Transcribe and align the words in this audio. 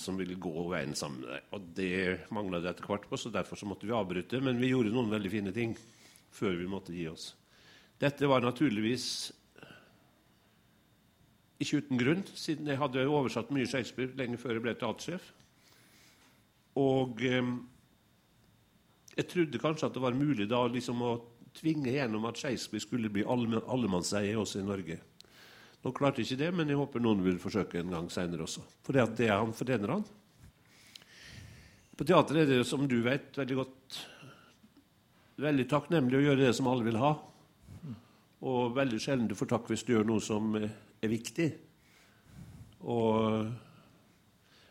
som 0.00 0.18
ville 0.18 0.38
gå 0.38 0.52
veien 0.70 0.94
sammen 0.98 1.24
med 1.24 1.32
deg. 1.34 1.48
Og 1.56 1.66
det 1.76 2.30
mangla 2.34 2.62
det 2.62 2.72
etter 2.72 2.88
hvert 2.88 3.08
på, 3.10 3.18
så 3.20 3.32
derfor 3.34 3.58
så 3.58 3.68
måtte 3.68 3.88
vi 3.88 3.96
avbryte. 3.96 4.40
Men 4.44 4.60
vi 4.62 4.72
gjorde 4.72 4.94
noen 4.94 5.10
veldig 5.12 5.32
fine 5.32 5.54
ting 5.54 5.74
før 6.34 6.56
vi 6.60 6.70
måtte 6.70 6.94
gi 6.94 7.08
oss. 7.10 7.32
Dette 7.98 8.30
var 8.30 8.44
naturligvis 8.44 9.08
ikke 11.58 11.80
uten 11.82 11.98
grunn, 11.98 12.22
siden 12.38 12.70
jeg 12.70 12.78
hadde 12.78 13.08
oversatt 13.10 13.50
mye 13.54 13.66
Shakespeare 13.66 14.14
lenge 14.18 14.38
før 14.38 14.56
jeg 14.56 14.64
ble 14.66 14.76
teatersjef. 14.78 15.32
Og 16.78 17.24
eh, 17.26 17.50
jeg 19.18 19.26
trodde 19.32 19.62
kanskje 19.62 19.88
at 19.88 19.96
det 19.96 20.04
var 20.04 20.14
mulig 20.14 20.46
da 20.50 20.60
liksom 20.70 21.02
å 21.02 21.12
tvinge 21.58 21.90
gjennom 21.90 22.28
at 22.28 22.38
Shakespeare 22.38 22.84
skulle 22.84 23.10
bli 23.10 23.24
allemannseie 23.26 24.36
også 24.38 24.62
i 24.62 24.68
Norge. 24.68 25.00
Nå 25.84 25.94
klarte 25.94 26.24
ikke 26.24 26.40
det, 26.40 26.52
men 26.54 26.68
jeg 26.68 26.78
håper 26.80 27.02
noen 27.02 27.22
vil 27.22 27.38
forsøke 27.42 27.80
en 27.80 27.94
gang 27.94 28.08
seinere 28.10 28.44
også. 28.44 28.64
For 28.86 28.96
det, 28.96 29.06
det 29.20 29.30
han 29.30 29.54
fortjener 29.54 29.94
han. 29.94 30.06
På 31.98 32.06
teatret 32.06 32.44
er 32.44 32.50
det, 32.50 32.62
som 32.66 32.86
du 32.90 32.98
vet, 33.02 33.30
veldig 33.38 33.58
godt 33.58 33.98
veldig 35.38 35.66
takknemlig 35.70 36.18
å 36.18 36.24
gjøre 36.26 36.46
det 36.46 36.54
som 36.56 36.68
alle 36.70 36.86
vil 36.86 36.98
ha. 36.98 37.12
Og 38.48 38.74
veldig 38.74 38.98
sjelden 39.02 39.30
du 39.30 39.36
får 39.38 39.52
takk 39.54 39.70
hvis 39.70 39.84
du 39.86 39.94
gjør 39.94 40.06
noe 40.06 40.22
som 40.22 40.54
er 40.58 41.10
viktig. 41.10 41.48
Og, 42.86 43.46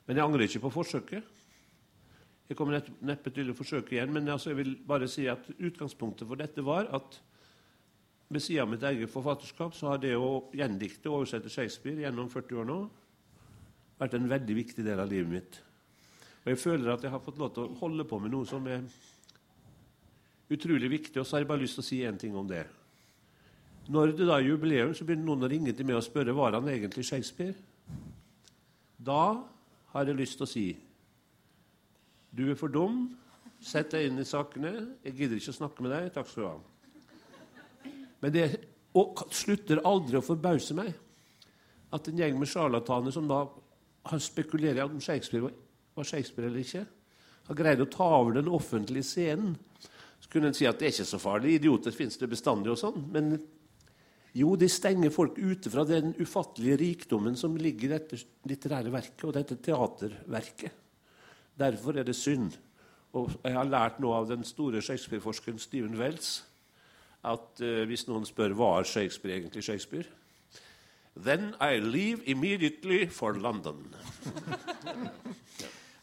men 0.08 0.20
jeg 0.20 0.26
angrer 0.26 0.48
ikke 0.48 0.64
på 0.68 0.74
forsøket. 0.78 1.34
Jeg 2.48 2.56
kommer 2.56 2.80
neppe 3.04 3.32
til 3.36 3.52
å 3.52 3.56
forsøke 3.56 3.96
igjen, 3.96 4.14
men 4.16 4.30
altså 4.32 4.54
jeg 4.54 4.62
vil 4.62 4.76
bare 4.88 5.10
si 5.12 5.26
at 5.28 5.50
utgangspunktet 5.58 6.28
for 6.30 6.40
dette 6.40 6.64
var 6.64 6.88
at 6.96 7.20
ved 8.28 8.44
siden 8.44 8.66
av 8.66 8.72
mitt 8.74 8.84
eget 8.84 9.12
forfatterskap 9.12 9.76
så 9.76 9.94
har 9.94 10.02
det 10.04 10.16
å 10.20 10.48
gjendikte 10.56 11.10
og 11.10 11.22
oversette 11.22 11.52
Shakespeare 11.52 12.04
gjennom 12.04 12.30
40 12.32 12.62
år 12.62 12.68
nå 12.68 12.80
vært 13.98 14.18
en 14.18 14.30
veldig 14.30 14.58
viktig 14.58 14.86
del 14.86 15.00
av 15.02 15.10
livet 15.10 15.32
mitt. 15.32 15.60
Og 16.44 16.52
jeg 16.54 16.62
føler 16.62 16.94
at 16.94 17.04
jeg 17.04 17.12
har 17.12 17.24
fått 17.24 17.40
lov 17.42 17.54
til 17.56 17.66
å 17.66 17.78
holde 17.82 18.06
på 18.08 18.20
med 18.24 18.32
noe 18.32 18.48
som 18.48 18.68
er 18.72 18.84
utrolig 20.54 20.90
viktig. 20.92 21.20
Og 21.20 21.26
så 21.28 21.36
har 21.36 21.44
jeg 21.44 21.50
bare 21.50 21.64
lyst 21.64 21.80
til 21.80 21.84
å 21.84 21.88
si 21.88 22.02
én 22.08 22.20
ting 22.20 22.36
om 22.38 22.48
det. 22.48 22.64
Når 23.92 24.14
det 24.16 24.28
da 24.28 24.38
er 24.38 24.50
jubileum, 24.50 24.94
så 24.96 25.08
begynner 25.08 25.28
noen 25.28 25.48
å 25.48 25.52
ringe 25.52 25.74
til 25.76 25.88
meg 25.88 26.00
og 26.00 26.06
spørre 26.06 26.36
var 26.36 26.56
han 26.56 26.70
egentlig 26.72 27.08
Shakespeare. 27.08 27.56
Da 29.00 29.44
har 29.94 30.08
jeg 30.08 30.20
lyst 30.20 30.40
til 30.40 30.48
å 30.48 30.52
si 30.52 30.68
du 32.38 32.46
er 32.52 32.60
for 32.60 32.72
dum. 32.72 33.06
Sett 33.64 33.92
deg 33.96 34.12
inn 34.12 34.22
i 34.22 34.28
sakene. 34.28 34.74
Jeg 35.04 35.16
gidder 35.18 35.40
ikke 35.40 35.56
å 35.56 35.62
snakke 35.62 35.84
med 35.86 35.96
deg. 35.96 36.10
Takk 36.14 36.28
skal 36.30 36.44
du 36.44 36.50
ha. 36.52 36.58
Men 38.24 38.34
det 38.34 38.48
slutter 39.36 39.84
aldri 39.86 40.18
å 40.18 40.26
forbause 40.26 40.76
meg 40.78 40.94
at 41.94 42.08
en 42.10 42.20
gjeng 42.20 42.38
med 42.40 42.50
sjarlataner 42.50 43.14
som 43.14 43.28
da 43.30 43.44
har 44.08 44.24
spekulert 44.24 44.88
om 44.88 45.02
Shakespeare 45.04 45.52
var 45.98 46.08
Shakespeare 46.08 46.50
eller 46.50 46.64
ikke, 46.64 46.84
har 47.48 47.58
greid 47.58 47.82
å 47.82 47.90
ta 47.92 48.08
over 48.20 48.38
den 48.38 48.50
offentlige 48.52 49.08
scenen. 49.08 49.56
Så 50.20 50.32
kunne 50.32 50.52
en 50.52 50.58
si 50.58 50.68
at 50.68 50.80
det 50.80 50.90
er 50.90 50.96
ikke 50.96 51.08
så 51.08 51.20
farlig. 51.22 51.56
Idioter 51.58 51.94
finnes 51.96 52.18
det 52.20 52.30
bestandig 52.30 52.74
og 52.74 52.80
sånn. 52.82 53.06
Men 53.14 53.38
jo, 54.38 54.52
de 54.60 54.68
stenger 54.70 55.14
folk 55.14 55.38
ute 55.40 55.72
fra 55.74 55.86
den 55.88 56.12
ufattelige 56.20 56.80
rikdommen 56.82 57.38
som 57.40 57.56
ligger 57.58 57.88
i 57.88 57.94
dette 57.96 58.20
litterære 58.50 58.92
verket 58.94 59.26
og 59.30 59.36
dette 59.38 59.58
teaterverket. 59.64 60.84
Derfor 61.58 61.98
er 61.98 62.06
det 62.06 62.18
synd. 62.18 62.58
Og 63.18 63.32
jeg 63.40 63.56
har 63.56 63.70
lært 63.70 64.02
noe 64.04 64.20
av 64.20 64.28
den 64.30 64.44
store 64.46 64.84
Shakespeare-forskeren 64.84 65.62
Stephen 65.62 65.98
Wells 65.98 66.42
at 67.34 67.64
uh, 67.64 67.84
hvis 67.90 68.08
noen 68.10 68.26
spør 68.28 68.56
hva 68.58 68.78
er 68.80 68.90
Shakespeare 68.90 69.42
egentlig 69.42 69.66
Shakespeare 69.68 70.08
Then 71.18 71.56
I 71.60 71.80
leave 71.80 72.22
immediately 72.26 73.08
for 73.10 73.34
London. 73.34 73.88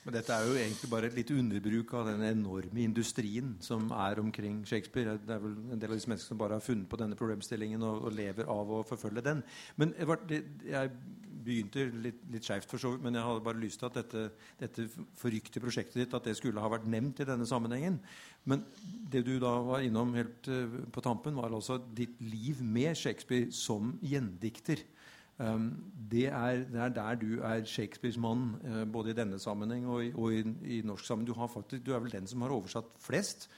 Men 0.05 0.17
dette 0.19 0.34
er 0.36 0.45
jo 0.45 0.56
egentlig 0.58 0.89
bare 0.92 1.08
et 1.08 1.14
litt 1.17 1.30
underbruk 1.33 1.95
av 1.97 2.11
den 2.11 2.25
enorme 2.28 2.83
industrien 2.83 3.55
som 3.64 3.86
er 3.97 4.19
omkring 4.20 4.58
Shakespeare. 4.69 5.14
Det 5.17 5.33
er 5.33 5.41
vel 5.41 5.55
en 5.72 5.80
del 5.80 5.95
av 5.95 5.97
disse 5.97 6.11
menneskene 6.11 6.34
som 6.34 6.41
bare 6.42 6.58
har 6.58 6.64
funnet 6.64 6.89
på 6.91 6.98
denne 7.00 7.17
problemstillingen 7.17 7.86
og, 7.86 8.02
og 8.05 8.17
lever 8.18 8.51
av 8.52 8.73
å 8.74 8.83
forfølge 8.84 9.24
den. 9.24 9.40
Men 9.80 9.95
Edvard, 9.96 10.27
jeg 10.29 10.92
begynte 11.45 11.85
litt, 12.05 12.23
litt 12.33 12.47
skjevt, 12.47 12.69
for 12.71 12.81
så 12.81 12.95
vidt, 12.95 13.05
men 13.05 13.19
jeg 13.19 13.27
hadde 13.27 13.45
bare 13.45 13.61
lyst 13.63 13.81
til 13.83 13.91
at 13.91 13.99
dette, 14.01 14.23
dette 14.61 14.87
forrykte 15.21 15.63
prosjektet 15.63 16.01
ditt 16.01 16.17
at 16.17 16.29
det 16.29 16.37
skulle 16.39 16.63
ha 16.63 16.71
vært 16.73 16.89
nevnt 16.91 17.21
i 17.23 17.29
denne 17.29 17.47
sammenhengen. 17.49 18.01
Men 18.51 18.65
det 19.13 19.25
du 19.27 19.37
da 19.43 19.53
var 19.65 19.85
innom 19.85 20.15
helt 20.17 20.49
uh, 20.53 20.81
på 20.93 21.05
tampen, 21.05 21.37
var 21.37 21.53
altså 21.53 21.79
ditt 21.97 22.17
liv 22.25 22.63
med 22.65 22.97
Shakespeare 22.99 23.53
som 23.55 23.95
gjendikter. 24.03 24.83
Um, 25.39 25.71
det, 26.11 26.29
er, 26.31 26.65
det, 26.71 26.81
er, 26.81 26.91
der 26.95 27.21
du 27.21 27.31
er 27.43 27.65
Shakespeares 27.67 28.19
mann, 28.21 28.55
uh, 28.65 28.85
både 28.87 29.11
i 29.13 29.19
denne 29.19 29.39
sammenheng 29.43 29.87
og, 29.91 30.05
i, 30.05 30.13
og 30.15 30.35
i, 30.35 30.43
i 30.79 30.83
norsk 30.87 31.07
sammenheng. 31.07 31.35
Du, 31.35 31.47
faktisk, 31.55 31.87
du, 31.87 31.95
er 31.95 32.05
vel 32.05 32.15
den 32.15 32.29
som 32.31 32.45
har 32.47 32.55
oversatt 32.55 32.93
flest 33.03 33.49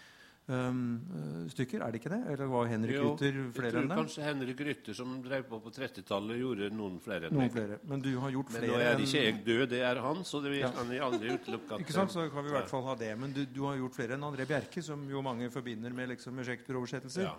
um, 0.53 1.49
stykker, 1.53 1.83
er 1.83 1.93
det 1.95 2.01
ikke 2.01 2.13
det? 2.13 2.21
Eller 2.33 2.51
var 2.51 2.69
Henrik 2.71 2.97
jo, 2.97 3.09
Rytter 3.13 3.39
flere 3.57 3.71
enn 3.71 3.75
det? 3.75 3.81
Jeg 3.81 3.91
tror 3.91 4.01
Kanskje 4.01 4.25
Henrik 4.27 4.63
Rytter, 4.69 4.97
som 4.99 5.17
drev 5.25 5.45
på 5.51 5.61
på 5.65 5.73
30-tallet, 5.75 6.41
gjorde 6.43 6.71
noen 6.77 6.97
flere 7.03 7.31
enn 7.31 7.39
meg. 7.41 7.53
Flere. 7.57 7.81
Men 7.91 8.07
du 8.07 8.11
har 8.23 8.35
gjort 8.37 8.55
flere 8.55 8.71
Men 8.71 8.75
nå 8.75 8.87
er 8.87 9.05
ikke 9.05 9.25
jeg 9.27 9.37
død, 9.51 9.67
det 9.75 9.83
er 9.91 10.03
han, 10.07 10.25
så 10.29 10.41
det 10.45 10.55
kan 10.65 10.95
jeg 10.95 11.05
aldri 11.09 11.37
utelukke. 11.37 11.81
ikke 11.85 11.99
sant, 11.99 12.15
så 12.15 12.27
kan 12.33 12.47
vi 12.47 12.55
i 12.55 12.57
hvert 12.57 12.73
fall 12.73 12.87
ha 12.89 12.97
det. 13.03 13.13
Men 13.21 13.37
du, 13.37 13.45
du 13.51 13.63
har 13.67 13.79
gjort 13.83 13.99
flere 13.99 14.19
enn 14.19 14.27
André 14.31 14.49
Bjerke, 14.49 14.85
som 14.85 15.05
jo 15.11 15.23
mange 15.27 15.51
forbinder 15.55 15.95
med, 15.97 16.15
liksom, 16.15 16.43
Shakespeare-oversettelser. 16.47 17.29
Ja. 17.29 17.37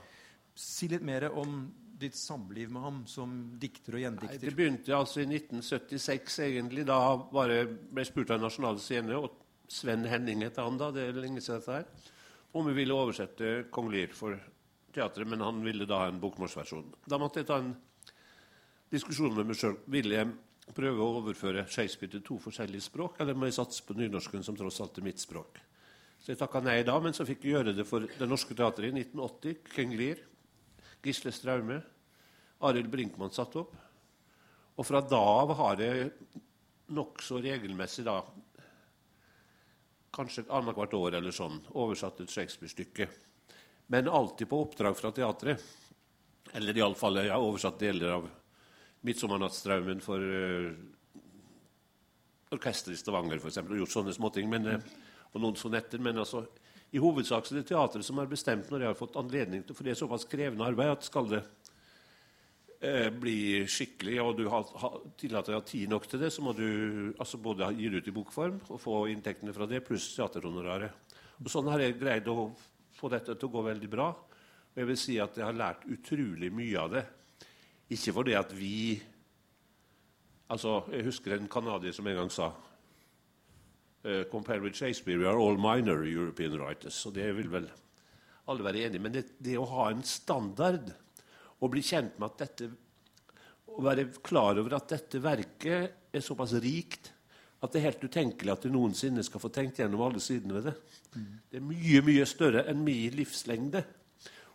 Si 0.57 0.89
litt 0.91 1.05
mer 1.05 1.29
om 1.31 1.67
ditt 1.97 2.15
samliv 2.15 2.69
med 2.71 2.81
ham 2.81 3.01
som 3.09 3.33
dikter 3.59 3.97
og 3.97 4.03
gjendikter? 4.03 4.37
Nei, 4.37 4.43
det 4.43 4.53
begynte 4.57 4.93
altså 4.97 5.23
i 5.23 5.27
1976, 5.29 6.39
egentlig. 6.45 6.85
Da 6.87 6.99
bare 7.31 7.63
ble 7.65 8.05
spurt 8.07 8.33
av 8.35 8.43
Nasjonal 8.43 8.79
Scene, 8.81 9.17
og 9.17 9.43
Sven 9.71 10.05
Henning 10.07 10.45
het 10.45 10.59
han 10.61 10.77
da, 10.79 10.91
det 10.95 11.09
er 11.09 11.17
lenge 11.17 11.43
siden 11.43 11.59
dette 11.61 11.79
her, 11.79 12.13
om 12.57 12.67
vi 12.69 12.75
ville 12.77 12.95
oversette 12.95 13.67
Kong 13.73 13.91
Lear 13.93 14.13
for 14.17 14.37
teatret, 14.93 15.27
men 15.29 15.43
han 15.45 15.61
ville 15.65 15.85
da 15.89 16.01
ha 16.03 16.09
en 16.11 16.19
bokmålsversjon. 16.21 16.89
Da 17.05 17.19
måtte 17.21 17.41
jeg 17.41 17.49
ta 17.49 17.59
en 17.61 17.73
diskusjon 18.91 19.35
med 19.35 19.49
meg 19.49 19.59
sjøl. 19.59 19.77
Ville 19.93 20.17
jeg 20.17 20.73
prøve 20.75 21.03
å 21.03 21.19
overføre 21.21 21.67
Shakespeare 21.69 22.15
til 22.15 22.25
to 22.25 22.39
forskjellige 22.41 22.87
språk, 22.87 23.21
eller 23.21 23.37
må 23.37 23.49
jeg 23.49 23.57
satse 23.59 23.85
på 23.85 23.95
nynorsken, 23.97 24.43
som 24.45 24.57
tross 24.57 24.81
alt 24.83 24.97
er 24.99 25.05
mitt 25.07 25.21
språk? 25.21 25.61
Så 26.17 26.33
jeg 26.33 26.39
takka 26.39 26.63
nei 26.65 26.79
da, 26.87 26.97
men 26.99 27.13
så 27.13 27.25
fikk 27.27 27.45
jeg 27.45 27.53
gjøre 27.55 27.75
det 27.77 27.85
for 27.87 28.07
Det 28.09 28.27
Norske 28.27 28.57
Teatret 28.57 28.89
i 28.89 29.03
1980. 29.05 29.59
King 29.75 29.93
Lear. 29.99 30.23
Gisle 31.05 31.31
Straume. 31.31 31.77
Arild 32.65 32.89
Brinkmann 32.91 33.35
satt 33.35 33.53
opp. 33.59 33.75
Og 34.77 34.85
fra 34.85 35.01
da 35.05 35.21
av 35.21 35.53
har 35.59 35.81
jeg 35.81 36.09
nokså 36.93 37.39
regelmessig, 37.43 38.05
da, 38.07 38.21
kanskje 40.17 40.47
annethvert 40.49 40.95
år 40.97 41.19
eller 41.19 41.35
sånn, 41.35 41.59
oversatt 41.77 42.23
et 42.23 42.33
Shakespeare-stykke. 42.33 43.07
Men 43.93 44.09
alltid 44.09 44.49
på 44.49 44.59
oppdrag 44.65 44.97
fra 44.97 45.13
teatret. 45.15 45.63
Eller 46.57 46.79
iallfall 46.79 47.21
jeg 47.21 47.31
har 47.31 47.43
oversatt 47.43 47.79
deler 47.79 48.17
av 48.17 48.29
'Midtsommernattsdraumen' 49.05 50.01
for 50.01 50.19
uh, 50.19 50.71
orkesteret 52.51 52.97
i 52.97 52.99
Stavanger, 52.99 53.37
f.eks., 53.37 53.59
og 53.61 53.77
gjort 53.77 53.93
sånne 53.93 54.15
småting. 54.15 54.49
Men, 54.49 54.67
uh, 54.67 54.79
og 55.33 55.43
noen 55.43 55.59
sonetter. 55.59 56.01
Men 56.03 56.23
altså, 56.23 56.45
i 56.91 56.99
hovedsak 57.03 57.45
så 57.45 57.55
er 57.55 57.61
det 57.61 57.69
teatret 57.69 58.05
som 58.07 58.19
har 58.19 58.31
bestemt 58.31 58.71
når 58.71 58.83
jeg 58.83 58.93
har 58.93 58.99
fått 58.99 59.19
anledning 59.19 59.63
til 59.63 59.75
For 59.75 59.87
det 59.87 59.93
er 59.93 60.01
såpass 60.01 60.27
krevende 60.29 60.65
arbeid 60.65 60.95
at 60.95 61.07
skal 61.07 61.27
det 61.29 61.43
eh, 62.79 63.09
bli 63.13 63.65
skikkelig, 63.69 64.17
og 64.23 64.37
du 64.37 64.45
har, 64.51 64.67
har, 64.81 64.97
tillater 65.19 65.55
deg 65.55 65.67
tid 65.69 65.91
nok 65.91 66.07
til 66.09 66.21
det, 66.21 66.31
så 66.33 66.45
må 66.45 66.53
du 66.57 67.13
altså 67.17 67.39
både 67.41 67.71
gi 67.77 67.91
det 67.91 68.03
ut 68.03 68.09
i 68.11 68.15
bokform 68.15 68.61
og 68.67 68.81
få 68.81 69.03
inntektene 69.13 69.55
fra 69.55 69.67
det, 69.69 69.83
pluss 69.85 70.09
teaterhonoraret. 70.15 71.15
Og 71.37 71.51
Sånn 71.53 71.69
har 71.69 71.83
jeg 71.83 71.99
greid 71.99 72.29
å 72.31 72.49
få 72.97 73.11
dette 73.13 73.35
til 73.37 73.49
å 73.49 73.53
gå 73.53 73.65
veldig 73.67 73.89
bra. 73.91 74.09
Og 74.11 74.81
jeg 74.81 74.89
vil 74.89 74.99
si 74.99 75.17
at 75.21 75.37
jeg 75.37 75.45
har 75.45 75.57
lært 75.57 75.85
utrolig 75.89 76.49
mye 76.53 76.81
av 76.81 76.93
det. 76.93 77.03
Ikke 77.93 78.13
fordi 78.13 78.33
at 78.35 78.51
vi 78.51 78.97
altså, 80.49 80.83
Jeg 80.91 81.05
husker 81.07 81.35
en 81.35 81.47
canadier 81.47 81.95
som 81.95 82.07
en 82.07 82.17
gang 82.17 82.31
sa 82.31 82.51
uh, 82.51 84.23
compared 84.31 84.61
with 84.61 84.75
Shakespeare, 84.75 85.17
we 85.17 85.25
are 85.25 85.39
all 85.39 85.57
minor 85.57 86.03
European 86.05 86.57
writers. 86.59 87.05
Og 87.05 87.15
det 87.15 87.29
vil 87.37 87.51
vel 87.51 87.69
alle 88.47 88.63
være 88.63 88.85
enige 88.87 89.03
Men 89.03 89.13
det, 89.13 89.25
det, 89.43 89.57
å 89.57 89.65
ha 89.65 89.89
en 89.91 90.03
standard, 90.03 90.91
og 91.61 91.71
bli 91.73 91.83
kjent 91.85 92.19
med 92.19 92.29
at 92.31 92.43
dette 92.45 92.73
Å 93.77 93.83
være 93.83 94.07
klar 94.25 94.57
over 94.57 94.73
at 94.73 94.89
dette 94.89 95.19
verket 95.21 96.13
er 96.15 96.23
såpass 96.23 96.55
rikt 96.63 97.11
at 97.61 97.73
det 97.73 97.79
er 97.79 97.87
helt 97.91 98.05
utenkelig 98.05 98.53
at 98.53 98.63
du 98.65 98.71
noensinne 98.73 99.21
skal 99.25 99.41
få 99.41 99.51
tenkt 99.53 99.77
gjennom 99.81 100.01
alle 100.05 100.21
sidene 100.21 100.55
ved 100.55 100.67
det. 100.69 100.73
Det 101.49 101.59
er 101.59 101.65
mye, 101.65 102.01
mye 102.05 102.25
større 102.29 102.63
enn 102.69 102.83
min 102.85 103.13
livslengde. 103.17 103.83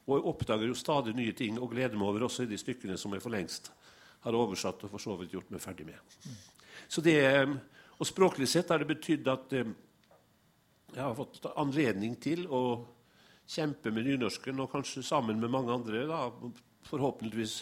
Og 0.07 0.17
jeg 0.17 0.27
oppdager 0.33 0.71
jo 0.71 0.79
stadig 0.79 1.15
nye 1.15 1.35
ting 1.39 1.59
og 1.59 1.71
gleder 1.75 1.99
meg 1.99 2.09
over 2.09 2.27
også 2.27 2.47
i 2.47 2.51
de 2.51 2.59
stykkene 2.59 2.99
som 2.99 3.15
jeg 3.15 3.23
for 3.23 3.35
lengst 3.35 3.71
har 4.23 4.39
oversatt 4.39 4.83
og 4.87 4.93
for 4.93 5.03
så 5.03 5.17
vidt 5.19 5.35
gjort 5.35 5.51
meg 5.51 5.63
ferdig 5.63 5.87
med. 5.89 6.19
Så 6.91 7.03
det, 7.03 7.19
og 7.99 8.07
språklig 8.07 8.49
sett 8.51 8.71
har 8.71 8.83
det 8.83 8.91
betydd 8.91 9.31
at 9.31 9.55
eh, 9.59 9.71
jeg 10.93 11.03
har 11.03 11.15
fått 11.17 11.47
anledning 11.57 12.15
til 12.23 12.45
å 12.51 12.63
kjempe 13.49 13.91
med 13.91 14.07
nynorsken, 14.07 14.61
og 14.63 14.71
kanskje 14.73 15.03
sammen 15.05 15.41
med 15.43 15.51
mange 15.51 15.73
andre 15.75 16.05
da, 16.07 16.27
forhåpentligvis 16.89 17.61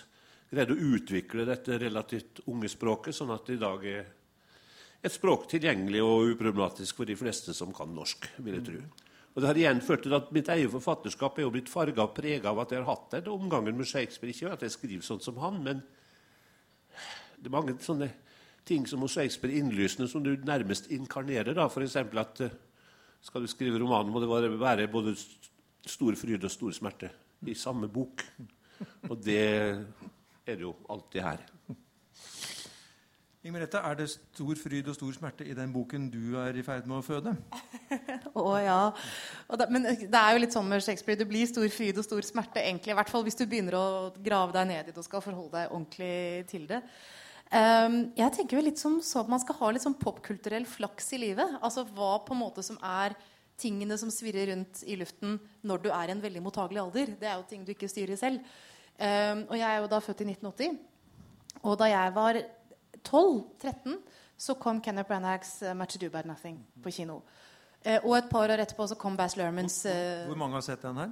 greid 0.51 0.73
å 0.73 0.79
utvikle 0.95 1.47
dette 1.47 1.79
relativt 1.79 2.43
unge 2.51 2.71
språket, 2.71 3.15
sånn 3.15 3.31
at 3.35 3.47
det 3.47 3.59
i 3.59 3.63
dag 3.63 3.85
er 3.87 4.09
et 5.01 5.15
språk 5.15 5.47
tilgjengelig 5.49 6.03
og 6.05 6.35
uproblematisk 6.35 6.99
for 7.01 7.09
de 7.09 7.17
fleste 7.17 7.55
som 7.57 7.73
kan 7.75 7.93
norsk. 7.95 8.27
vil 8.39 8.59
jeg 8.59 8.67
tro. 8.67 8.81
Og 9.31 9.43
det 9.43 9.49
har 9.49 9.61
igjen 9.61 9.81
ført 9.85 10.03
til 10.05 10.17
at 10.17 10.33
Mitt 10.35 10.51
eget 10.51 10.73
forfatterskap 10.73 11.39
er 11.39 11.47
jo 11.47 11.53
blitt 11.55 11.71
farga 11.71 12.03
og 12.05 12.17
prega 12.17 12.51
av 12.51 12.65
at 12.65 12.75
jeg 12.75 12.83
har 12.83 12.91
hatt 12.91 13.15
den 13.15 13.31
omgangen 13.33 13.79
med 13.79 13.89
Shakespeare. 13.89 14.35
Ikke 14.35 14.51
at 14.53 14.65
jeg 14.67 14.75
skriver 14.75 15.07
sånn 15.07 15.23
som 15.23 15.39
han, 15.41 15.63
men 15.65 15.85
det 17.39 17.49
er 17.49 17.55
mange 17.55 17.77
sånne 17.81 18.11
ting 18.67 18.85
som 18.91 19.01
hos 19.07 19.15
Shakespeare 19.17 19.57
innlysende 19.57 20.11
som 20.11 20.25
du 20.25 20.35
nærmest 20.45 20.91
inkarnerer. 20.93 21.55
da, 21.55 21.69
F.eks. 21.71 21.97
at 21.97 22.43
uh, 22.45 22.59
skal 23.23 23.47
du 23.47 23.49
skrive 23.51 23.79
romanen, 23.81 24.13
må 24.13 24.21
det 24.21 24.29
være, 24.29 24.51
være 24.59 24.91
både 24.93 25.15
stor 25.87 26.19
fryd 26.19 26.45
og 26.45 26.53
stor 26.53 26.75
smerte 26.77 27.11
i 27.47 27.55
samme 27.57 27.89
bok. 27.89 28.27
Og 29.11 29.17
det 29.23 29.45
er 30.47 30.57
det 30.57 30.65
jo 30.65 30.75
alltid 30.91 31.25
her. 31.25 31.47
Inger 33.41 33.55
Merete, 33.55 33.81
er 33.81 33.95
det 33.97 34.11
stor 34.13 34.59
fryd 34.61 34.89
og 34.93 34.97
stor 34.99 35.15
smerte 35.17 35.47
i 35.49 35.55
den 35.57 35.71
boken 35.73 36.11
du 36.13 36.35
er 36.43 36.59
i 36.61 36.65
ferd 36.65 36.85
med 36.91 36.99
å 36.99 37.05
føde? 37.05 37.33
Å 38.37 38.51
ja. 38.61 38.81
Da, 39.57 39.65
men 39.73 39.87
det 39.89 40.19
er 40.19 40.35
jo 40.35 40.43
litt 40.43 40.53
sånn 40.53 40.69
med 40.69 40.85
Shakespeare. 40.85 41.17
Det 41.17 41.29
blir 41.29 41.49
stor 41.49 41.65
fryd 41.73 41.97
og 42.03 42.05
stor 42.05 42.27
smerte, 42.27 42.61
egentlig. 42.61 42.93
I 42.93 42.99
hvert 42.99 43.09
fall 43.09 43.25
hvis 43.25 43.41
du 43.41 43.47
begynner 43.49 43.79
å 43.79 43.87
grave 44.21 44.53
deg 44.59 44.69
ned 44.69 44.91
i 44.91 44.93
det 44.93 45.01
og 45.01 45.09
skal 45.09 45.25
forholde 45.25 45.57
deg 45.57 45.73
ordentlig 45.73 46.45
til 46.53 46.69
det. 46.69 46.83
Um, 47.51 47.97
jeg 48.15 48.37
tenker 48.37 48.59
jo 48.59 48.67
litt 48.69 48.79
som 48.79 49.01
så 49.03 49.25
at 49.25 49.33
man 49.33 49.41
skal 49.43 49.57
ha 49.59 49.73
litt 49.73 49.83
sånn 49.89 49.97
popkulturell 49.99 50.69
flaks 50.69 51.09
i 51.17 51.25
livet. 51.25 51.57
Altså 51.65 51.87
hva 51.89 52.19
på 52.27 52.37
en 52.37 52.43
måte 52.45 52.63
som 52.67 52.77
er 52.85 53.17
tingene 53.61 53.97
som 54.01 54.13
svirrer 54.13 54.53
rundt 54.53 54.85
i 54.85 55.01
luften 55.01 55.41
når 55.65 55.87
du 55.87 55.89
er 55.91 56.13
i 56.13 56.15
en 56.15 56.23
veldig 56.23 56.45
mottagelig 56.45 56.85
alder. 56.85 57.17
Det 57.17 57.29
er 57.29 57.41
jo 57.41 57.49
ting 57.49 57.65
du 57.65 57.73
ikke 57.73 57.89
styrer 57.89 58.21
selv. 58.21 58.45
Um, 59.01 59.47
og 59.49 59.57
jeg 59.59 59.75
er 59.75 59.79
jo 59.81 59.87
da 59.89 59.99
født 60.05 60.21
i 60.21 60.25
1980. 60.29 60.79
Og 61.63 61.79
da 61.81 61.85
jeg 61.89 62.15
var 62.15 62.37
12-13 63.09 63.97
så 64.41 64.55
kom 64.55 64.81
Kenneth 64.81 65.09
Branaghs 65.09 65.63
uh, 65.63 65.73
'Much 65.77 65.97
Ado 65.97 66.07
About 66.07 66.27
Nothing' 66.29 66.59
på 66.83 66.91
kino. 66.91 67.21
Uh, 67.87 67.97
og 68.05 68.19
et 68.19 68.29
par 68.31 68.45
år 68.49 68.61
etterpå 68.61 68.87
så 68.87 68.95
kom 68.95 69.17
Bass 69.17 69.37
Lermans 69.37 69.87
uh, 69.87 70.27
Hvor 70.29 70.37
mange 70.37 70.55
har 70.55 70.61
sett 70.61 70.83
den 70.83 70.97
her? 70.97 71.11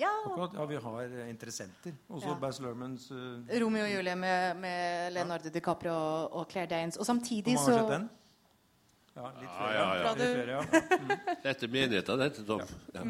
Ja. 0.00 0.10
Akkurat, 0.26 0.52
ja, 0.54 0.64
vi 0.64 0.76
har 0.76 1.28
interessenter. 1.28 1.92
Også 2.08 2.28
Ja. 2.28 2.34
Bass 2.40 2.60
Lermans 2.60 3.10
uh, 3.10 3.16
Romeo 3.62 3.84
og 3.84 3.90
Julie 3.94 4.16
med, 4.16 4.56
med 4.56 5.10
Leonardo 5.12 5.48
DiCaprio 5.48 5.92
og, 5.92 6.32
og 6.32 6.46
Claire 6.50 6.68
Danes. 6.68 6.96
Og 6.96 7.06
samtidig 7.06 7.58
så 7.58 7.70
Hvor 7.70 7.72
mange 7.72 7.78
så 7.78 7.80
har 7.80 7.88
sett 7.88 8.00
den? 8.00 8.10
Ja, 9.16 9.22
litt 9.40 9.42
Ja, 9.42 9.56
flere. 9.56 9.74
ja, 9.74 9.94
ja. 9.94 10.12
Litt 10.12 10.34
flere, 10.34 10.50
ja. 10.52 11.36
Dette 11.44 11.66
er 11.66 11.70
menigheten, 11.72 12.18
dette, 12.18 12.44
Tom. 12.46 12.60
Ja. 12.94 13.04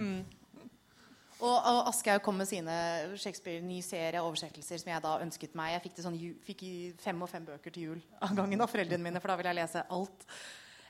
Og, 1.36 1.52
og 1.52 1.88
Aschehoug 1.90 2.22
kom 2.24 2.38
med 2.40 2.48
sine 2.48 2.74
Shakespeare 3.20 3.64
ny 3.64 3.82
serie 3.84 4.22
oversettelser 4.24 4.80
som 4.80 4.92
jeg 4.92 5.04
da 5.04 5.16
ønsket 5.20 5.56
meg. 5.58 5.74
Jeg 5.74 5.82
fikk, 5.84 5.98
sånn, 6.04 6.20
fikk 6.46 6.62
fem 7.02 7.18
og 7.20 7.28
fem 7.28 7.44
bøker 7.44 7.74
til 7.74 7.90
jul 7.90 7.98
av 8.24 8.32
gangen 8.38 8.64
av 8.64 8.72
foreldrene 8.72 9.04
mine, 9.04 9.20
for 9.20 9.32
da 9.32 9.36
ville 9.40 9.52
jeg 9.52 9.60
lese 9.60 9.84
alt. 9.98 10.24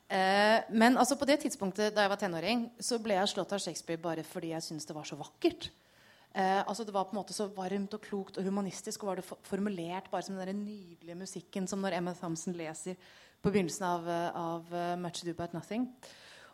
Eh, 0.07 0.61
men 0.71 0.95
altså 1.01 1.19
på 1.19 1.27
det 1.27 1.41
tidspunktet 1.43 1.97
da 1.97 2.05
jeg 2.05 2.13
var 2.13 2.21
tenåring, 2.21 2.69
så 2.79 3.01
ble 3.03 3.19
jeg 3.19 3.33
slått 3.33 3.57
av 3.57 3.65
Shakespeare 3.65 4.03
bare 4.03 4.23
fordi 4.27 4.53
jeg 4.53 4.69
syntes 4.69 4.87
det 4.87 4.95
var 4.95 5.09
så 5.09 5.19
vakkert. 5.19 5.71
Eh, 6.37 6.63
altså 6.69 6.85
Det 6.85 6.95
var 6.95 7.09
på 7.09 7.17
en 7.17 7.23
måte 7.23 7.35
så 7.35 7.49
varmt 7.49 7.95
og 7.97 8.03
klokt 8.05 8.39
og 8.39 8.45
humanistisk, 8.45 9.03
og 9.03 9.09
var 9.09 9.23
det 9.23 9.27
formulert 9.49 10.11
bare 10.13 10.23
som 10.23 10.37
den 10.37 10.65
nydelige 10.67 11.17
musikken 11.17 11.67
som 11.67 11.81
når 11.81 11.97
Emma 11.97 12.15
Thompson 12.15 12.55
leser 12.55 12.95
på 13.43 13.51
begynnelsen 13.51 13.87
av, 13.89 14.09
eh, 14.09 14.37
av 14.37 14.75
eh, 14.75 14.97
Much 15.01 15.25
Ado 15.25 15.33
About 15.33 15.55
Nothing. 15.55 15.89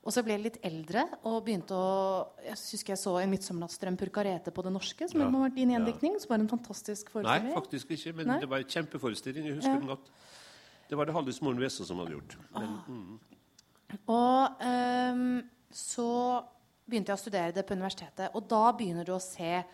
Og 0.03 0.11
så 0.11 0.25
ble 0.27 0.35
jeg 0.35 0.43
litt 0.43 0.59
eldre 0.67 1.05
og 1.23 1.45
begynte 1.47 1.77
å 1.79 1.91
Jeg 2.43 2.59
husker 2.59 2.93
jeg 2.95 2.99
så 2.99 3.13
en 3.23 3.31
'Midtsommernattsdrøm 3.31 3.97
Purkarete' 3.97 4.51
på 4.51 4.63
det 4.67 4.73
norske, 4.73 5.09
som 5.09 5.21
Ja. 5.21 5.31
vært 5.31 5.55
din 5.55 5.71
gjendiktning, 5.71 6.21
som 6.21 6.29
var 6.29 6.39
en 6.41 6.49
fantastisk 6.49 7.11
forestilling. 7.11 7.55
Nei, 7.55 7.55
faktisk 7.55 7.91
ikke. 7.91 8.15
Men 8.17 8.27
Nei? 8.27 8.41
det 8.41 8.49
var 8.49 8.59
en 8.59 8.65
kjempeforestilling. 8.65 9.45
Jeg 9.47 9.55
husker 9.57 9.75
Ja. 9.75 9.79
den 9.79 9.89
godt. 9.89 10.11
Det 10.89 10.99
var 10.99 11.05
det 11.05 11.15
Hallis 11.15 11.41
Moren 11.41 11.59
Wesse 11.59 11.85
som 11.87 11.99
hadde 11.99 12.13
gjort. 12.13 12.37
Men, 12.53 12.81
mm. 12.89 13.21
Og 14.09 14.51
um, 14.61 15.43
så 15.71 16.45
begynte 16.89 17.13
jeg 17.13 17.17
å 17.17 17.23
studere 17.23 17.53
det 17.53 17.67
på 17.67 17.75
universitetet, 17.75 18.31
og 18.35 18.49
da 18.49 18.73
begynner 18.73 19.05
du 19.05 19.13
å 19.13 19.21
se 19.21 19.65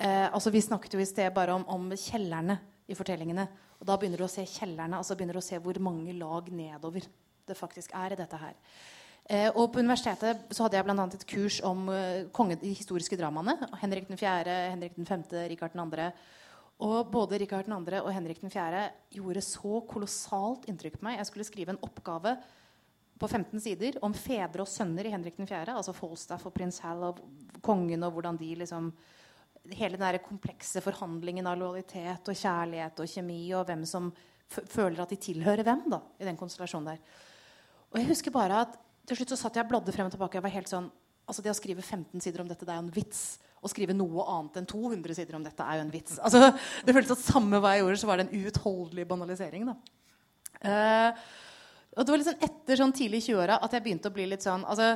eh, 0.00 0.28
altså 0.30 0.50
Vi 0.50 0.60
snakket 0.60 0.92
jo 0.92 0.98
i 0.98 1.04
sted 1.04 1.32
bare 1.32 1.54
om, 1.54 1.64
om 1.68 1.90
kjellerne 1.90 2.58
i 2.88 2.94
fortellingene. 2.94 3.48
Og 3.80 3.86
da 3.86 3.96
begynner 3.96 4.18
du 4.18 4.24
å 4.24 4.32
se 4.32 4.44
kjellerne, 4.48 4.96
altså 4.96 5.16
begynner 5.16 5.32
du 5.34 5.38
å 5.38 5.44
se 5.44 5.58
hvor 5.58 5.78
mange 5.78 6.12
lag 6.18 6.50
nedover 6.50 7.06
det 7.46 7.56
faktisk 7.56 7.94
er 7.94 8.12
i 8.12 8.16
dette 8.16 8.36
her. 8.40 8.54
Eh, 9.24 9.48
og 9.56 9.70
på 9.72 9.80
universitetet 9.80 10.50
så 10.52 10.66
hadde 10.66 10.76
jeg 10.76 10.84
bl.a. 10.84 11.04
et 11.08 11.28
kurs 11.28 11.60
om 11.64 11.86
eh, 11.88 12.26
konge, 12.34 12.58
de 12.60 12.74
historiske 12.76 13.16
dramaene. 13.16 13.56
Henrik 13.80 14.10
4., 14.10 14.56
Henrik 14.74 14.98
5., 14.98 15.24
Rikard 15.48 15.76
2. 15.78 16.10
Og 16.84 17.08
både 17.08 17.38
Rikard 17.40 17.70
2. 17.70 17.78
og 18.02 18.10
Henrik 18.12 18.42
4. 18.44 18.82
gjorde 19.16 19.46
så 19.46 19.80
kolossalt 19.88 20.68
inntrykk 20.68 21.00
på 21.00 21.08
meg. 21.08 21.18
Jeg 21.22 21.30
skulle 21.30 21.48
skrive 21.48 21.72
en 21.72 21.80
oppgave 21.86 22.36
på 23.18 23.30
15 23.30 23.62
sider 23.62 23.96
om 24.04 24.12
fedre 24.12 24.64
og 24.64 24.68
sønner 24.68 25.08
i 25.08 25.14
Henrik 25.14 25.38
4., 25.40 25.72
altså 25.72 25.94
Falstaff 25.96 26.44
og 26.50 26.52
prins 26.56 26.82
Hal 26.84 27.08
og 27.08 27.24
kongen, 27.64 28.04
og 28.04 28.16
hvordan 28.16 28.40
de 28.40 28.54
liksom 28.64 28.94
Hele 29.64 29.96
den 29.96 30.02
der 30.04 30.18
komplekse 30.20 30.82
forhandlingen 30.84 31.46
av 31.48 31.54
lojalitet 31.56 32.26
og 32.28 32.36
kjærlighet 32.36 32.98
og 33.00 33.08
kjemi, 33.08 33.38
og 33.56 33.62
hvem 33.64 33.86
som 33.88 34.10
føler 34.52 35.00
at 35.00 35.14
de 35.14 35.16
tilhører 35.16 35.64
hvem 35.64 35.86
da, 35.88 36.02
i 36.20 36.26
den 36.28 36.36
konstellasjonen 36.36 36.90
der. 36.90 36.98
Og 37.88 37.96
jeg 37.96 38.10
husker 38.10 38.34
bare 38.34 38.58
at 38.66 38.76
til 39.08 39.18
slutt 39.18 39.34
så 39.34 39.40
satt 39.40 39.58
jeg 39.58 39.66
og 39.66 39.72
bladde 39.72 39.94
frem 39.94 40.08
og 40.08 40.14
tilbake. 40.14 40.38
Jeg 40.38 40.46
var 40.46 40.54
helt 40.54 40.70
sånn, 40.70 40.90
altså 41.28 41.44
Det 41.44 41.52
å 41.52 41.58
skrive 41.58 41.82
15 41.82 42.22
sider 42.24 42.44
om 42.44 42.50
dette, 42.50 42.64
det 42.64 42.72
er 42.72 42.80
jo 42.80 42.86
en 42.86 42.94
vits. 42.94 43.24
Å 43.64 43.70
skrive 43.72 43.96
noe 43.96 44.26
annet 44.28 44.60
enn 44.60 44.68
200 44.68 45.16
sider 45.16 45.38
om 45.38 45.44
dette 45.44 45.64
er 45.64 45.78
jo 45.78 45.86
en 45.86 45.92
vits. 45.92 46.18
Altså, 46.20 46.52
Det 46.84 46.94
føltes 46.96 47.16
at 47.16 47.24
samme 47.24 47.60
hva 47.60 47.74
jeg 47.74 47.84
gjorde, 47.84 48.00
så 48.02 48.10
var 48.10 48.20
det 48.20 48.28
en 48.28 48.44
uutholdelig 48.44 49.08
banalisering. 49.08 49.66
da. 49.72 49.76
Uh, 50.64 51.24
og 51.94 52.04
det 52.04 52.12
var 52.12 52.20
liksom 52.22 52.44
etter 52.46 52.80
sånn 52.80 52.94
tidlig 52.96 53.20
i 53.22 53.26
20-åra 53.28 53.60
at 53.62 53.74
jeg 53.74 53.84
begynte 53.84 54.10
å 54.10 54.14
bli 54.14 54.24
litt 54.30 54.42
sånn 54.42 54.62
altså, 54.64 54.94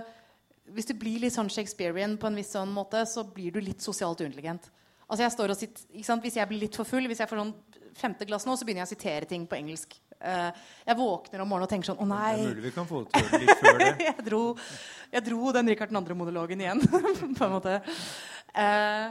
Hvis 0.74 0.88
du 0.88 0.94
blir 0.98 1.20
litt 1.22 1.34
sånn 1.34 1.50
Shakespearean 1.52 2.16
på 2.20 2.28
en 2.28 2.38
viss 2.38 2.54
sånn 2.56 2.72
måte, 2.74 3.04
så 3.06 3.24
blir 3.24 3.54
du 3.54 3.60
litt 3.62 3.84
sosialt 3.84 4.20
uintelligent. 4.20 4.70
Altså 5.08 5.24
jeg 5.24 5.32
står 5.32 5.52
og 5.52 5.56
sitter, 5.56 5.84
ikke 5.94 6.08
sant? 6.08 6.24
Hvis 6.24 6.36
jeg 6.36 6.48
blir 6.50 6.60
litt 6.66 6.76
for 6.76 6.88
full, 6.88 7.06
hvis 7.08 7.22
jeg 7.22 7.30
får 7.30 7.40
sånn 7.40 7.54
femte 7.96 8.26
glass 8.28 8.44
nå, 8.44 8.56
så 8.56 8.66
begynner 8.66 8.84
jeg 8.84 8.90
å 8.90 8.92
sitere 8.92 9.28
ting 9.30 9.46
på 9.48 9.56
engelsk. 9.56 9.96
Eh, 10.18 10.50
jeg 10.88 10.98
våkner 10.98 11.44
om 11.44 11.50
morgenen 11.52 11.68
og 11.68 11.70
tenker 11.70 11.92
sånn 11.92 12.00
Å 12.02 12.06
Det 12.06 12.10
nei! 12.10 12.32
er 12.34 12.48
mulig 12.50 12.64
vi 12.64 12.74
kan 12.74 12.86
få 12.88 13.04
det 13.04 13.22
til 13.30 13.44
litt 13.44 13.60
før 13.62 13.78
det. 13.78 13.90
jeg, 14.08 14.24
dro, 14.26 14.42
jeg 15.14 15.26
dro 15.28 15.52
den 15.54 15.70
Richard 15.70 15.94
2.-monologen 15.94 16.64
igjen, 16.64 16.82
på 17.38 17.46
en 17.46 17.54
måte. 17.54 17.76
Eh, 18.50 19.06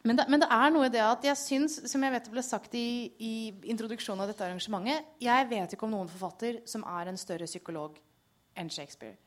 men, 0.00 0.16
det, 0.16 0.24
men 0.32 0.40
det 0.40 0.48
er 0.56 0.72
noe 0.72 0.88
i 0.88 0.92
det 0.94 1.04
at 1.04 1.26
jeg 1.28 1.36
syns, 1.36 1.76
som 1.92 2.06
jeg 2.06 2.14
vet 2.16 2.28
det 2.30 2.32
ble 2.32 2.44
sagt 2.46 2.76
i, 2.80 2.86
i 3.20 3.32
introduksjonen 3.68 4.24
av 4.24 4.32
dette 4.32 4.46
arrangementet 4.46 5.20
Jeg 5.20 5.48
vet 5.52 5.76
ikke 5.76 5.84
om 5.84 5.92
noen 5.98 6.08
forfatter 6.08 6.62
som 6.70 6.86
er 6.88 7.12
en 7.12 7.20
større 7.20 7.48
psykolog 7.50 8.00
enn 8.56 8.72
Shakespeare. 8.72 9.18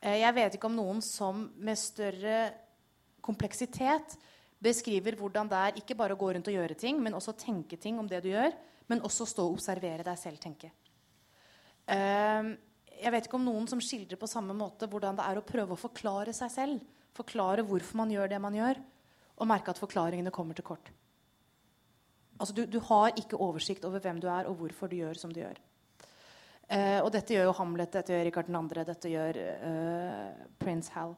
Eh, 0.00 0.22
jeg 0.24 0.36
vet 0.40 0.56
ikke 0.56 0.72
om 0.72 0.78
noen 0.80 1.04
som 1.04 1.50
med 1.60 1.76
større 1.80 2.46
kompleksitet 3.24 4.16
beskriver 4.64 5.16
hvordan 5.20 5.48
det 5.52 5.60
er 5.60 5.80
ikke 5.80 5.96
bare 5.98 6.16
å 6.16 6.20
gå 6.20 6.32
rundt 6.32 6.48
og 6.48 6.56
gjøre 6.56 6.76
ting, 6.80 6.96
men 7.04 7.16
også 7.16 7.36
tenke 7.36 7.76
ting 7.76 8.00
om 8.00 8.08
det 8.08 8.24
du 8.24 8.30
gjør, 8.32 8.56
men 8.90 9.02
også 9.06 9.26
stå 9.28 9.46
og 9.46 9.58
observere 9.58 10.06
deg 10.06 10.18
selv 10.20 10.40
tenke. 10.42 10.70
Ehm, 11.92 12.54
jeg 12.94 13.12
vet 13.12 13.28
ikke 13.28 13.38
om 13.38 13.46
noen 13.46 13.68
som 13.70 13.80
skildrer 13.82 14.20
på 14.20 14.30
samme 14.30 14.56
måte 14.56 14.88
hvordan 14.90 15.18
det 15.18 15.26
er 15.26 15.40
å 15.40 15.46
prøve 15.46 15.76
å 15.76 15.80
forklare 15.80 16.34
seg 16.36 16.52
selv. 16.52 16.84
Forklare 17.14 17.64
hvorfor 17.66 18.00
man 18.02 18.12
gjør 18.12 18.30
det 18.30 18.40
man 18.42 18.56
gjør, 18.56 18.80
og 19.38 19.50
merke 19.50 19.74
at 19.74 19.80
forklaringene 19.80 20.32
kommer 20.34 20.56
til 20.56 20.66
kort. 20.66 20.90
Altså, 22.34 22.54
du, 22.56 22.64
du 22.66 22.80
har 22.88 23.14
ikke 23.18 23.38
oversikt 23.38 23.84
over 23.86 24.02
hvem 24.02 24.18
du 24.22 24.26
er, 24.26 24.48
og 24.50 24.58
hvorfor 24.58 24.90
du 24.90 24.98
gjør 24.98 25.18
som 25.20 25.32
du 25.32 25.40
gjør. 25.40 25.60
Eh, 26.72 26.98
og 27.04 27.10
dette 27.12 27.34
gjør 27.34 27.50
jo 27.50 27.56
Hamlet, 27.58 27.92
dette 27.92 28.14
gjør 28.14 28.24
Rikard 28.26 28.48
2., 28.50 28.84
dette 28.88 29.12
gjør 29.12 29.38
eh, 29.44 30.46
prins 30.58 30.88
Hal. 30.94 31.14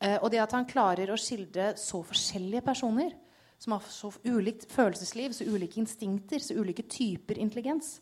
Eh, 0.00 0.16
og 0.16 0.30
det 0.32 0.40
at 0.42 0.54
han 0.56 0.66
klarer 0.68 1.12
å 1.12 1.18
skildre 1.20 1.72
så 1.78 2.00
forskjellige 2.06 2.64
personer, 2.66 3.12
som 3.62 3.76
har 3.76 3.84
så 3.86 4.10
ulikt 4.24 4.66
følelsesliv, 4.72 5.32
så 5.32 5.46
ulike 5.46 5.78
instinkter, 5.78 6.42
så 6.42 6.56
ulike 6.58 6.82
typer 6.90 7.38
intelligens, 7.38 8.00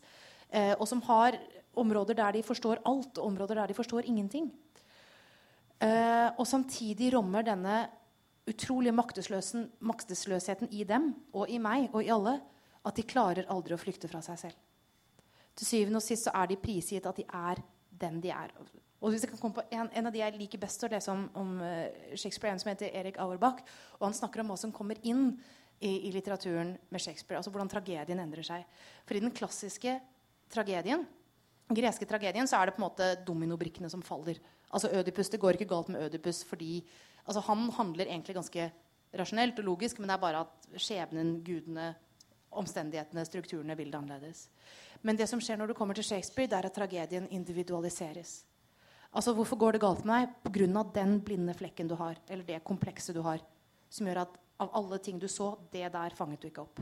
eh, 0.49 0.73
og 0.73 0.87
som 0.89 1.03
har 1.05 1.37
områder 1.77 2.17
der 2.17 2.33
de 2.33 2.43
forstår 2.43 2.81
alt, 2.85 3.17
og 3.17 3.27
områder 3.27 3.61
der 3.61 3.69
de 3.69 3.77
forstår 3.77 4.09
ingenting. 4.09 4.49
Eh, 5.81 6.29
og 6.37 6.47
samtidig 6.47 7.11
rommer 7.13 7.45
denne 7.45 7.83
utrolige 8.49 8.93
maktesløsheten 8.93 10.73
i 10.73 10.83
dem 10.83 11.11
og 11.33 11.49
i 11.49 11.61
meg 11.61 11.93
og 11.93 12.01
i 12.03 12.09
alle 12.09 12.39
at 12.85 12.97
de 12.97 13.05
klarer 13.05 13.49
aldri 13.53 13.77
å 13.77 13.81
flykte 13.81 14.09
fra 14.09 14.21
seg 14.25 14.39
selv. 14.41 14.57
Til 15.55 15.67
syvende 15.67 16.01
og 16.01 16.05
sist 16.05 16.25
så 16.25 16.33
er 16.41 16.49
de 16.49 16.57
prisgitt 16.57 17.05
at 17.05 17.21
de 17.21 17.25
er 17.27 17.61
den 18.01 18.17
de 18.23 18.33
er. 18.33 18.49
Og 19.01 19.09
hvis 19.09 19.23
jeg 19.25 19.31
kan 19.31 19.41
komme 19.41 19.57
på 19.57 19.63
En, 19.73 19.89
en 19.89 20.07
av 20.07 20.13
de 20.13 20.21
jeg 20.21 20.37
liker 20.37 20.61
best 20.61 20.83
å 20.85 20.89
lese 20.91 21.09
om, 21.11 21.23
om 21.37 21.55
eh, 21.65 22.13
Shakespeare, 22.13 22.53
en 22.53 22.61
som 22.61 22.69
heter 22.69 22.93
Erik 22.93 23.17
Auerbach. 23.21 23.63
Og 23.99 24.05
han 24.05 24.17
snakker 24.17 24.43
om 24.43 24.53
hva 24.53 24.57
som 24.61 24.73
kommer 24.75 24.99
inn 25.01 25.31
i, 25.81 26.07
i 26.07 26.11
litteraturen 26.13 26.75
med 26.89 27.01
Shakespeare. 27.01 27.39
Altså 27.39 27.53
hvordan 27.53 27.71
tragedien 27.71 28.21
endrer 28.21 28.45
seg. 28.45 28.67
For 29.07 29.17
i 29.17 29.23
den 29.23 29.33
klassiske 29.33 29.97
tragedien, 30.53 31.07
den 31.71 31.79
greske 31.79 32.05
tragedien, 32.05 32.47
så 32.47 32.59
er 32.59 32.69
det 32.69 32.75
på 32.75 32.83
en 32.83 32.87
måte 32.89 33.09
dominobrikkene 33.25 33.89
som 33.89 34.03
faller. 34.05 34.37
Altså 34.69 34.91
Ødipus, 34.93 35.29
Det 35.29 35.39
går 35.39 35.57
ikke 35.57 35.71
galt 35.71 35.89
med 35.89 36.05
Ødipus 36.05 36.43
fordi 36.43 36.85
altså 37.25 37.41
Han 37.47 37.69
handler 37.69 38.05
egentlig 38.05 38.35
ganske 38.35 38.71
rasjonelt 39.17 39.59
og 39.59 39.65
logisk, 39.65 39.99
men 39.99 40.09
det 40.09 40.13
er 40.15 40.21
bare 40.21 40.45
at 40.45 40.79
skjebnen, 40.79 41.43
gudene, 41.43 41.95
omstendighetene, 42.51 43.25
strukturene, 43.25 43.75
vil 43.77 43.91
det 43.91 43.97
annerledes. 43.97 44.49
Men 45.01 45.17
det 45.17 45.27
som 45.29 45.41
skjer 45.41 45.57
når 45.57 45.71
du 45.71 45.73
kommer 45.73 45.95
til 45.95 46.03
Shakespeare, 46.03 46.47
det 46.47 46.57
er 46.57 46.67
at 46.69 46.75
tragedien 46.75 47.27
individualiseres. 47.31 48.43
Altså, 49.11 49.33
Hvorfor 49.35 49.59
går 49.59 49.75
det 49.75 49.81
galt 49.83 50.05
med 50.07 50.29
deg? 50.45 50.53
Pga. 50.53 50.83
den 50.93 51.19
blinde 51.19 51.53
flekken 51.53 51.87
du 51.87 51.95
har, 51.95 52.15
eller 52.29 52.43
det 52.43 52.63
komplekset 52.63 53.15
du 53.15 53.21
har, 53.21 53.41
som 53.89 54.07
gjør 54.07 54.21
at 54.21 54.37
av 54.61 54.69
alle 54.73 54.99
ting 54.99 55.19
du 55.19 55.27
så, 55.27 55.57
det 55.71 55.91
der 55.91 56.15
fanget 56.15 56.41
du 56.41 56.47
ikke 56.47 56.61
opp. 56.61 56.79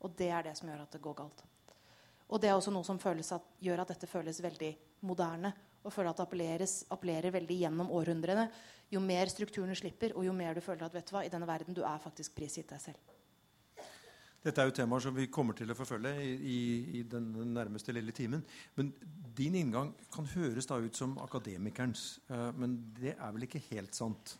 Og 0.00 0.10
det 0.16 0.30
er 0.30 0.42
det 0.42 0.56
som 0.56 0.68
gjør 0.68 0.82
at 0.82 0.92
det 0.92 1.02
går 1.02 1.14
galt. 1.14 1.44
Og 2.28 2.40
det 2.40 2.48
er 2.48 2.56
også 2.56 2.72
noe 2.72 2.84
som 2.84 2.98
at, 2.98 3.44
gjør 3.60 3.82
at 3.82 3.88
dette 3.88 4.06
føles 4.06 4.42
veldig 4.42 4.72
moderne. 5.00 5.52
Og 5.84 5.92
føler 5.92 6.10
at 6.10 6.18
det 6.18 6.68
appellerer 6.90 7.30
veldig 7.30 7.58
gjennom 7.62 7.90
århundrene. 7.90 8.48
Jo 8.90 9.00
mer 9.00 9.30
strukturene 9.30 9.76
slipper, 9.76 10.16
og 10.16 10.24
jo 10.26 10.32
mer 10.32 10.54
du 10.54 10.60
føler 10.60 10.84
at 10.84 10.94
vet 10.94 11.06
du 11.06 11.14
hva, 11.14 11.24
i 11.24 11.32
denne 11.32 11.48
verden 11.48 11.76
du 11.76 11.82
er 11.84 12.02
faktisk 12.02 12.34
prisgitt 12.34 12.68
deg 12.68 12.80
selv. 12.80 13.14
Dette 14.44 14.62
er 14.62 14.68
jo 14.68 14.74
temaer 14.76 15.02
som 15.02 15.16
vi 15.16 15.26
kommer 15.34 15.56
til 15.58 15.70
å 15.72 15.76
forfølge 15.76 16.12
i, 16.22 16.58
i, 17.00 17.02
den 17.10 17.32
nærmeste 17.50 17.92
lille 17.94 18.14
timen. 18.14 18.44
Men 18.78 18.92
din 19.36 19.56
inngang 19.58 19.90
kan 20.14 20.28
høres 20.30 20.68
da 20.70 20.78
ut 20.78 20.96
som 20.96 21.16
akademikerens. 21.24 22.20
Uh, 22.30 22.52
men 22.54 22.78
det 23.00 23.16
er 23.16 23.34
vel 23.34 23.48
ikke 23.48 23.62
helt 23.72 23.98
sant? 23.98 24.36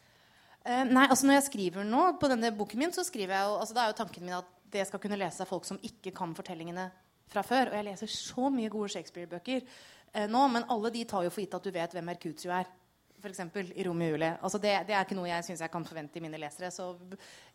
Uh, 0.62 0.84
nei, 0.86 1.08
altså 1.08 1.26
Når 1.26 1.40
jeg 1.40 1.48
skriver 1.48 1.88
nå 1.88 2.04
på 2.20 2.30
denne 2.30 2.52
boken 2.54 2.84
min, 2.84 2.94
så 2.94 3.02
skriver 3.06 3.34
jeg 3.34 3.50
jo, 3.50 3.58
altså 3.58 3.74
da 3.74 3.84
er 3.84 3.92
jo 3.92 3.98
tanken 4.04 4.26
min 4.26 4.38
at 4.38 4.54
det 4.68 4.86
skal 4.86 5.02
kunne 5.02 5.18
lese 5.18 5.42
av 5.42 5.50
folk 5.50 5.66
som 5.66 5.80
ikke 5.82 6.12
kan 6.14 6.34
fortellingene 6.36 6.86
fra 7.32 7.42
før. 7.46 7.72
Og 7.72 7.80
jeg 7.80 7.88
leser 7.90 8.12
så 8.12 8.52
mye 8.54 8.70
gode 8.70 8.92
Shakespeare-bøker 8.94 9.64
uh, 9.66 10.28
nå, 10.30 10.44
men 10.54 10.68
alle 10.70 10.94
de 10.94 11.02
tar 11.10 11.26
jo 11.26 11.34
for 11.34 11.42
gitt 11.42 11.58
at 11.58 11.66
du 11.66 11.74
vet 11.74 11.98
hvem 11.98 12.06
Mercutio 12.12 12.54
er 12.54 12.70
f.eks. 13.18 13.42
i 13.74 13.82
Romeo 13.82 14.12
og 14.12 14.14
Julie. 14.14 14.30
Altså 14.46 14.62
det, 14.62 14.76
det, 14.86 14.94
er 14.94 15.02
ikke 15.02 15.18
noe 15.18 15.26
jeg 15.26 15.42
syns 15.48 15.62
jeg 15.64 15.72
kan 15.72 15.86
forvente 15.86 16.20
i 16.20 16.22
mine 16.22 16.38
lesere. 16.38 16.70
Så 16.70 16.92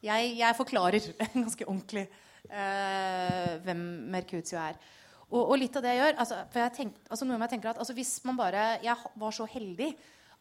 jeg, 0.04 0.34
jeg 0.36 0.60
forklarer 0.60 1.10
ganske 1.46 1.68
ordentlig 1.72 2.08
eh, 2.50 3.54
hvem 3.64 3.84
Mercutio 4.14 4.60
er. 4.62 4.80
Og, 5.34 5.42
og, 5.42 5.56
litt 5.58 5.76
av 5.80 5.86
det 5.86 5.94
jeg 5.96 6.02
gjør 6.02 6.20
altså, 6.22 6.40
jeg 6.54 6.74
tenk, 6.76 6.98
altså 7.10 7.26
noe 7.26 7.40
jeg 7.42 7.52
tenker 7.56 7.72
at 7.72 7.80
altså, 7.82 7.94
Hvis 7.98 8.12
man 8.28 8.38
bare 8.38 8.64
Jeg 8.84 9.14
var 9.18 9.34
så 9.34 9.48
heldig 9.50 9.88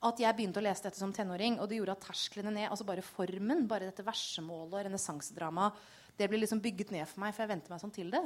at 0.02 0.18
jeg 0.18 0.36
begynte 0.36 0.58
å 0.58 0.64
lese 0.66 0.82
dette 0.82 0.98
som 0.98 1.12
tenåring, 1.14 1.60
og 1.62 1.68
det 1.70 1.76
gjorde 1.78 1.94
at 1.94 2.02
tersklene 2.08 2.50
ned 2.50 2.66
altså 2.66 2.84
Bare 2.88 3.04
formen, 3.06 3.68
bare 3.70 3.86
dette 3.86 4.04
versemålet 4.04 4.74
og 4.74 4.86
renessansedramaet, 4.88 5.78
det 6.18 6.26
ble 6.28 6.42
liksom 6.42 6.60
bygget 6.64 6.90
ned 6.92 7.06
for 7.06 7.22
meg, 7.22 7.32
for 7.36 7.44
jeg 7.44 7.52
vente 7.54 7.70
meg 7.70 7.80
sånn 7.80 7.94
til 7.94 8.10
det. 8.12 8.24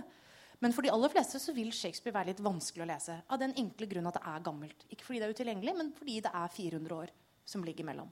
Men 0.64 0.72
for 0.72 0.86
de 0.86 0.90
aller 0.90 1.12
fleste 1.12 1.38
så 1.38 1.52
vil 1.54 1.68
Shakespeare 1.76 2.16
være 2.16 2.32
litt 2.32 2.40
vanskelig 2.44 2.86
å 2.86 2.88
lese. 2.88 3.18
Av 3.28 3.40
den 3.40 3.52
enkle 3.60 3.90
grunn 3.92 4.08
at 4.08 4.16
det 4.16 4.24
er 4.32 4.46
gammelt. 4.48 4.86
Ikke 4.88 5.04
fordi 5.04 5.20
det 5.20 5.28
er 5.28 5.36
utilgjengelig, 5.36 5.76
men 5.76 5.92
fordi 5.98 6.16
det 6.24 6.32
er 6.32 6.54
400 6.56 6.96
år 6.96 7.12
som 7.46 7.64
ligger 7.68 7.86
mellom. 7.92 8.08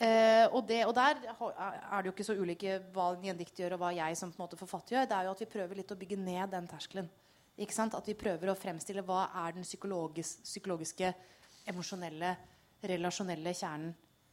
Eh, 0.00 0.46
og, 0.48 0.64
det, 0.66 0.80
og, 0.88 0.94
der 0.96 1.20
er 1.22 2.02
det 2.02 2.08
jo 2.08 2.14
ikke 2.14 2.26
så 2.26 2.34
ulike 2.34 2.78
hva 2.94 3.12
en 3.12 3.26
gjendikt 3.28 3.60
gjør, 3.60 3.76
og 3.76 3.84
hva 3.84 3.90
jeg 3.94 4.16
som 4.18 4.32
på 4.32 4.40
en 4.40 4.44
måte 4.46 4.58
forfatter 4.58 4.96
gjør. 4.96 5.10
Det 5.10 5.18
er 5.18 5.28
jo 5.28 5.34
at 5.34 5.42
vi 5.44 5.50
prøver 5.52 5.78
litt 5.78 5.92
å 5.94 5.98
bygge 5.98 6.18
ned 6.20 6.54
den 6.54 6.70
terskelen. 6.70 7.10
Ikke 7.60 7.76
sant? 7.76 7.94
At 7.94 8.08
vi 8.08 8.16
prøver 8.18 8.50
å 8.50 8.58
fremstille 8.58 9.04
hva 9.06 9.26
er 9.44 9.58
den 9.58 9.66
psykologis, 9.66 10.38
psykologiske, 10.46 11.12
emosjonelle, 11.70 12.32
relasjonelle 12.88 13.52
kjernen 13.54 13.92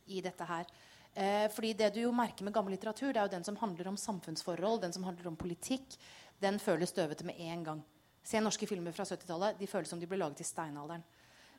i 0.09 0.23
dette 0.25 0.47
her. 0.49 0.71
Eh, 1.13 1.45
fordi 1.53 1.73
det 1.77 1.91
du 1.93 2.01
jo 2.03 2.15
merker 2.15 2.47
med 2.47 2.55
gammel 2.55 2.73
litteratur, 2.73 3.11
det 3.11 3.21
er 3.21 3.27
jo 3.27 3.35
den 3.35 3.45
som 3.45 3.57
handler 3.59 3.91
om 3.91 3.97
samfunnsforhold, 3.99 4.81
den 4.85 4.95
som 4.95 5.05
handler 5.05 5.29
om 5.29 5.37
politikk. 5.37 5.97
Den 6.41 6.59
føles 6.63 6.93
støvete 6.93 7.27
med 7.27 7.39
en 7.51 7.65
gang. 7.67 7.85
Se 8.23 8.41
norske 8.41 8.67
filmer 8.69 8.95
fra 8.95 9.05
70-tallet. 9.07 9.59
De 9.59 9.67
føles 9.67 9.89
som 9.89 9.99
de 9.99 10.07
ble 10.09 10.19
laget 10.21 10.43
i 10.43 10.47
steinalderen. 10.47 11.03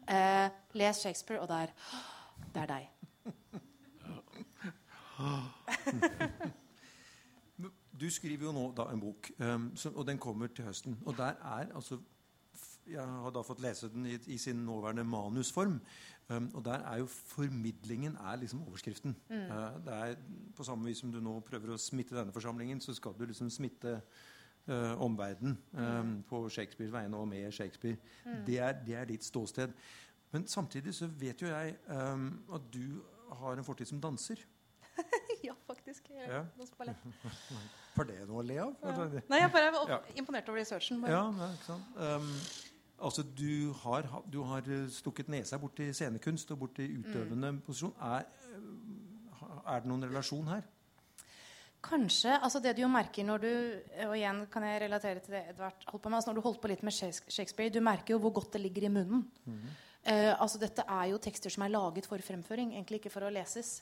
Eh, 0.09 0.47
les 0.81 1.03
Shakespeare, 1.03 1.43
og 1.43 1.49
der 1.49 1.75
Det 2.55 2.63
er 2.63 2.67
deg. 2.67 3.61
Du 8.01 8.11
skriver 8.11 8.47
jo 8.49 8.53
nå 8.57 8.63
da 8.77 8.87
en 8.89 9.01
bok, 9.03 9.29
um, 9.45 9.67
som, 9.77 9.97
og 9.97 10.07
den 10.09 10.19
kommer 10.19 10.49
til 10.55 10.65
høsten. 10.65 10.97
Og 11.05 11.17
der 11.19 11.37
er 11.37 11.75
altså 11.75 12.01
Jeg 12.91 13.05
har 13.07 13.31
da 13.31 13.43
fått 13.47 13.61
lese 13.63 13.89
den 13.93 14.07
i, 14.07 14.17
i 14.27 14.39
sin 14.39 14.65
nåværende 14.67 15.05
manusform. 15.05 15.81
Um, 16.29 16.51
og 16.55 16.65
der 16.65 16.73
er 16.73 16.99
jo 16.99 17.07
formidlingen 17.07 18.17
er 18.17 18.37
liksom 18.37 18.63
overskriften. 18.63 19.17
Mm. 19.29 19.37
Uh, 19.37 19.85
det 19.85 19.95
er 19.95 20.17
På 20.57 20.65
samme 20.65 20.85
vis 20.85 20.99
som 20.99 21.13
du 21.13 21.21
nå 21.21 21.41
prøver 21.41 21.75
å 21.75 21.79
smitte 21.79 22.17
denne 22.17 22.33
forsamlingen, 22.33 22.81
så 22.81 22.95
skal 22.95 23.15
du 23.19 23.25
liksom 23.27 23.51
smitte 23.51 24.01
uh, 24.69 25.03
omverdenen 25.03 25.59
um, 25.73 25.83
mm. 25.83 26.23
på 26.31 26.49
Shakespeares 26.49 26.93
vegne 26.93 27.17
og 27.17 27.29
med 27.29 27.53
Shakespeare. 27.53 27.99
Mm. 28.25 28.45
Det, 28.47 28.59
er, 28.59 28.73
det, 28.87 28.95
er, 28.95 29.05
ditt 29.05 29.25
ståsted. 29.25 29.75
Men 30.33 30.47
samtidig 30.47 30.95
så 30.95 31.07
vet 31.07 31.43
jo 31.43 31.51
jeg 31.51 31.75
at 32.55 32.67
du 32.73 33.03
har 33.33 33.59
en 33.59 33.65
fortid 33.65 33.87
som 33.87 34.01
danser. 34.01 34.45
Faktisk. 35.91 36.11
Ja. 36.31 36.45
Var 37.97 38.07
det 38.07 38.25
noe 38.29 38.41
å 38.41 38.47
le 38.47 38.57
av? 38.63 38.75
Ja. 38.87 39.07
Nei, 39.29 39.39
jeg 39.43 39.51
bare 39.53 39.69
er 39.69 39.91
ja. 39.91 39.97
imponert 40.21 40.49
over 40.49 40.61
researchen. 40.61 41.01
Bare. 41.03 41.13
Ja, 41.13 41.23
nei, 41.35 41.49
ikke 41.57 41.67
sant? 41.67 41.97
Um, 41.99 42.29
altså, 43.09 43.25
du 43.25 43.73
har, 43.83 44.07
du 44.31 44.43
har, 44.47 44.69
eh, 44.71 44.85
stukket 44.95 45.29
nesa 45.29 45.59
bort 45.59 45.75
til 45.77 45.91
scenekunst 45.95 46.53
og 46.55 46.61
bort 46.63 46.77
til 46.79 47.01
utøvende 47.01 47.51
mm. 47.57 47.63
posisjon. 47.67 47.95
Er, 47.99 48.29
eh, 48.47 49.49
er, 49.67 49.83
det 49.83 49.91
noen 49.91 50.07
relasjon 50.07 50.53
her? 50.53 50.63
Kanskje. 51.83 52.37
altså 52.39 52.61
Det 52.61 52.77
du 52.77 52.83
jo 52.85 52.93
merker 52.93 53.25
når 53.27 53.43
du 53.43 53.53
og 54.07 54.15
igjen 54.15 54.45
kan 54.53 54.67
jeg 54.69 54.83
relatere 54.85 55.25
til 55.25 55.35
det 55.35 55.43
Edvard 55.51 55.87
holdt 55.89 56.03
på 56.05 56.13
med, 56.13 56.19
altså 56.21 56.31
når 56.31 56.39
du 56.39 56.47
holdt 56.47 56.61
på 56.63 56.71
litt 56.71 56.85
med 56.87 56.95
Shakespeare, 56.95 57.73
du 57.73 57.81
merker 57.81 58.15
jo 58.15 58.21
hvor 58.23 58.37
godt 58.37 58.53
det 58.55 58.63
ligger 58.63 58.87
i 58.87 58.93
munnen. 58.93 59.25
Mm. 59.45 59.65
Uh, 60.01 60.35
altså 60.41 60.61
Dette 60.61 60.87
er 60.87 61.11
jo 61.11 61.19
tekster 61.21 61.53
som 61.53 61.67
er 61.67 61.75
laget 61.75 62.07
for 62.09 62.23
fremføring, 62.25 62.77
egentlig 62.77 63.03
ikke 63.03 63.13
for 63.13 63.27
å 63.27 63.33
leses. 63.33 63.81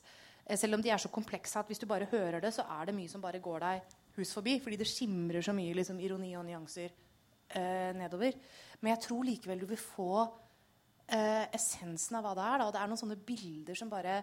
Eh, 0.49 0.57
selv 0.57 0.79
om 0.79 0.83
de 0.83 0.91
er 0.91 1.01
så 1.01 1.11
komplekse 1.13 1.61
at 1.61 1.69
hvis 1.69 1.79
du 1.83 1.87
bare 1.87 2.09
hører 2.11 2.41
det, 2.41 2.55
så 2.57 2.65
er 2.79 2.89
det 2.89 2.97
mye 2.97 3.11
som 3.13 3.23
bare 3.23 3.43
går 3.45 3.61
deg 3.67 3.97
hus 4.17 4.33
forbi. 4.35 4.59
Fordi 4.65 4.81
det 4.81 4.89
skimrer 4.89 5.45
så 5.45 5.55
mye 5.57 5.77
liksom, 5.77 6.01
ironi 6.01 6.33
og 6.39 6.47
nyanser 6.49 6.89
eh, 6.89 7.93
nedover. 7.97 8.39
Men 8.81 8.95
jeg 8.95 9.05
tror 9.09 9.29
likevel 9.29 9.61
du 9.61 9.69
vil 9.69 9.81
få 9.83 10.13
eh, 10.25 11.47
essensen 11.55 12.19
av 12.19 12.27
hva 12.27 12.35
det 12.39 12.47
er. 12.49 12.63
Da. 12.63 12.71
Det 12.75 12.83
er 12.83 12.93
noen 12.93 13.03
sånne 13.03 13.21
bilder 13.29 13.79
som 13.79 13.93
bare 13.93 14.21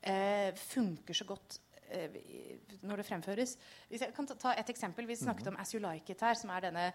eh, 0.00 0.50
funker 0.58 1.16
så 1.16 1.28
godt 1.28 1.60
eh, 1.90 2.18
når 2.82 3.02
det 3.02 3.08
fremføres. 3.08 3.56
Hvis 3.88 4.06
jeg 4.06 4.16
kan 4.16 4.28
ta 4.34 4.56
et 4.56 4.74
eksempel. 4.74 5.06
Vi 5.06 5.16
snakket 5.16 5.46
-hmm. 5.46 5.54
om 5.54 5.60
'As 5.60 5.74
You 5.74 5.80
Like 5.80 6.12
It' 6.12 6.26
her, 6.26 6.34
som 6.34 6.50
er 6.50 6.60
denne 6.60 6.92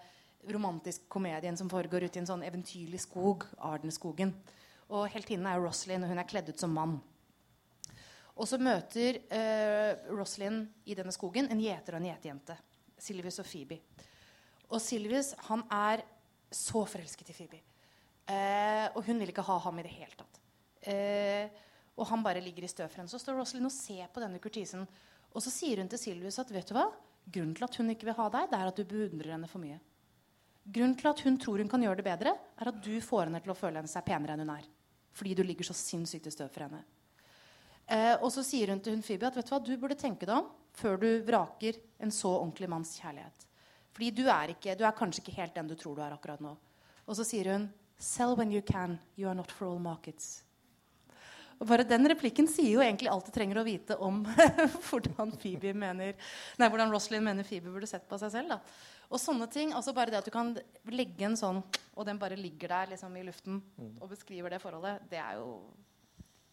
romantisk 0.53 1.09
komedien 1.09 1.57
som 1.57 1.69
foregår 1.69 2.03
ute 2.03 2.19
i 2.19 2.21
en 2.21 2.27
sånn 2.27 2.43
eventyrlig 2.43 2.99
skog, 2.99 3.45
Ardenskogen. 3.57 4.33
Og 4.89 5.07
heltinnen 5.09 5.47
er 5.47 5.59
Roslyn, 5.59 6.03
og 6.03 6.09
hun 6.09 6.19
er 6.19 6.29
kledd 6.29 6.49
ut 6.49 6.59
som 6.59 6.69
mann. 6.69 7.01
Og 8.35 8.49
så 8.49 8.59
møter 8.59 9.21
eh, 9.31 10.09
Roslyn 10.11 10.63
i 10.85 10.97
denne 10.97 11.13
skogen 11.15 11.47
en 11.51 11.61
gjeter 11.61 11.95
og 11.95 12.01
en 12.01 12.09
gjeterjente. 12.09 12.57
Silvius 12.99 13.39
og 13.43 13.47
Phoebe. 13.47 13.79
Og 14.71 14.81
Silvius 14.83 15.33
han 15.47 15.63
er 15.71 16.03
så 16.51 16.83
forelsket 16.89 17.31
i 17.31 17.37
Phoebe. 17.37 17.61
Eh, 18.27 18.87
og 18.91 19.01
hun 19.07 19.21
vil 19.21 19.31
ikke 19.31 19.45
ha 19.45 19.57
ham 19.67 19.79
i 19.79 19.85
det 19.85 19.93
hele 19.95 20.19
tatt. 20.19 20.41
Eh, 20.91 21.63
og 21.95 22.09
han 22.09 22.23
bare 22.25 22.43
ligger 22.43 22.65
i 22.65 22.71
støv 22.71 22.89
for 22.89 23.01
henne. 23.01 23.11
Så 23.11 23.21
står 23.21 23.39
Roslyn 23.39 23.69
og 23.69 23.73
ser 23.73 24.09
på 24.11 24.23
denne 24.23 24.41
kurtisen. 24.43 24.83
Og 25.31 25.43
så 25.43 25.53
sier 25.53 25.79
hun 25.79 25.91
til 25.91 26.01
Silvius 26.01 26.41
at 26.43 26.51
vet 26.51 26.67
du 26.67 26.75
hva? 26.75 26.89
grunnen 27.25 27.55
til 27.57 27.65
at 27.65 27.75
hun 27.79 27.91
ikke 27.91 28.09
vil 28.09 28.17
ha 28.19 28.29
deg, 28.33 28.49
det 28.51 28.57
er 28.59 28.69
at 28.69 28.79
du 28.79 28.87
beundrer 28.87 29.35
henne 29.35 29.49
for 29.49 29.63
mye. 29.63 29.79
Grunnen 30.65 30.95
til 30.97 31.09
at 31.09 31.21
hun 31.25 31.37
tror 31.41 31.61
hun 31.61 31.69
kan 31.69 31.83
gjøre 31.85 31.99
det 32.01 32.07
bedre, 32.07 32.33
er 32.33 32.71
at 32.71 32.81
du 32.81 32.93
får 33.01 33.27
henne 33.27 33.41
til 33.43 33.53
å 33.53 33.57
føle 33.57 33.81
henne 33.81 33.91
seg 33.91 34.05
penere 34.05 34.35
enn 34.35 34.45
hun 34.45 34.53
er. 34.55 34.67
Fordi 35.15 35.35
du 35.37 35.43
ligger 35.45 35.67
så 35.67 35.75
sinnssykt 35.77 36.29
i 36.29 36.33
støv 36.33 36.49
for 36.53 36.65
henne. 36.65 36.81
Eh, 37.85 38.15
og 38.17 38.31
så 38.33 38.41
sier 38.45 38.71
hun 38.73 38.81
til 38.81 38.95
hun 38.95 39.03
Phoebe 39.05 39.27
at 39.29 39.35
vet 39.37 39.49
du 39.49 39.53
hva, 39.53 39.61
du 39.61 39.73
burde 39.77 39.97
tenke 39.99 40.25
deg 40.25 40.37
om 40.39 40.47
før 40.75 40.97
du 40.99 41.09
vraker 41.27 41.77
en 42.03 42.11
så 42.11 42.31
ordentlig 42.39 42.69
manns 42.71 42.95
kjærlighet. 42.99 43.45
Fordi 43.95 44.09
du 44.11 44.25
er, 44.27 44.55
ikke, 44.55 44.75
du 44.75 44.83
er 44.83 44.95
kanskje 44.97 45.21
ikke 45.23 45.37
helt 45.37 45.55
den 45.55 45.69
du 45.69 45.75
tror 45.79 45.95
du 45.95 46.01
er 46.03 46.15
akkurat 46.15 46.41
nå. 46.43 46.55
Og 47.05 47.17
så 47.17 47.27
sier 47.27 47.53
hun 47.53 47.69
Sell 47.95 48.35
when 48.35 48.51
you 48.51 48.59
can. 48.61 48.97
You 49.15 49.29
are 49.29 49.37
not 49.37 49.53
for 49.55 49.69
all 49.69 49.79
markets. 49.79 50.41
Og 51.55 51.67
bare 51.69 51.85
Den 51.87 52.03
replikken 52.11 52.49
sier 52.51 52.73
jo 52.73 52.81
egentlig 52.83 53.07
alt 53.07 53.29
du 53.29 53.31
trenger 53.31 53.61
å 53.61 53.63
vite 53.63 53.95
om 54.03 54.17
hvordan 54.89 55.31
Phoebe 55.39 55.71
mener 55.71 56.17
Nei, 56.59 56.67
hvordan 56.67 56.91
Roslyn 56.91 57.23
mener 57.23 57.47
Phoebe 57.47 57.71
burde 57.71 57.87
sett 57.87 58.03
på 58.09 58.19
seg 58.19 58.33
selv. 58.33 58.57
da. 58.57 58.59
Og 59.07 59.21
sånne 59.21 59.47
ting, 59.53 59.71
altså 59.77 59.93
bare 59.95 60.11
det 60.11 60.19
at 60.19 60.27
du 60.27 60.33
kan 60.33 60.51
legge 60.91 61.27
en 61.27 61.37
sånn, 61.39 61.61
og 61.95 62.07
den 62.07 62.19
bare 62.19 62.35
ligger 62.39 62.73
der 62.73 62.91
liksom 62.95 63.15
i 63.15 63.23
luften 63.23 63.61
mm. 63.61 63.93
og 64.01 64.09
beskriver 64.11 64.51
det 64.51 64.59
forholdet, 64.63 65.05
det 65.11 65.21
er 65.21 65.37
jo 65.39 65.47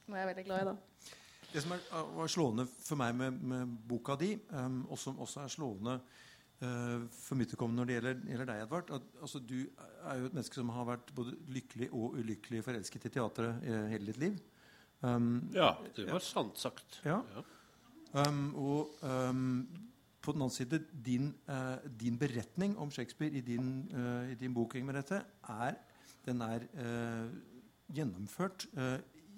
noe 0.06 0.20
jeg 0.20 0.26
er 0.26 0.30
veldig 0.30 0.46
glad 0.46 0.62
i. 0.62 0.70
da. 0.70 1.18
Det 1.52 1.60
som 1.60 1.74
er, 1.76 1.82
var 2.16 2.30
slående 2.32 2.64
for 2.70 2.96
meg 3.00 3.16
med, 3.16 3.40
med 3.44 3.72
boka 3.88 4.16
di, 4.20 4.32
um, 4.56 4.82
og 4.88 5.00
som 5.00 5.18
også 5.20 5.42
er 5.42 5.52
slående 5.52 5.98
uh, 5.98 7.04
for 7.12 7.36
mitt 7.36 7.52
når 7.52 7.88
det 7.88 7.98
gjelder, 7.98 8.22
gjelder 8.30 8.48
deg, 8.48 8.62
Edvard 8.64 8.92
at, 8.96 9.10
altså, 9.20 9.42
Du 9.44 9.58
er 9.60 10.20
jo 10.20 10.30
et 10.30 10.36
menneske 10.38 10.56
som 10.56 10.72
har 10.72 10.88
vært 10.88 11.12
både 11.14 11.36
lykkelig 11.52 11.90
og 11.92 12.16
ulykkelig 12.22 12.64
forelsket 12.64 13.08
i 13.08 13.12
teatret 13.18 13.68
uh, 13.68 13.84
hele 13.92 14.08
ditt 14.08 14.22
liv. 14.22 14.40
Um, 15.02 15.50
ja, 15.52 15.74
det 15.96 16.08
var 16.08 16.24
sant 16.24 16.60
sagt. 16.62 17.02
Ja. 17.04 17.20
ja. 17.36 17.44
Um, 18.12 18.44
og 18.56 19.00
på 20.22 20.32
den 20.32 20.44
annen 20.44 20.54
side, 20.54 20.78
din, 21.04 21.32
uh, 21.50 21.80
din, 22.00 22.16
beretning 22.20 22.76
om 22.78 22.90
Shakespeare 22.94 23.34
i 23.34 23.40
din, 23.44 23.72
uh, 23.92 24.30
i 24.30 24.36
din 24.38 24.54
bok 24.54 24.76
med 24.80 24.94
dette, 25.00 25.20
er, 25.52 25.80
den 26.22 26.40
er 26.44 26.68
gjennomført 27.92 28.68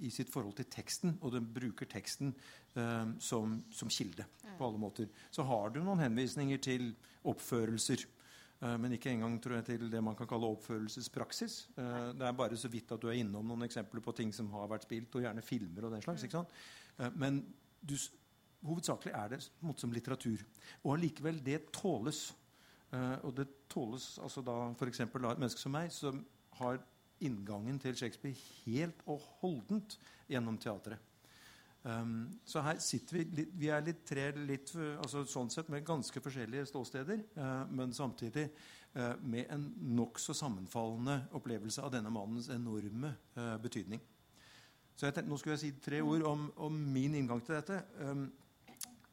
i 0.01 0.11
sitt 0.11 0.31
forhold 0.33 0.57
til 0.59 0.69
teksten, 0.71 1.19
og 1.21 1.35
den 1.35 1.47
bruker 1.55 1.89
teksten 1.91 2.33
eh, 2.75 3.13
som, 3.23 3.61
som, 3.71 3.93
kilde 3.93 4.27
på 4.59 4.67
alle 4.67 4.81
måter. 4.81 5.09
Så 5.31 5.47
har 5.47 5.71
du 5.71 5.81
noen 5.83 6.03
henvisninger 6.03 6.61
til 6.63 6.91
oppførelser. 7.25 8.05
Eh, 8.61 8.77
men 8.81 8.97
ikke 8.97 9.13
engang 9.13 9.39
tror 9.43 9.59
jeg, 9.59 9.67
til 9.71 9.91
det 9.93 10.03
man 10.05 10.17
kan 10.19 10.29
kalle 10.31 10.51
oppførelsespraksis. 10.55 11.59
Eh, 11.77 12.11
det 12.19 12.29
er 12.29 12.39
bare 12.39 12.59
så 12.61 12.71
vidt 12.73 12.93
at 12.95 13.03
du 13.03 13.11
er 13.11 13.21
innom 13.21 13.47
noen 13.51 13.67
eksempler 13.67 14.05
på 14.05 14.15
ting 14.17 14.33
som 14.35 14.51
har 14.55 14.71
vært 14.71 14.89
spilt, 14.89 15.15
og 15.15 15.27
gjerne 15.27 15.45
filmer 15.45 15.89
og 15.89 15.97
den 15.97 16.05
slags. 16.05 16.25
ikke 16.27 16.41
sant? 16.41 16.55
Eh, 16.99 17.11
men 17.21 17.43
du, 17.85 17.97
hovedsakelig 18.65 19.13
er 19.15 19.35
det 19.35 19.43
som 19.45 19.93
litteratur. 19.93 20.43
Og 20.83 20.97
allikevel, 20.97 21.43
det 21.45 21.67
tåles. 21.75 22.31
Uh, 22.95 23.19
og 23.27 23.33
det 23.35 23.49
tåles 23.73 24.21
altså 24.23 24.43
da 24.45 24.53
f.eks. 24.71 25.01
av 25.03 25.17
et 25.33 25.41
menneske 25.43 25.59
som 25.59 25.73
meg, 25.75 25.89
som 25.91 26.21
har 26.61 26.77
inngangen 27.21 27.79
til 27.83 27.97
Shakespeare 27.97 28.37
helt 28.65 29.03
og 29.11 29.23
holdent 29.41 29.99
gjennom 30.29 30.59
teatret. 30.59 30.99
Um, 31.85 32.31
så 32.49 32.63
her 32.65 32.79
sitter 32.81 33.19
vi 33.19 33.23
litt, 33.37 33.51
Vi 33.61 33.69
er 33.69 33.83
litt 33.85 34.07
tre 34.09 34.31
litt, 34.39 34.71
altså 34.97 35.21
sånn 35.29 35.51
sett 35.53 35.69
med 35.69 35.85
ganske 35.85 36.21
forskjellige 36.25 36.65
ståsteder, 36.71 37.21
uh, 37.37 37.67
men 37.69 37.93
samtidig 37.93 38.47
uh, 38.97 39.13
med 39.21 39.51
en 39.53 39.67
nokså 39.99 40.33
sammenfallende 40.33 41.19
opplevelse 41.37 41.85
av 41.85 41.93
denne 41.93 42.13
mannens 42.15 42.49
enorme 42.55 43.13
uh, 43.37 43.59
betydning. 43.61 44.01
Så 44.95 45.11
tenkte, 45.11 45.29
Nå 45.29 45.37
skulle 45.37 45.59
jeg 45.59 45.65
si 45.67 45.73
tre 45.85 46.01
ord 46.01 46.25
om, 46.31 46.49
om 46.65 46.81
min 46.95 47.19
inngang 47.21 47.45
til 47.45 47.59
dette. 47.59 47.83
Um, 48.01 48.31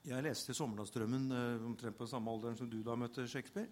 jeg 0.08 0.24
leste 0.24 0.56
'Sommerlandsdrømmen' 0.56 1.66
omtrent 1.68 1.98
på 1.98 2.08
samme 2.08 2.32
alder 2.32 2.56
som 2.56 2.70
du 2.70 2.80
da 2.82 2.96
møtte 2.96 3.28
Shakespeare. 3.28 3.68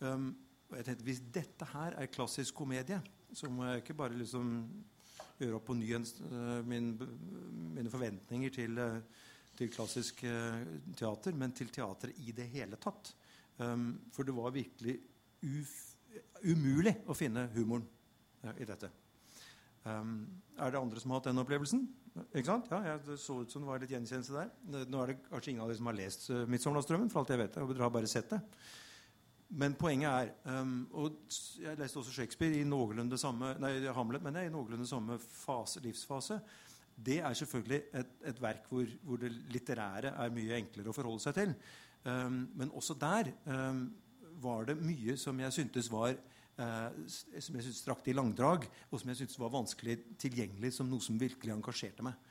Um, 0.00 0.36
og 0.70 0.76
jeg 0.76 0.84
tenkte, 0.84 1.04
Hvis 1.04 1.22
dette 1.34 1.66
her 1.72 1.98
er 1.98 2.06
klassisk 2.06 2.54
komedie, 2.54 3.02
så 3.36 3.50
må 3.52 3.66
jeg 3.68 3.82
ikke 3.82 3.98
bare 3.98 4.18
liksom 4.18 4.52
gjøre 5.40 5.56
opp 5.56 5.68
på 5.70 5.76
ny 5.78 5.90
uh, 5.96 6.60
min, 6.68 6.92
mine 7.74 7.92
forventninger 7.92 8.52
til, 8.54 8.78
uh, 8.78 8.98
til 9.56 9.70
klassisk 9.72 10.24
uh, 10.28 10.60
teater, 10.96 11.36
men 11.36 11.54
til 11.56 11.72
teater 11.72 12.12
i 12.20 12.34
det 12.36 12.48
hele 12.52 12.80
tatt. 12.80 13.14
Um, 13.60 13.92
for 14.12 14.24
det 14.24 14.36
var 14.36 14.52
virkelig 14.54 14.98
umulig 16.44 16.94
å 17.08 17.16
finne 17.16 17.46
humoren 17.54 17.86
i 18.56 18.66
dette. 18.68 18.88
Um, 19.84 20.26
er 20.60 20.72
det 20.72 20.80
andre 20.80 21.00
som 21.00 21.12
har 21.12 21.20
hatt 21.20 21.30
den 21.30 21.40
opplevelsen? 21.40 21.86
Ikke 22.34 22.48
sant? 22.48 22.68
Ja, 22.72 22.80
jeg, 22.84 23.02
Det 23.06 23.16
så 23.20 23.38
ut 23.40 23.52
som 23.52 23.62
det 23.64 23.70
var 23.70 23.80
litt 23.80 23.92
gjenkjennelse 23.94 24.36
der. 24.36 24.84
Nå 24.90 25.02
er 25.02 25.12
det 25.12 25.18
kanskje 25.28 25.52
ingen 25.52 25.64
av 25.64 25.70
dere 25.70 25.80
som 25.80 25.90
har 25.90 25.98
lest 25.98 26.26
uh. 26.32 26.44
For 27.12 27.20
alt 27.22 27.32
jeg 27.32 27.40
vet, 27.40 27.58
dere 27.60 27.84
har 27.84 27.94
bare 27.94 28.10
sett 28.10 28.32
det. 28.32 28.40
Men 29.50 29.74
poenget 29.74 30.10
er 30.10 30.60
um, 30.60 30.84
Og 30.94 31.16
jeg 31.58 31.78
leste 31.78 31.98
også 31.98 32.12
Shakespeare 32.14 32.60
i 32.60 32.66
noenlunde 32.66 33.18
samme 33.18 33.54
nei, 33.58 33.72
Hamlet, 33.94 34.22
men 34.22 34.38
i 34.44 34.50
noenlunde 34.52 34.86
samme 34.86 35.18
fase, 35.18 35.82
livsfase. 35.82 36.38
Det 37.00 37.18
er 37.24 37.34
selvfølgelig 37.34 37.80
et, 37.96 38.12
et 38.30 38.42
verk 38.42 38.68
hvor, 38.70 38.86
hvor, 39.02 39.18
det 39.18 39.32
litterære 39.50 40.12
er 40.12 40.34
mye 40.34 40.58
enklere 40.60 40.92
å 40.92 40.94
forholde 40.94 41.24
seg 41.24 41.38
til. 41.38 41.54
Um, 42.04 42.44
men 42.60 42.70
også 42.76 42.94
der 43.00 43.32
um, 43.48 43.88
var 44.40 44.68
det 44.68 44.78
mye 44.78 45.16
som 45.20 45.40
jeg 45.42 45.56
syntes 45.56 45.90
var 45.92 46.14
uh, 46.14 46.90
som 47.08 47.56
jeg 47.56 47.66
syntes 47.66 47.82
strakte 47.82 48.12
i 48.12 48.16
langdrag, 48.16 48.68
og 48.90 49.00
som 49.00 49.10
jeg 49.10 49.22
syntes 49.22 49.40
var 49.40 49.54
vanskelig 49.54 49.98
tilgjengelig 50.20 50.76
som 50.76 50.90
noe 50.90 51.02
som 51.02 51.18
virkelig 51.20 51.56
engasjerte 51.56 52.06
meg. 52.06 52.28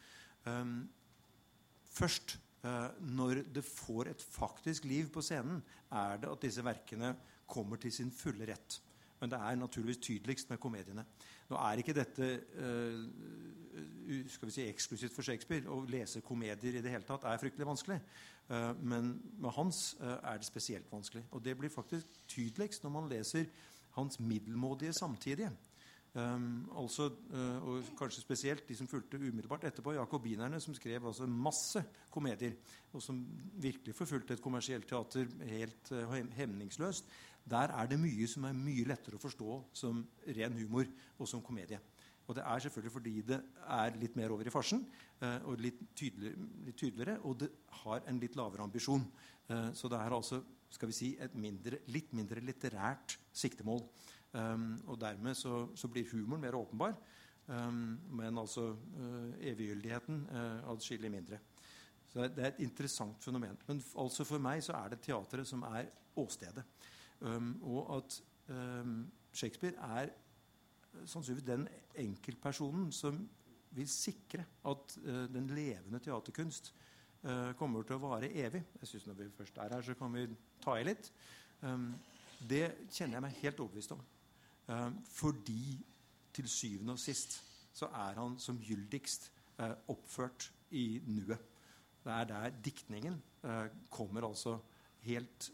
først 1.89 2.38
Eh, 2.38 2.49
når 2.61 3.43
det 3.55 3.63
får 3.63 4.09
et 4.11 4.21
faktisk 4.21 4.85
liv 4.89 5.07
på 5.13 5.21
scenen, 5.23 5.61
er 5.95 6.17
det 6.19 6.31
at 6.31 6.41
disse 6.43 6.63
verkene 6.65 7.13
kommer 7.49 7.79
til 7.79 7.93
sin 7.93 8.11
fulle 8.11 8.47
rett. 8.49 8.81
Men 9.19 9.31
det 9.31 9.39
er 9.39 9.55
naturligvis 9.55 10.01
tydeligst 10.03 10.49
med 10.49 10.59
komediene. 10.63 11.03
Nå 11.49 11.57
er 11.59 11.81
ikke 11.81 11.95
dette 11.97 12.27
uh, 12.59 12.99
skal 14.31 14.47
vi 14.47 14.53
si, 14.53 14.67
eksklusivt 14.67 15.15
for 15.15 15.27
Shakespeare. 15.27 15.67
Å 15.67 15.81
lese 15.91 16.23
komedier 16.23 16.77
i 16.79 16.83
det 16.83 16.93
hele 16.93 17.07
tatt 17.07 17.27
er 17.27 17.41
fryktelig 17.41 17.67
vanskelig. 17.67 17.99
Uh, 18.49 18.71
men 18.79 19.15
med 19.39 19.51
hans 19.57 19.97
er 20.01 20.39
det 20.39 20.47
spesielt 20.47 20.91
vanskelig. 20.91 21.25
Og 21.31 21.43
det 21.43 21.57
blir 21.59 21.73
faktisk 21.73 22.21
tydeligst 22.31 22.85
når 22.85 22.95
man 22.95 23.11
leser 23.11 23.49
hans 23.97 24.19
middelmådige 24.19 24.93
samtidige. 24.95 25.51
Um, 26.17 26.65
altså, 26.73 27.05
uh, 27.29 27.67
og 27.69 27.89
kanskje 27.97 28.23
spesielt 28.23 28.63
de 28.65 28.73
som 28.75 28.87
fulgte 28.89 29.19
umiddelbart 29.19 29.67
etterpå, 29.69 29.93
jakobinerne, 29.93 30.57
som 30.59 30.73
skrev 30.73 31.05
altså 31.05 31.27
masse 31.29 31.83
komedier, 32.09 32.55
og 32.93 33.03
som 33.05 33.19
virkelig 33.61 33.93
forfulgte 33.95 34.33
et 34.33 34.41
kommersielt 34.41 34.89
teater 34.89 35.29
helt 35.45 35.91
uh, 35.93 36.15
hemningsløst. 36.33 37.05
Der 37.50 37.75
er 37.77 37.85
det 37.85 38.00
mye 38.01 38.27
som 38.27 38.48
er 38.50 38.57
mye 38.57 38.87
lettere 38.89 39.19
å 39.19 39.22
forstå 39.22 39.61
som 39.83 40.01
ren 40.25 40.57
humor 40.57 40.89
og 41.19 41.29
som 41.29 41.45
komedie. 41.45 41.77
Og 42.25 42.35
det 42.37 42.43
er 42.45 42.65
selvfølgelig 42.65 42.93
fordi 42.93 43.15
det 43.29 43.39
er 43.77 44.01
litt 44.01 44.17
mer 44.17 44.33
over 44.33 44.50
i 44.50 44.53
farsen 44.53 44.81
uh, 45.22 45.45
og 45.45 45.61
litt 45.61 45.91
tydeligere, 45.93 46.50
litt 46.65 46.77
tydeligere, 46.77 47.19
og 47.22 47.43
det 47.43 47.53
har 47.83 48.01
en 48.09 48.22
litt 48.22 48.37
lavere 48.37 48.65
ambisjon. 48.65 49.05
så 49.74 49.89
det 49.89 49.98
er 49.98 50.13
altså 50.13 50.43
skal 50.69 50.89
vi 50.91 50.93
si, 50.93 51.07
et 51.17 51.33
mindre, 51.33 51.79
litt 51.89 52.11
mindre 52.13 52.41
litterært 52.45 53.17
siktemål. 53.33 53.81
Um, 54.33 54.81
og 54.87 55.00
dermed 55.01 55.33
så, 55.33 55.68
så, 55.75 55.87
blir 55.89 56.05
humoren 56.11 56.42
mer 56.42 56.55
åpenbar, 56.55 56.94
um, 57.48 57.98
men 58.13 58.37
altså 58.37 58.68
uh, 58.70 59.31
eviggyldigheten 59.42 60.27
uh, 60.29 60.70
adskillig 60.72 61.11
mindre. 61.11 61.39
Så 62.09 62.27
det 62.27 62.44
er 62.44 62.51
et 62.51 62.61
interessant 62.65 63.24
fenomen. 63.24 63.57
Men 63.68 63.81
altså 63.98 64.24
for 64.25 64.42
meg 64.42 64.63
så 64.65 64.74
er 64.77 64.94
det 64.94 65.01
teatret 65.05 65.48
som 65.48 65.65
er 65.70 65.89
åstedet. 66.18 66.63
Um, 67.22 67.55
og 67.61 67.98
at 67.98 68.22
Shakespeare 69.33 69.75
er 70.00 70.09
sannsynligvis 71.05 71.46
den 71.46 71.68
enkeltpersonen 72.01 72.92
som 72.92 73.20
vil 73.77 73.89
sikre 73.89 74.46
at 74.65 74.96
uh, 75.05 75.25
den 75.33 75.50
levende 75.53 76.00
teaterkunst 76.01 76.74
uh, 77.24 77.51
kommer 77.57 77.85
til 77.85 78.00
å 78.00 78.03
vare 78.07 78.31
evig. 78.31 78.63
Jeg 78.81 78.87
synes 78.87 79.07
Når 79.07 79.20
vi 79.20 79.29
først 79.37 79.57
er 79.57 79.75
her, 79.75 79.81
så 79.81 79.94
kan 79.94 80.13
vi 80.13 80.25
ta 80.63 80.77
i 80.79 80.87
litt. 80.87 81.11
Um, 81.61 81.92
det 82.50 82.89
kjenner 82.89 83.20
jeg 83.20 83.25
meg 83.27 83.42
helt 83.44 83.59
overbevist 83.59 83.94
om. 83.94 84.01
Eh, 84.70 84.92
fordi 85.03 85.86
til 86.34 86.50
syvende 86.50 86.94
og 86.94 87.01
sist 87.01 87.40
så 87.74 87.86
er 87.86 88.20
han 88.20 88.36
som 88.42 88.60
gyldigst 88.62 89.32
eh, 89.60 89.74
oppført 89.90 90.51
i 90.77 91.01
nuet. 91.08 91.40
Det 92.03 92.14
er 92.14 92.27
der 92.29 92.50
diktningen 92.66 93.18
eh, 93.44 93.66
kommer 93.90 94.27
altså 94.27 94.60
helt 95.00 95.51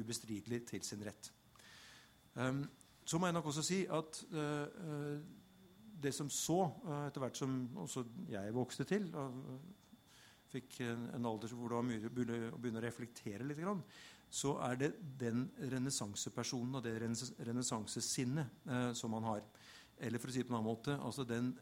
ubestridelig 0.00 0.62
til 0.66 0.82
sin 0.82 1.02
rett. 1.04 1.32
så 3.04 3.18
må 3.18 3.26
jeg 3.26 3.32
nok 3.32 3.46
også 3.46 3.62
si 3.62 3.82
at 3.92 4.22
det 6.02 6.14
som 6.14 6.30
så, 6.30 6.70
etter 7.06 7.20
hvert 7.20 7.36
som 7.36 7.76
også 7.76 8.04
jeg 8.28 8.54
vokste 8.54 8.84
til 8.84 9.14
og 9.14 9.60
fikk 10.48 10.80
en 10.80 11.26
alder 11.26 11.52
hvor 11.52 11.68
det 11.68 11.76
var 11.76 11.84
mye 11.84 12.08
å 12.08 12.14
begynne 12.56 12.80
å 12.80 12.86
reflektere 12.86 13.44
litt, 13.44 13.60
så 14.30 14.56
er 14.66 14.76
det 14.80 14.90
den 15.20 15.46
renessansepersonen 15.70 16.78
og 16.78 16.84
det 16.84 16.96
renessansesinnet 17.00 18.68
eh, 18.68 18.90
som 18.98 19.14
man 19.14 19.26
har. 19.28 19.42
Eller 19.96 20.20
for 20.20 20.28
å 20.28 20.34
si 20.34 20.42
det 20.42 20.48
på 20.48 20.52
en 20.52 20.58
annen 20.58 20.68
måte 20.68 20.96
altså 20.98 21.24
den 21.24 21.54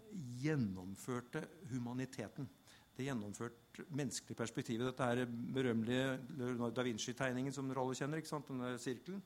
gjennomførte 0.43 1.45
humaniteten. 1.71 2.49
Det 2.95 3.07
gjennomført 3.07 3.81
menneskelige 3.91 4.39
perspektivet. 4.39 4.87
Dette 4.87 5.07
er 5.11 5.27
berømmelige 5.27 6.19
Leonardo 6.39 6.75
da 6.79 6.87
Vinci-tegningen 6.87 7.55
som 7.55 7.69
dere 7.69 7.83
alle 7.83 7.97
kjenner. 7.99 8.23
ikke 8.23 8.31
sant? 8.31 8.51
Denne 8.51 8.75
sirkelen 8.79 9.23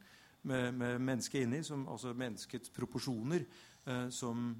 med, 0.48 0.74
med 0.74 1.00
mennesket 1.04 1.44
inni, 1.44 1.62
som, 1.64 1.84
altså 1.88 2.14
menneskets 2.16 2.72
proporsjoner, 2.72 3.44
eh, 3.86 4.06
som 4.14 4.54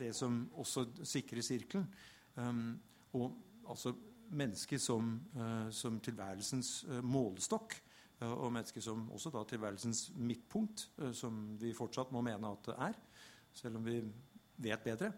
det 0.00 0.14
som 0.16 0.44
også 0.56 0.86
sikrer 1.04 1.44
sirkelen. 1.44 1.86
Um, 2.36 2.80
og 3.12 3.36
altså 3.68 3.92
mennesket 4.30 4.80
som, 4.80 5.20
uh, 5.36 5.70
som 5.70 6.00
tilværelsens 6.00 6.84
uh, 6.88 7.00
målestokk. 7.04 7.74
Eh, 8.20 8.32
og 8.32 8.52
mennesket 8.52 8.84
som 8.84 9.06
også 9.14 9.32
da 9.34 9.44
tilværelsens 9.48 10.10
midtpunkt, 10.16 10.88
eh, 11.00 11.12
som 11.16 11.40
vi 11.60 11.72
fortsatt 11.76 12.12
må 12.12 12.22
mene 12.24 12.52
at 12.52 12.66
det 12.68 12.76
er, 12.88 12.98
selv 13.56 13.80
om 13.80 13.86
vi 13.86 14.00
vet 14.60 14.84
bedre, 14.84 15.12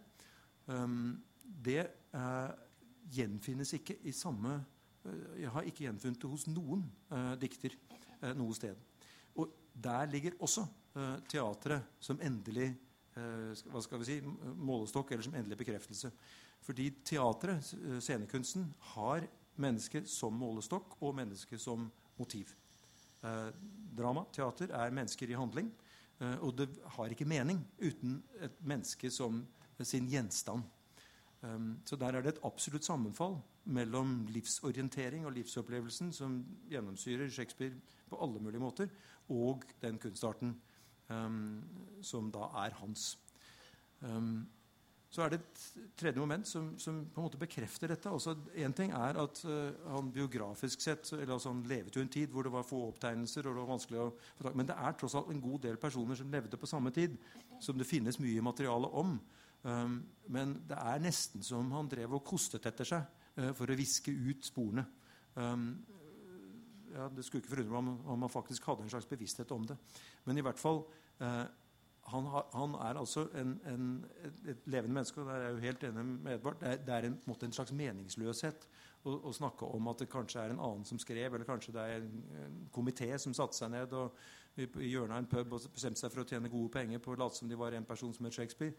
ehm, 0.71 1.17
det 1.43 1.81
eh, 2.15 2.53
gjenfinnes 3.13 3.75
ikke 3.79 3.99
i 4.07 4.13
samme 4.13 4.65
Jeg 5.03 5.51
har 5.51 5.65
ikke 5.67 5.83
gjenfunnet 5.83 6.21
det 6.23 6.29
hos 6.31 6.45
noen 6.47 6.85
dikter 7.43 7.73
noe 8.39 8.55
sted. 8.55 8.77
Og 9.35 9.51
der 9.75 10.07
ligger 10.07 10.37
også 10.39 10.63
teatret 11.27 11.89
som 11.99 12.21
endelig 12.23 12.69
hva 13.17 13.83
skal 13.83 13.99
vi 13.99 14.07
si, 14.07 14.21
målestokk, 14.23 15.11
eller 15.11 15.27
som 15.27 15.35
endelig 15.35 15.59
bekreftelse. 15.59 16.13
Fordi 16.63 16.87
teatret, 17.03 17.67
scenekunsten, 17.99 18.71
har 18.95 19.27
mennesket 19.57 20.07
som 20.07 20.39
målestokk 20.39 21.01
og 21.03 21.17
mennesket 21.19 21.59
som 21.59 21.91
motiv. 22.15 22.55
Eh, 23.23 23.51
drama, 23.97 24.25
teater, 24.35 24.73
er 24.75 24.95
mennesker 24.95 25.31
i 25.31 25.39
handling. 25.39 25.69
Eh, 26.21 26.39
og 26.43 26.57
det 26.59 26.69
har 26.97 27.13
ikke 27.13 27.29
mening 27.29 27.61
uten 27.79 28.23
et 28.43 28.57
menneske 28.61 29.11
som 29.11 29.45
sin 29.83 30.09
gjenstand. 30.11 30.63
Um, 31.43 31.81
så 31.85 31.97
der 31.99 32.15
er 32.15 32.23
det 32.23 32.37
et 32.37 32.45
absolutt 32.47 32.85
sammenfall 32.87 33.41
mellom 33.65 34.29
livsorientering 34.31 35.25
og 35.27 35.33
livsopplevelsen 35.35 36.13
som 36.15 36.37
gjennomsyrer 36.71 37.31
Shakespeare 37.35 37.75
på 38.07 38.19
alle 38.23 38.39
mulige 38.39 38.63
måter, 38.63 38.87
og 39.29 39.65
den 39.83 39.99
kunstarten 39.99 40.55
som 42.03 42.31
da 42.33 42.47
er 42.63 42.77
hans. 42.79 43.19
Um, 44.01 44.47
så 45.13 45.21
er 45.21 45.35
det 45.35 45.39
et 45.43 45.63
tredje 46.01 46.21
moment 46.23 46.49
som, 46.49 46.71
som, 46.81 47.03
på 47.13 47.21
en 47.21 47.27
måte 47.27 47.41
bekrefter 47.41 47.93
dette. 47.93 48.09
Altså, 48.09 48.33
en 48.65 48.75
ting 48.77 48.95
er 48.97 49.19
at 49.21 49.43
uh, 49.45 49.91
han 49.93 50.09
biografisk 50.15 50.81
sett 50.81 51.11
eller 51.13 51.35
altså, 51.35 51.53
Han 51.53 51.61
levet 51.69 51.97
jo 51.97 52.01
en 52.01 52.13
tid 52.13 52.33
hvor 52.33 52.47
det 52.47 52.53
var 52.55 52.65
få 52.65 52.81
opptegnelser. 52.87 53.45
og 53.45 53.53
det 53.53 53.61
var 53.61 53.73
vanskelig 53.75 54.01
å 54.01 54.09
få 54.39 54.47
tak, 54.47 54.57
Men 54.57 54.71
det 54.71 54.79
er 54.81 54.97
tross 54.97 55.19
alt 55.21 55.29
en 55.35 55.45
god 55.45 55.61
del 55.67 55.77
personer 55.77 56.17
som 56.17 56.33
levde 56.33 56.57
på 56.57 56.71
samme 56.71 56.95
tid, 56.97 57.19
som 57.61 57.77
det 57.79 57.89
finnes 57.91 58.19
mye 58.25 58.43
materiale 58.43 58.89
om. 58.89 59.19
Um, 59.63 60.01
men 60.33 60.57
det 60.67 60.81
er 60.81 61.05
nesten 61.05 61.45
som 61.45 61.69
han 61.77 61.93
drev 61.93 62.17
og 62.17 62.25
kostet 62.27 62.65
etter 62.73 62.89
seg 62.89 63.05
uh, 63.37 63.53
for 63.53 63.69
å 63.69 63.77
viske 63.77 64.11
ut 64.11 64.49
sporene. 64.49 64.87
Um, 65.37 65.75
ja, 66.93 67.11
det 67.13 67.25
skulle 67.25 67.45
ikke 67.45 67.53
forundre 67.53 67.73
meg 67.73 67.85
om, 67.85 68.15
om 68.17 68.25
han 68.25 68.33
faktisk 68.33 68.65
hadde 68.69 68.87
en 68.87 68.97
slags 68.97 69.13
bevissthet 69.13 69.53
om 69.53 69.69
det. 69.69 69.77
Men 70.25 70.41
i 70.41 70.45
hvert 70.45 70.61
fall 70.61 70.87
uh, 71.21 71.45
han, 72.11 72.27
han, 72.53 72.75
er 72.75 72.99
altså 72.99 73.27
en, 73.39 73.53
en, 73.67 74.05
et 74.49 74.67
levende 74.67 74.95
menneske, 74.95 75.21
og 75.21 75.29
der 75.29 75.35
er 75.35 75.45
jeg 75.45 75.53
jo 75.53 75.67
helt 75.67 75.85
enig 75.85 76.05
med 76.05 76.35
Edvard. 76.35 76.59
Det 76.61 76.69
er, 76.69 76.81
det 76.87 76.95
er 76.95 77.07
en, 77.09 77.19
en, 77.47 77.53
slags 77.53 77.73
meningsløshet 77.79 78.67
å, 79.05 79.15
å, 79.15 79.33
snakke 79.33 79.69
om 79.77 79.91
at 79.93 80.03
det 80.03 80.09
kanskje 80.11 80.43
er 80.43 80.55
en 80.55 80.63
annen 80.63 80.87
som 80.89 80.99
skrev, 80.99 81.35
eller 81.35 81.47
kanskje 81.47 81.75
det 81.77 81.85
er 81.85 82.01
en, 82.01 82.25
en 82.43 82.57
komité 82.75 83.09
som 83.23 83.35
satte 83.37 83.59
seg 83.59 83.71
ned 83.75 83.95
og, 83.99 84.19
i, 84.59 84.67
hjørnet 84.91 85.15
av 85.15 85.23
en 85.23 85.31
pub 85.31 85.55
og 85.57 85.69
bestemte 85.73 86.03
seg 86.03 86.13
for 86.13 86.25
å 86.25 86.27
tjene 86.29 86.51
gode 86.53 86.73
penger 86.75 87.03
på 87.03 87.15
å 87.15 87.21
late 87.23 87.39
som 87.39 87.51
de 87.51 87.59
var 87.59 87.79
en 87.79 87.87
person 87.89 88.13
som 88.15 88.27
het 88.27 88.37
Shakespeare. 88.37 88.75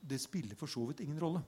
Det 0.00 0.20
spiller 0.20 0.58
for 0.58 0.70
så 0.70 0.86
vidt 0.88 1.04
ingen 1.04 1.20
rolle. 1.20 1.44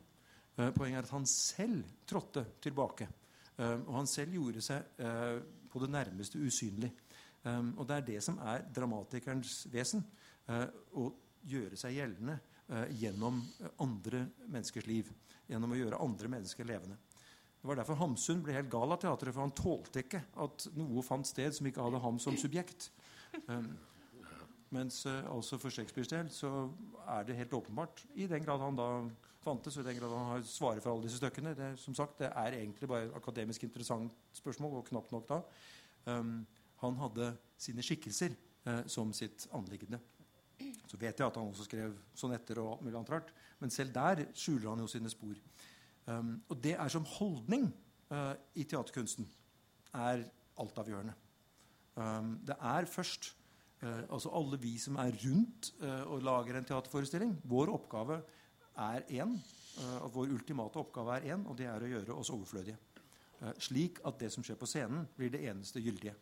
Uh, 0.57 0.70
poenget 0.76 1.00
er 1.00 1.09
at 1.09 1.16
han 1.16 1.26
selv 1.29 1.85
trådte 2.09 2.46
tilbake. 2.64 3.09
Uh, 3.57 3.81
og 3.88 3.96
han 4.02 4.09
selv 4.09 4.37
gjorde 4.37 4.62
seg 4.64 5.00
uh, 5.00 5.40
på 5.72 5.83
det 5.83 5.90
nærmeste 5.92 6.40
usynlig. 6.40 6.92
Um, 7.46 7.74
og 7.79 7.88
det 7.88 7.96
er 7.96 8.07
det 8.07 8.22
som 8.24 8.38
er 8.44 8.64
dramatikerens 8.74 9.66
vesen. 9.72 10.05
Eh, 10.46 10.66
å 10.94 11.09
gjøre 11.50 11.78
seg 11.78 11.96
gjeldende 11.96 12.37
eh, 12.70 12.92
gjennom 13.00 13.40
eh, 13.59 13.72
andre 13.82 14.22
menneskers 14.46 14.87
liv. 14.87 15.11
Gjennom 15.50 15.74
å 15.74 15.78
gjøre 15.78 15.98
andre 16.02 16.30
mennesker 16.37 16.68
levende. 16.68 16.98
Det 17.56 17.66
var 17.66 17.80
derfor 17.80 17.98
Hamsun 17.98 18.44
ble 18.46 18.54
helt 18.54 18.70
gal 18.70 18.94
av 18.94 19.00
teatret, 19.02 19.35
for 19.35 19.42
han 19.42 19.54
tålte 19.59 20.04
ikke 20.04 20.22
at 20.44 20.68
noe 20.78 21.02
fant 21.02 21.26
sted 21.26 21.54
som 21.56 21.66
ikke 21.66 21.82
hadde 21.82 22.02
ham 22.04 22.20
som 22.22 22.37
subjekt. 22.38 22.92
Um, 23.48 23.72
mens 24.70 25.00
altså 25.06 25.59
for 25.59 25.74
Shakespeares 25.74 26.11
del 26.12 26.30
så 26.35 26.50
er 27.11 27.26
det 27.26 27.38
helt 27.40 27.54
åpenbart, 27.59 28.04
i 28.14 28.28
den 28.30 28.44
grad 28.44 28.62
han 28.62 28.78
da 28.78 28.87
fantes, 29.42 29.78
og 29.78 29.82
i 29.82 29.88
den 29.88 29.98
grad 29.98 30.14
han 30.14 30.30
har 30.30 30.46
svaret 30.46 30.85
for 30.85 30.92
alle 30.92 31.09
disse 31.09 31.18
stykkene 31.18 31.56
det, 31.59 31.72
som 31.82 31.94
sagt, 31.96 32.20
det 32.22 32.30
er 32.30 32.59
egentlig 32.61 32.90
bare 32.90 33.09
et 33.09 33.18
akademisk 33.18 33.66
interessant 33.66 34.14
spørsmål, 34.37 34.78
og 34.78 34.90
knapt 34.92 35.14
nok 35.14 35.26
da. 35.30 35.40
Um, 36.06 36.37
han 36.85 37.02
hadde 37.02 37.32
sine 37.59 37.82
skikkelser 37.82 38.37
uh, 38.68 38.85
som 38.90 39.11
sitt 39.16 39.48
anliggende. 39.56 39.98
Så 40.86 40.98
vet 41.00 41.18
jeg 41.18 41.26
at 41.26 41.36
han 41.36 41.50
også 41.50 41.66
skrev 41.66 41.94
sonetter 42.16 42.60
og 42.62 42.76
alt 42.76 42.84
mulig 42.86 42.96
annet 42.96 43.12
rart. 43.12 43.32
Men 43.60 43.72
selv 43.72 43.92
der 43.94 44.26
skjuler 44.36 44.70
han 44.70 44.84
jo 44.84 44.90
sine 44.90 45.10
spor. 45.12 45.36
Um, 46.06 46.36
og 46.48 46.60
det 46.62 46.76
er 46.78 46.88
som 46.92 47.06
holdning 47.16 47.66
uh, 48.12 48.34
i 48.54 48.64
teaterkunsten 48.64 49.26
er 49.96 50.22
altavgjørende. 50.62 51.14
Um, 51.96 52.36
det 52.46 52.56
er 52.60 52.86
først 52.86 53.32
uh, 53.82 54.04
altså 54.12 54.30
alle 54.38 54.60
vi 54.62 54.76
som 54.78 55.00
er 55.02 55.16
rundt 55.24 55.72
uh, 55.82 56.04
og 56.12 56.22
lager 56.22 56.58
en 56.58 56.68
teaterforestilling 56.68 57.38
Vår 57.44 57.72
oppgave 57.74 58.20
er 58.76 59.06
én. 59.08 59.38
og 59.76 60.14
vår 60.14 60.30
ultimate 60.32 60.76
oppgave 60.80 61.16
er 61.16 61.34
én, 61.34 61.42
og 61.48 61.56
det 61.56 61.66
er 61.68 61.82
å 61.82 61.88
gjøre 61.88 62.14
oss 62.14 62.30
overflødige. 62.30 62.76
slik 63.58 63.98
at 64.04 64.20
det 64.20 64.30
som 64.32 64.44
skjer 64.44 64.56
på 64.56 64.66
scenen, 64.66 65.06
blir 65.16 65.30
det 65.30 65.42
eneste 65.48 65.80
gyldige. 65.80 66.14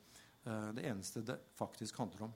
det 0.44 0.84
eneste 0.84 1.22
det 1.22 1.36
faktisk 1.54 1.98
handler 1.98 2.22
om. 2.22 2.32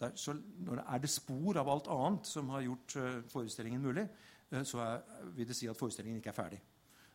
Der, 0.00 0.14
så 0.14 0.32
når 0.62 0.78
det 0.78 0.84
er 0.86 1.00
det 1.02 1.10
spor 1.10 1.58
av 1.58 1.68
alt 1.72 1.88
annet 1.90 2.28
som 2.30 2.50
har 2.54 2.62
gjort 2.62 2.94
uh, 3.00 3.06
forestillingen 3.32 3.82
mulig, 3.82 4.04
uh, 4.52 4.62
så 4.62 4.82
er, 4.84 5.00
vil 5.34 5.48
det 5.48 5.56
si 5.58 5.66
at 5.66 5.78
forestillingen 5.78 6.20
ikke 6.20 6.30
er 6.30 6.36
ferdig. 6.36 6.60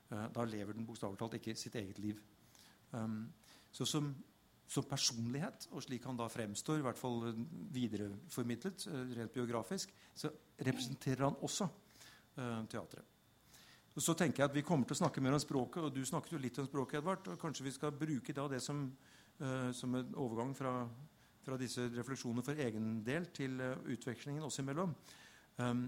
Uh, 0.10 0.26
da 0.36 0.44
lever 0.44 0.76
den 0.76 0.88
bokstavelig 0.88 1.22
talt 1.22 1.38
ikke 1.40 1.56
sitt 1.56 1.78
eget 1.80 2.02
liv. 2.04 2.20
Um, 2.92 3.30
så 3.72 3.88
som, 3.88 4.12
som, 4.68 4.84
personlighet, 4.90 5.70
og 5.72 5.86
slik 5.86 6.04
han 6.10 6.20
da 6.20 6.28
fremstår, 6.30 6.82
i 6.82 6.86
hvert 6.86 7.00
fall 7.00 7.32
videreformidlet 7.74 8.86
rent 9.16 9.34
biografisk, 9.34 9.96
så 10.14 10.30
representerer 10.60 11.26
han 11.26 11.40
også 11.42 11.70
teatret. 12.70 13.08
Og 13.94 14.02
så 14.02 14.14
tenker 14.18 14.44
jeg 14.44 14.50
at 14.50 14.56
Vi 14.56 14.66
kommer 14.66 14.86
til 14.90 14.96
å 14.98 15.02
snakke 15.04 15.22
mer 15.22 15.34
om 15.38 15.42
språket, 15.42 15.82
og 15.82 15.94
du 15.94 16.04
snakket 16.06 16.36
jo 16.36 16.42
litt 16.42 16.60
om 16.62 16.68
språket, 16.70 17.00
Edvard. 17.00 17.28
og 17.30 17.42
Kanskje 17.42 17.66
vi 17.66 17.74
skal 17.74 17.94
bruke 17.98 18.34
da 18.34 18.48
det 18.50 18.62
som, 18.62 18.86
som 19.74 19.98
en 19.98 20.16
overgang 20.18 20.54
fra 20.58 20.76
fra 21.44 21.58
disse 21.60 21.90
refleksjonene 21.94 22.46
for 22.46 22.64
egen 22.66 22.96
del 23.06 23.28
til 23.36 23.60
uh, 23.62 23.76
utvekslingen 23.94 24.46
oss 24.48 24.62
imellom. 24.64 24.96
Um, 25.62 25.86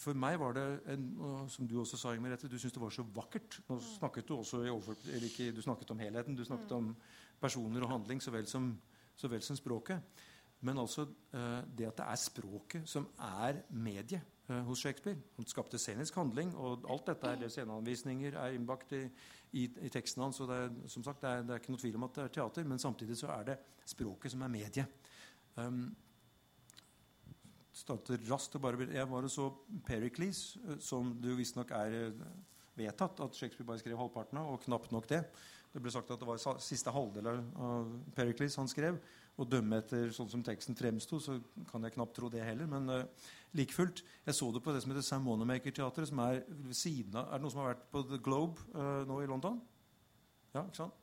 for 0.00 0.16
meg 0.16 0.38
var 0.40 0.54
det 0.56 0.64
en, 0.94 1.06
Som 1.52 1.68
du 1.68 1.74
også 1.80 1.98
sa, 2.00 2.14
Merete, 2.16 2.48
du 2.48 2.56
syntes 2.58 2.72
det 2.72 2.82
var 2.82 2.92
så 2.94 3.04
vakkert. 3.04 3.60
Nå 3.68 3.76
mm. 3.76 3.82
snakket 3.98 4.28
Du 4.28 4.36
også 4.38 4.62
over, 4.72 4.96
ikke, 5.04 5.52
du 5.52 5.60
snakket 5.62 5.90
om 5.90 5.98
helheten, 6.00 6.36
du 6.36 6.44
snakket 6.44 6.72
om 6.72 6.94
personer 7.40 7.84
og 7.84 7.90
handling 7.90 8.22
så 8.22 8.32
vel 8.32 8.46
som, 8.46 8.72
så 9.16 9.28
vel 9.28 9.42
som 9.42 9.56
språket. 9.56 10.00
Men 10.60 10.78
altså 10.78 11.06
det 11.32 11.86
at 11.88 11.96
det 11.96 12.04
er 12.04 12.18
språket 12.20 12.88
som 12.88 13.06
er 13.24 13.62
mediet 13.72 14.26
uh, 14.50 14.60
hos 14.66 14.82
Shakespeare. 14.82 15.18
Han 15.36 15.46
skapte 15.48 15.78
scenisk 15.78 16.14
handling, 16.18 16.52
og 16.58 16.84
alt 16.90 17.06
dette 17.10 17.32
er 17.32 17.52
sceneanvisninger 17.52 18.36
er 18.38 18.56
innbakt 18.56 18.92
i, 18.96 19.04
i, 19.52 19.66
i, 19.66 19.90
teksten 19.92 20.22
hans. 20.24 20.40
og 20.40 20.50
det 20.50 20.58
er, 20.64 20.76
som 20.90 21.04
sagt, 21.06 21.22
det 21.22 21.30
er, 21.30 21.42
det 21.46 21.54
er, 21.54 21.62
ikke 21.62 21.74
noe 21.74 21.82
tvil 21.82 21.98
om 21.98 22.06
at 22.08 22.18
det 22.18 22.24
er 22.24 22.36
teater, 22.38 22.68
men 22.68 22.82
samtidig 22.82 23.18
så 23.18 23.32
er 23.36 23.50
det 23.52 23.58
språket 23.88 24.34
som 24.34 24.42
er 24.46 24.52
mediet. 24.52 25.10
Um, 25.56 25.88
raskt 28.28 28.54
og 28.58 28.60
bare, 28.62 28.88
Jeg 28.92 29.10
var 29.10 29.24
og 29.24 29.30
så 29.30 29.48
Pericles, 29.86 30.58
uh, 30.66 30.76
som 30.78 31.14
det 31.22 31.38
visstnok 31.38 31.70
er 31.70 32.12
vedtatt 32.76 33.20
at 33.20 33.34
Shakespeare 33.36 33.66
bare 33.66 33.82
skrev 33.82 33.98
halvparten 33.98 34.38
av, 34.40 34.52
og 34.54 34.62
knapt 34.66 34.92
nok 34.92 35.08
det. 35.08 35.24
Det 35.70 35.82
ble 35.82 35.90
sagt 35.94 36.10
at 36.10 36.18
det 36.18 36.26
var 36.26 36.40
siste 36.58 36.90
halvdel 36.90 37.28
av 37.30 37.90
Pericles 38.16 38.56
han 38.58 38.68
skrev. 38.70 38.98
Og 39.40 39.48
dømme 39.48 39.78
etter 39.80 40.10
sånn 40.12 40.28
som 40.28 40.42
teksten 40.44 40.76
fremsto, 40.76 41.16
så 41.22 41.38
kan 41.70 41.86
jeg 41.86 41.94
knapt 41.94 42.12
tro 42.18 42.28
det 42.32 42.42
heller. 42.44 42.68
Men 42.68 42.90
uh, 42.92 43.28
like 43.56 43.74
fullt. 43.74 44.04
Jeg 44.26 44.36
så 44.36 44.50
det 44.52 44.62
på 44.62 44.72
det 44.74 44.82
som 44.84 44.92
heter 44.92 45.06
Sam 45.06 45.26
Monomaker-teatret, 45.26 46.10
som 46.10 46.22
er 46.26 46.42
ved 46.48 46.76
siden 46.76 47.16
av 47.18 47.28
Er 47.28 47.38
det 47.38 47.44
noen 47.44 47.54
som 47.54 47.62
har 47.62 47.72
vært 47.72 47.86
på 47.92 48.02
The 48.06 48.20
Globe 48.22 48.66
uh, 48.74 49.02
nå 49.08 49.20
i 49.22 49.30
London? 49.30 49.60
Ja, 50.54 50.64
ikke 50.64 50.82
sant? 50.82 50.96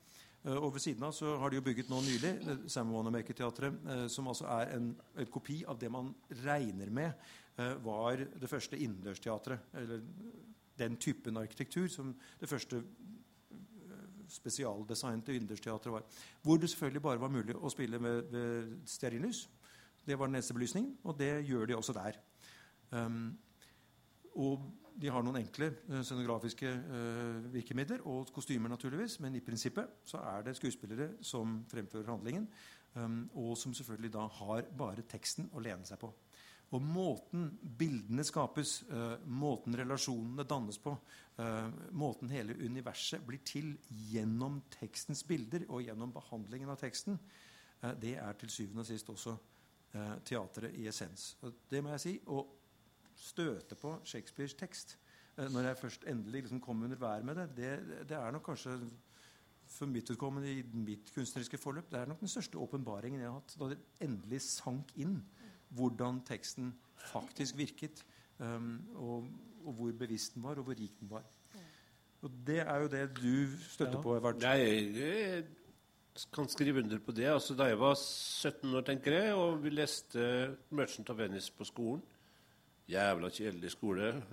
Uh, 0.46 0.56
og 0.56 0.76
ved 0.76 0.86
siden 0.86 1.04
av 1.08 1.16
så 1.18 1.34
har 1.42 1.52
de 1.52 1.60
jo 1.60 1.66
bygget 1.66 1.90
nå 1.92 2.00
nylig 2.06 2.34
Sam 2.72 2.94
Wanamaker-teatret, 2.96 3.82
uh, 3.88 4.06
som 4.12 4.30
altså 4.32 4.48
er 4.54 4.76
en, 4.78 4.94
en, 5.18 5.32
kopi 5.34 5.64
av 5.68 5.80
det 5.82 5.92
man 5.92 6.14
regner 6.46 6.94
med 6.94 7.28
var 7.82 8.20
det 8.22 8.46
første 8.52 8.78
innendørsteatret. 8.78 9.72
Eller 9.82 10.04
den 10.78 10.94
typen 11.02 11.40
arkitektur 11.42 11.88
som 11.90 12.12
det 12.38 12.50
første 12.52 12.84
spesialdesignede 14.30 15.36
Yndersteatret 15.38 15.94
var. 15.94 16.04
Hvor 16.44 16.58
det 16.58 16.70
selvfølgelig 16.70 17.02
bare 17.02 17.22
var 17.22 17.32
mulig 17.34 17.56
å 17.56 17.72
spille 17.74 18.00
med, 18.00 18.32
med 18.32 18.74
stearinlys. 18.86 19.48
Det 20.08 20.16
var 20.20 20.30
den 20.30 20.40
eneste 20.40 20.56
belysningen, 20.56 20.98
og 21.04 21.18
det 21.20 21.32
gjør 21.48 21.66
de 21.68 21.76
også 21.76 21.96
der. 21.96 22.20
Um, 22.92 23.38
og 24.40 24.62
de 24.98 25.10
har 25.12 25.26
noen 25.26 25.42
enkle 25.42 25.72
uh, 25.90 26.00
scenografiske 26.00 26.70
uh, 26.72 27.50
virkemidler 27.54 28.06
og 28.08 28.32
kostymer, 28.34 28.72
naturligvis, 28.72 29.20
men 29.24 29.36
i 29.36 29.44
prinsippet 29.44 30.00
så 30.08 30.22
er 30.32 30.48
det 30.48 30.56
skuespillere 30.58 31.10
som 31.22 31.60
fremfører 31.72 32.14
handlingen, 32.14 32.48
um, 32.96 33.26
og 33.36 33.58
som 33.60 33.76
selvfølgelig 33.76 34.14
da 34.16 34.24
har 34.40 34.72
bare 34.80 35.04
teksten 35.12 35.52
å 35.52 35.64
lene 35.64 35.86
seg 35.88 36.00
på. 36.02 36.14
Og 36.76 36.84
måten 36.84 37.46
bildene 37.80 38.26
skapes, 38.28 38.82
uh, 38.92 39.16
måten 39.32 39.78
relasjonene 39.80 40.44
dannes 40.48 40.80
på, 40.84 40.92
uh, 41.40 41.70
måten 41.96 42.32
hele 42.34 42.58
universet 42.60 43.24
blir 43.24 43.40
til 43.48 43.72
gjennom 44.12 44.60
tekstens 44.74 45.24
bilder 45.28 45.64
og 45.70 45.86
gjennom 45.86 46.12
behandlingen 46.16 46.74
av 46.74 46.82
teksten, 46.82 47.16
uh, 47.84 47.94
det 47.96 48.18
er 48.20 48.40
til 48.42 48.52
syvende 48.52 48.84
og 48.84 48.90
sist 48.92 49.14
også 49.14 49.38
teatret 50.28 50.76
i 50.78 50.84
essens. 50.92 51.38
Og 51.48 51.64
det 51.72 51.80
må 51.82 51.90
jeg 51.94 52.02
si. 52.04 52.12
Å 52.30 52.42
støte 53.18 53.78
på 53.80 53.96
Shakespeares 54.06 54.54
tekst 54.60 54.92
når 55.38 55.70
jeg 55.70 55.80
først 55.80 56.04
endelig 56.12 56.44
liksom 56.44 56.60
kom 56.62 56.84
under 56.86 57.00
vær 57.02 57.24
med 57.26 57.40
det, 57.40 57.46
det, 57.56 58.02
det 58.12 58.18
er 58.20 58.36
nok 58.36 58.44
kanskje 58.50 58.76
for 59.72 59.90
mitt 59.90 60.12
utkommende 60.12 60.52
i 60.52 60.62
mitt 60.86 61.10
kunstneriske 61.16 61.58
forløp 61.62 61.90
det 61.92 62.02
er 62.02 62.12
nok 62.12 62.22
den 62.22 62.32
største 62.32 62.60
åpenbaringen 62.62 63.24
jeg 63.24 63.30
har 63.30 63.40
hatt. 63.40 63.56
Da 63.58 63.72
det 63.72 63.80
endelig 64.04 64.42
sank 64.46 64.92
inn 65.00 65.18
hvordan 65.70 66.22
teksten 66.26 66.74
faktisk 67.12 67.58
virket, 67.58 68.04
um, 68.40 68.82
og, 68.96 69.28
og, 69.66 69.74
hvor 69.74 69.92
bevisst 69.92 70.36
den 70.36 70.44
var, 70.44 70.60
og 70.60 70.64
hvor 70.64 70.80
rik 70.80 71.00
den 71.00 71.12
var. 71.12 71.24
Og 72.22 72.32
Det 72.48 72.60
er 72.60 72.76
jo 72.82 72.88
det 72.88 73.10
du 73.16 73.58
støtter 73.70 74.00
ja. 74.00 74.02
på, 74.02 74.18
Evert. 74.18 74.44
Jeg, 74.44 74.96
jeg 74.96 75.44
kan 76.34 76.48
skrive 76.50 76.84
under 76.84 77.00
på 77.00 77.12
det. 77.12 77.28
Altså, 77.30 77.54
da 77.56 77.64
jeg 77.70 77.80
var 77.80 77.94
17 77.94 78.74
år, 78.76 78.82
tenker 78.82 79.14
jeg, 79.14 79.34
og 79.34 79.64
vi 79.64 79.70
leste 79.70 80.56
'Merchant 80.72 81.10
of 81.10 81.20
Venice' 81.20 81.54
på 81.58 81.64
skolen 81.64 82.04
Jævla 82.88 83.30
kjedelig 83.30 83.72
skole. 83.72 84.24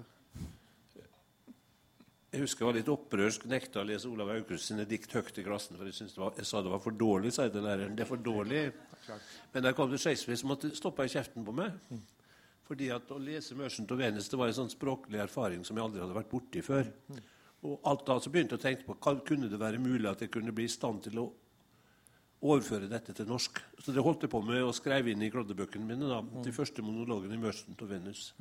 Jeg 2.34 2.42
husker 2.42 2.64
jeg 2.64 2.66
var 2.66 2.74
litt 2.74 2.88
opprørsk, 2.90 3.44
nekta 3.46 3.78
å 3.78 3.86
lese 3.86 4.08
Olav 4.10 4.32
Aukrust 4.34 4.66
sine 4.66 4.82
dikt 4.90 5.12
høyt 5.14 5.36
i 5.38 5.44
klassen. 5.46 5.76
For 5.78 5.86
jeg, 5.86 6.08
var, 6.18 6.32
jeg 6.40 6.48
sa 6.48 6.62
det 6.64 6.72
var 6.72 6.80
for 6.82 6.96
dårlig, 6.98 7.30
sa 7.34 7.46
jeg 7.46 7.52
til 7.54 7.62
læreren. 7.62 7.94
Det 7.94 8.02
er 8.02 8.08
for 8.08 8.24
dårlig. 8.26 8.64
Men 9.52 9.66
da 9.66 9.70
kom 9.76 9.92
det 9.92 10.00
Shakespeare, 10.02 10.40
som 10.40 10.50
måtte 10.50 10.72
stoppa 10.74 11.06
i 11.06 11.12
kjeften 11.12 11.46
på 11.46 11.54
meg. 11.54 11.78
Fordi 12.66 12.88
at 12.90 13.12
å 13.12 13.20
lese 13.20 13.54
'Merchant 13.54 13.92
of 13.92 14.00
Venice' 14.00 14.30
det 14.32 14.40
var 14.40 14.50
en 14.50 14.58
sånn 14.58 14.72
språklig 14.72 15.20
erfaring 15.22 15.62
som 15.64 15.76
jeg 15.76 15.84
aldri 15.84 16.02
hadde 16.02 16.16
vært 16.16 16.30
borti 16.32 16.62
før. 16.64 16.90
Og 17.62 17.80
alt 17.86 18.06
da 18.06 18.18
så 18.18 18.30
begynte 18.32 18.58
jeg 18.58 18.60
å 18.60 18.66
tenke 18.66 18.86
på 18.88 19.16
kunne 19.24 19.48
det 19.48 19.60
være 19.60 19.78
mulig 19.78 20.10
at 20.10 20.20
jeg 20.20 20.32
kunne 20.32 20.52
bli 20.52 20.64
i 20.64 20.72
stand 20.72 21.02
til 21.04 21.20
å 21.22 21.30
overføre 22.42 22.88
dette 22.88 23.14
til 23.14 23.28
norsk. 23.28 23.60
Så 23.78 23.92
det 23.92 24.02
holdt 24.02 24.26
jeg 24.26 24.32
på 24.32 24.42
med 24.44 24.64
å 24.64 24.72
skrive 24.74 25.12
inn 25.12 25.22
i 25.22 25.30
kloddebøkene 25.30 25.86
mine. 25.86 26.08
da, 26.08 26.20
De 26.42 26.52
første 26.52 26.82
monologene 26.82 27.34
i 27.34 27.38
'Merchant 27.38 27.80
of 27.80 27.88
Venice'. 27.88 28.32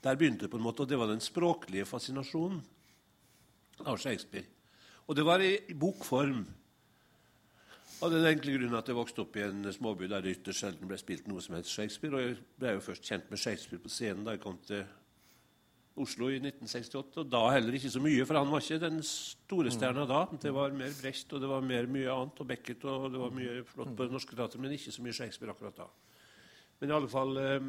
Der 0.00 0.16
begynte 0.16 0.46
det 0.46 0.50
på 0.50 0.56
en 0.56 0.64
måte, 0.64 0.80
og 0.80 0.88
det 0.88 0.98
var 0.98 1.06
den 1.06 1.20
språklige 1.20 1.84
fascinasjonen 1.84 2.62
av 3.88 4.00
Shakespeare. 4.02 4.48
Og 5.08 5.16
det 5.18 5.24
var 5.26 5.42
i, 5.42 5.54
i 5.68 5.76
bokform. 5.78 6.42
Av 8.02 8.10
den 8.10 8.26
enkle 8.26 8.56
grunn 8.56 8.74
at 8.74 8.88
jeg 8.90 8.98
vokste 8.98 9.22
opp 9.22 9.36
i 9.38 9.44
en 9.46 9.66
småby 9.74 10.08
der 10.10 10.24
det 10.24 10.34
ytterst 10.38 10.64
sjelden 10.64 10.90
ble 10.90 10.98
spilt 10.98 11.28
noe 11.30 11.42
som 11.44 11.54
het 11.54 11.70
Shakespeare. 11.70 12.16
Og 12.16 12.24
jeg 12.24 12.40
ble 12.58 12.74
jo 12.76 12.84
først 12.88 13.06
kjent 13.06 13.30
med 13.30 13.42
Shakespeare 13.42 13.82
på 13.82 13.92
scenen 13.92 14.26
da 14.26 14.34
jeg 14.34 14.42
kom 14.42 14.58
til 14.66 14.82
Oslo 16.02 16.30
i 16.32 16.38
1968. 16.40 17.20
Og 17.22 17.30
da 17.30 17.42
heller 17.52 17.76
ikke 17.78 17.92
så 17.94 18.02
mye, 18.02 18.26
for 18.26 18.40
han 18.40 18.50
var 18.50 18.64
ikke 18.64 18.80
den 18.82 19.02
store 19.06 19.74
stjerna 19.74 20.06
da. 20.10 20.22
Det 20.42 20.54
var 20.56 20.74
mer 20.76 20.94
Brecht 20.98 21.34
og 21.36 21.44
det 21.44 21.50
var 21.50 21.66
mer 21.66 21.90
mye 21.90 22.14
annet, 22.14 22.40
og 22.42 22.48
Beckett 22.48 22.86
og 22.90 23.10
det 23.12 23.22
var 23.22 23.36
mye 23.36 23.58
flott 23.68 23.92
på 23.96 24.06
Det 24.06 24.16
Norske 24.16 24.38
Teatret, 24.38 24.62
men 24.64 24.74
ikke 24.74 24.94
så 24.94 25.04
mye 25.04 25.18
Shakespeare 25.18 25.54
akkurat 25.54 25.84
da. 25.84 25.90
Men 26.80 26.90
i 26.90 26.96
alle 26.96 27.10
fall 27.12 27.38
eh, 27.38 27.68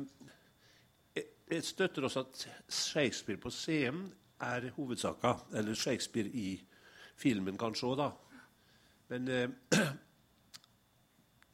jeg 1.53 1.63
støtter 1.67 2.07
også 2.07 2.23
at 2.23 2.43
Shakespeare 2.69 3.37
på 3.41 3.51
scenen 3.53 4.07
er 4.41 4.69
hovedsaka. 4.75 5.35
Eller 5.53 5.75
Shakespeare 5.77 6.29
i 6.29 6.55
filmen 7.19 7.57
kanskje 7.57 7.91
òg, 7.91 7.97
da. 8.01 8.09
Men 9.09 9.27
eh, 9.29 9.91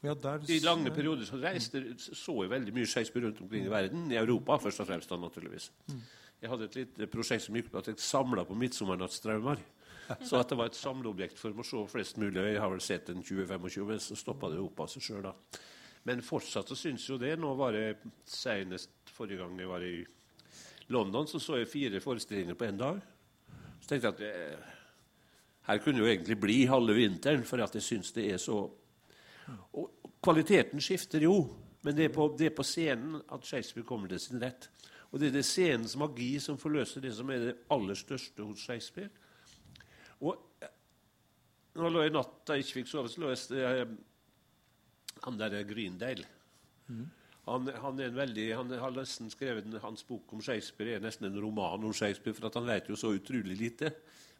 Ja, 0.00 0.14
der, 0.14 0.40
i 0.48 0.62
lange 0.64 0.88
perioder 0.96 1.26
så 1.28 1.36
reiste, 1.36 1.82
så 2.00 2.38
jeg 2.40 2.50
veldig 2.50 2.72
mye 2.72 2.88
Shakespeare 2.88 3.26
rundt 3.26 3.40
omkring 3.44 3.66
i 3.66 3.72
verden. 3.72 4.06
I 4.12 4.16
Europa 4.16 4.56
først 4.56 4.80
og 4.80 4.88
fremst, 4.88 5.10
da, 5.10 5.18
naturligvis. 5.20 5.66
Jeg 6.40 6.48
hadde 6.48 6.64
et 6.70 6.78
lite 6.78 7.08
prosjekt 7.12 7.44
som 7.44 7.58
gikk 7.58 7.68
på 7.74 7.82
at 7.82 7.90
jeg 7.90 8.00
samla 8.00 8.46
på 8.48 8.56
midtsommernattsdraumer. 8.56 9.60
Så 10.24 10.40
at 10.40 10.48
det 10.50 10.56
var 10.58 10.70
et 10.70 10.78
samleobjekt 10.78 11.36
for 11.38 11.52
å 11.52 11.66
se 11.66 11.82
flest 11.92 12.16
mulig. 12.18 12.40
Jeg 12.40 12.62
har 12.62 12.72
vel 12.72 12.80
sett 12.82 13.12
en 13.12 13.20
20-25, 13.22 13.84
men 13.90 14.00
så 14.02 14.16
stoppa 14.18 14.48
det 14.50 14.58
opp 14.62 14.80
av 14.80 14.88
seg 14.90 15.04
sjøl, 15.04 15.28
da. 15.28 15.34
Men 16.08 16.24
fortsatt 16.24 16.72
så 16.72 16.78
syns 16.78 17.04
jo 17.06 17.18
det. 17.20 17.34
Nå 17.38 17.52
var 17.58 17.76
det 17.76 18.00
senest 18.26 19.12
forrige 19.12 19.44
gang 19.44 19.60
jeg 19.60 19.68
var 19.68 19.84
i 19.84 19.98
London, 20.90 21.26
så 21.26 21.38
så 21.38 21.60
jeg 21.60 21.70
fire 21.70 22.00
forestillinger 22.02 22.58
på 22.58 22.66
én 22.66 22.78
dag. 22.78 23.00
Så 23.80 23.88
tenkte 23.88 24.10
jeg 24.10 24.14
at 24.14 24.18
det, 24.18 24.58
her 25.68 25.78
kunne 25.84 26.02
jo 26.02 26.08
egentlig 26.10 26.36
bli 26.40 26.64
halve 26.66 26.96
vinteren, 26.96 27.44
for 27.46 27.62
at 27.62 27.74
jeg 27.74 27.86
syns 27.86 28.12
det 28.16 28.26
er 28.32 28.42
så 28.42 28.64
og 29.50 30.12
kvaliteten 30.22 30.82
skifter 30.82 31.24
jo, 31.24 31.34
men 31.82 31.96
det 31.96 32.04
er, 32.06 32.12
på, 32.14 32.28
det 32.38 32.50
er 32.50 32.54
på 32.54 32.66
scenen 32.66 33.18
at 33.32 33.46
Shakespeare 33.46 33.86
kommer 33.86 34.10
til 34.10 34.20
sin 34.20 34.42
rett. 34.42 34.68
Og 35.10 35.18
det 35.18 35.30
er 35.30 35.38
det 35.38 35.46
scenens 35.48 35.96
magi 35.98 36.36
som 36.42 36.58
forløser 36.60 37.02
det 37.02 37.14
som 37.16 37.30
er 37.32 37.46
det 37.48 37.54
aller 37.72 37.98
største 37.98 38.44
hos 38.46 38.62
Shakespeare. 38.62 39.10
Og 40.20 40.36
eh, 40.62 40.74
nå 41.80 41.90
lå 41.90 42.04
jeg 42.04 42.14
natt 42.14 42.36
da 42.46 42.54
jeg 42.54 42.66
ikke 42.66 42.78
fikk 42.80 42.92
sove, 42.92 43.10
så 43.10 43.22
lå 43.22 43.32
jeg 43.32 43.64
eh, 43.64 43.96
Han 45.24 45.40
der 45.40 45.62
Greendale. 45.68 46.28
Han, 47.48 47.70
han, 47.82 48.00
er 48.00 48.10
en 48.10 48.18
veldig, 48.18 48.46
han 48.54 48.72
har 48.82 48.92
nesten 48.94 49.30
skrevet 49.32 49.68
Hans 49.82 50.04
bok 50.06 50.32
om 50.34 50.42
Shakespeare 50.44 50.98
er 50.98 51.04
nesten 51.04 51.30
en 51.30 51.38
roman 51.40 51.86
om 51.86 51.94
Shakespeare, 51.96 52.36
for 52.36 52.52
han 52.52 52.68
vet 52.68 52.90
jo 52.90 52.98
så 53.00 53.14
utrolig 53.16 53.56
lite. 53.58 53.92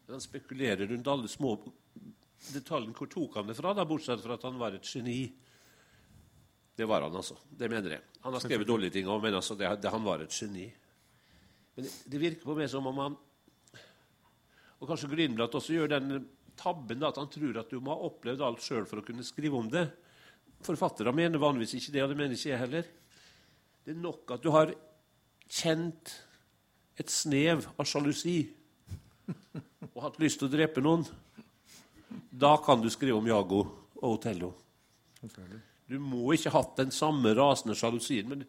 Men 0.05 0.17
han 0.19 0.23
spekulerer 0.23 0.87
rundt 0.91 1.09
alle 1.09 1.31
små 1.31 1.55
detaljene. 2.51 2.93
Hvor 2.97 3.09
tok 3.09 3.39
han 3.39 3.49
det 3.49 3.57
fra, 3.57 3.73
da, 3.77 3.87
bortsett 3.89 4.21
fra 4.23 4.37
at 4.37 4.45
han 4.47 4.59
var 4.61 4.77
et 4.77 4.87
geni? 4.87 5.23
Det 6.77 6.87
var 6.87 7.03
han, 7.05 7.15
altså. 7.17 7.37
Det 7.49 7.69
mener 7.69 7.97
jeg. 7.97 8.05
Han 8.21 8.37
har 8.37 8.43
skrevet 8.43 8.69
dårlige 8.69 8.95
ting 8.97 9.09
òg, 9.09 9.19
men 9.25 9.35
altså, 9.37 9.57
det, 9.57 9.69
det, 9.81 9.91
han 9.93 10.05
var 10.05 10.23
et 10.23 10.37
geni. 10.37 10.69
Men 11.75 11.87
det, 11.87 11.95
det 12.13 12.21
virker 12.21 12.45
på 12.45 12.55
meg 12.57 12.69
som 12.69 12.87
om 12.89 12.97
han 12.99 13.17
Og 14.81 14.89
kanskje 14.89 15.07
Grindblatt 15.11 15.53
også 15.55 15.75
gjør 15.75 15.91
den 15.91 16.23
tabben 16.57 17.01
da, 17.01 17.11
at 17.11 17.19
han 17.21 17.29
tror 17.31 17.59
at 17.61 17.69
du 17.69 17.79
må 17.81 17.93
ha 17.93 18.07
opplevd 18.09 18.41
alt 18.45 18.63
sjøl 18.65 18.87
for 18.89 19.01
å 19.01 19.05
kunne 19.05 19.25
skrive 19.25 19.57
om 19.57 19.69
det. 19.71 19.85
Forfattere 20.65 21.13
mener 21.15 21.41
vanligvis 21.41 21.77
ikke 21.79 21.93
det, 21.95 22.03
og 22.03 22.11
det 22.11 22.17
mener 22.19 22.37
ikke 22.37 22.51
jeg 22.51 22.61
heller. 22.61 22.89
Det 23.81 23.95
er 23.95 24.01
nok 24.01 24.35
at 24.35 24.43
du 24.43 24.51
har 24.53 24.73
kjent 25.51 26.13
et 27.01 27.11
snev 27.11 27.65
av 27.75 27.87
sjalusi 27.87 28.39
og 29.91 30.01
hatt 30.05 30.19
lyst 30.21 30.41
til 30.41 30.49
å 30.49 30.53
drepe 30.53 30.83
noen. 30.83 31.05
Da 32.31 32.55
kan 32.63 32.81
du 32.81 32.89
skrive 32.93 33.17
om 33.17 33.27
Jago 33.27 33.63
og 34.01 34.17
Otello. 34.17 34.53
Du 35.91 35.97
må 35.99 36.31
ikke 36.35 36.51
ha 36.53 36.61
hatt 36.61 36.77
den 36.79 36.93
samme 36.95 37.33
rasende 37.37 37.75
sjalusien. 37.77 38.29
Men 38.29 38.45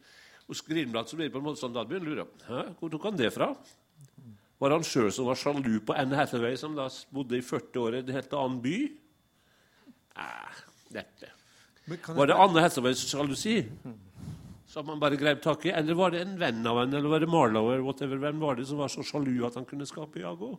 hos 0.49 0.63
Greenblatt 0.67 1.11
så 1.11 1.19
blir 1.19 1.29
det 1.29 1.35
på 1.35 1.43
en 1.43 1.49
måte 1.49 1.63
sånn, 1.63 1.75
da 1.75 1.85
begynner 1.87 2.13
du 2.13 2.23
å 2.23 2.27
lure 2.27 2.65
hvor 2.79 2.93
tok 2.93 3.09
han 3.09 3.19
det 3.19 3.33
fra? 3.35 3.53
Var 4.63 4.77
han 4.77 4.85
sjøl 4.87 5.11
som 5.11 5.27
var 5.27 5.39
sjalu 5.41 5.81
på 5.83 5.95
Anne 5.99 6.15
Hathaway, 6.15 6.55
som 6.61 6.77
da 6.79 6.87
bodde 7.11 7.41
i 7.41 7.43
40 7.43 7.81
år 7.83 7.97
i 7.97 8.03
en 8.05 8.13
helt 8.15 8.37
annen 8.39 8.61
by? 8.63 8.77
Nei, 10.13 10.53
neppe. 10.95 11.33
Var 11.93 12.31
det 12.31 12.37
Anne 12.39 12.63
Hathaways 12.65 13.05
sjalusi 13.09 13.61
som 14.73 14.89
han 14.89 15.01
bare 15.01 15.19
grep 15.21 15.43
tak 15.45 15.67
i? 15.67 15.73
Eller 15.77 15.97
var 15.99 16.15
det 16.15 16.23
en 16.25 16.39
venn 16.41 16.63
av 16.67 16.81
henne, 16.81 16.97
eller 16.97 17.13
var 17.13 17.21
det 17.21 17.29
Marlowe, 17.29 17.75
eller 17.75 17.85
whatever, 17.85 18.21
hvem 18.23 18.41
var 18.41 18.57
det 18.57 18.67
som 18.71 18.81
var 18.81 18.93
så 18.93 19.05
sjalu 19.05 19.35
at 19.47 19.59
han 19.59 19.67
kunne 19.69 19.89
skape 19.89 20.23
Jago? 20.23 20.55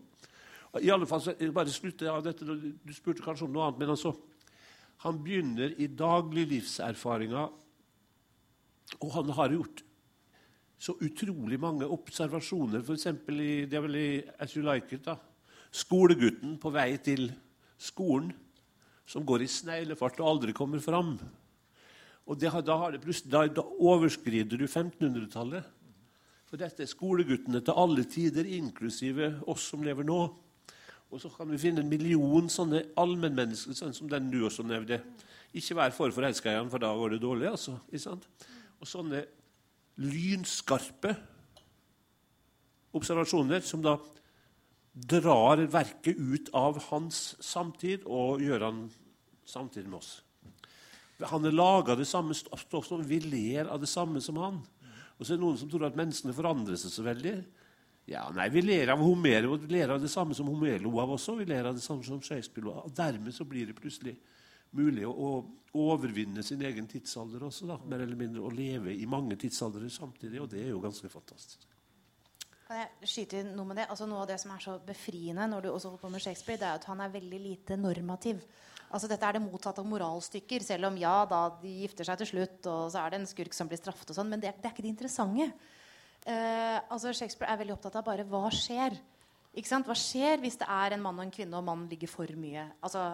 I 0.81 0.89
alle 0.93 1.05
fall, 1.09 1.21
så 1.21 1.33
bare 1.53 1.73
slutte 1.73 2.09
av 2.09 2.23
dette, 2.25 2.45
Du 2.45 2.93
spurte 2.93 3.25
kanskje 3.25 3.45
om 3.45 3.53
noe 3.53 3.67
annet, 3.67 3.81
men 3.81 3.93
altså 3.93 4.15
Han 5.03 5.17
begynner 5.23 5.73
i 5.81 5.87
dagliglivserfaringa, 5.87 7.41
og 9.01 9.09
han 9.11 9.29
har 9.35 9.51
gjort 9.51 9.81
så 10.79 10.93
utrolig 11.01 11.59
mange 11.59 11.87
observasjoner, 11.87 12.83
f.eks. 12.83 13.07
i 13.31 13.65
det 13.67 13.77
er 13.77 13.83
vel 13.83 13.97
i 13.99 14.07
As 14.39 14.55
You 14.55 14.63
Like 14.63 14.95
It. 14.95 15.05
da, 15.05 15.17
Skolegutten 15.73 16.57
på 16.61 16.71
vei 16.71 16.97
til 17.03 17.31
skolen 17.81 18.31
som 19.05 19.25
går 19.27 19.43
i 19.43 19.51
sneglefart 19.51 20.19
og 20.21 20.29
aldri 20.29 20.55
kommer 20.55 20.81
fram. 20.83 21.17
Og 22.23 22.39
det, 22.39 22.51
da, 22.63 22.77
da, 22.95 23.45
da 23.51 23.63
overskrider 23.83 24.59
du 24.59 24.65
1500-tallet. 24.65 25.65
For 26.47 26.61
dette 26.61 26.85
er 26.85 26.91
skoleguttene 26.91 27.63
til 27.65 27.79
alle 27.81 28.05
tider, 28.07 28.47
inklusive 28.47 29.33
oss 29.49 29.65
som 29.73 29.83
lever 29.83 30.05
nå. 30.07 30.21
Og 31.13 31.21
så 31.21 31.29
kan 31.33 31.49
vi 31.51 31.59
finne 31.61 31.83
en 31.83 31.89
million 31.89 32.47
sånne 32.49 32.83
allmennmennesker, 32.97 33.75
sånn 33.77 33.93
som 33.93 34.09
den 34.09 34.31
du 34.31 34.39
også 34.47 34.65
nevnte. 34.65 35.01
Ikke 35.53 35.77
vær 35.77 35.93
for 35.93 36.13
forelska 36.15 36.53
i 36.53 36.57
ham, 36.57 36.71
for 36.71 36.81
da 36.81 36.93
går 36.97 37.15
det 37.15 37.21
dårlig. 37.25 37.51
altså. 37.51 37.75
Og 38.79 38.89
sånne 38.89 39.25
lynskarpe 40.01 41.13
observasjoner 42.97 43.61
som 43.65 43.83
da 43.83 43.97
drar 44.93 45.57
verket 45.73 46.17
ut 46.17 46.51
av 46.53 46.77
hans 46.89 47.33
samtid 47.41 48.05
og 48.05 48.43
gjør 48.43 48.67
han 48.67 48.83
samtidig 49.45 49.89
med 49.89 49.99
oss. 49.99 50.13
Han 51.29 51.45
er 51.45 51.55
laga 51.55 51.95
det 51.95 52.07
samme 52.09 52.35
stoff 52.35 52.87
som 52.87 53.03
vi 53.07 53.19
ler 53.23 53.69
av 53.71 53.81
det 53.81 53.89
samme 53.89 54.21
som 54.21 54.37
han. 54.41 54.61
Og 55.17 55.25
så 55.25 55.33
er 55.33 55.39
det 55.39 55.45
noen 55.45 55.59
som 55.59 55.69
tror 55.71 55.87
at 55.87 55.97
menneskene 55.97 56.35
forandrer 56.35 56.79
seg 56.79 56.93
så 56.93 57.05
veldig. 57.05 57.35
Ja, 58.09 58.25
nei, 58.35 58.49
Vi 58.51 58.61
ler 58.65 58.91
av 58.91 58.99
Homer, 58.99 59.47
og 59.47 59.67
ler 59.71 59.93
av 59.95 60.01
det 60.01 60.11
samme 60.11 60.35
som 60.35 60.49
Homer 60.51 60.81
lo 60.83 60.97
av 60.99 61.13
også. 61.15 61.37
Vi 61.39 61.47
ler 61.47 61.69
av 61.69 61.77
det 61.77 61.85
samme 61.85 62.03
som 62.03 62.21
Shakespeare. 62.21 62.67
Og 62.83 62.91
Dermed 62.97 63.33
så 63.33 63.47
blir 63.47 63.69
det 63.69 63.77
plutselig 63.77 64.17
mulig 64.75 65.05
å, 65.07 65.13
å 65.13 65.85
overvinne 65.93 66.43
sin 66.43 66.61
egen 66.65 66.89
tidsalder 66.89 67.45
også, 67.47 67.69
da, 67.69 67.77
mer 67.87 68.03
eller 68.03 68.19
mindre, 68.19 68.43
og 68.43 68.57
leve 68.57 68.93
i 68.93 69.07
mange 69.07 69.37
tidsaldere 69.39 69.89
samtidig. 69.93 70.41
Og 70.41 70.49
det 70.51 70.65
er 70.65 70.73
jo 70.73 70.81
ganske 70.83 71.09
fantastisk. 71.13 71.69
Kan 72.73 72.87
jeg 72.87 73.05
skyte 73.11 73.37
inn 73.37 73.51
noe 73.53 73.69
med 73.69 73.77
det? 73.77 73.83
Altså 73.93 74.07
Noe 74.09 74.23
av 74.23 74.29
det 74.31 74.39
som 74.41 74.49
er 74.49 74.61
så 74.63 74.79
befriende 74.81 75.45
når 75.45 75.61
du 75.61 75.67
også 75.69 75.91
holder 75.91 76.01
på 76.01 76.09
med 76.09 76.23
Shakespeare, 76.23 76.57
det 76.57 76.65
er 76.65 76.79
at 76.79 76.87
han 76.89 77.03
er 77.05 77.11
veldig 77.13 77.41
lite 77.43 77.75
normativ. 77.77 78.39
Altså 78.89 79.09
Dette 79.11 79.27
er 79.27 79.37
det 79.37 79.41
motsatte 79.43 79.83
av 79.83 79.91
moralstykker. 79.91 80.65
Selv 80.65 80.89
om 80.89 80.97
ja, 80.97 81.11
da 81.29 81.43
de 81.61 81.69
gifter 81.83 82.09
seg 82.09 82.17
til 82.23 82.31
slutt, 82.31 82.65
og 82.71 82.87
så 82.89 83.03
er 83.03 83.13
det 83.13 83.19
en 83.19 83.29
skurk 83.29 83.53
som 83.53 83.69
blir 83.69 83.77
straffet 83.77 84.09
og 84.09 84.17
sånn. 84.17 84.31
Men 84.33 84.41
det 84.41 84.49
er, 84.49 84.57
det 84.57 84.65
er 84.65 84.73
ikke 84.73 84.87
det 84.87 84.89
interessante. 84.89 85.47
Eh, 86.25 86.79
altså 86.81 87.13
Shakespeare 87.13 87.53
er 87.53 87.61
veldig 87.61 87.75
opptatt 87.75 87.99
av 88.01 88.07
bare 88.09 88.25
hva 88.33 88.49
skjer. 88.57 88.97
Ikke 89.53 89.69
sant? 89.69 89.85
Hva 89.85 89.99
skjer 89.99 90.41
hvis 90.41 90.57
det 90.63 90.73
er 90.73 90.97
en 90.97 91.05
mann 91.05 91.21
og 91.21 91.27
en 91.27 91.35
kvinne, 91.37 91.59
og 91.59 91.69
mannen 91.69 91.85
ligger 91.93 92.09
for 92.09 92.37
mye 92.41 92.65
Altså 92.81 93.05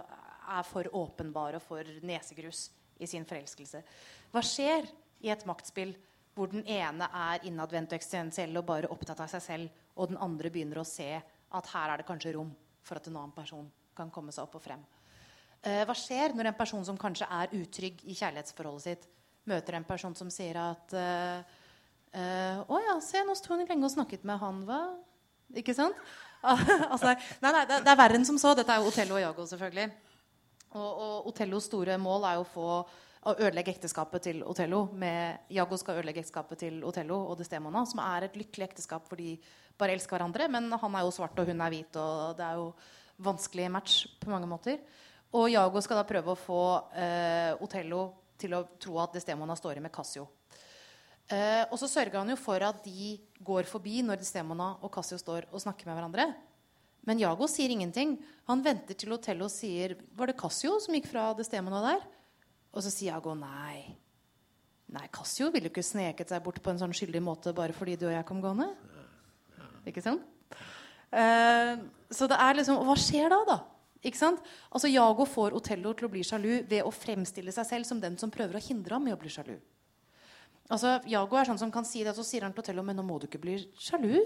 er 0.56 0.72
for 0.72 0.88
åpenbar 1.04 1.60
og 1.60 1.68
for 1.68 1.96
nesegrus 2.08 2.70
i 2.96 3.12
sin 3.12 3.28
forelskelse. 3.28 3.84
Hva 4.32 4.42
skjer 4.56 4.88
i 5.20 5.36
et 5.36 5.44
maktspill 5.52 5.92
hvor 6.36 6.52
den 6.52 6.64
ene 6.70 7.10
er 7.10 7.46
innadvendt 7.50 7.94
og 7.94 8.00
eksistensiell 8.00 8.56
og 8.60 8.68
bare 8.68 8.92
opptatt 8.94 9.20
av 9.24 9.32
seg 9.32 9.44
selv, 9.44 9.82
og 9.96 10.12
den 10.12 10.22
andre 10.22 10.52
begynner 10.54 10.82
å 10.82 10.88
se 10.88 11.12
at 11.18 11.72
her 11.74 11.94
er 11.94 12.02
det 12.02 12.08
kanskje 12.08 12.36
rom 12.38 12.52
for 12.86 13.00
at 13.00 13.10
en 13.10 13.18
annen 13.18 13.36
person 13.36 13.66
kan 13.98 14.12
komme 14.14 14.34
seg 14.36 14.46
opp 14.46 14.60
og 14.60 14.64
frem? 14.64 14.84
Eh, 15.60 15.84
hva 15.84 15.96
skjer 15.98 16.36
når 16.36 16.52
en 16.52 16.60
person 16.60 16.86
som 16.88 17.00
kanskje 17.00 17.28
er 17.28 17.56
utrygg 17.58 18.06
i 18.08 18.16
kjærlighetsforholdet 18.16 18.86
sitt, 18.86 19.10
møter 19.50 19.76
en 19.76 19.88
person 19.88 20.16
som 20.16 20.30
sier 20.32 20.60
at 20.62 20.96
eh, 20.96 21.58
'Å 22.10 22.78
ja, 22.82 22.96
se, 23.06 23.22
nå 23.22 23.36
sto 23.38 23.54
hun 23.54 23.68
lenge 23.68 23.86
og 23.86 23.94
snakket 23.94 24.24
med 24.26 24.40
han, 24.42 24.64
hva?' 24.66 24.98
Ikke 25.58 25.76
sant? 25.78 25.98
altså, 26.94 27.14
nei, 27.42 27.52
nei, 27.52 27.66
det, 27.70 27.82
er 27.84 27.98
verre 27.98 28.18
enn 28.20 28.26
som 28.26 28.38
så. 28.40 28.54
Dette 28.58 28.72
er 28.72 28.82
jo 28.82 28.90
Otello 28.90 29.18
og 29.18 29.22
Jago, 29.24 29.46
selvfølgelig. 29.50 29.88
Og, 30.70 30.90
og 30.90 31.30
Otellos 31.32 31.66
store 31.66 31.98
mål 32.02 32.28
er 32.30 32.38
jo 32.38 32.44
å 32.46 32.50
få 32.54 32.68
ødelegge 33.28 33.74
ekteskapet 33.74 34.24
til 34.24 34.44
Otello 34.48 34.86
Med, 34.96 35.42
Iago 35.52 35.78
skal 35.78 36.00
ødelegge 36.00 36.22
ekteskapet 36.24 36.62
til 36.64 36.80
Otello 36.88 37.18
og 37.28 37.38
Destemona, 37.40 37.84
som 37.86 38.00
er 38.04 38.28
et 38.28 38.38
lykkelig 38.40 38.70
ekteskap 38.70 39.10
for 39.10 39.20
de 39.20 39.36
bare 39.78 39.96
elsker 39.98 40.16
hverandre. 40.16 40.48
Men 40.48 40.72
han 40.72 40.96
er 40.96 41.04
jo 41.04 41.12
svart, 41.12 41.38
og 41.40 41.52
hun 41.52 41.62
er 41.62 41.74
hvit, 41.74 42.00
og 42.00 42.38
det 42.40 42.46
er 42.48 42.60
jo 42.62 42.72
vanskelig 43.20 43.70
match 43.72 44.08
på 44.22 44.32
mange 44.32 44.48
måter. 44.48 44.80
Og 45.36 45.52
Iago 45.52 45.82
skal 45.84 46.00
da 46.00 46.08
prøve 46.08 46.34
å 46.34 46.40
få 46.40 46.64
eh, 46.96 47.54
Otello 47.62 48.04
til 48.40 48.56
å 48.56 48.64
tro 48.80 48.98
at 49.04 49.18
Destemona 49.18 49.58
står 49.60 49.78
i 49.78 49.84
med 49.84 49.94
Cassio. 49.94 50.26
Eh, 51.30 51.66
og 51.70 51.76
så 51.78 51.90
sørger 51.92 52.22
han 52.22 52.32
jo 52.32 52.38
for 52.40 52.64
at 52.66 52.80
de 52.86 53.18
går 53.46 53.68
forbi 53.70 54.00
når 54.06 54.24
Destemona 54.24 54.72
og 54.80 54.90
Cassio 54.96 55.20
står 55.20 55.52
og 55.52 55.62
snakker 55.62 55.90
med 55.90 56.00
hverandre. 56.00 56.32
Men 57.06 57.22
Jago 57.22 57.48
sier 57.52 57.72
ingenting. 57.72 58.16
Han 58.50 58.64
venter 58.66 58.98
til 58.98 59.14
Otello 59.16 59.48
sier 59.52 59.96
Var 60.18 60.32
det 60.32 60.40
Cassio 60.40 60.80
som 60.82 60.96
gikk 60.96 61.12
fra 61.12 61.30
Destemona 61.38 61.84
der? 61.86 62.08
Og 62.76 62.86
så 62.86 62.92
sier 62.94 63.16
Ago 63.18 63.34
nei. 63.38 63.96
Nei, 64.94 65.06
Cassio 65.14 65.50
ville 65.54 65.70
jo 65.70 65.74
ikke 65.74 65.86
sneket 65.86 66.32
seg 66.32 66.42
bort 66.46 66.62
på 66.66 66.72
en 66.72 66.80
sånn 66.82 66.94
skyldig 66.98 67.22
måte 67.22 67.54
bare 67.54 67.76
fordi 67.78 67.98
du 68.00 68.08
og 68.08 68.16
jeg 68.16 68.26
kom 68.26 68.42
gående. 68.42 68.72
Ikke 69.90 70.04
sant? 70.06 70.26
Eh, 71.10 71.76
så 72.14 72.28
det 72.30 72.38
er 72.38 72.58
liksom 72.58 72.84
Hva 72.86 72.96
skjer 73.00 73.32
da, 73.34 73.40
da? 73.48 73.58
Ikke 74.06 74.20
sant? 74.20 74.44
Altså 74.72 74.92
Jago 74.92 75.26
får 75.28 75.56
Otello 75.58 75.92
til 75.98 76.08
å 76.08 76.12
bli 76.14 76.22
sjalu 76.26 76.62
ved 76.70 76.86
å 76.86 76.94
fremstille 76.94 77.54
seg 77.54 77.68
selv 77.68 77.90
som 77.90 78.02
den 78.02 78.16
som 78.22 78.32
prøver 78.32 78.58
å 78.60 78.64
hindre 78.64 78.96
ham 78.96 79.10
i 79.10 79.16
å 79.16 79.20
bli 79.20 79.32
sjalu. 79.34 79.58
Altså, 80.70 81.00
Jago 81.10 81.38
er 81.40 81.50
sånn 81.50 81.60
som 81.60 81.72
kan 81.74 81.88
si 81.88 82.04
det, 82.04 82.14
og 82.14 82.20
så 82.20 82.28
sier 82.28 82.46
han 82.46 82.54
til 82.54 82.62
Otello 82.62 82.86
men 82.86 83.00
nå 83.00 83.04
må 83.06 83.18
du 83.20 83.26
ikke 83.26 83.42
bli 83.42 83.58
sjalu. 83.82 84.22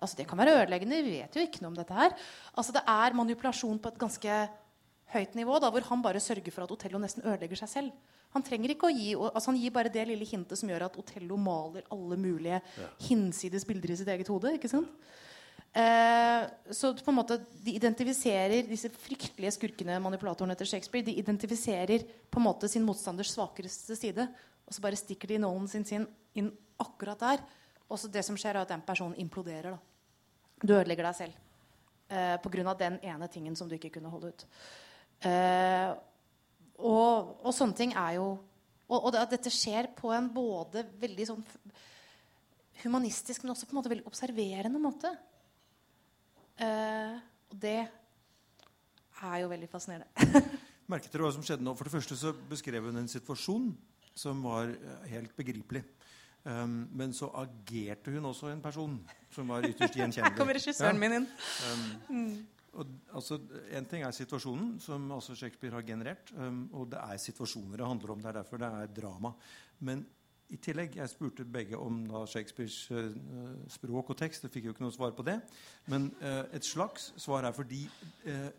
Altså, 0.00 0.16
det 0.16 0.28
kan 0.30 0.38
være 0.40 0.54
ødeleggende. 0.62 1.02
Vi 1.04 1.18
vet 1.18 1.36
jo 1.36 1.42
ikke 1.44 1.64
noe 1.64 1.72
om 1.74 1.76
dette 1.76 1.96
her. 1.96 2.14
Altså, 2.54 2.72
det 2.76 2.84
er 2.88 3.16
manipulasjon 3.18 3.80
på 3.82 3.90
et 3.90 3.98
ganske 4.00 4.36
høyt 5.14 5.34
nivå, 5.38 5.58
da, 5.62 5.70
hvor 5.72 5.86
han 5.88 6.02
bare 6.04 6.22
sørger 6.22 6.54
for 6.54 6.64
at 6.64 6.72
Otello 6.74 7.00
nesten 7.02 7.24
ødelegger 7.26 7.58
seg 7.62 7.72
selv. 7.72 8.18
Han 8.34 8.44
trenger 8.46 8.74
ikke 8.74 8.86
å 8.86 8.94
gi, 8.94 9.08
altså 9.18 9.50
han 9.50 9.58
gir 9.58 9.72
bare 9.74 9.90
det 9.92 10.04
lille 10.06 10.28
hintet 10.28 10.58
som 10.58 10.70
gjør 10.70 10.86
at 10.86 10.98
Otello 11.00 11.38
maler 11.40 11.88
alle 11.90 12.18
mulige 12.20 12.60
ja. 12.60 12.90
hinsides 13.08 13.66
bilder 13.66 13.90
i 13.90 13.98
sitt 13.98 14.12
eget 14.12 14.30
hode. 14.30 14.54
ikke 14.54 14.70
sant? 14.70 14.92
Eh, 15.70 16.44
så 16.74 16.92
på 16.98 17.10
en 17.12 17.18
måte 17.18 17.36
de 17.62 17.76
identifiserer 17.78 18.66
disse 18.66 18.90
fryktelige 18.90 19.54
skurkene, 19.54 19.98
manipulatorene 20.02 20.54
etter 20.56 20.66
Shakespeare, 20.66 21.06
de 21.06 21.18
identifiserer 21.18 22.06
på 22.30 22.40
en 22.40 22.46
måte 22.46 22.70
sin 22.70 22.86
motstanders 22.86 23.34
svakeste 23.34 23.98
side. 23.98 24.26
Og 24.66 24.74
så 24.74 24.82
bare 24.82 24.98
stikker 24.98 25.30
de 25.30 25.42
nålen 25.42 25.66
sin, 25.70 25.86
sin 25.86 26.06
inn 26.38 26.50
akkurat 26.80 27.22
der. 27.22 27.46
Og 27.90 27.98
så 27.98 28.10
det 28.10 28.22
som 28.26 28.38
skjer, 28.38 28.54
er 28.54 28.62
at 28.62 28.70
den 28.70 28.86
personen 28.86 29.18
imploderer. 29.18 29.74
da. 29.74 29.78
Du 30.62 30.74
ødelegger 30.76 31.08
deg 31.08 31.18
selv 31.18 31.38
eh, 32.10 32.36
pga. 32.42 32.74
den 32.74 32.98
ene 33.02 33.28
tingen 33.28 33.56
som 33.56 33.68
du 33.68 33.74
ikke 33.74 33.90
kunne 33.96 34.10
holde 34.10 34.30
ut. 34.34 34.46
Eh, 35.26 35.90
og, 36.80 37.34
og, 37.44 37.50
sånne 37.52 37.76
ting 37.76 37.90
er 37.92 38.14
jo 38.16 38.28
Og, 38.88 38.94
og 38.96 39.10
det, 39.12 39.20
at 39.20 39.32
dette 39.34 39.50
skjer 39.52 39.90
på 39.92 40.08
en 40.16 40.30
både 40.32 40.86
veldig 40.98 41.26
sånn 41.28 41.42
humanistisk, 42.80 43.44
men 43.44 43.52
også 43.52 43.68
på 43.68 43.74
en 43.74 43.78
måte 43.78 43.90
veldig 43.92 44.08
observerende 44.08 44.80
måte. 44.82 45.10
Eh, 46.56 47.12
og 47.52 47.58
det 47.60 47.78
er 49.20 49.36
jo 49.42 49.50
veldig 49.52 49.68
fascinerende. 49.70 50.42
Merket 50.90 51.12
dere 51.12 51.26
hva 51.26 51.32
som 51.36 51.44
skjedde 51.46 51.62
nå? 51.62 51.76
For 51.78 51.86
det 51.86 51.94
første 51.94 52.18
så 52.18 52.32
beskrev 52.50 52.88
hun 52.88 53.02
en 53.02 53.10
situasjon 53.10 53.68
som 54.18 54.40
var 54.42 54.72
eh, 54.72 55.08
helt 55.12 55.36
begripelig. 55.38 55.84
Um, 56.40 56.86
men 56.96 57.12
så 57.12 57.28
agerte 57.36 58.14
hun 58.14 58.24
også 58.30 58.48
en 58.48 58.62
person 58.64 58.94
som 59.30 59.50
var 59.52 59.66
ytterst 59.68 59.98
gjenkjennelig. 59.98 60.32
Her 60.32 60.38
kommer 60.38 60.56
regissøren 60.56 60.96
ja. 60.96 61.00
min 61.02 61.16
inn. 61.18 61.26
Um, 62.08 62.30
og, 62.72 62.94
altså, 63.14 63.40
en 63.74 63.88
ting 63.90 64.04
er 64.06 64.14
situasjonen, 64.14 64.76
som 64.82 65.10
altså 65.12 65.34
Shakespeare 65.34 65.74
har 65.74 65.86
generert. 65.86 66.32
Um, 66.36 66.68
og 66.72 66.90
det 66.92 67.00
er 67.02 67.18
situasjoner 67.18 67.80
det 67.80 67.86
handler 67.86 68.14
om. 68.14 68.22
Det 68.22 68.30
er 68.30 68.38
derfor 68.38 68.62
det 68.62 68.70
er 68.70 68.94
drama. 69.00 69.32
Men 69.80 70.06
i 70.50 70.56
tillegg, 70.56 70.96
Jeg 70.96 71.08
spurte 71.08 71.44
begge 71.44 71.78
om 71.78 72.06
da, 72.06 72.24
Shakespeares 72.26 72.90
uh, 72.90 73.10
språk 73.68 74.10
og 74.10 74.16
tekst. 74.18 74.44
Jeg 74.44 74.50
fikk 74.50 74.64
jo 74.64 74.74
ikke 74.74 74.86
noe 74.86 74.94
svar 74.94 75.12
på 75.14 75.26
det. 75.26 75.40
Men 75.86 76.10
uh, 76.22 76.44
et 76.52 76.64
slags 76.64 77.12
svar 77.16 77.44
er 77.44 77.52
fordi 77.52 77.84
uh, 78.26 78.50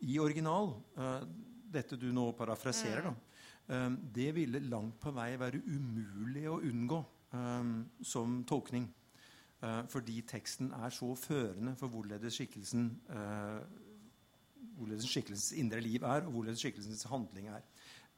i 0.00 0.18
original 0.18 0.76
Dette 1.68 1.98
du 2.00 2.06
nå 2.14 2.30
parafraserer, 2.38 3.02
da 3.10 3.10
Ehm, 3.68 3.98
det 4.14 4.32
ville 4.32 4.60
langt 4.70 4.96
på 5.00 5.12
vei 5.12 5.34
være 5.40 5.60
umulig 5.68 6.46
å 6.48 6.60
unngå 6.64 7.02
ehm, 7.36 7.74
som 8.00 8.40
tolkning. 8.48 8.88
Eh, 9.62 9.82
fordi 9.90 10.20
teksten 10.22 10.70
er 10.72 10.92
så 10.94 11.14
førende 11.18 11.74
for 11.78 11.90
hvorledes 11.90 12.38
skikkelsen 12.38 12.90
eh, 13.10 13.62
hvorledes 14.78 15.08
skikkelsens 15.10 15.52
indre 15.58 15.80
liv 15.82 16.02
er, 16.02 16.26
og 16.26 16.32
hvorledes 16.32 16.62
skikkelsens 16.62 17.02
handling 17.10 17.48
er. 17.50 17.64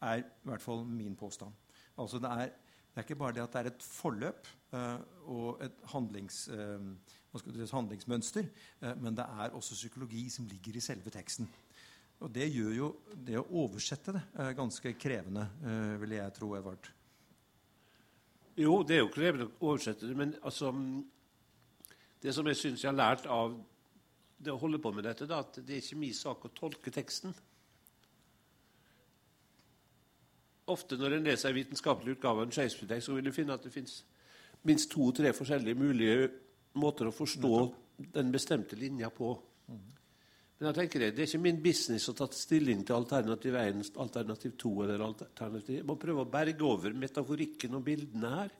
er 0.03 0.20
i 0.20 0.24
hvert 0.44 0.62
fall 0.62 0.85
min 0.85 1.16
påstand. 1.16 1.53
Altså 1.98 2.18
det 2.18 2.31
er, 2.31 2.53
det 2.90 3.00
er 3.00 3.07
ikke 3.07 3.16
bare 3.16 3.33
det 3.33 3.42
at 3.42 3.53
det 3.53 3.61
er 3.61 3.70
et 3.70 3.83
forløp 3.83 4.48
uh, 4.72 5.00
og 5.24 5.64
et, 5.64 5.72
handlings, 5.92 6.48
et 6.48 7.72
handlingsmønster, 7.72 8.44
men 9.00 9.16
det 9.16 9.24
er 9.24 9.57
også 9.57 9.74
psykologi 9.74 10.29
som 10.29 10.46
ligger 10.46 10.76
i 10.76 10.81
selve 10.81 11.11
teksten. 11.11 11.48
Og 12.20 12.29
det 12.33 12.50
gjør 12.53 12.72
jo 12.76 12.88
det 13.16 13.38
å 13.40 13.46
oversette 13.62 14.12
det 14.12 14.22
eh, 14.37 14.53
ganske 14.57 14.92
krevende, 15.00 15.46
eh, 15.64 15.94
vil 16.03 16.16
jeg 16.18 16.35
tro, 16.37 16.50
Edvard. 16.59 16.90
Jo, 18.61 18.83
det 18.85 18.98
er 18.98 19.00
jo 19.07 19.12
krevende 19.14 19.46
å 19.48 19.70
oversette 19.70 20.09
det, 20.09 20.16
men 20.18 20.35
altså 20.44 20.72
Det 22.20 22.35
som 22.37 22.46
jeg 22.48 22.59
syns 22.59 22.85
jeg 22.85 22.90
har 22.90 22.98
lært 22.98 23.28
av 23.30 23.54
det 24.40 24.52
å 24.52 24.61
holde 24.61 24.80
på 24.80 24.92
med 24.96 25.04
dette, 25.04 25.28
da, 25.28 25.40
at 25.44 25.61
det 25.61 25.76
er 25.76 25.83
ikke 25.83 26.00
min 26.00 26.16
sak 26.16 26.44
å 26.44 26.52
tolke 26.56 26.92
teksten. 26.92 27.35
Ofte 30.70 30.96
når 31.00 31.16
en 31.16 31.28
leser 31.28 31.50
en 31.50 31.59
vitenskapelig 31.59 32.16
utgave 32.16 32.42
av 32.42 32.48
en 32.48 32.54
Shakespeare-tekst, 32.54 33.09
så 33.09 33.16
vil 33.16 33.28
du 33.28 33.35
finne 33.35 33.56
at 33.56 33.64
det 33.66 33.72
fins 33.74 34.02
minst 34.68 34.90
to-tre 34.92 35.33
forskjellige 35.37 35.80
mulige 35.80 36.28
måter 36.80 37.09
å 37.09 37.14
forstå 37.14 37.54
den 38.14 38.30
bestemte 38.33 38.78
linja 38.78 39.11
på. 39.12 39.33
Mm. 39.68 39.88
Men 40.61 40.68
jeg 40.68 40.76
tenker 40.76 41.02
det, 41.02 41.11
det 41.16 41.24
er 41.24 41.30
ikke 41.30 41.42
min 41.46 41.61
business 41.64 42.09
å 42.12 42.14
ta 42.16 42.26
stilling 42.37 42.83
til 42.85 42.98
alternativ 42.98 43.54
1, 43.56 43.94
alternativ 44.04 44.56
2 44.61 44.72
eller 44.85 45.04
alternativ 45.06 45.78
Jeg 45.78 45.87
må 45.88 45.96
prøve 46.00 46.26
å 46.26 46.33
berge 46.33 46.66
over 46.68 46.96
metaforikken 46.96 47.78
og 47.78 47.87
bildene 47.87 48.33
her. 48.35 48.52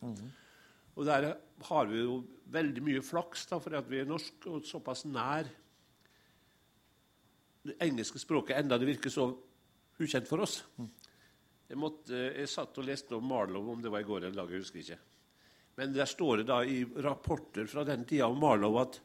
Og 1.01 1.07
der 1.09 1.31
har 1.65 1.89
vi 1.89 2.03
jo 2.03 2.19
veldig 2.53 2.83
mye 2.85 3.03
flaks, 3.05 3.47
da, 3.49 3.59
for 3.63 3.79
at 3.79 3.89
vi 3.89 4.03
er 4.03 4.09
norske 4.09 4.51
og 4.53 4.67
såpass 4.69 5.07
nær 5.09 5.49
det 7.65 7.77
engelske 7.85 8.21
språket, 8.21 8.57
enda 8.57 8.79
det 8.81 8.89
virker 8.89 9.13
så 9.13 9.27
ukjent 10.01 10.29
for 10.29 10.45
oss. 10.45 10.61
Jeg, 11.71 11.79
måtte, 11.79 12.17
jeg 12.17 12.49
satt 12.51 12.79
og 12.81 12.87
leste 12.89 13.17
om 13.17 13.27
Marlow, 13.29 13.69
om 13.73 13.83
det 13.85 13.93
var 13.93 14.03
i 14.03 14.09
går 14.09 14.25
eller 14.25 14.33
en 14.33 14.39
dag, 14.41 14.53
jeg 14.53 14.65
husker 14.65 14.81
ikke. 14.81 14.99
Men 15.81 15.95
der 15.95 16.09
står 16.09 16.41
det 16.41 16.49
da 16.51 16.61
i 16.67 16.83
rapporter 17.05 17.69
fra 17.71 17.85
den 17.89 18.05
tida 18.09 18.29
om 18.29 18.41
Marlow 18.41 18.81
at 18.81 18.99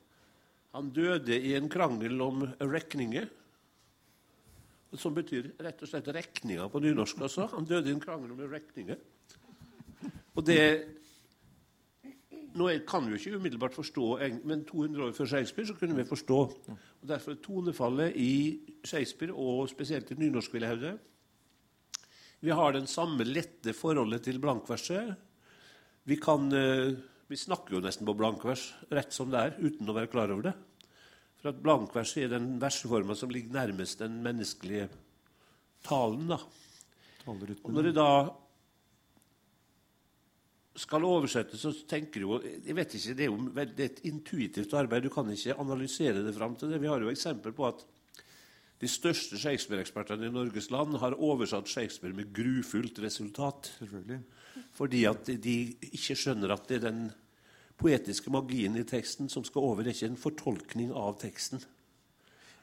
han 0.75 0.89
døde 0.91 1.37
i 1.37 1.53
en 1.55 1.69
krangel 1.71 2.19
om 2.23 2.43
regninger. 2.59 3.29
Som 4.95 5.15
betyr 5.15 5.53
rett 5.63 5.83
og 5.83 5.91
slett 5.91 6.09
regninger 6.15 6.71
på 6.71 6.81
nynorsk 6.83 7.21
også. 7.27 7.47
Han 7.53 7.67
døde 7.67 7.91
i 7.91 7.95
en 7.95 8.03
krangel 8.03 8.33
om 8.35 8.43
regninger. 8.51 8.99
Og 10.35 10.43
det 10.47 10.59
Nå 12.55 12.69
kan 12.87 13.03
vi 13.03 13.15
jo 13.15 13.19
ikke 13.19 13.39
umiddelbart 13.39 13.75
forstå, 13.75 14.05
men 14.47 14.63
200 14.67 15.03
år 15.03 15.15
før 15.17 15.27
Shakespeare 15.27 15.67
så 15.67 15.75
kunne 15.79 15.97
vi 15.97 16.07
forstå. 16.07 16.37
Og 16.71 17.09
Derfor 17.09 17.33
er 17.33 17.41
tonefallet 17.43 18.15
i 18.15 18.59
Shakespeare, 18.83 19.33
og 19.33 19.67
spesielt 19.69 20.11
i 20.11 20.19
nynorsk, 20.19 20.53
vil 20.53 20.63
jeg 20.63 20.71
hevde 20.77 20.97
Vi 22.41 22.49
har 22.49 22.71
den 22.71 22.87
samme 22.87 23.23
lette 23.23 23.73
forholdet 23.73 24.23
til 24.23 24.39
blankverset. 24.39 25.15
Vi 26.05 26.15
kan 26.21 26.51
eh, 26.53 26.95
vi 27.25 27.37
snakker 27.37 27.73
jo 27.73 27.81
nesten 27.81 28.05
på 28.05 28.13
blankvers 28.13 28.67
rett 28.93 29.13
som 29.13 29.31
det 29.33 29.39
er, 29.41 29.55
uten 29.57 29.89
å 29.89 29.95
være 29.95 30.11
klar 30.11 30.29
over 30.33 30.51
det. 30.51 30.53
For 31.39 31.49
at 31.49 31.61
blankvers 31.61 32.13
er 32.21 32.29
den 32.29 32.59
verseforma 32.61 33.15
som 33.17 33.31
ligger 33.33 33.55
nærmest 33.55 34.03
den 34.03 34.19
menneskelige 34.25 34.91
talen. 35.85 36.27
da. 36.29 36.37
Og 37.25 37.71
når 37.73 37.89
det 37.89 37.95
da 37.97 38.09
skal 40.75 41.05
oversette, 41.07 41.57
så 41.57 41.71
tenker 41.87 42.23
du 42.23 42.33
jeg 42.43 42.75
vet 42.75 42.95
ikke, 42.97 43.13
Det 43.15 43.25
er 43.25 43.29
jo 43.31 43.49
det 43.55 43.79
er 43.79 43.85
et 43.85 44.05
intuitivt 44.09 44.73
arbeid. 44.73 45.03
Du 45.03 45.09
kan 45.09 45.29
ikke 45.31 45.59
analysere 45.59 46.23
det 46.23 46.35
fram 46.35 46.55
til 46.55 46.69
det. 46.69 46.81
Vi 46.81 46.87
har 46.91 46.99
jo 46.99 47.09
eksempel 47.09 47.53
på 47.55 47.67
at 47.67 47.85
de 48.81 48.87
største 48.91 49.39
Shakespeare-ekspertene 49.39 50.27
i 50.27 50.33
Norges 50.33 50.67
land 50.71 50.97
har 50.99 51.15
oversatt 51.15 51.69
Shakespeare 51.71 52.13
med 52.13 52.33
grufullt 52.35 52.99
resultat. 52.99 53.71
Fordi 54.75 55.05
at 55.07 55.31
de 55.43 55.55
ikke 55.93 56.17
skjønner 56.19 56.51
at 56.51 56.67
det 56.67 56.81
er 56.81 56.89
den 56.89 57.05
poetiske 57.79 58.31
magien 58.31 58.75
i 58.75 58.83
teksten 58.87 59.31
som 59.31 59.43
skal 59.47 59.63
over. 59.63 59.83
Det 59.83 59.93
er 59.93 59.97
ikke 59.99 60.11
en 60.11 60.19
fortolkning 60.19 60.91
av 60.91 61.15
teksten. 61.23 61.63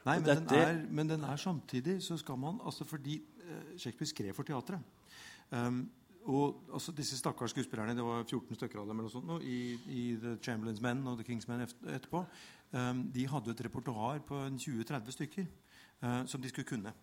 Nei, 0.03 0.19
men, 0.19 0.27
dette, 0.27 0.45
den 0.51 0.61
er, 0.61 0.79
men, 0.91 1.09
den 1.09 1.25
er, 1.25 1.37
samtidig 1.39 2.01
så 2.03 2.17
skal 2.19 2.35
man 2.35 2.57
altså 2.65 2.83
Fordi 2.83 3.21
uh, 3.21 3.77
Shakespeare 3.79 4.09
skrev 4.09 4.33
for 4.35 4.43
teatret. 4.43 4.83
Um, 5.49 5.85
og 6.23 6.69
altså, 6.71 6.93
disse 6.95 7.17
stakkars 7.19 7.51
skuespillerne, 7.51 7.95
det 7.95 8.03
var 8.05 8.23
14 8.23 8.55
stykker 8.55 8.79
av 8.79 8.87
dem 8.89 8.99
eller 9.01 9.11
sånt, 9.11 9.31
i, 9.43 9.75
i, 9.91 10.03
The 10.21 10.37
Chamberlains 10.43 10.81
Men 10.81 11.01
og 11.07 11.17
The 11.19 11.25
Kings 11.27 11.47
Men 11.49 11.65
etterpå, 11.65 12.23
um, 12.71 13.03
de 13.13 13.25
hadde 13.27 13.51
et 13.51 13.63
repertoar 13.67 14.21
på 14.27 14.39
20-30 14.55 15.17
stykker 15.17 15.49
uh, 16.03 16.23
som 16.29 16.41
de 16.41 16.51
skulle 16.51 16.69
kunne. 16.69 16.93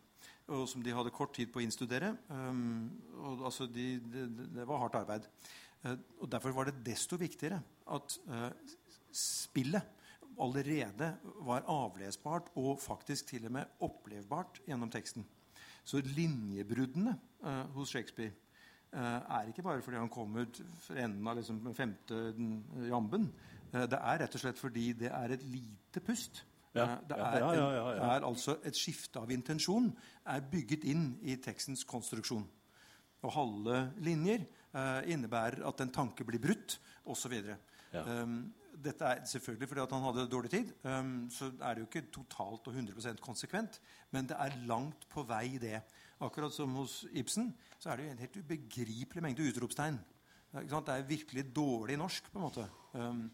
og 0.51 0.69
som 0.69 0.83
de 0.83 0.91
hadde 0.91 1.13
kort 1.15 1.35
tid 1.35 1.47
på 1.53 1.61
å 1.61 1.63
innstudere. 1.63 2.15
Um, 2.29 2.91
og, 3.21 3.45
altså, 3.45 3.69
de, 3.71 4.01
de, 4.01 4.27
det 4.57 4.67
var 4.67 4.81
hardt 4.83 4.99
arbeid. 4.99 5.29
Uh, 5.85 5.95
og 6.21 6.33
Derfor 6.33 6.57
var 6.57 6.71
det 6.71 6.81
desto 6.87 7.17
viktigere 7.21 7.61
at 7.87 8.17
uh, 8.27 8.51
spillet 9.13 9.97
allerede 10.41 11.13
var 11.45 11.67
avlesbart 11.69 12.51
og 12.57 12.81
faktisk 12.81 13.27
til 13.31 13.47
og 13.47 13.53
med 13.59 13.81
opplevbart 13.85 14.63
gjennom 14.67 14.91
teksten. 14.91 15.27
Så 15.85 16.01
linjebruddene 16.05 17.19
uh, 17.45 17.67
hos 17.77 17.93
Shakespeare 17.93 18.33
er 18.93 19.49
ikke 19.49 19.63
bare 19.63 19.83
fordi 19.85 20.01
han 20.01 20.11
kommer 20.11 20.49
fra 20.83 20.97
enden 20.99 21.29
av 21.31 21.37
liksom 21.39 21.61
femte 21.75 22.17
jamben. 22.89 23.29
det 23.71 23.99
er 23.99 24.19
rett 24.25 24.35
og 24.35 24.43
slett 24.43 24.59
fordi 24.59 24.93
det 24.99 25.13
er 25.15 25.37
et 25.37 25.45
lite 25.47 26.03
pust. 26.03 26.43
Ja, 26.75 26.87
det, 27.09 27.17
er, 27.19 27.39
ja, 27.43 27.51
ja, 27.55 27.71
ja, 27.75 27.85
det 27.95 28.03
er 28.15 28.25
altså 28.29 28.55
et 28.67 28.79
skifte 28.79 29.19
av 29.19 29.31
intensjon 29.35 29.89
er 30.31 30.45
bygget 30.53 30.85
inn 30.87 31.09
i 31.27 31.35
tekstens 31.43 31.83
konstruksjon. 31.89 32.45
Og 33.27 33.35
halve 33.35 33.81
linjer 34.01 34.45
eh, 34.47 35.11
innebærer 35.11 35.65
at 35.67 35.83
en 35.83 35.91
tanke 35.93 36.25
blir 36.27 36.41
brutt, 36.43 36.79
osv. 37.11 37.35
Ja. 37.91 38.05
Um, 38.07 38.53
dette 38.81 39.05
er 39.05 39.25
selvfølgelig 39.27 39.69
fordi 39.69 39.83
at 39.83 39.97
han 39.97 40.07
hadde 40.07 40.29
dårlig 40.31 40.53
tid. 40.53 40.71
Um, 40.87 41.27
så 41.35 41.51
er 41.59 41.75
det 41.75 41.83
jo 41.83 41.89
ikke 41.91 42.07
totalt 42.15 42.71
og 42.71 42.79
100% 42.79 43.19
konsekvent, 43.25 43.81
men 44.15 44.31
det 44.31 44.39
er 44.39 44.55
langt 44.71 45.09
på 45.11 45.27
vei, 45.27 45.59
det. 45.61 45.83
Akkurat 46.21 46.53
som 46.53 46.75
hos 46.77 47.05
Ibsen 47.17 47.53
så 47.81 47.91
er 47.91 47.97
det 47.97 48.07
jo 48.07 48.15
en 48.15 48.25
helt 48.25 48.41
ubegripelig 48.43 49.23
mengde 49.25 49.47
utropstegn. 49.49 49.99
Det 50.51 50.93
er 50.93 51.07
virkelig 51.07 51.45
dårlig 51.55 51.97
norsk. 51.99 52.33
på 52.33 52.39
en 52.39 52.45
måte. 52.45 52.67
Um, 52.93 53.31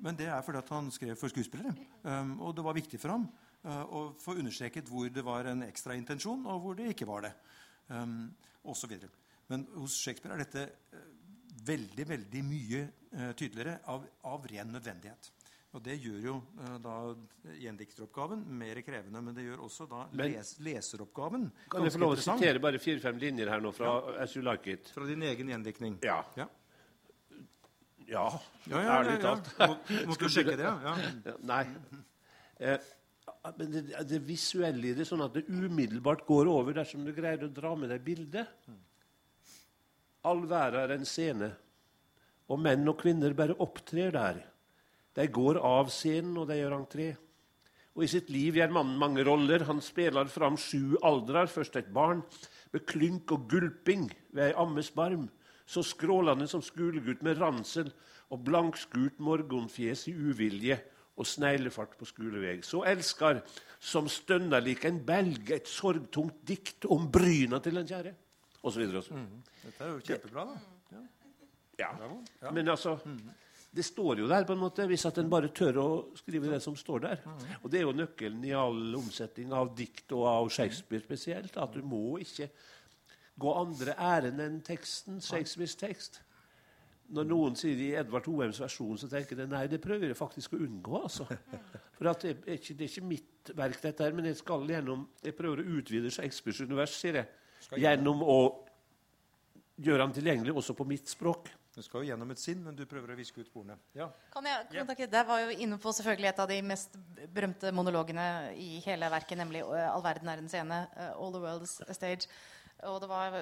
men 0.00 0.16
det 0.16 0.26
er 0.26 0.42
fordi 0.42 0.62
han 0.70 0.90
skrev 0.90 1.16
for 1.16 1.28
skuespillere. 1.28 1.74
Um, 2.02 2.40
og 2.40 2.56
det 2.56 2.64
var 2.64 2.74
viktig 2.74 3.00
for 3.00 3.14
ham 3.14 3.28
uh, 3.64 3.84
å 3.84 4.00
få 4.20 4.38
understreket 4.40 4.88
hvor 4.88 5.08
det 5.08 5.24
var 5.24 5.46
en 5.46 5.62
ekstra 5.62 5.94
intensjon, 5.94 6.46
og 6.46 6.60
hvor 6.60 6.74
det 6.74 6.90
ikke 6.92 7.08
var 7.08 7.28
det. 7.28 7.32
Um, 7.88 8.34
og 8.64 8.76
så 8.76 8.88
videre. 8.90 9.12
Men 9.48 9.66
hos 9.76 10.00
Shakespeare 10.00 10.34
er 10.34 10.44
dette 10.44 10.66
uh, 10.96 11.06
veldig 11.68 12.08
veldig 12.08 12.44
mye 12.44 12.82
uh, 13.14 13.32
tydeligere 13.36 13.78
av, 13.92 14.06
av, 14.24 14.46
ren 14.50 14.72
nødvendighet. 14.74 15.30
Og 15.74 15.82
det 15.82 15.96
gjør 15.98 16.18
jo 16.22 16.34
uh, 16.60 16.74
da 16.82 16.96
gjendikteroppgaven 17.58 18.44
mer 18.60 18.78
krevende. 18.86 19.22
Men 19.26 19.34
det 19.34 19.46
gjør 19.48 19.64
også 19.66 19.88
da 19.90 20.04
men, 20.12 20.36
les, 20.36 20.52
leseroppgaven 20.62 21.48
Kan 21.72 21.86
jeg 21.86 21.94
få 21.96 22.02
lov 22.04 22.14
å 22.14 22.20
sitere 22.22 22.62
bare 22.62 22.82
fire-fem 22.82 23.18
linjer 23.22 23.50
her 23.50 23.64
nå 23.64 23.74
fra 23.74 23.90
ja. 23.90 24.18
As 24.22 24.36
You 24.36 24.44
Like 24.46 24.76
It? 24.76 24.92
Fra 24.94 25.08
din 25.08 25.24
egen 25.26 25.50
gjendiktning. 25.50 25.98
Ja. 26.06 26.20
ja. 26.38 26.46
Ja, 28.04 28.26
ja, 28.68 28.80
ja 28.84 28.98
ærlig 29.00 29.16
talt. 29.22 29.50
Må, 29.58 29.78
måtte 30.10 30.28
du 30.28 30.32
sjekke 30.32 30.58
det, 30.60 30.68
ja? 30.68 31.34
Nei. 31.48 31.62
Eh, 32.60 32.90
men 33.56 33.70
det, 33.72 33.84
det, 34.08 34.20
visuelle 34.24 34.90
i 34.90 34.94
det, 34.96 35.06
sånn 35.08 35.24
at 35.24 35.34
det 35.36 35.46
umiddelbart 35.48 36.24
går 36.28 36.48
over 36.52 36.76
dersom 36.76 37.04
du 37.04 37.12
greier 37.16 37.46
å 37.46 37.52
dra 37.52 37.74
med 37.76 37.90
deg 37.92 38.04
bildet. 38.04 38.68
All 40.24 40.44
verden 40.48 40.80
er 40.84 40.94
en 40.94 41.08
scene, 41.08 41.50
og 42.48 42.60
menn 42.60 42.86
og 42.88 43.00
kvinner 43.00 43.34
bare 43.36 43.56
opptrer 43.60 44.12
der. 44.14 44.44
De 45.14 45.28
går 45.30 45.60
av 45.62 45.92
scenen, 45.94 46.36
og 46.40 46.48
de 46.50 46.58
gjør 46.58 46.78
entré. 46.78 47.12
Og 47.94 48.02
I 48.02 48.10
sitt 48.10 48.30
liv 48.34 48.58
gjør 48.58 48.74
mannen 48.74 48.98
mange 48.98 49.22
roller. 49.26 49.66
Han 49.68 49.80
spiller 49.84 50.26
fram 50.30 50.58
sju 50.58 50.96
aldrer. 51.06 51.46
Først 51.46 51.76
et 51.78 51.92
barn 51.94 52.24
med 52.74 52.86
klynk 52.90 53.30
og 53.36 53.46
gulping 53.50 54.08
ved 54.34 54.48
ei 54.48 54.56
ammes 54.58 54.90
barm 54.94 55.28
så 55.66 55.82
skrålende 55.82 56.46
som 56.48 56.62
skolegutt 56.62 57.22
med 57.24 57.38
ransel 57.40 57.88
og 58.32 58.42
blankskurt 58.44 59.20
morgenfjes 59.22 60.08
i 60.10 60.14
uvilje 60.16 60.76
og 61.14 61.28
sneglefart 61.28 61.94
på 61.98 62.08
skolevei. 62.08 62.58
Så 62.66 62.82
elsker, 62.90 63.40
som 63.80 64.08
stønner 64.10 64.64
lik 64.64 64.84
en 64.88 64.98
belg 65.06 65.52
et 65.54 65.70
sorgtungt 65.70 66.42
dikt 66.48 66.88
om 66.90 67.06
bryna 67.12 67.60
til 67.62 67.78
den 67.78 67.88
kjære. 67.88 68.14
Og 68.64 68.72
så 68.72 68.80
videre. 68.80 68.98
Også. 68.98 69.14
Mm. 69.14 69.42
Dette 69.62 69.84
er 69.84 69.92
jo 69.92 70.00
kjempebra, 70.08 70.46
da. 70.50 71.02
Ja. 71.78 71.90
ja. 72.42 72.50
Men 72.54 72.68
altså 72.68 72.96
Det 73.74 73.82
står 73.82 74.20
jo 74.22 74.28
der, 74.30 74.44
på 74.46 74.54
en 74.54 74.62
måte, 74.62 74.86
hvis 74.86 75.06
at 75.08 75.16
en 75.18 75.30
bare 75.30 75.50
tør 75.54 75.80
å 75.82 75.88
skrive 76.14 76.52
det 76.52 76.60
som 76.62 76.76
står 76.78 77.00
der. 77.02 77.24
Og 77.62 77.70
det 77.72 77.80
er 77.80 77.88
jo 77.88 77.96
nøkkelen 77.96 78.44
i 78.46 78.52
all 78.54 78.94
omsetning 78.94 79.50
av 79.56 79.72
dikt 79.74 80.14
og 80.14 80.28
av 80.30 80.50
Shakespeare 80.54 81.02
spesielt. 81.02 81.56
At 81.58 81.74
du 81.74 81.82
må 81.82 82.20
ikke 82.22 82.46
gå 83.40 83.54
andre 83.58 83.96
ærend 83.98 84.42
enn 84.44 84.60
teksten, 84.62 85.18
Shakespeares 85.24 85.74
tekst. 85.80 86.20
Når 87.14 87.26
noen 87.28 87.58
sier 87.58 87.80
i 87.82 87.90
Edvard 87.98 88.28
Hoems 88.30 88.60
versjon, 88.62 88.96
så 89.00 89.10
tenker 89.10 89.42
jeg 89.42 89.50
nei, 89.50 89.66
det 89.68 89.82
prøver 89.82 90.08
jeg 90.08 90.18
faktisk 90.18 90.54
å 90.54 90.62
unngå. 90.64 91.02
altså. 91.02 91.26
For 91.98 92.06
det 92.06 92.30
er, 92.30 92.38
ikke, 92.54 92.76
det, 92.78 92.86
er 92.86 92.92
ikke, 92.92 93.08
mitt 93.10 93.50
verk, 93.58 93.80
dette 93.82 94.06
her, 94.06 94.14
men 94.16 94.30
jeg 94.30 94.38
skal 94.38 94.64
gjennom, 94.70 95.04
jeg 95.22 95.36
prøver 95.36 95.60
å 95.60 95.80
utvide 95.80 96.14
Shakespeares 96.14 96.62
univers 96.64 96.94
sier 96.96 97.20
jeg, 97.20 97.28
gjennom 97.82 98.22
å 98.22 98.38
gjøre 99.82 100.06
han 100.06 100.14
tilgjengelig 100.14 100.54
også 100.54 100.78
på 100.78 100.86
mitt 100.88 101.10
språk. 101.10 101.50
Du 101.74 101.82
skal 101.82 102.04
jo 102.04 102.10
gjennom 102.12 102.30
et 102.30 102.38
sinn, 102.38 102.60
men 102.62 102.76
du 102.78 102.84
prøver 102.86 103.10
å 103.10 103.18
viske 103.18 103.42
ut 103.42 103.48
sporene. 103.48 103.74
Ja. 103.98 104.06
Kan 104.30 104.46
jeg, 104.46 104.66
kan 104.70 104.92
jeg, 104.94 105.10
Der 105.10 105.26
var 105.26 105.40
jo 105.42 105.56
inne 105.58 105.78
på 105.82 105.92
selvfølgelig 105.96 106.30
et 106.30 106.42
av 106.44 106.50
de 106.50 106.58
mest 106.62 106.94
berømte 107.34 107.72
monologene 107.74 108.26
i 108.54 108.78
hele 108.84 109.10
verket, 109.10 109.38
nemlig 109.40 109.64
'All 109.66 110.04
verden 110.04 110.30
er 110.30 110.38
en 110.38 110.50
scene'. 110.50 110.82
Uh, 110.94 111.10
'All 111.18 111.34
the 111.34 111.42
world's 111.42 111.80
a 111.88 111.96
stage'. 111.96 112.28
Og 112.84 113.00
det 113.00 113.08
var 113.08 113.36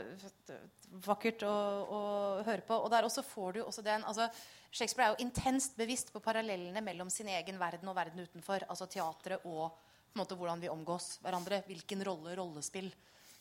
vakkert 1.05 1.43
å, 1.43 1.53
å 1.53 2.01
høre 2.47 2.65
på. 2.67 2.77
Og 2.77 2.91
der 2.93 3.05
også 3.05 3.25
får 3.27 3.53
du 3.53 3.63
også 3.65 3.85
den 3.85 4.05
altså, 4.05 4.29
Shakespeare 4.73 5.11
er 5.11 5.15
jo 5.17 5.27
intenst 5.27 5.77
bevisst 5.77 6.13
på 6.13 6.21
parallellene 6.25 6.81
mellom 6.85 7.11
sin 7.13 7.29
egen 7.29 7.59
verden 7.61 7.89
og 7.91 7.97
verden 7.97 8.23
utenfor. 8.25 8.65
Altså 8.69 8.87
teatret 8.87 9.45
og 9.45 9.77
måte, 10.17 10.37
hvordan 10.37 10.63
vi 10.63 10.71
omgås 10.73 11.19
hverandre. 11.25 11.63
Hvilken 11.67 12.05
rolle 12.09 12.37
rollespill. 12.39 12.89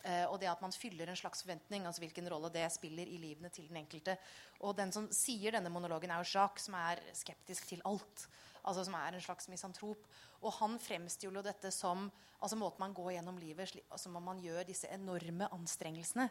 Eh, 0.03 0.25
og 0.27 0.39
det 0.41 0.49
at 0.49 0.61
man 0.63 0.73
fyller 0.73 1.09
en 1.09 1.19
slags 1.19 1.43
forventning. 1.45 1.85
altså 1.85 2.01
Hvilken 2.01 2.29
rolle 2.31 2.51
det 2.53 2.67
spiller 2.73 3.07
i 3.07 3.19
livene 3.21 3.49
til 3.49 3.67
den 3.69 3.81
enkelte. 3.83 4.17
Og 4.61 4.75
den 4.77 4.91
som 4.91 5.09
sier 5.13 5.53
denne 5.55 5.69
monologen, 5.69 6.11
er 6.11 6.23
jo 6.23 6.31
Jacques, 6.39 6.65
som 6.69 6.77
er 6.79 7.01
skeptisk 7.17 7.67
til 7.69 7.83
alt. 7.85 8.27
Altså 8.63 8.85
Som 8.85 8.97
er 8.97 9.13
en 9.13 9.21
slags 9.21 9.49
misantrop. 9.49 10.07
Og 10.41 10.53
han 10.59 10.79
fremstiller 10.79 11.45
dette 11.45 11.71
som 11.71 12.09
altså 12.41 12.57
måten 12.57 12.81
man 12.81 12.93
går 12.97 13.11
gjennom 13.11 13.37
livet 13.37 13.75
altså 13.91 14.09
Man 14.09 14.39
gjør 14.41 14.63
disse 14.65 14.89
enorme 14.89 15.47
anstrengelsene 15.53 16.29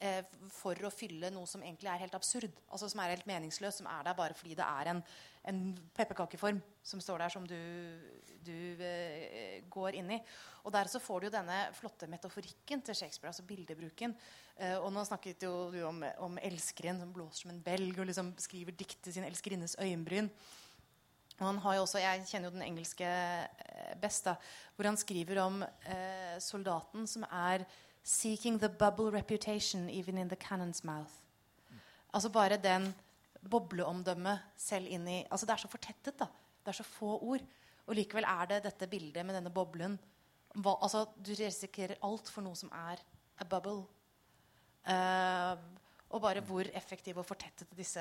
eh, 0.00 0.22
for 0.54 0.78
å 0.86 0.92
fylle 0.92 1.30
noe 1.34 1.48
som 1.48 1.62
egentlig 1.64 1.90
er 1.92 2.02
helt 2.04 2.16
absurd. 2.18 2.54
altså 2.70 2.88
Som 2.90 3.02
er 3.02 3.14
helt 3.14 3.28
meningsløst. 3.28 3.80
Som 3.80 3.90
er 3.90 4.06
der 4.06 4.18
bare 4.18 4.36
fordi 4.38 4.56
det 4.58 4.66
er 4.66 4.92
en, 4.92 5.02
en 5.50 5.62
pepperkakeform 5.96 6.60
som 6.82 7.02
står 7.04 7.24
der, 7.24 7.34
som 7.34 7.46
du, 7.48 7.58
du 8.46 8.84
eh, 8.84 9.64
går 9.70 9.98
inn 10.00 10.14
i. 10.16 10.20
Og 10.64 10.74
der 10.74 10.90
så 10.90 11.00
får 11.02 11.20
du 11.20 11.28
jo 11.28 11.34
denne 11.38 11.58
flotte 11.76 12.08
metaforikken 12.10 12.84
til 12.84 12.96
Shakespeare, 12.98 13.32
altså 13.32 13.46
bildebruken. 13.48 14.14
Eh, 14.58 14.76
og 14.78 14.92
nå 14.94 15.04
snakket 15.06 15.44
jo 15.48 15.68
du 15.74 15.82
om, 15.86 16.00
om 16.24 16.38
elskeren 16.42 17.02
som 17.02 17.12
blåser 17.14 17.44
som 17.44 17.52
en 17.54 17.62
belg 17.64 18.00
og 18.00 18.08
liksom 18.10 18.32
skriver 18.42 18.76
dikt 18.76 19.02
til 19.04 19.18
sin 19.18 19.28
elskerinnes 19.28 19.78
øyenbryn. 19.82 20.30
Og 21.38 21.44
han 21.46 21.60
har 21.62 21.76
jo 21.76 21.82
også, 21.84 22.00
Jeg 22.02 22.24
kjenner 22.26 22.50
jo 22.50 22.56
den 22.56 22.66
engelske 22.66 23.06
eh, 23.06 23.92
best, 24.02 24.26
da, 24.26 24.34
hvor 24.74 24.88
han 24.90 24.98
skriver 24.98 25.38
om 25.44 25.62
eh, 25.62 26.34
soldaten 26.42 27.06
som 27.06 27.26
er 27.30 27.64
'seeking 28.04 28.58
the 28.58 28.68
bubble 28.68 29.10
reputation 29.10 29.88
even 29.90 30.18
in 30.18 30.28
the 30.28 30.36
cannon's 30.36 30.84
mouth'. 30.84 31.22
Altså 32.14 32.28
bare 32.28 32.56
den 32.56 32.94
bobleomdømmet 33.50 34.40
selv 34.56 34.86
inn 34.86 35.08
i 35.08 35.24
altså 35.30 35.46
Det 35.46 35.52
er 35.52 35.56
så 35.56 35.68
fortettet. 35.68 36.18
da, 36.18 36.26
Det 36.64 36.68
er 36.68 36.72
så 36.72 36.82
få 36.82 37.18
ord. 37.22 37.40
Og 37.86 37.94
likevel 37.94 38.24
er 38.24 38.46
det 38.46 38.62
dette 38.64 38.86
bildet 38.86 39.26
med 39.26 39.34
denne 39.34 39.50
boblen 39.50 39.98
hva, 40.54 40.78
altså 40.82 41.06
Du 41.24 41.32
risikerer 41.32 42.00
alt 42.02 42.28
for 42.28 42.42
noe 42.42 42.56
som 42.56 42.70
er 42.72 42.98
a 43.38 43.44
bubble. 43.44 43.84
Uh, 44.88 45.56
og 46.08 46.22
bare 46.24 46.40
hvor 46.40 46.64
effektive 46.74 47.20
og 47.20 47.26
fortettede 47.26 47.76
disse 47.76 48.00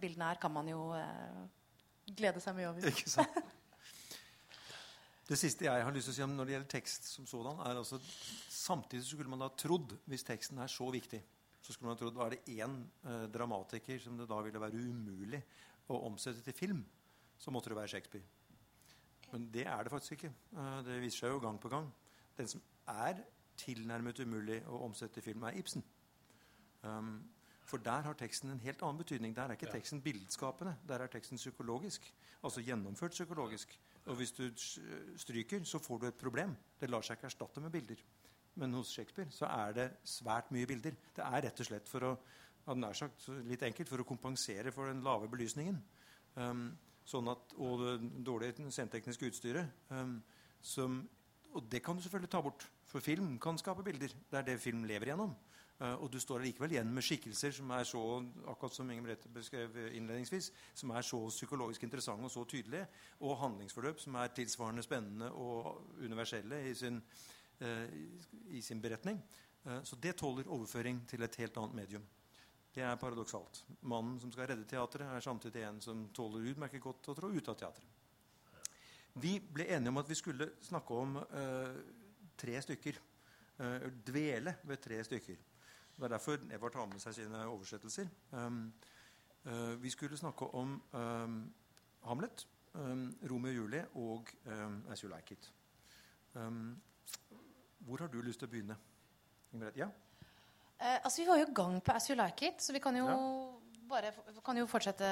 bildene 0.00 0.32
er, 0.32 0.40
kan 0.42 0.50
man 0.50 0.68
jo 0.68 0.88
uh, 0.90 1.44
glede 2.16 2.40
seg 2.42 2.56
mye 2.56 2.68
over. 2.68 2.88
Ikke 2.90 3.10
sant? 3.10 3.38
Det 5.24 5.38
siste 5.40 5.64
jeg 5.64 5.84
har 5.84 5.94
lyst 5.94 6.10
til 6.10 6.12
å 6.12 6.16
si 6.18 6.24
om 6.24 6.34
når 6.36 6.48
det 6.48 6.54
gjelder 6.54 6.72
tekst 6.74 7.06
som 7.08 7.28
sådan, 7.28 7.60
er 7.64 7.78
altså 7.80 8.00
Samtidig 8.64 9.04
skulle 9.04 9.28
man 9.28 9.42
da 9.44 9.50
trodd, 9.60 9.90
hvis 10.08 10.24
teksten 10.24 10.60
er 10.62 10.70
så 10.72 10.86
viktig, 10.92 11.18
så 11.60 11.72
skulle 11.72 11.90
man 11.90 11.98
trodd 12.00 12.16
var 12.16 12.32
det 12.32 12.46
én 12.48 12.78
eh, 13.04 13.26
dramatiker 13.32 13.98
som 14.00 14.16
det 14.16 14.24
da 14.30 14.38
ville 14.44 14.60
være 14.60 14.80
umulig 14.80 15.40
å 15.92 15.98
omsette 16.08 16.40
til 16.46 16.56
film, 16.56 16.80
så 17.36 17.52
måtte 17.52 17.72
det 17.72 17.76
være 17.76 17.92
Shakespeare. 17.92 18.24
Men 19.34 19.50
det 19.52 19.66
er 19.68 19.84
det 19.84 19.92
faktisk 19.92 20.16
ikke. 20.16 20.32
Eh, 20.56 20.78
det 20.86 20.96
viser 21.02 21.26
seg 21.26 21.34
jo 21.34 21.42
gang 21.44 21.60
på 21.60 21.72
gang. 21.72 21.90
Den 22.38 22.48
som 22.48 22.64
er 22.88 23.20
tilnærmet 23.60 24.20
umulig 24.24 24.62
å 24.68 24.80
omsette 24.86 25.18
til 25.18 25.28
film, 25.28 25.44
er 25.44 25.60
Ibsen. 25.60 25.84
Um, 26.84 27.16
for 27.64 27.80
der 27.80 28.04
har 28.04 28.16
teksten 28.18 28.50
en 28.52 28.60
helt 28.64 28.82
annen 28.84 29.00
betydning. 29.00 29.36
Der 29.36 29.48
er 29.48 29.56
ikke 29.56 29.72
teksten 29.72 30.02
bildskapende. 30.04 30.76
Der 30.88 31.04
er 31.04 31.12
teksten 31.12 31.40
psykologisk. 31.40 32.06
Altså 32.44 32.64
gjennomført 32.64 33.16
psykologisk. 33.16 33.72
Og 34.10 34.18
hvis 34.18 34.34
du 34.36 34.44
stryker, 35.16 35.64
så 35.64 35.80
får 35.80 36.00
du 36.00 36.06
et 36.08 36.20
problem. 36.20 36.52
Det 36.80 36.90
lar 36.90 37.04
seg 37.04 37.16
ikke 37.16 37.30
erstatte 37.30 37.62
med 37.64 37.72
bilder. 37.72 38.02
Men 38.60 38.76
hos 38.76 38.92
Shakespeare 38.94 39.32
så 39.34 39.48
er 39.48 39.72
det 39.74 39.86
svært 40.06 40.52
mye 40.54 40.68
bilder. 40.68 40.96
Det 41.16 41.24
er 41.24 41.46
rett 41.46 41.60
og 41.60 41.68
slett 41.68 41.90
for 41.90 42.10
å 42.10 42.76
nær 42.78 42.96
sagt, 42.96 43.26
litt 43.48 43.64
enkelt, 43.66 43.90
for 43.90 44.00
å 44.00 44.08
kompensere 44.08 44.72
for 44.72 44.88
den 44.88 45.02
lave 45.04 45.28
belysningen. 45.32 45.80
Um, 46.36 46.68
sånn 47.04 47.28
at, 47.32 47.56
og 47.60 47.82
det 47.82 47.96
dårlige 48.24 48.68
scenetekniske 48.70 49.32
utstyret. 49.32 49.84
Um, 49.90 50.18
som 50.64 51.02
og 51.54 51.66
det 51.70 51.84
kan 51.86 51.94
du 51.94 52.02
selvfølgelig 52.02 52.30
ta 52.30 52.40
bort. 52.42 52.64
For 52.90 53.02
film 53.02 53.36
kan 53.38 53.58
skape 53.58 53.84
bilder. 53.86 54.10
Det 54.30 54.38
er 54.38 54.46
det 54.48 54.60
film 54.62 54.84
lever 54.88 55.12
gjennom. 55.12 55.34
Uh, 55.74 55.96
og 56.04 56.06
du 56.12 56.20
står 56.22 56.44
likevel 56.44 56.76
igjen 56.76 56.90
med 56.94 57.02
skikkelser 57.02 57.50
som 57.56 57.72
er 57.74 57.86
så 57.88 58.00
akkurat 58.46 58.76
som 58.76 58.90
Inge 58.94 59.16
beskrev 59.34 59.74
innledningsvis, 59.88 60.52
som 60.78 60.92
er 60.94 61.02
så 61.02 61.18
psykologisk 61.32 61.82
interessante 61.82 62.28
og 62.28 62.30
så 62.30 62.44
tydelige, 62.46 62.86
og 63.26 63.40
handlingsforløp 63.40 63.98
som 63.98 64.14
er 64.20 64.30
tilsvarende 64.36 64.84
spennende 64.86 65.32
og 65.34 65.96
universelle 65.98 66.60
i 66.70 66.74
sin, 66.78 67.00
uh, 67.60 67.88
i 68.54 68.62
sin 68.62 68.82
beretning. 68.82 69.18
Uh, 69.64 69.80
så 69.82 69.98
det 69.98 70.14
tåler 70.20 70.46
overføring 70.46 71.00
til 71.10 71.26
et 71.26 71.38
helt 71.42 71.58
annet 71.58 71.74
medium. 71.74 72.04
Det 72.74 72.82
er 72.82 73.00
paradoksalt. 73.00 73.64
Mannen 73.82 74.20
som 74.22 74.30
skal 74.32 74.46
redde 74.50 74.68
teatret, 74.70 75.08
er 75.10 75.26
samtidig 75.26 75.64
en 75.66 75.80
som 75.82 76.04
tåler 76.14 76.52
utmerket 76.52 76.82
godt 76.82 77.08
å 77.10 77.16
trå 77.18 77.32
ut 77.34 77.50
av 77.50 77.58
teatret. 77.58 77.90
Vi 79.22 79.40
ble 79.42 79.66
enige 79.74 79.90
om 79.90 79.98
at 79.98 80.10
vi 80.10 80.18
skulle 80.18 80.48
snakke 80.62 80.94
om 80.94 81.18
tre 82.36 82.62
stykker. 82.62 82.98
dvele 84.06 84.56
ved 84.66 84.80
tre 84.82 84.98
stykker. 85.06 85.53
Det 85.96 86.04
er 86.04 86.08
derfor 86.08 86.38
Evert 86.52 86.74
har 86.74 86.86
med 86.90 87.00
seg 87.02 87.14
sine 87.14 87.44
oversettelser. 87.46 88.08
Um, 88.32 88.72
uh, 89.46 89.82
vi 89.82 89.90
skulle 89.90 90.16
snakke 90.18 90.48
om 90.54 90.82
um, 90.92 91.36
Hamlet, 92.04 92.46
um, 92.74 93.06
Romeo 93.30 93.50
og 93.50 93.56
Julie 93.56 93.86
og 93.94 94.32
um, 94.46 94.82
As 94.90 95.00
You 95.00 95.12
Like 95.14 95.34
It. 95.34 95.52
Um, 96.34 96.82
hvor 97.78 98.00
har 98.00 98.06
du 98.06 98.20
lyst 98.20 98.42
til 98.42 98.48
å 98.48 98.50
begynne? 98.50 98.76
Ja? 99.76 99.86
Uh, 99.86 100.98
altså, 101.04 101.22
vi 101.22 101.28
var 101.28 101.38
jo 101.38 101.46
i 101.46 101.54
gang 101.54 101.78
på 101.84 101.94
As 101.94 102.10
You 102.10 102.18
Like 102.18 102.48
It, 102.48 102.62
så 102.62 102.74
vi 102.74 102.82
kan 102.82 102.96
jo, 102.96 103.06
ja. 103.06 103.18
bare, 103.88 104.12
kan 104.44 104.58
jo 104.58 104.66
fortsette 104.66 105.08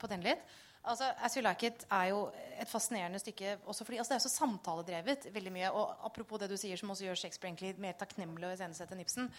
på 0.00 0.10
den 0.10 0.26
litt. 0.26 0.42
Altså, 0.84 1.06
As 1.24 1.36
You 1.36 1.42
Like 1.46 1.66
It 1.66 1.86
er 1.90 2.10
jo 2.10 2.18
et 2.60 2.68
fascinerende 2.68 3.18
stykke 3.18 3.54
også 3.64 3.86
fordi 3.86 3.98
altså, 4.02 4.14
det 4.14 4.18
er 4.18 4.24
så 4.26 4.32
samtaledrevet 4.34 5.28
veldig 5.32 5.52
mye. 5.52 5.70
Og 5.72 6.06
apropos 6.06 6.40
det 6.40 6.50
du 6.50 6.56
sier, 6.60 6.76
som 6.76 6.90
også 6.92 7.06
gjør 7.06 7.20
Shakespeare 7.22 7.52
egentlig 7.52 7.80
mer 7.80 7.96
takknemlig 7.96 8.50
å 8.50 8.52
iscenesette 8.52 8.98
Ibsen, 9.00 9.30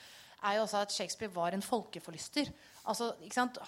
er 0.45 0.57
jo 0.57 0.63
også 0.65 0.81
at 0.85 0.93
Shakespeare 0.93 1.33
var 1.33 1.55
en 1.55 1.63
folkeforlyster. 1.65 2.51
Altså, 2.87 3.13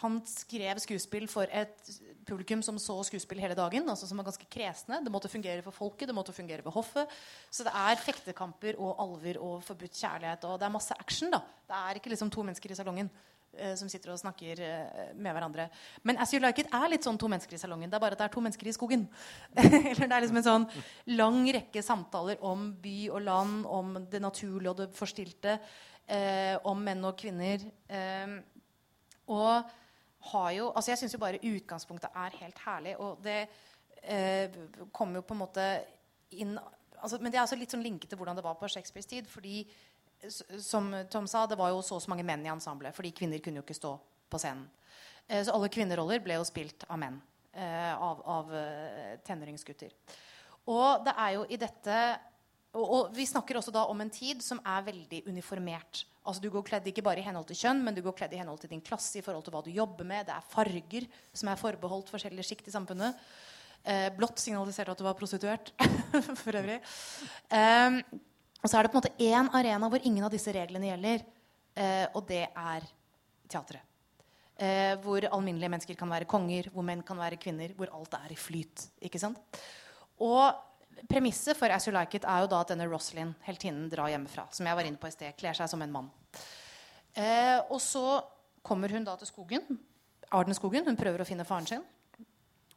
Han 0.01 0.21
skrev 0.25 0.79
skuespill 0.79 1.27
for 1.27 1.49
et 1.51 1.89
publikum 2.25 2.61
som 2.61 2.77
så 2.77 3.03
skuespill 3.03 3.39
hele 3.39 3.55
dagen. 3.55 3.89
altså 3.89 4.07
Som 4.07 4.17
var 4.17 4.25
ganske 4.25 4.45
kresne. 4.49 5.03
Det 5.03 5.11
måtte 5.11 5.29
fungere 5.29 5.61
for 5.61 5.71
folket, 5.71 6.07
det 6.07 6.15
måtte 6.15 6.33
fungere 6.33 6.63
ved 6.63 6.71
hoffet. 6.71 7.07
Så 7.51 7.63
det 7.63 7.73
er 7.73 7.95
fektekamper 7.95 8.79
og 8.79 8.95
alver 8.99 9.41
og 9.41 9.63
forbudt 9.63 9.97
kjærlighet. 9.97 10.43
Og 10.45 10.59
det 10.59 10.65
er 10.65 10.69
masse 10.69 10.93
action. 10.99 11.31
da 11.31 11.41
Det 11.67 11.75
er 11.75 11.95
ikke 11.95 12.09
liksom 12.09 12.29
to 12.29 12.43
mennesker 12.43 12.71
i 12.71 12.75
salongen. 12.75 13.09
Eh, 13.57 13.73
som 13.79 13.89
sitter 13.89 14.11
og 14.13 14.19
snakker 14.19 14.59
eh, 14.61 15.13
med 15.17 15.33
hverandre. 15.33 15.67
Men 16.05 16.19
As 16.21 16.33
You 16.33 16.41
Like 16.43 16.61
It 16.61 16.73
er 16.75 16.91
litt 16.91 17.05
sånn 17.07 17.17
to 17.17 17.29
mennesker 17.31 17.55
i 17.55 17.61
salongen. 17.61 17.89
Det 17.89 17.97
er 17.97 18.03
bare 18.03 18.17
at 18.17 18.21
det 18.21 18.27
er 18.27 18.33
to 18.35 18.43
mennesker 18.43 18.69
i 18.69 18.75
skogen. 18.75 19.07
Eller 19.57 20.03
det 20.03 20.11
er 20.11 20.25
liksom 20.25 20.41
en 20.43 20.45
sånn 20.45 20.67
lang 21.17 21.39
rekke 21.55 21.81
samtaler 21.81 22.43
om 22.45 22.69
by 22.83 22.97
og 23.09 23.23
land, 23.25 23.65
om 23.65 23.95
det 24.11 24.21
naturlige 24.21 24.73
og 24.73 24.81
det 24.83 24.89
forstilte. 24.97 25.57
Eh, 26.07 26.55
om 26.63 26.79
menn 26.79 27.03
og 27.03 27.17
kvinner. 27.19 27.63
Eh, 27.89 28.37
og 29.27 29.73
har 30.31 30.51
jo 30.55 30.71
Altså, 30.71 30.91
jeg 30.91 30.97
syns 31.01 31.13
jo 31.13 31.19
bare 31.19 31.41
utgangspunktet 31.43 32.15
er 32.15 32.39
helt 32.41 32.59
herlig. 32.65 32.95
Og 32.99 33.19
det 33.23 33.47
eh, 34.03 34.55
kommer 34.93 35.19
jo 35.19 35.27
på 35.27 35.35
en 35.35 35.43
måte 35.43 35.67
inn 36.31 36.57
altså, 37.01 37.19
Men 37.19 37.31
det 37.31 37.37
er 37.37 37.45
altså 37.45 37.59
litt 37.59 37.71
sånn 37.71 37.83
linket 37.83 38.09
til 38.09 38.17
hvordan 38.17 38.35
det 38.35 38.43
var 38.45 38.55
på 38.59 38.67
Shakespeares 38.67 39.05
tid. 39.05 39.27
fordi 39.27 39.67
som 40.59 40.89
Tom 41.09 41.27
sa, 41.27 41.45
det 41.45 41.57
var 41.57 41.69
jo 41.69 41.81
så 41.85 41.95
og 41.95 42.01
så 42.01 42.09
mange 42.09 42.25
menn 42.25 42.45
i 42.45 42.49
ensemblet. 42.49 42.95
Fordi 42.95 43.11
kvinner 43.11 43.41
kunne 43.43 43.61
jo 43.61 43.65
ikke 43.65 43.77
stå 43.77 43.93
på 44.29 44.39
scenen. 44.41 44.67
Eh, 45.27 45.43
så 45.43 45.53
alle 45.53 45.69
kvinneroller 45.69 46.23
ble 46.23 46.39
jo 46.39 46.47
spilt 46.47 46.87
av 46.89 46.99
menn. 47.01 47.19
Eh, 47.53 47.93
av, 47.93 48.21
av 48.25 48.55
eh, 48.55 49.19
tenåringsgutter. 49.25 49.93
Og 50.67 51.05
det 51.05 51.13
er 51.17 51.31
jo 51.37 51.45
i 51.49 51.59
dette 51.59 51.99
og, 52.77 52.85
og, 52.85 53.09
vi 53.15 53.25
snakker 53.27 53.57
også 53.59 53.73
da 53.73 53.87
om 53.89 54.01
en 54.03 54.13
tid 54.13 54.43
som 54.45 54.61
er 54.61 54.85
veldig 54.85 55.23
uniformert. 55.27 56.05
Altså 56.27 56.43
Du 56.43 56.49
går 56.53 56.65
kledd 56.67 56.87
ikke 56.91 57.03
bare 57.05 57.21
i 57.21 57.25
henhold 57.25 57.47
til 57.49 57.59
kjønn, 57.63 57.83
men 57.85 57.95
du 57.95 58.03
går 58.05 58.15
kledd 58.19 58.35
i 58.35 58.41
henhold 58.41 58.59
til 58.61 58.71
din 58.71 58.83
klasse. 58.83 59.17
i 59.17 59.25
forhold 59.25 59.45
til 59.45 59.55
hva 59.55 59.63
du 59.65 59.71
jobber 59.71 60.07
med. 60.07 60.27
Det 60.27 60.35
er 60.35 60.49
farger 60.51 61.07
som 61.33 61.49
er 61.49 61.61
forbeholdt 61.61 62.11
forskjellige 62.13 62.49
sjikt 62.51 62.69
i 62.69 62.75
samfunnet. 62.75 63.17
Eh, 63.87 64.09
blått 64.15 64.41
signaliserte 64.43 64.91
at 64.91 64.99
du 64.99 65.05
var 65.07 65.17
prostituert. 65.17 65.71
for 66.43 66.59
øvrig. 66.59 66.79
Eh, 67.49 68.01
og 68.57 68.69
så 68.69 68.77
er 68.77 68.85
det 68.85 68.91
på 68.91 68.97
en 68.97 69.03
måte 69.03 69.17
én 69.23 69.51
arena 69.55 69.89
hvor 69.89 70.03
ingen 70.03 70.25
av 70.25 70.33
disse 70.33 70.51
reglene 70.51 70.89
gjelder, 70.89 71.23
eh, 71.77 72.05
og 72.13 72.25
det 72.27 72.45
er 72.49 72.87
teatret. 73.47 73.85
Eh, 74.57 74.95
hvor 75.03 75.21
alminnelige 75.29 75.69
mennesker 75.69 75.97
kan 75.97 76.09
være 76.09 76.25
konger, 76.25 76.71
hvor 76.73 76.85
menn 76.85 77.03
kan 77.05 77.19
være 77.19 77.37
kvinner, 77.37 77.75
hvor 77.77 77.91
alt 77.93 78.15
er 78.17 78.33
i 78.33 78.39
flyt. 78.39 78.87
ikke 79.05 79.21
sant? 79.21 79.37
Og 80.17 80.49
Premisset 81.05 81.57
for 81.57 81.71
As 81.73 81.85
You 81.87 81.93
Like 81.93 82.17
It 82.17 82.25
er 82.27 82.43
jo 82.43 82.49
da 82.51 82.61
at 82.63 82.71
denne 82.73 82.87
Roslyn, 82.89 83.35
heltinnen, 83.45 83.89
drar 83.91 84.09
hjemmefra. 84.11 84.47
Som 84.55 84.69
jeg 84.69 84.79
var 84.79 84.87
inne 84.89 84.99
på 85.01 85.09
i 85.09 85.13
sted, 85.13 85.35
kler 85.37 85.57
seg 85.57 85.69
som 85.71 85.83
en 85.85 85.93
mann. 85.93 86.09
Eh, 87.13 87.59
og 87.69 87.79
så 87.83 88.19
kommer 88.65 88.91
hun 88.93 89.05
da 89.07 89.15
til 89.19 89.29
skogen. 89.29 89.79
Ardenskogen. 90.33 90.87
Hun 90.87 90.99
prøver 90.99 91.23
å 91.23 91.27
finne 91.27 91.45
faren 91.47 91.69
sin. 91.69 91.85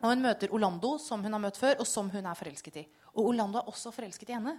Og 0.01 0.09
hun 0.13 0.25
møter 0.25 0.53
Orlando, 0.55 0.95
som 1.03 1.25
hun 1.25 1.37
har 1.37 1.43
møtt 1.43 1.61
før, 1.61 1.81
og 1.83 1.89
som 1.89 2.09
hun 2.13 2.27
er 2.27 2.39
forelsket 2.39 2.81
i. 2.83 2.87
Og 3.17 3.33
Orlando 3.33 3.61
er 3.61 3.71
også 3.73 3.93
forelsket 3.93 4.33
i 4.33 4.37
henne. 4.39 4.57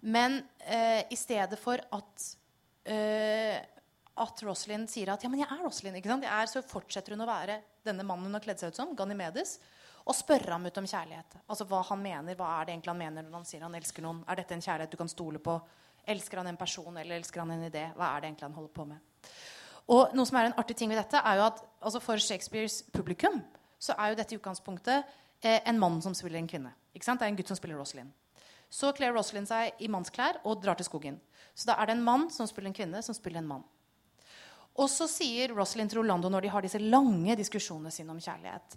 Men 0.00 0.40
eh, 0.64 1.04
i 1.10 1.18
stedet 1.18 1.58
for 1.60 1.80
at 1.94 2.28
eh, 2.88 3.58
at 4.18 4.42
Roslyn 4.42 4.86
sier 4.90 5.12
at 5.12 5.22
ja, 5.22 5.30
men 5.30 5.42
jeg 5.42 5.50
er 5.50 5.60
Roslyn, 5.62 5.98
ikke 5.98 6.10
sant? 6.10 6.26
Jeg 6.26 6.34
er, 6.34 6.50
så 6.50 6.62
fortsetter 6.66 7.14
hun 7.14 7.22
å 7.22 7.28
være 7.28 7.60
denne 7.86 8.06
mannen 8.06 8.28
hun 8.28 8.38
har 8.38 8.44
kledd 8.44 8.60
seg 8.60 8.72
ut 8.72 8.80
som, 8.80 8.94
Ganymedes, 8.98 9.58
og 10.08 10.16
spørre 10.16 10.54
ham 10.54 10.64
ut 10.64 10.80
om 10.80 10.86
kjærlighet. 10.88 11.36
Altså 11.44 11.66
Hva 11.68 11.82
han 11.90 12.00
mener, 12.00 12.36
hva 12.38 12.54
er 12.56 12.66
det 12.66 12.74
egentlig 12.74 12.94
han 12.94 13.02
mener 13.02 13.26
når 13.26 13.42
han 13.42 13.48
sier 13.48 13.66
han 13.66 13.76
elsker 13.76 14.04
noen? 14.04 14.22
Er 14.24 14.40
dette 14.40 14.56
en 14.56 14.64
kjærlighet 14.64 14.94
du 14.94 15.00
kan 15.00 15.10
stole 15.12 15.42
på? 15.44 15.58
Elsker 16.08 16.40
han 16.40 16.48
en 16.48 16.56
person, 16.56 16.96
eller 16.96 17.18
elsker 17.18 17.44
han 17.44 17.52
en 17.52 17.66
idé? 17.68 17.84
Hva 17.96 18.14
er 18.14 18.22
det 18.22 18.30
egentlig 18.30 18.46
han 18.48 18.56
holder 18.56 18.72
på 18.78 18.86
med? 18.88 19.32
Og 19.92 20.14
noe 20.16 20.28
som 20.28 20.38
er 20.40 20.48
en 20.48 20.56
artig 20.60 20.76
ting 20.76 20.88
ved 20.92 21.00
dette, 21.00 21.20
er 21.20 21.40
jo 21.40 21.46
at 21.48 21.60
altså 21.80 22.00
for 22.04 22.20
Shakespeares 22.20 22.82
publikum 22.92 23.42
så 23.78 23.94
er 23.96 24.12
jo 24.12 24.18
dette 24.18 24.34
i 24.34 24.38
utgangspunktet 24.40 25.04
eh, 25.44 25.60
en 25.68 25.78
mann 25.80 26.00
som 26.04 26.16
spiller 26.16 26.40
en 26.40 26.48
kvinne. 26.50 26.72
Ikke 26.96 27.06
sant? 27.06 27.20
Det 27.20 27.28
er 27.28 27.32
en 27.32 27.38
gutt 27.38 27.52
som 27.52 27.58
spiller 27.58 27.78
Rosalind. 27.78 28.10
Så 28.68 28.90
kler 28.96 29.14
Rosalind 29.16 29.48
seg 29.48 29.80
i 29.80 29.88
mannsklær 29.92 30.40
og 30.44 30.60
drar 30.60 30.76
til 30.76 30.88
skogen. 30.88 31.20
Så 31.54 31.70
da 31.70 31.78
er 31.78 31.88
det 31.88 31.96
en 31.96 32.04
mann 32.04 32.26
som 32.32 32.48
spiller 32.48 32.72
en 32.72 32.76
kvinne, 32.76 33.00
som 33.04 33.16
spiller 33.16 33.40
en 33.40 33.52
mann. 33.52 33.64
Og 34.78 34.90
så 34.92 35.08
sier 35.10 35.54
Rosalind 35.56 35.90
til 35.90 36.02
Orlando 36.02 36.30
når 36.30 36.44
de 36.44 36.50
har 36.52 36.64
disse 36.64 36.80
lange 36.82 37.34
diskusjonene 37.38 37.90
sine 37.94 38.12
om 38.14 38.20
kjærlighet 38.22 38.76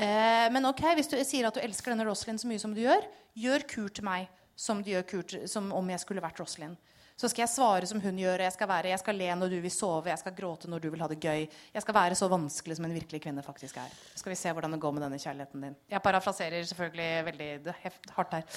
eh, 0.00 0.46
Men 0.52 0.68
ok, 0.70 0.84
hvis 0.98 1.10
du 1.12 1.16
sier 1.24 1.48
at 1.48 1.56
du 1.56 1.62
elsker 1.62 1.92
denne 1.92 2.08
Rosalind 2.08 2.40
så 2.42 2.50
mye 2.50 2.62
som 2.62 2.74
du 2.74 2.82
gjør, 2.82 3.04
gjør 3.38 3.66
kur 3.70 3.90
til 3.92 4.06
meg 4.08 4.30
som, 4.56 4.82
kur 4.84 5.36
som 5.48 5.72
om 5.76 5.92
jeg 5.92 6.02
skulle 6.02 6.24
vært 6.24 6.40
Rosalind. 6.42 6.78
Så 7.20 7.28
skal 7.28 7.42
jeg 7.42 7.52
svare 7.52 7.88
som 7.88 8.00
hun 8.00 8.16
gjør. 8.16 8.40
Jeg 8.46 8.52
skal, 8.54 8.68
være, 8.70 8.88
jeg 8.94 9.00
skal 9.02 9.18
le 9.20 9.26
når 9.36 9.50
du 9.52 9.58
vil 9.60 9.72
sove, 9.72 10.08
jeg 10.08 10.20
skal 10.22 10.32
gråte 10.36 10.70
når 10.72 10.80
du 10.80 10.86
vil 10.94 11.02
ha 11.04 11.08
det 11.10 11.18
gøy. 11.20 11.42
Jeg 11.74 11.84
skal 11.84 11.96
være 11.96 12.16
så 12.16 12.30
vanskelig 12.32 12.78
som 12.78 12.86
en 12.88 12.94
virkelig 12.96 13.20
kvinne 13.26 13.44
faktisk 13.44 13.76
er. 13.82 13.92
Skal 14.16 14.32
vi 14.32 14.38
se 14.40 14.52
hvordan 14.56 14.72
det 14.72 14.80
går 14.80 14.94
med 14.96 15.04
denne 15.04 15.18
kjærligheten 15.20 15.66
din. 15.66 15.76
Jeg 15.92 16.00
parafraserer 16.06 16.64
selvfølgelig 16.70 17.10
veldig 17.28 17.74
hardt 18.16 18.38
her. 18.38 18.56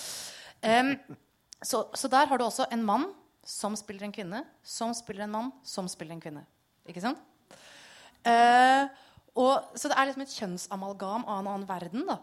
Um, 0.63 0.93
så, 1.59 1.83
så, 1.91 2.07
der 2.07 2.31
har 2.31 2.39
du 2.39 2.45
også 2.45 2.69
en 2.71 2.87
mann 2.87 3.09
som 3.43 3.75
spiller 3.75 4.07
en 4.07 4.15
kvinne, 4.15 4.45
som 4.63 4.95
spiller 4.95 5.27
en 5.27 5.35
mann, 5.35 5.51
som 5.67 5.89
spiller 5.91 6.15
en 6.15 6.23
kvinne. 6.23 6.45
Ikke 6.87 7.03
sant? 7.03 7.19
Uh, 8.23 8.87
og, 9.33 9.77
så 9.79 9.89
det 9.89 9.97
er 9.97 10.09
liksom 10.09 10.25
et 10.25 10.35
kjønnsamalgam 10.37 11.23
av 11.25 11.39
en 11.41 11.51
annen 11.51 11.69
verden. 11.69 12.05
da. 12.09 12.19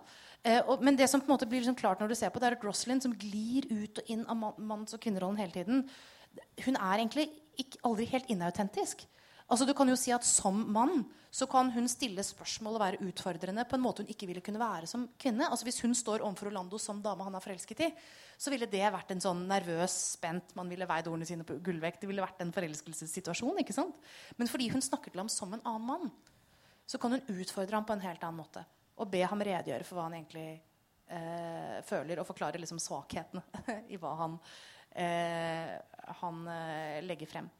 Eh, 0.46 0.60
og, 0.62 0.82
men 0.84 0.96
det 0.96 1.08
som 1.10 1.20
på 1.20 1.28
en 1.28 1.34
måte 1.34 1.48
blir 1.50 1.60
liksom 1.60 1.78
klart 1.78 2.00
når 2.00 2.12
du 2.12 2.16
ser 2.18 2.32
på, 2.32 2.40
det 2.40 2.48
er 2.48 2.56
at 2.56 2.64
Rosalind 2.64 3.04
som 3.04 3.14
glir 3.18 3.66
ut 3.68 4.00
og 4.00 4.12
inn 4.12 4.26
av 4.30 4.60
manns- 4.62 4.96
og 4.96 5.02
kvinnerollen 5.02 5.40
hele 5.40 5.52
tiden, 5.56 5.82
hun 6.64 6.76
er 6.78 7.00
egentlig 7.00 7.26
ikke, 7.60 7.82
aldri 7.84 8.06
helt 8.12 8.30
inautentisk. 8.30 9.04
Altså, 9.50 9.66
du 9.66 9.74
kan 9.74 9.88
jo 9.90 9.96
si 9.98 10.12
at 10.14 10.22
Som 10.22 10.62
mann 10.70 11.02
så 11.30 11.46
kan 11.50 11.68
hun 11.74 11.86
stille 11.90 12.22
spørsmål 12.26 12.76
og 12.76 12.82
være 12.82 13.00
utfordrende 13.06 13.64
på 13.66 13.76
en 13.76 13.82
måte 13.82 14.02
hun 14.02 14.10
ikke 14.10 14.26
ville 14.26 14.42
kunne 14.42 14.62
være 14.62 14.86
som 14.86 15.08
kvinne. 15.18 15.46
Altså, 15.46 15.66
hvis 15.66 15.80
hun 15.82 15.94
står 15.94 16.22
overfor 16.22 16.50
Orlando 16.50 16.78
som 16.78 17.02
dame 17.02 17.26
han 17.26 17.34
er 17.34 17.42
forelsket 17.42 17.82
i, 17.86 17.90
så 18.38 18.50
ville 18.50 18.66
det 18.70 18.86
vært 18.94 19.10
en 19.14 19.22
sånn 19.22 19.44
nervøs, 19.50 19.94
spent 20.16 20.54
Man 20.58 20.70
ville 20.70 20.86
veid 20.86 21.10
ordene 21.10 21.26
sine 21.26 21.46
på 21.46 21.58
gullvekt. 21.58 22.02
Det 22.02 22.10
ville 22.10 22.22
vært 22.22 22.42
en 22.42 22.54
forelskelsessituasjon. 22.54 23.58
ikke 23.62 23.74
sant? 23.74 23.98
Men 24.38 24.50
fordi 24.50 24.70
hun 24.70 24.82
snakker 24.82 25.10
til 25.10 25.22
ham 25.22 25.30
som 25.30 25.54
en 25.54 25.62
annen 25.66 25.86
mann, 25.86 26.12
så 26.90 26.98
kan 26.98 27.14
hun 27.14 27.38
utfordre 27.38 27.78
ham 27.78 27.86
på 27.86 27.94
en 27.94 28.02
helt 28.02 28.24
annen 28.26 28.42
måte. 28.42 28.64
Og 28.98 29.08
be 29.12 29.22
ham 29.22 29.42
redegjøre 29.46 29.86
for 29.86 29.98
hva 29.98 30.08
han 30.08 30.16
egentlig 30.18 30.48
eh, 31.06 31.78
føler, 31.86 32.18
og 32.18 32.26
forklare 32.26 32.58
liksom 32.58 32.80
svakhetene 32.82 33.44
i 33.94 33.98
hva 34.00 34.16
han, 34.24 34.34
eh, 34.98 35.76
han 36.24 36.42
eh, 36.50 36.98
legger 37.06 37.30
frem. 37.30 37.50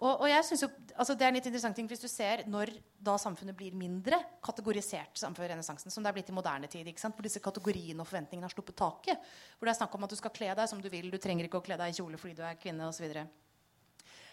Og, 0.00 0.22
og 0.22 0.30
jeg 0.30 0.44
synes 0.48 0.62
jo, 0.64 0.68
altså 0.94 1.12
Det 1.12 1.26
er 1.26 1.28
en 1.28 1.36
litt 1.36 1.46
interessant 1.50 1.76
ting 1.76 1.88
hvis 1.90 2.00
du 2.00 2.08
ser 2.08 2.46
når 2.48 2.70
da 3.04 3.18
samfunnet 3.20 3.56
blir 3.58 3.74
mindre 3.76 4.16
kategorisert 4.40 5.18
samfunn 5.20 5.50
renessansen, 5.50 5.92
som 5.92 6.00
det 6.00 6.08
er 6.08 6.16
blitt 6.16 6.30
i 6.32 6.36
moderne 6.36 6.70
tid. 6.72 6.88
Hvor 7.02 7.26
disse 7.26 7.42
kategoriene 7.44 8.00
og 8.00 8.08
forventningene 8.08 8.48
har 8.48 8.54
sluppet 8.54 8.78
taket. 8.80 9.28
Hvor 9.58 9.68
det 9.68 9.74
er 9.74 9.80
snakk 9.82 9.98
om 9.98 10.06
at 10.06 10.14
du 10.14 10.16
skal 10.16 10.32
kle 10.32 10.54
deg 10.56 10.70
som 10.70 10.80
du 10.80 10.88
vil, 10.92 11.10
du 11.12 11.18
trenger 11.20 11.50
ikke 11.50 11.60
å 11.60 11.66
kle 11.66 11.76
deg 11.80 11.92
i 11.92 11.98
kjole 11.98 12.22
fordi 12.22 12.38
du 12.38 12.46
er 12.46 12.56
kvinne 12.62 12.88
osv. 12.88 13.12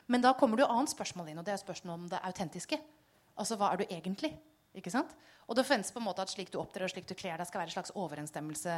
Men 0.08 0.24
da 0.24 0.32
kommer 0.40 0.56
det 0.56 0.64
jo 0.64 0.72
annet 0.72 0.94
spørsmål 0.94 1.34
inn, 1.34 1.42
og 1.42 1.50
det 1.50 1.58
er 1.58 1.60
spørsmålet 1.66 2.00
om 2.00 2.08
det 2.14 2.24
autentiske. 2.30 2.80
Altså, 3.38 3.58
hva 3.60 3.72
er 3.72 3.82
du 3.82 3.88
egentlig? 3.88 4.34
Ikke 4.78 4.94
sant? 4.94 5.14
Og 5.48 5.56
det 5.56 5.66
forventes 5.66 5.94
på 5.96 6.02
en 6.02 6.08
måte 6.08 6.24
at 6.24 6.32
slik 6.32 6.52
du 6.54 6.60
opptrer 6.62 6.86
og 6.86 6.92
slik 6.92 7.08
du 7.08 7.16
kler 7.18 7.40
deg, 7.40 7.48
skal 7.48 7.64
være 7.64 7.72
en 7.72 7.78
slags 7.78 7.94
overensstemmelse 7.96 8.78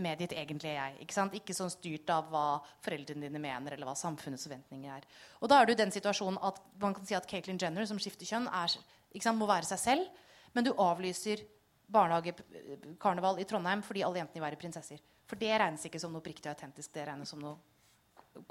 med 0.00 0.20
ditt 0.22 0.34
egentlige 0.38 0.74
jeg. 0.76 0.96
Ikke, 1.04 1.14
sant? 1.14 1.34
ikke 1.34 1.54
sånn 1.56 1.70
styrt 1.72 2.10
av 2.14 2.28
hva 2.30 2.44
foreldrene 2.84 3.26
dine 3.26 3.42
mener, 3.42 3.74
eller 3.74 3.88
hva 3.88 3.96
samfunnets 3.98 4.46
forventninger 4.46 4.92
er. 4.94 5.06
Og 5.40 5.50
da 5.50 5.60
er 5.60 5.66
du 5.66 5.74
i 5.74 5.78
den 5.80 5.94
situasjonen 5.94 6.38
at 6.46 6.60
man 6.82 6.94
kan 6.96 7.06
si 7.06 7.16
at 7.18 7.26
Caitlyn 7.30 7.58
Jenner, 7.60 7.86
som 7.88 7.98
skifter 8.02 8.28
kjønn, 8.28 8.46
er, 8.46 8.76
sant, 9.18 9.38
må 9.38 9.48
være 9.50 9.68
seg 9.70 9.82
selv, 9.82 10.28
men 10.54 10.66
du 10.66 10.72
avlyser 10.74 11.42
barnehagekarneval 11.90 13.40
i 13.42 13.46
Trondheim 13.50 13.82
fordi 13.82 14.04
alle 14.06 14.22
jentene 14.22 14.38
vil 14.38 14.46
være 14.46 14.60
prinsesser. 14.60 15.02
For 15.30 15.38
det 15.38 15.50
regnes 15.58 15.86
ikke 15.86 16.00
som 16.02 16.14
noe 16.14 16.22
oppriktig 16.22 16.48
og 16.48 16.56
autentisk. 16.56 16.92
Det 16.94 17.06
regnes 17.06 17.30
som 17.30 17.42
noe 17.42 17.58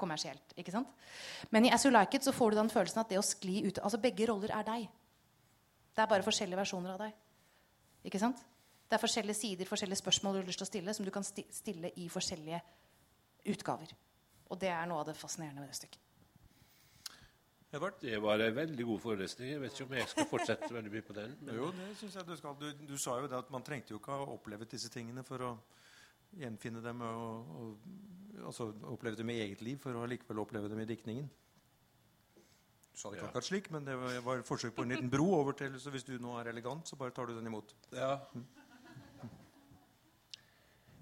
kommersielt. 0.00 0.54
ikke 0.60 0.72
sant? 0.72 0.88
Men 1.52 1.66
i 1.66 1.72
As 1.72 1.84
You 1.84 1.92
Like 1.92 2.16
It 2.16 2.24
så 2.24 2.32
får 2.36 2.52
du 2.52 2.60
den 2.60 2.72
følelsen 2.72 3.00
at 3.02 3.12
det 3.12 3.20
å 3.20 3.24
skli 3.24 3.62
ut 3.66 3.80
Altså 3.80 4.00
begge 4.00 4.28
roller 4.28 4.52
er 4.52 4.66
deg. 4.66 4.88
Det 5.94 6.02
er 6.04 6.10
bare 6.10 6.26
forskjellige 6.26 6.60
versjoner 6.60 6.94
av 6.94 7.02
deg. 7.04 7.16
Ikke 8.08 8.20
sant? 8.22 8.42
Det 8.90 8.96
er 8.96 9.02
forskjellige 9.02 9.38
sider, 9.38 9.68
forskjellige 9.70 10.00
spørsmål 10.00 10.36
du 10.36 10.40
har 10.40 10.46
lyst 10.48 10.62
til 10.62 10.66
å 10.66 10.70
stille, 10.70 10.94
som 10.96 11.06
du 11.06 11.12
kan 11.14 11.26
stille 11.26 11.92
i 12.00 12.08
forskjellige 12.10 12.60
utgaver. 13.52 13.92
Og 14.50 14.58
det 14.58 14.70
er 14.74 14.88
noe 14.90 15.02
av 15.02 15.10
det 15.10 15.18
fascinerende 15.18 15.62
ved 15.62 15.70
det 15.70 15.78
stykket. 15.78 16.06
Edvard? 17.70 18.00
Det 18.02 18.18
var 18.18 18.42
en 18.42 18.54
veldig 18.54 18.84
god 18.84 18.98
forelesning. 18.98 19.52
Jeg 19.52 19.60
vet 19.62 19.76
ikke 19.76 19.84
om 19.86 19.92
jeg 19.94 20.08
skal 20.10 20.26
fortsette 20.26 20.70
veldig 20.74 20.90
mye 20.90 21.04
på 21.06 21.14
den. 21.14 21.36
Men... 21.46 21.54
Jo, 21.60 21.68
det 21.76 21.90
synes 22.00 22.16
jeg 22.18 22.26
du 22.26 22.32
skal. 22.40 22.56
Du, 22.58 22.66
du, 22.88 22.96
sa 22.98 23.14
jo 23.20 23.28
det 23.30 23.38
at 23.38 23.52
man 23.54 23.62
trengte 23.66 23.94
jo 23.94 24.00
ikke 24.00 24.16
ha 24.16 24.26
opplevd 24.34 24.66
disse 24.72 24.90
tingene 24.90 25.22
for 25.26 25.44
å 25.46 25.50
gjenfinne 26.40 26.82
dem 26.82 27.04
og, 27.06 27.52
og 27.60 28.42
altså 28.50 28.72
oppleve 28.90 29.20
dem 29.20 29.30
i 29.30 29.38
eget 29.44 29.62
liv 29.62 29.78
for 29.82 29.94
å 29.94 30.08
likevel 30.10 30.42
oppleve 30.42 30.70
dem 30.72 30.82
i 30.82 30.88
diktningen. 30.88 31.30
Du 32.90 32.98
sa 32.98 33.10
det 33.10 33.20
ikke 33.20 33.28
akkurat 33.30 33.46
slik, 33.46 33.68
men 33.70 33.86
det 33.86 33.94
var, 33.96 34.40
et 34.40 34.46
forsøk 34.46 34.74
på 34.76 34.84
en 34.84 34.94
liten 34.94 35.10
bro 35.12 35.28
over 35.38 35.54
til 35.56 35.76
Så 35.80 35.92
hvis 35.94 36.04
du 36.04 36.16
nå 36.18 36.34
er 36.40 36.50
elegant, 36.50 36.88
så 36.88 36.98
bare 36.98 37.14
tar 37.14 37.30
du 37.30 37.36
den 37.36 37.46
imot. 37.46 37.74
Ja. 37.94 38.18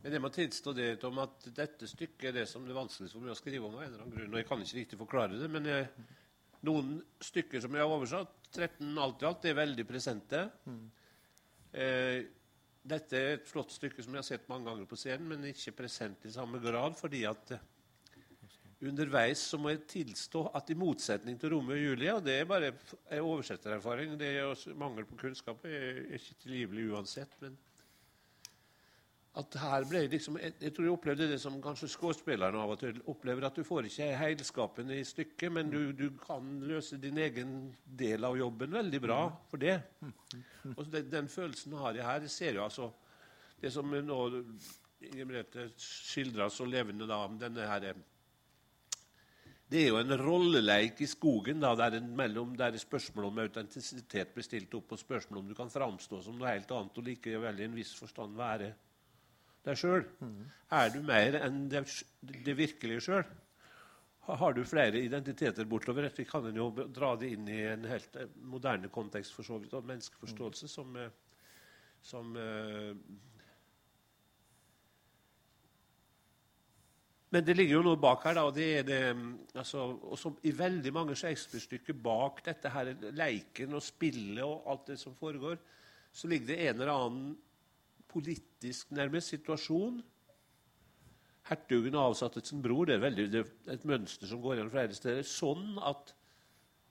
Men 0.02 0.14
jeg 0.14 0.22
må 0.22 0.30
tilstå 0.30 0.72
det 0.76 0.92
om 1.08 1.18
at 1.24 1.48
dette 1.56 1.88
stykket 1.90 2.28
er 2.30 2.36
det 2.40 2.46
som 2.48 2.64
det 2.64 2.70
er 2.72 2.78
vanskeligst 2.78 3.16
for 3.16 3.24
meg 3.24 3.34
å 3.34 3.38
skrive 3.38 3.66
om. 3.66 3.74
av 3.74 3.82
en 3.82 3.88
eller 3.90 4.04
annen 4.04 4.14
grunn, 4.14 4.34
og 4.34 4.38
Jeg 4.38 4.48
kan 4.48 4.62
ikke 4.62 4.78
riktig 4.78 4.98
forklare 5.00 5.40
det, 5.40 5.48
men 5.50 5.66
jeg, 5.66 5.88
noen 6.68 6.92
stykker 7.24 7.64
som 7.64 7.74
jeg 7.74 7.82
har 7.82 7.94
oversatt, 7.96 8.36
13 8.52 9.02
alt 9.02 9.24
i 9.24 9.28
alt, 9.28 9.48
er 9.48 9.58
veldig 9.58 9.86
presente. 9.88 10.44
Mm. 10.68 10.84
Eh, 11.82 12.20
dette 12.88 13.18
er 13.18 13.34
et 13.36 13.50
flott 13.50 13.74
stykke 13.74 14.04
som 14.04 14.14
jeg 14.14 14.22
har 14.22 14.28
sett 14.28 14.46
mange 14.48 14.70
ganger 14.70 14.86
på 14.88 14.96
scenen, 14.96 15.28
men 15.32 15.50
ikke 15.50 15.76
present 15.82 16.24
i 16.24 16.32
samme 16.32 16.62
grad. 16.62 16.96
fordi 16.96 17.24
at 17.28 17.58
underveis 18.86 19.40
så 19.50 19.58
må 19.58 19.72
jeg 19.72 19.86
tilstå 19.90 20.44
at 20.54 20.70
i 20.70 20.76
motsetning 20.78 21.38
til 21.40 21.54
Romeo 21.54 21.74
og 21.74 21.82
Julie, 21.82 22.12
og 22.14 22.26
det 22.26 22.36
er 22.38 22.50
bare 22.50 22.70
en 22.70 23.22
oversettererfaring, 23.24 24.14
det 24.20 24.34
er 24.36 24.44
også 24.46 24.74
mangel 24.78 25.06
på 25.08 25.18
kunnskap, 25.18 25.64
er 25.66 26.04
ikke 26.18 26.36
tilgivelig 26.44 26.92
uansett, 26.92 27.34
men 27.42 27.58
at 29.38 29.54
her 29.60 29.84
ble 29.86 30.00
liksom, 30.10 30.38
jeg, 30.42 30.54
jeg, 30.58 30.72
tror 30.74 30.86
jeg 30.86 30.94
opplevde 30.96 31.28
det 31.30 31.38
som 31.38 31.60
kanskje 31.62 31.90
skuespillerne 31.92 32.58
av 32.58 32.72
og 32.74 32.80
til 32.80 32.96
opplever, 33.10 33.46
at 33.46 33.58
du 33.58 33.66
får 33.66 33.86
ikke 33.86 34.08
heilskapen 34.18 34.90
i 34.94 35.02
stykket, 35.06 35.52
men 35.54 35.70
du, 35.70 35.92
du, 35.94 36.08
kan 36.18 36.56
løse 36.66 36.98
din 36.98 37.20
egen 37.22 37.52
del 38.00 38.26
av 38.26 38.38
jobben 38.38 38.74
veldig 38.74 39.00
bra 39.04 39.20
for 39.50 39.62
det. 39.62 39.76
Og 40.74 40.82
den, 40.90 41.06
den 41.12 41.30
følelsen 41.30 41.76
har 41.78 41.94
jeg 41.94 42.08
her. 42.08 42.26
Jeg 42.26 42.34
ser 42.34 42.58
jo 42.58 42.64
altså 42.64 42.90
det 43.62 43.70
som 43.74 43.94
nå 43.94 44.20
Inger 45.06 45.28
Merete 45.28 45.68
skildrer 45.78 46.50
så 46.50 46.66
levende 46.66 47.06
da 47.06 47.20
om 47.28 47.36
denne 47.38 47.66
her 47.70 47.92
det 49.68 49.82
er 49.82 49.90
jo 49.90 49.98
en 50.00 50.16
rolleleik 50.16 51.02
i 51.04 51.08
skogen 51.08 51.60
da, 51.60 51.74
der, 51.76 51.98
mellom, 52.00 52.54
der 52.56 52.76
spørsmål 52.80 53.26
om 53.28 53.40
autentisitet 53.42 54.30
blir 54.32 54.46
stilt 54.46 54.72
opp, 54.78 54.94
og 54.94 55.00
spørsmål 55.00 55.42
om 55.42 55.50
du 55.50 55.56
kan 55.56 55.72
framstå 55.72 56.22
som 56.24 56.38
noe 56.38 56.54
helt 56.54 56.70
annet 56.72 57.00
og 57.00 57.04
likevel 57.04 57.60
i 57.60 57.66
en 57.66 57.76
viss 57.76 57.92
forstand 57.98 58.38
være 58.38 58.72
deg 59.68 59.76
sjøl? 59.76 60.06
Mm. 60.24 60.46
Er 60.78 60.94
du 60.94 61.02
mer 61.04 61.36
enn 61.42 61.66
det, 61.68 61.84
det 62.46 62.56
virkelige 62.56 63.04
sjøl? 63.10 63.28
Har 64.28 64.52
du 64.52 64.60
flere 64.68 65.00
identiteter 65.00 65.64
bortover? 65.68 66.08
Vi 66.16 66.24
kan 66.28 66.48
jo 66.52 66.68
dra 66.92 67.14
det 67.16 67.30
inn 67.32 67.46
i 67.48 67.62
en 67.68 67.84
helt 67.88 68.16
eh, 68.20 68.28
moderne 68.44 68.90
kontekst 68.92 69.32
for 69.36 69.44
så 69.44 69.56
vidt, 69.60 69.72
og 69.76 69.86
menneskeforståelse 69.88 70.68
som, 70.68 70.96
eh, 71.00 71.12
som 72.04 72.36
Men 77.28 77.44
det 77.44 77.56
ligger 77.58 77.76
jo 77.76 77.84
noe 77.84 78.00
bak 78.00 78.22
her, 78.24 78.38
da, 78.38 78.46
og 78.48 78.54
det 78.56 78.66
er 78.78 78.84
det 78.88 79.00
altså, 79.60 79.82
og 80.08 80.16
som 80.16 80.36
I 80.48 80.52
veldig 80.56 80.92
mange 80.96 81.16
Shakespeare-stykker 81.18 81.96
bak 82.00 82.40
dette 82.46 82.70
her, 82.72 82.94
leiken 83.12 83.76
og 83.76 83.84
spillet 83.84 84.44
og 84.46 84.70
alt 84.72 84.86
det 84.94 84.96
som 85.00 85.16
foregår, 85.18 85.58
så 86.12 86.30
ligger 86.30 86.54
det 86.54 86.62
en 86.62 86.80
eller 86.80 86.92
annen 86.94 87.34
politisk 88.08 88.94
nærmest 88.96 89.34
situasjon. 89.34 89.98
Hertugen 91.50 91.96
avsatte 92.00 92.40
sin 92.44 92.62
bror. 92.64 92.88
Det 92.88 92.96
er, 92.96 93.02
veldig, 93.04 93.26
det 93.32 93.42
er, 93.42 93.50
et 93.74 93.84
mønster 93.88 94.28
som 94.30 94.40
går 94.44 94.56
igjen 94.56 94.72
flere 94.72 94.96
steder. 94.96 95.28
Sånn 95.28 95.76
at 95.84 96.14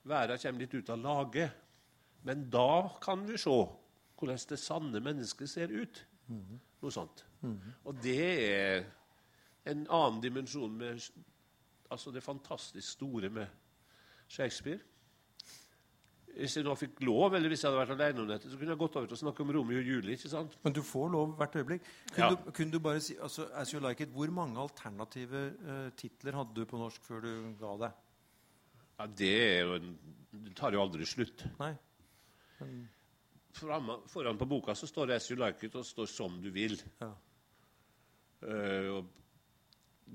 verden 0.08 0.42
kommer 0.44 0.64
litt 0.64 0.78
ut 0.78 0.94
av 0.94 1.02
lage. 1.02 1.50
Men 2.30 2.46
da 2.54 2.94
kan 3.02 3.26
vi 3.26 3.40
se 3.42 3.58
hvordan 4.18 4.46
det 4.50 4.62
sanne 4.62 5.02
mennesket 5.02 5.50
ser 5.50 5.74
ut. 5.74 6.04
Noe 6.82 6.94
sånt. 6.94 7.26
Og 7.90 7.98
det 8.06 8.22
er 8.46 8.88
en 9.72 9.88
annen 9.88 10.22
dimensjon 10.24 10.78
med 10.78 11.02
altså 11.92 12.12
det 12.12 12.24
fantastisk 12.24 12.88
store 12.98 13.30
med 13.30 13.48
Shakespeare. 14.28 14.80
Hvis 16.38 16.58
jeg 16.58 16.66
nå 16.68 16.74
fikk 16.78 17.00
lov, 17.08 17.34
eller 17.34 17.50
hvis 17.50 17.64
jeg 17.64 17.72
hadde 17.72 17.80
vært 17.80 17.94
alene 17.96 18.22
om 18.22 18.28
dette, 18.30 18.50
så 18.52 18.60
kunne 18.60 18.76
jeg 18.76 18.80
gått 18.82 18.98
over 19.00 19.08
til 19.10 19.18
å 19.18 19.22
snakke 19.24 19.42
om 19.42 19.54
Romeo 19.56 19.80
og 19.80 19.88
Julie. 19.90 20.18
ikke 20.18 20.30
sant? 20.30 20.58
Men 20.64 20.76
du 20.76 20.84
får 20.86 21.08
lov 21.16 21.32
hvert 21.40 21.56
øyeblikk. 21.58 21.88
Kunne, 22.12 22.28
ja. 22.28 22.28
du, 22.30 22.52
kunne 22.60 22.76
du, 22.76 22.80
bare 22.84 23.02
si, 23.02 23.16
altså, 23.18 23.48
as 23.58 23.72
you 23.74 23.82
like 23.82 24.04
it, 24.04 24.12
Hvor 24.14 24.30
mange 24.30 24.62
alternative 24.62 25.42
uh, 25.64 25.88
titler 25.98 26.38
hadde 26.38 26.54
du 26.54 26.70
på 26.70 26.78
norsk 26.78 27.08
før 27.08 27.26
du 27.26 27.32
ga 27.58 27.74
deg? 27.88 28.04
Ja, 29.00 29.08
Det 29.24 29.34
er 29.48 29.60
jo 29.64 29.80
en, 29.80 29.98
det 30.46 30.54
tar 30.60 30.78
jo 30.78 30.84
aldri 30.84 31.10
slutt. 31.10 31.48
Nei. 31.58 31.74
Men... 32.60 32.78
Foran, 33.58 33.90
foran 34.06 34.38
på 34.38 34.46
boka 34.46 34.76
så 34.78 34.86
står 34.86 35.08
det 35.08 35.16
'As 35.16 35.32
you 35.32 35.38
like 35.42 35.66
it', 35.66 35.76
og 35.76 35.86
står 35.86 36.06
'Som 36.06 36.42
du 36.42 36.52
vil'. 36.52 36.84
Ja. 37.02 37.14
Uh, 38.46 39.02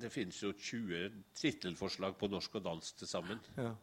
det 0.01 0.09
finnes 0.13 0.39
jo 0.43 0.53
20 0.53 1.11
tittelforslag 1.35 2.17
på 2.19 2.29
norsk 2.33 2.55
og 2.61 2.65
dansk 2.65 3.03
til 3.03 3.09
sammen. 3.09 3.43
Ja 3.57 3.75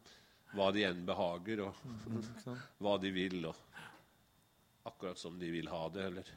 hva 0.56 0.70
de 0.74 0.84
enn 0.86 1.04
behager, 1.06 1.62
og 1.66 1.80
mm, 1.84 2.22
hva 2.82 2.96
de 3.02 3.12
vil, 3.14 3.44
og 3.50 3.56
akkurat 4.88 5.18
som 5.20 5.38
de 5.38 5.50
vil 5.52 5.70
ha 5.70 5.82
det. 5.94 6.06
Eller. 6.10 6.32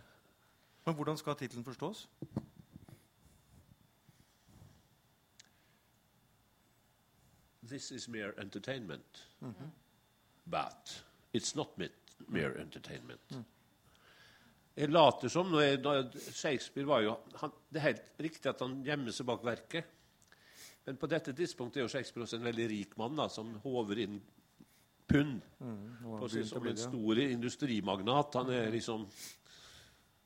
Men 0.85 0.97
hvordan 0.97 1.17
skal 1.17 1.37
tittelen 1.39 1.65
forstås? 1.65 2.07
This 7.63 7.91
is 7.91 8.07
mere 8.07 8.33
entertainment. 8.41 9.27
Mm 9.39 9.55
-hmm. 9.55 9.69
But 10.45 11.05
it's 11.33 11.55
not 11.55 11.77
mere 12.27 12.61
entertainment. 12.61 13.31
Mm. 13.31 13.45
Jeg 14.73 14.89
later 14.89 15.29
som 15.29 15.51
når 15.53 15.67
jeg, 15.67 16.21
Shakespeare 16.33 16.89
var 16.89 17.03
jo 17.05 17.17
han, 17.41 17.51
Det 17.69 17.77
er 17.77 17.87
helt 17.91 18.23
riktig 18.25 18.49
at 18.49 18.63
han 18.65 18.79
gjemmer 18.85 19.13
seg 19.13 19.27
bak 19.29 19.43
verket. 19.45 19.91
Men 20.83 20.97
på 20.99 21.07
dette 21.11 21.33
tidspunktet 21.37 21.79
er 21.79 21.85
jo 21.85 21.91
Shakespeare 21.93 22.25
også 22.25 22.39
en 22.39 22.47
veldig 22.47 22.65
rik 22.71 22.97
mann 22.99 23.15
da, 23.15 23.29
som 23.31 23.53
håver 23.63 24.01
inn 24.03 24.17
pund 25.07 25.41
mm, 25.59 26.43
som 26.49 26.67
en 26.67 26.79
stor 26.79 27.21
industrimagnat. 27.23 28.35
Han 28.41 28.51
er 28.51 28.71
liksom 28.73 29.07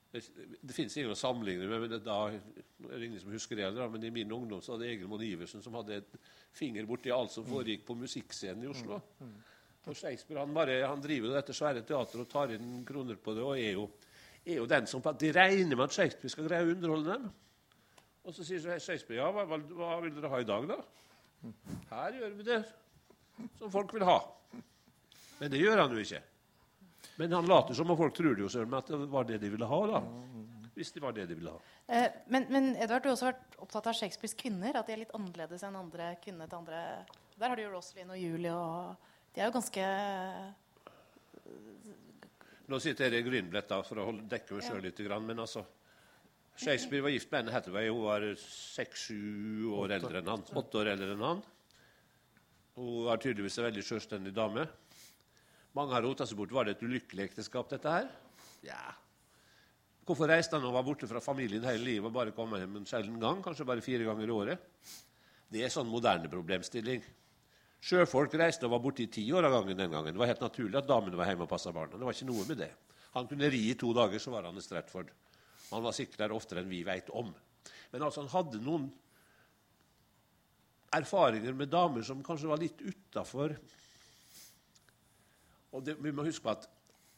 Det, 0.07 0.21
det 0.63 0.73
fins 0.73 0.95
ingen 0.95 1.11
å 1.11 1.17
sammenligne 1.19 1.67
med, 1.67 1.83
men 1.83 1.99
da, 2.01 2.15
er 2.31 2.93
det 2.95 3.09
ingen 3.09 3.19
som 3.19 3.33
husker 3.35 3.59
det, 3.59 3.67
men 3.91 4.05
i 4.07 4.11
min 4.15 4.31
ungdom 4.31 4.61
så 4.63 4.73
hadde 4.73 4.87
Egil 4.87 5.09
Monn 5.11 5.25
Iversen 5.27 5.61
som 5.61 5.75
hadde 5.75 5.97
et 5.99 6.15
finger 6.55 6.87
borti 6.87 7.11
alt 7.11 7.33
som 7.33 7.45
foregikk 7.45 7.83
på 7.85 7.97
musikkscenen 7.99 8.63
i 8.63 8.69
Oslo. 8.71 9.01
Mm, 9.19 9.27
mm. 9.27 9.35
Og 9.91 9.99
Shakespeare 9.99 10.39
han, 10.39 10.55
bare, 10.55 10.79
han 10.87 11.03
driver 11.03 11.35
dette 11.35 11.53
svære 11.53 11.83
teateret 11.83 12.23
og 12.23 12.31
tar 12.31 12.55
inn 12.55 12.79
kroner 12.87 13.19
på 13.19 13.35
det, 13.35 13.43
og 13.43 13.59
er 13.59 13.75
jo, 13.75 13.85
er 14.47 14.61
jo 14.61 14.69
den 14.69 14.87
som 14.87 15.03
De 15.19 15.31
regner 15.35 15.75
med 15.75 15.87
at 15.87 15.95
Shakespeare 15.95 16.31
skal 16.31 16.47
greie 16.47 16.65
å 16.65 16.71
underholde 16.73 17.17
dem. 17.17 17.27
Og 18.27 18.35
så 18.35 18.45
sier 18.47 18.63
Shakespeare 18.79 19.21
ja, 19.21 19.27
hva, 19.31 19.45
hva, 19.47 19.91
vil 20.03 20.15
dere 20.15 20.31
ha 20.31 20.41
i 20.43 20.47
dag, 20.47 20.67
da? 20.67 20.79
Her 21.91 22.17
gjør 22.17 22.33
vi 22.39 22.47
det 22.47 22.61
som 23.59 23.71
folk 23.71 23.93
vil 23.95 24.07
ha. 24.07 24.17
Men 25.37 25.53
det 25.53 25.61
gjør 25.61 25.83
han 25.83 25.93
jo 25.93 26.01
ikke. 26.01 26.21
Men 27.17 27.33
han 27.37 27.47
later 27.49 27.77
som 27.77 27.91
om 27.93 27.97
folk 27.99 28.15
tror 28.17 28.35
det 28.35 28.43
jo 28.43 28.51
selv, 28.51 28.73
at 28.77 28.89
det 28.91 29.09
var 29.13 29.27
det 29.29 29.39
de 29.41 29.51
ville 29.53 29.69
ha. 29.69 29.79
da. 29.93 30.01
Hvis 30.77 30.91
det 30.93 31.01
var 31.01 31.15
det 31.15 31.25
de 31.29 31.37
ville 31.37 31.53
ha. 31.53 31.61
Eh, 31.87 32.19
men, 32.27 32.45
men, 32.53 32.69
Edvard, 32.75 33.05
du 33.05 33.09
har 33.09 33.15
også 33.15 33.29
vært 33.29 33.57
opptatt 33.63 33.89
av 33.89 33.97
Shakespeares 33.97 34.35
kvinner. 34.37 34.75
At 34.77 34.89
de 34.89 34.97
er 34.97 35.01
litt 35.05 35.15
annerledes 35.17 35.63
enn 35.65 35.77
andre 35.79 36.11
kvinner 36.23 36.49
til 36.49 36.59
andre 36.59 36.81
Der 37.37 37.47
har 37.47 37.57
du 37.57 37.63
jo 37.63 37.73
Rosalind 37.73 38.13
og 38.13 38.21
Julie 38.21 38.53
og 38.53 39.13
De 39.33 39.41
er 39.41 39.49
jo 39.49 39.55
ganske 39.55 39.87
Nå 42.67 42.79
sitter 42.83 43.13
jeg 43.13 43.23
i 43.23 43.27
grynbrett 43.29 43.71
for 43.87 44.01
å 44.03 44.11
dekke 44.27 44.57
meg 44.57 44.65
sjøl 44.67 44.81
litt, 44.83 44.99
men 45.23 45.39
altså 45.39 45.63
Shakespeare 46.57 47.05
var 47.05 47.13
gift 47.13 47.29
med 47.31 47.43
Anne 47.43 47.53
Hathaway. 47.53 47.89
Hun 47.93 48.01
var 48.07 48.23
seks-sju 48.41 49.69
år 49.77 49.93
eldre 49.99 50.19
enn 50.23 50.31
han. 50.33 50.43
Åtte 50.57 50.79
år 50.81 50.89
eldre 50.95 51.13
enn 51.13 51.23
han. 51.23 51.43
Hun 52.77 53.05
var 53.05 53.21
tydeligvis 53.21 53.59
en 53.61 53.67
veldig 53.67 53.83
selvstendig 53.85 54.33
dame. 54.35 54.65
Mange 55.77 55.93
har 55.93 56.01
rota 56.01 56.25
seg 56.25 56.39
bort. 56.39 56.55
Var 56.55 56.65
det 56.65 56.75
et 56.75 56.85
ulykkelig 56.87 57.27
ekteskap, 57.27 57.69
dette 57.69 57.93
her? 57.93 58.09
Ja. 58.65 58.81
Hvorfor 60.07 60.31
reiste 60.31 60.57
han 60.57 60.65
og 60.65 60.73
var 60.73 60.85
borte 60.87 61.07
fra 61.09 61.21
familien 61.21 61.65
hele 61.67 61.83
livet 61.83 62.09
og 62.09 62.15
bare 62.15 62.33
kom 62.33 62.55
hjem 62.57 62.79
en 62.81 62.89
sjelden 62.89 63.21
gang? 63.21 63.43
Kanskje 63.45 63.67
bare 63.69 63.85
fire 63.85 64.07
ganger 64.07 64.25
i 64.25 64.33
året? 64.33 64.93
Det 65.53 65.61
er 65.61 65.71
sånn 65.71 65.89
moderne 65.91 66.31
problemstilling. 66.31 67.05
Sjøfolk 67.83 68.33
reiste 68.39 68.65
og 68.65 68.73
var 68.73 68.83
borte 68.83 69.03
i 69.05 69.11
ti 69.11 69.23
år 69.31 69.47
av 69.47 69.59
gangen 69.59 69.77
den 69.77 69.93
gangen. 69.93 70.13
Det 70.15 70.21
var 70.21 70.31
helt 70.31 70.43
naturlig 70.43 70.79
at 70.79 70.89
damene 70.89 71.19
var 71.19 71.29
hjemme 71.29 71.45
og 71.45 71.51
passa 71.51 71.73
barna. 71.73 71.97
Det 71.97 72.07
var 72.07 72.15
ikke 72.15 72.29
noe 72.29 72.45
med 72.49 72.61
det. 72.63 72.71
Han 73.13 73.27
kunne 73.29 73.49
ri 73.53 73.63
i 73.71 73.77
to 73.79 73.91
dager, 73.95 74.21
så 74.21 74.33
var 74.33 74.47
han 74.49 74.57
i 74.57 74.63
Stratford. 74.63 75.11
Han 75.71 75.83
var 75.83 75.95
sikkert 75.95 76.23
der 76.23 76.33
oftere 76.35 76.63
enn 76.63 76.71
vi 76.71 76.83
veit 76.87 77.09
om. 77.15 77.29
Men 77.91 78.07
altså, 78.07 78.23
han 78.23 78.33
hadde 78.33 78.63
noen 78.63 78.87
erfaringer 80.97 81.55
med 81.57 81.71
damer 81.71 82.05
som 82.07 82.23
kanskje 82.23 82.49
var 82.49 82.61
litt 82.61 82.79
utafor 82.79 83.57
Og 85.75 85.83
det, 85.83 85.97
vi 85.99 86.13
må 86.15 86.23
huske 86.23 86.45
på 86.45 86.53
at 86.53 86.63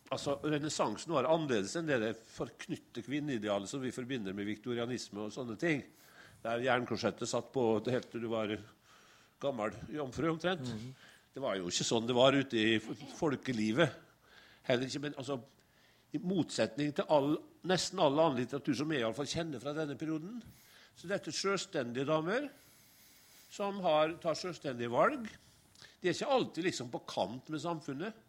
altså, 0.09 0.39
renessansen 0.43 1.13
var 1.13 1.27
annerledes 1.29 1.75
enn 1.77 1.87
det, 1.87 2.15
forknytte 2.33 3.03
kvinneidealet 3.05 3.69
som 3.69 3.81
vi 3.83 3.93
forbinder 3.93 4.33
med 4.35 4.49
viktorianisme 4.49 5.21
og 5.27 5.35
sånne 5.35 5.55
ting. 5.61 5.83
Der 6.43 6.65
jernkorsettet 6.65 7.29
satt 7.29 7.51
på 7.53 7.63
helt 7.85 8.09
til 8.11 8.25
du 8.25 8.29
var 8.31 8.55
gammel 9.41 9.75
jomfru, 9.93 10.29
omtrent. 10.33 10.67
Mm. 10.67 10.91
Det 11.33 11.43
var 11.43 11.57
jo 11.59 11.69
ikke 11.71 11.87
sånn 11.87 12.07
det 12.09 12.17
var 12.17 12.35
ute 12.35 12.59
i 12.59 12.77
folkelivet. 13.19 13.93
Heller 14.67 14.89
ikke, 14.89 15.03
men 15.07 15.17
altså, 15.17 15.39
I 16.13 16.21
motsetning 16.25 16.91
til 16.95 17.05
all, 17.13 17.35
nesten 17.69 18.01
all 18.01 18.17
annen 18.17 18.39
litteratur 18.41 18.75
som 18.79 18.91
jeg 18.93 19.05
i 19.05 19.13
fall 19.15 19.29
kjenner 19.29 19.61
fra 19.61 19.75
denne 19.77 19.97
perioden, 19.99 20.39
så 20.97 21.07
dette 21.07 21.31
er 21.31 21.37
selvstendige 21.37 22.07
damer 22.09 22.49
som 23.49 23.79
har, 23.85 24.15
tar 24.21 24.37
selvstendige 24.37 24.91
valg. 24.93 25.29
De 25.99 26.09
er 26.09 26.15
ikke 26.15 26.33
alltid 26.33 26.67
liksom 26.67 26.89
på 26.91 27.01
kant 27.09 27.49
med 27.53 27.61
samfunnet. 27.63 28.25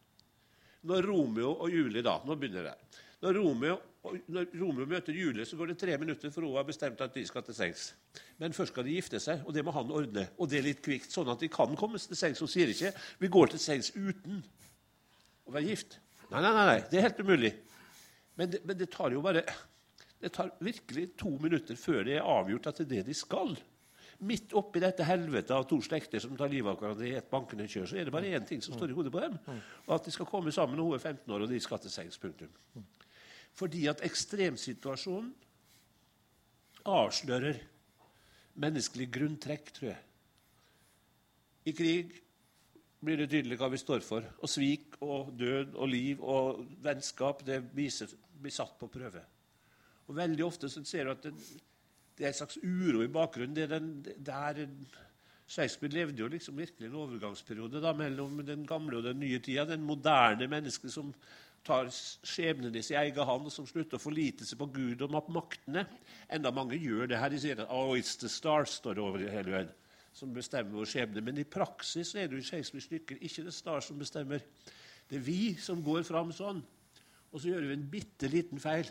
Når 0.88 1.08
Romeo 1.08 1.50
og 1.60 1.72
Julie 1.72 2.04
da, 2.04 2.16
nå 2.24 2.36
begynner 2.40 2.70
det. 2.70 2.76
Når 3.20 3.36
Romeo, 3.36 3.76
når 4.02 4.46
Romeo 4.56 4.86
møter 4.88 5.12
Julie, 5.12 5.44
så 5.44 5.58
går 5.58 5.72
det 5.72 5.78
tre 5.82 5.96
minutter, 6.00 6.32
for 6.32 6.46
hun 6.46 6.56
har 6.56 6.64
bestemt 6.64 7.00
at 7.04 7.14
de 7.14 7.24
skal 7.28 7.44
til 7.44 7.56
sengs. 7.56 7.90
Men 8.40 8.54
først 8.56 8.72
skal 8.72 8.86
de 8.86 8.94
gifte 8.96 9.20
seg, 9.20 9.42
og 9.44 9.52
det 9.54 9.64
må 9.64 9.74
han 9.76 9.92
ordne. 9.92 10.24
Og 10.40 10.48
det 10.48 10.60
er 10.60 10.68
litt 10.70 10.80
kvikt, 10.84 11.12
sånn 11.12 11.28
at 11.28 11.42
de 11.42 11.50
kan 11.52 11.76
komme 11.76 12.00
til 12.00 12.16
sengs. 12.16 12.40
Hun 12.40 12.48
sier 12.48 12.72
ikke 12.72 12.94
'vi 13.20 13.28
går 13.28 13.52
til 13.52 13.60
sengs 13.60 13.90
uten 13.96 14.42
å 15.46 15.52
være 15.52 15.68
gift'. 15.68 15.98
Nei, 16.30 16.40
nei, 16.40 16.52
nei, 16.52 16.66
nei. 16.66 16.80
det 16.90 16.98
er 16.98 17.08
helt 17.08 17.20
umulig. 17.20 17.52
Men 18.36 18.50
det, 18.50 18.64
men 18.64 18.78
det 18.78 18.90
tar 18.90 19.12
jo 19.12 19.20
bare 19.20 19.44
det 20.20 20.32
tar 20.32 20.50
virkelig 20.60 21.16
to 21.16 21.38
minutter 21.40 21.76
før 21.76 22.04
det 22.04 22.16
er 22.16 22.28
avgjort 22.28 22.66
at 22.66 22.78
det 22.78 22.84
er 22.84 22.90
det 22.96 23.06
de 23.06 23.14
skal 23.14 23.56
midt 24.20 24.52
oppi 24.58 24.80
dette 24.82 25.04
helvetet 25.06 25.52
av 25.56 25.64
to 25.68 25.80
slekter 25.80 26.20
som 26.20 26.36
tar 26.36 26.50
livet 26.52 26.68
av 26.68 26.80
hverandre 26.80 27.08
i 27.08 27.16
et 27.16 27.30
bankende 27.30 27.68
kjør, 27.70 27.86
så 27.88 27.96
er 27.96 28.04
det 28.04 28.12
bare 28.12 28.32
én 28.36 28.46
ting 28.46 28.60
som 28.62 28.76
står 28.76 28.92
i 28.92 28.96
hodet 28.96 29.12
på 29.14 29.22
dem. 29.22 29.38
Og 29.86 29.94
at 29.96 30.04
de 30.04 30.12
skal 30.12 30.28
komme 30.28 30.52
sammen 30.52 30.76
når 30.76 30.88
hun 30.88 30.98
er 30.98 31.04
15 31.12 31.34
år 31.34 31.44
og 31.46 31.48
de 31.48 31.60
skal 31.60 31.80
til 31.80 31.92
sengs. 31.94 32.18
Punktum. 32.20 32.52
Fordi 33.58 33.86
at 33.90 34.02
ekstremsituasjonen 34.06 35.32
avslører 36.88 37.58
menneskelig 38.60 39.08
grunntrekk, 39.12 39.72
tror 39.76 39.90
jeg. 39.92 40.02
I 41.68 41.74
krig 41.76 42.14
blir 43.04 43.20
det 43.20 43.30
tydelig 43.32 43.58
hva 43.60 43.68
vi 43.72 43.80
står 43.80 44.04
for. 44.04 44.24
Og 44.40 44.50
svik 44.50 44.96
og 45.04 45.32
død 45.40 45.76
og 45.76 45.90
liv 45.90 46.22
og 46.24 46.64
vennskap 46.84 47.44
det 47.46 47.62
viser, 47.76 48.12
blir 48.40 48.54
satt 48.54 48.78
på 48.80 48.88
prøve. 48.92 49.22
Og 50.08 50.16
Veldig 50.16 50.44
ofte 50.44 50.70
så 50.72 50.82
ser 50.84 51.06
du 51.06 51.12
at 51.12 51.28
det, 51.28 51.34
det 52.18 52.26
er 52.26 52.32
en 52.32 52.40
slags 52.40 52.58
uro 52.62 53.04
i 53.04 53.12
bakgrunnen. 53.12 53.54
Det 53.56 53.66
er 53.66 53.76
den, 53.76 53.92
der 54.26 54.64
Shakespeare 55.50 55.92
levde 55.92 56.22
jo 56.22 56.28
liksom 56.30 56.58
virkelig 56.58 56.88
en 56.88 56.98
overgangsperiode 57.00 57.80
da, 57.82 57.92
mellom 57.96 58.42
den 58.46 58.66
gamle 58.66 59.00
og 59.00 59.06
den 59.08 59.20
nye 59.22 59.40
tida. 59.42 59.64
Den 59.66 59.82
moderne 59.86 60.46
mennesket 60.50 60.92
som 60.94 61.14
tar 61.66 61.90
skjebnen 61.92 62.74
i 62.76 62.82
sin 62.84 62.98
egen 63.00 63.26
hånd, 63.26 63.48
og 63.50 63.54
som 63.54 63.66
slutter 63.68 63.98
å 63.98 64.02
forlite 64.02 64.46
seg 64.48 64.58
på 64.60 64.70
Gud 64.74 65.04
og 65.04 65.30
maktene. 65.32 65.84
Enda 66.32 66.52
mange 66.54 66.78
gjør 66.80 67.10
det 67.10 67.20
her. 67.20 67.32
De 67.32 67.40
sier 67.42 67.60
at 67.60 67.74
oh, 67.74 67.92
it's 67.98 68.16
the 68.20 68.30
stars 68.32 68.78
står 68.80 68.96
det 68.98 69.04
over 69.04 69.26
hele 69.26 69.54
veien, 69.56 69.74
som 70.16 70.32
bestemmer 70.34 70.80
vår 70.80 70.90
skjebne. 70.94 71.24
Men 71.26 71.42
i 71.42 71.48
praksis 71.48 72.14
er 72.14 72.30
det 72.30 72.38
jo 72.38 72.44
i 72.44 72.48
Shakespeares 72.48 72.88
stykker 72.88 73.20
ikke 73.20 73.46
det 73.46 73.54
stars 73.56 73.90
som 73.90 74.00
bestemmer. 74.00 74.42
Det 75.10 75.20
er 75.20 75.26
vi 75.26 75.42
som 75.60 75.84
går 75.84 76.02
fram 76.08 76.32
sånn. 76.34 76.64
Og 77.30 77.38
så 77.42 77.52
gjør 77.52 77.68
vi 77.68 77.76
en 77.76 77.88
bitte 77.92 78.30
liten 78.30 78.58
feil 78.62 78.88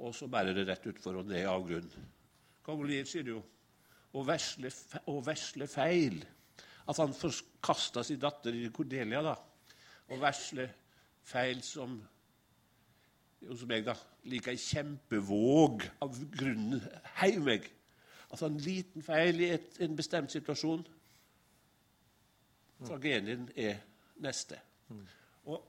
og 0.00 0.16
så 0.16 0.28
bærer 0.32 0.56
det 0.56 0.66
rett 0.68 0.86
utfor 0.88 1.20
og 1.20 1.28
ned 1.28 1.44
av 1.44 1.60
avgrunnen. 1.60 2.10
Kongoliet 2.64 3.08
sier 3.08 3.28
jo 3.34 3.40
å 4.16 4.22
vesle, 4.26 4.70
og 5.12 5.22
vesle 5.26 5.68
feil. 5.70 6.20
At 6.88 6.98
han 6.98 7.12
forkasta 7.14 8.02
sin 8.06 8.20
datter 8.20 8.56
i 8.56 8.70
Cordelia. 8.74 9.20
da. 9.22 9.36
Å 10.10 10.18
vesle 10.18 10.66
feil 11.30 11.62
som 11.64 11.98
hos 13.48 13.64
meg, 13.68 13.86
da. 13.86 13.96
Like 14.28 14.52
ei 14.52 14.60
kjempevåg 14.60 15.86
av 16.04 16.18
grunnen 16.34 16.82
heiv 17.22 17.40
meg. 17.46 17.68
Altså 18.30 18.50
en 18.50 18.58
liten 18.62 19.04
feil 19.04 19.40
i 19.42 19.52
et, 19.56 19.78
en 19.82 19.96
bestemt 19.96 20.32
situasjon. 20.32 20.84
Tragedien 22.84 23.48
er 23.56 23.80
neste. 24.20 24.60
Mm. 24.90 25.06
Og 25.52 25.66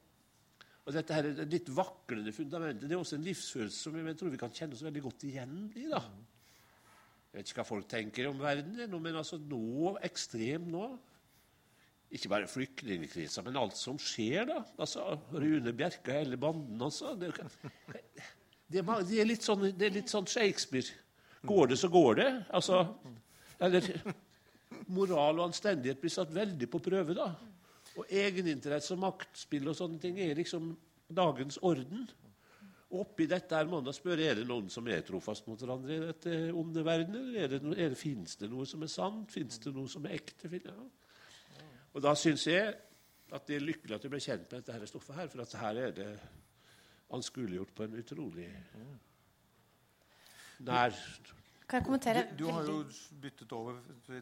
og 0.82 0.96
dette 0.96 1.14
her 1.14 1.28
er 1.30 1.50
litt 1.50 1.70
vaklende 1.78 2.34
fundamentet 2.34 2.90
det 2.90 2.96
er 2.96 3.02
også 3.02 3.20
en 3.20 3.26
livsfølelse 3.26 3.84
som 3.86 3.98
jeg 4.00 4.18
tror 4.18 4.32
vi 4.34 4.40
kan 4.42 4.54
kjenne 4.56 4.74
oss 4.74 4.82
veldig 4.82 5.04
godt 5.06 5.26
igjen 5.30 5.58
i. 5.78 5.86
da. 5.92 6.02
Jeg 7.32 7.38
vet 7.38 7.52
ikke 7.52 7.62
hva 7.62 7.68
folk 7.68 7.90
tenker 7.92 8.30
om 8.32 8.42
verden, 8.42 8.96
men 8.98 9.20
altså 9.20 9.38
nå, 9.40 9.94
ekstremt 10.04 10.72
nå 10.74 10.88
Ikke 12.12 12.32
bare 12.32 12.50
flyktningkrisa, 12.52 13.44
men 13.46 13.60
alt 13.60 13.78
som 13.80 14.00
skjer, 14.02 14.44
da. 14.50 14.58
Altså, 14.82 15.06
Rune 15.32 15.72
og 15.72 16.10
hele 16.12 16.38
banden, 16.38 16.82
altså. 16.84 17.14
Det, 17.16 17.32
det, 18.68 18.84
det, 18.84 19.22
er 19.22 19.30
litt 19.30 19.48
sånn, 19.48 19.70
det 19.72 19.88
er 19.88 19.96
litt 19.96 20.12
sånn 20.12 20.28
Shakespeare. 20.28 20.92
Går 21.48 21.72
det, 21.72 21.80
så 21.80 21.90
går 21.90 22.20
det. 22.20 22.30
Altså, 22.52 22.84
eller 23.64 23.88
Moral 24.92 25.40
og 25.40 25.48
anstendighet 25.50 26.02
blir 26.02 26.14
satt 26.14 26.34
veldig 26.36 26.68
på 26.72 26.84
prøve, 26.84 27.16
da. 27.18 27.32
Og 28.00 28.08
egeninteresse 28.08 28.94
og 28.96 29.04
maktspill 29.04 29.68
og 29.72 29.78
sånne 29.78 30.00
ting 30.02 30.20
er 30.24 30.38
liksom 30.38 30.72
dagens 31.12 31.60
orden. 31.68 32.06
Og 32.92 33.06
oppi 33.06 33.28
dette 33.32 33.56
her 33.56 33.68
må 33.72 33.80
man 33.80 33.96
spørre 33.96 34.28
er 34.28 34.42
det 34.42 34.48
noen 34.48 34.68
som 34.72 34.88
er 34.92 35.04
trofast 35.08 35.48
mot 35.48 35.60
hverandre 35.60 35.96
i 35.96 36.02
dette 36.10 36.40
onde 36.60 36.84
verden, 36.84 37.16
eller 37.22 37.46
er 37.46 37.54
det, 37.54 37.62
er 37.78 37.94
det, 37.94 38.00
finnes 38.00 38.36
det 38.40 38.52
noe 38.52 38.68
som 38.68 38.84
er 38.84 38.92
sant? 38.92 39.32
Fins 39.32 39.60
det 39.64 39.72
noe 39.76 39.92
som 39.92 40.08
er 40.08 40.18
ekte? 40.20 40.52
Ja. 40.60 40.76
Og 41.94 42.04
da 42.04 42.14
syns 42.16 42.48
jeg 42.48 42.74
at 43.32 43.48
det 43.48 43.58
er 43.58 43.64
lykkelig 43.64 43.96
at 43.96 44.06
jeg 44.06 44.12
ble 44.12 44.22
kjent 44.24 44.48
med 44.48 44.60
dette 44.60 44.76
her 44.76 44.90
stoffet, 44.90 45.16
her, 45.16 45.28
for 45.32 45.44
at 45.44 45.58
her 45.60 45.82
er 45.88 45.94
det 45.96 46.10
anskueliggjort 47.12 47.76
på 47.76 47.88
en 47.88 48.00
utrolig 48.00 48.48
nær 50.62 50.96
kan 51.72 51.80
jeg 51.80 51.86
kommentere? 51.88 52.22
Du, 52.36 52.42
du 52.44 52.50
har 52.52 52.66
jo 52.68 52.82
byttet 53.24 53.54
over 53.56 53.78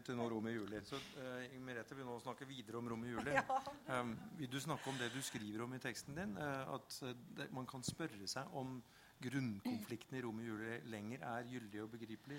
til 0.06 0.14
nå 0.14 0.26
Rom 0.30 0.44
i 0.46 0.52
juli. 0.54 0.78
Så 0.86 1.00
uh, 1.16 1.56
Merete 1.66 1.96
vil 1.98 2.06
nå 2.06 2.14
snakke 2.22 2.46
videre 2.46 2.78
om 2.78 2.86
Rom 2.92 3.02
i 3.02 3.10
juli. 3.10 3.34
Ja. 3.40 4.00
Um, 4.00 4.12
vil 4.38 4.52
du 4.52 4.60
snakke 4.62 4.86
om 4.86 5.00
det 5.00 5.08
du 5.10 5.18
skriver 5.22 5.64
om 5.64 5.74
i 5.74 5.80
teksten 5.82 6.14
din? 6.14 6.36
Uh, 6.38 6.76
at 6.76 7.00
det, 7.40 7.48
man 7.50 7.66
kan 7.66 7.82
spørre 7.82 8.28
seg 8.30 8.54
om 8.54 8.76
grunnkonflikten 9.24 10.20
i 10.20 10.22
Rom 10.22 10.38
i 10.38 10.46
juli 10.46 10.78
lenger 10.92 11.26
er 11.26 11.50
gyldig 11.50 11.82
og 11.82 11.90
begripelig 11.96 12.38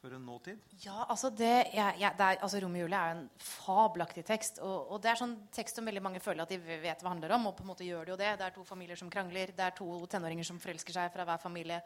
for 0.00 0.14
en 0.14 0.26
nåtid? 0.26 0.58
Ja, 0.84 1.06
altså, 1.08 1.30
det, 1.30 1.70
ja, 1.74 1.90
ja, 1.98 2.12
det 2.16 2.26
er, 2.26 2.40
altså 2.42 2.60
Rom 2.62 2.76
i 2.76 2.82
juli 2.82 2.94
er 2.94 3.14
en 3.16 3.24
fabelaktig 3.42 4.24
tekst. 4.26 4.60
Og, 4.62 4.92
og, 4.92 5.00
det 5.02 5.10
er 5.12 5.20
sånn 5.20 5.34
tekst 5.54 5.78
som 5.78 5.88
veldig 5.88 6.02
mange 6.04 6.22
føler 6.22 6.44
at 6.44 6.52
de 6.52 6.58
vet 6.62 7.02
hva 7.02 7.08
det 7.08 7.12
handler 7.12 7.34
om. 7.38 7.48
Og 7.50 7.56
på 7.58 7.66
en 7.66 7.72
måte 7.72 7.86
gjør 7.86 8.06
det 8.06 8.14
jo 8.14 8.20
det. 8.20 8.30
Det 8.38 8.46
er 8.46 8.54
to 8.54 8.66
familier 8.68 9.00
som 9.00 9.10
krangler. 9.12 9.54
Det 9.56 9.66
er 9.66 9.74
to 9.78 9.88
tenåringer 10.10 10.46
som 10.46 10.60
forelsker 10.62 10.94
seg 10.94 11.10
fra 11.14 11.26
hver 11.28 11.42
familie. 11.42 11.80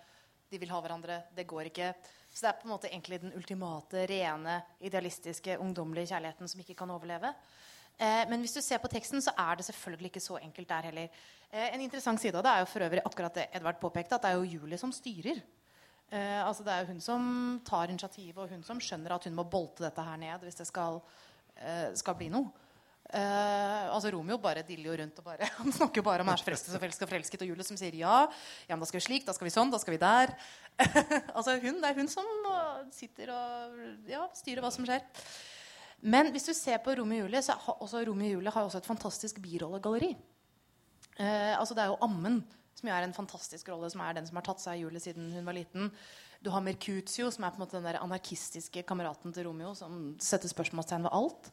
De 0.53 0.61
vil 0.61 0.73
ha 0.75 0.81
hverandre. 0.85 1.23
Det 1.33 1.49
går 1.49 1.71
ikke. 1.73 1.93
Så 2.29 2.45
det 2.45 2.51
er 2.51 2.61
på 2.61 2.69
en 2.69 2.75
måte 2.75 2.91
egentlig 2.91 3.23
den 3.23 3.33
ultimate, 3.39 4.05
rene, 4.11 4.59
idealistiske, 4.85 5.57
ungdommelige 5.65 6.13
kjærligheten 6.13 6.53
som 6.53 6.61
ikke 6.65 6.77
kan 6.77 6.93
overleve. 6.93 7.33
Eh, 7.97 8.23
men 8.29 8.45
hvis 8.45 8.57
du 8.57 8.61
ser 8.65 8.81
på 8.83 8.91
teksten, 8.93 9.25
så 9.25 9.33
er 9.39 9.57
det 9.57 9.67
selvfølgelig 9.69 10.13
ikke 10.13 10.25
så 10.25 10.39
enkelt 10.41 10.69
der 10.69 10.89
heller. 10.91 11.25
Eh, 11.49 11.73
en 11.73 11.81
interessant 11.85 12.21
side 12.21 12.37
av 12.37 12.45
det 12.45 12.53
er 12.53 12.63
jo 12.65 12.71
for 12.73 12.85
øvrig 12.85 13.05
akkurat 13.05 13.41
det 13.41 13.49
Edvard 13.57 13.81
påpekte, 13.81 14.17
at 14.17 14.25
det 14.25 14.33
er 14.33 14.41
jo 14.41 14.59
Julie 14.59 14.81
som 14.81 14.93
styrer. 14.93 15.41
Eh, 16.13 16.41
altså 16.45 16.65
Det 16.65 16.73
er 16.73 16.83
jo 16.83 16.93
hun 16.93 17.01
som 17.01 17.29
tar 17.65 17.89
initiativet, 17.89 18.37
og 18.37 18.51
hun 18.53 18.65
som 18.67 18.81
skjønner 18.81 19.15
at 19.15 19.25
hun 19.29 19.37
må 19.37 19.47
bolte 19.49 19.87
dette 19.87 20.05
her 20.05 20.19
ned 20.21 20.45
hvis 20.45 20.61
det 20.61 20.69
skal, 20.69 21.01
eh, 21.57 21.89
skal 21.97 22.19
bli 22.19 22.29
noe. 22.33 22.53
Eh, 23.13 23.87
altså 23.93 24.13
Romeo 24.13 24.39
bare 24.41 24.63
diller 24.65 24.89
jo 24.89 24.95
rundt 24.97 25.19
og 25.21 25.25
bare 25.27 25.45
Han 25.59 25.73
snakker 25.75 26.01
jo 26.01 26.05
bare 26.07 26.25
om 26.25 26.31
så 26.33 26.47
forelsket 26.47 26.77
og 26.79 26.81
forelsket, 26.81 27.09
forelsket 27.11 27.43
og 27.45 27.51
Julie 27.51 27.67
som 27.67 27.77
sier 27.77 27.97
ja. 27.99 28.23
Ja, 28.69 28.77
men 28.77 28.85
da 28.85 28.89
skal 28.89 29.01
vi 29.01 29.07
slik, 29.09 29.27
da 29.27 29.35
skal 29.37 29.49
vi 29.49 29.53
sånn, 29.53 29.73
da 29.73 29.81
skal 29.83 29.97
vi 29.97 30.01
der. 30.01 30.33
altså 31.37 31.59
hun, 31.61 31.81
Det 31.83 31.91
er 31.91 31.99
hun 31.99 32.09
som 32.13 32.29
sitter 32.95 33.35
og 33.35 34.09
ja, 34.09 34.23
styrer 34.37 34.65
hva 34.65 34.73
som 34.73 34.89
skjer. 34.89 35.05
Men 36.03 36.33
hvis 36.35 36.49
du 36.49 36.55
ser 36.57 36.81
på 36.83 36.95
Romeo 36.99 37.25
og 37.25 37.29
Julie, 37.29 37.43
så 37.45 37.55
har 37.67 37.85
også 37.85 38.01
Romeo 38.09 38.33
og 38.33 38.39
Julie 38.41 38.55
har 38.55 38.65
også 38.67 38.81
et 38.81 38.89
fantastisk 38.89 39.43
birollegalleri. 39.45 40.15
Eh, 41.21 41.53
altså 41.59 41.77
Det 41.77 41.85
er 41.85 41.93
jo 41.93 42.01
Ammen, 42.03 42.41
som 42.83 42.91
jo 42.91 42.97
er 42.97 43.07
en 43.07 43.15
fantastisk 43.15 43.71
rolle, 43.71 43.89
som 43.93 44.03
er 44.03 44.17
den 44.19 44.27
som 44.27 44.39
har 44.41 44.47
tatt 44.47 44.63
seg 44.63 44.75
av 44.75 44.81
Julie 44.81 45.03
siden 45.03 45.31
hun 45.31 45.47
var 45.47 45.55
liten. 45.55 45.93
Du 46.43 46.51
har 46.51 46.65
Mercutio, 46.65 47.31
som 47.31 47.47
er 47.47 47.55
på 47.55 47.61
en 47.61 47.63
måte 47.63 47.79
den 47.79 47.87
der 47.87 48.01
anarkistiske 48.03 48.83
kameraten 48.89 49.35
til 49.35 49.47
Romeo, 49.47 49.77
som 49.79 50.17
setter 50.19 50.51
spørsmålstegn 50.51 51.07
ved 51.07 51.15
alt. 51.15 51.53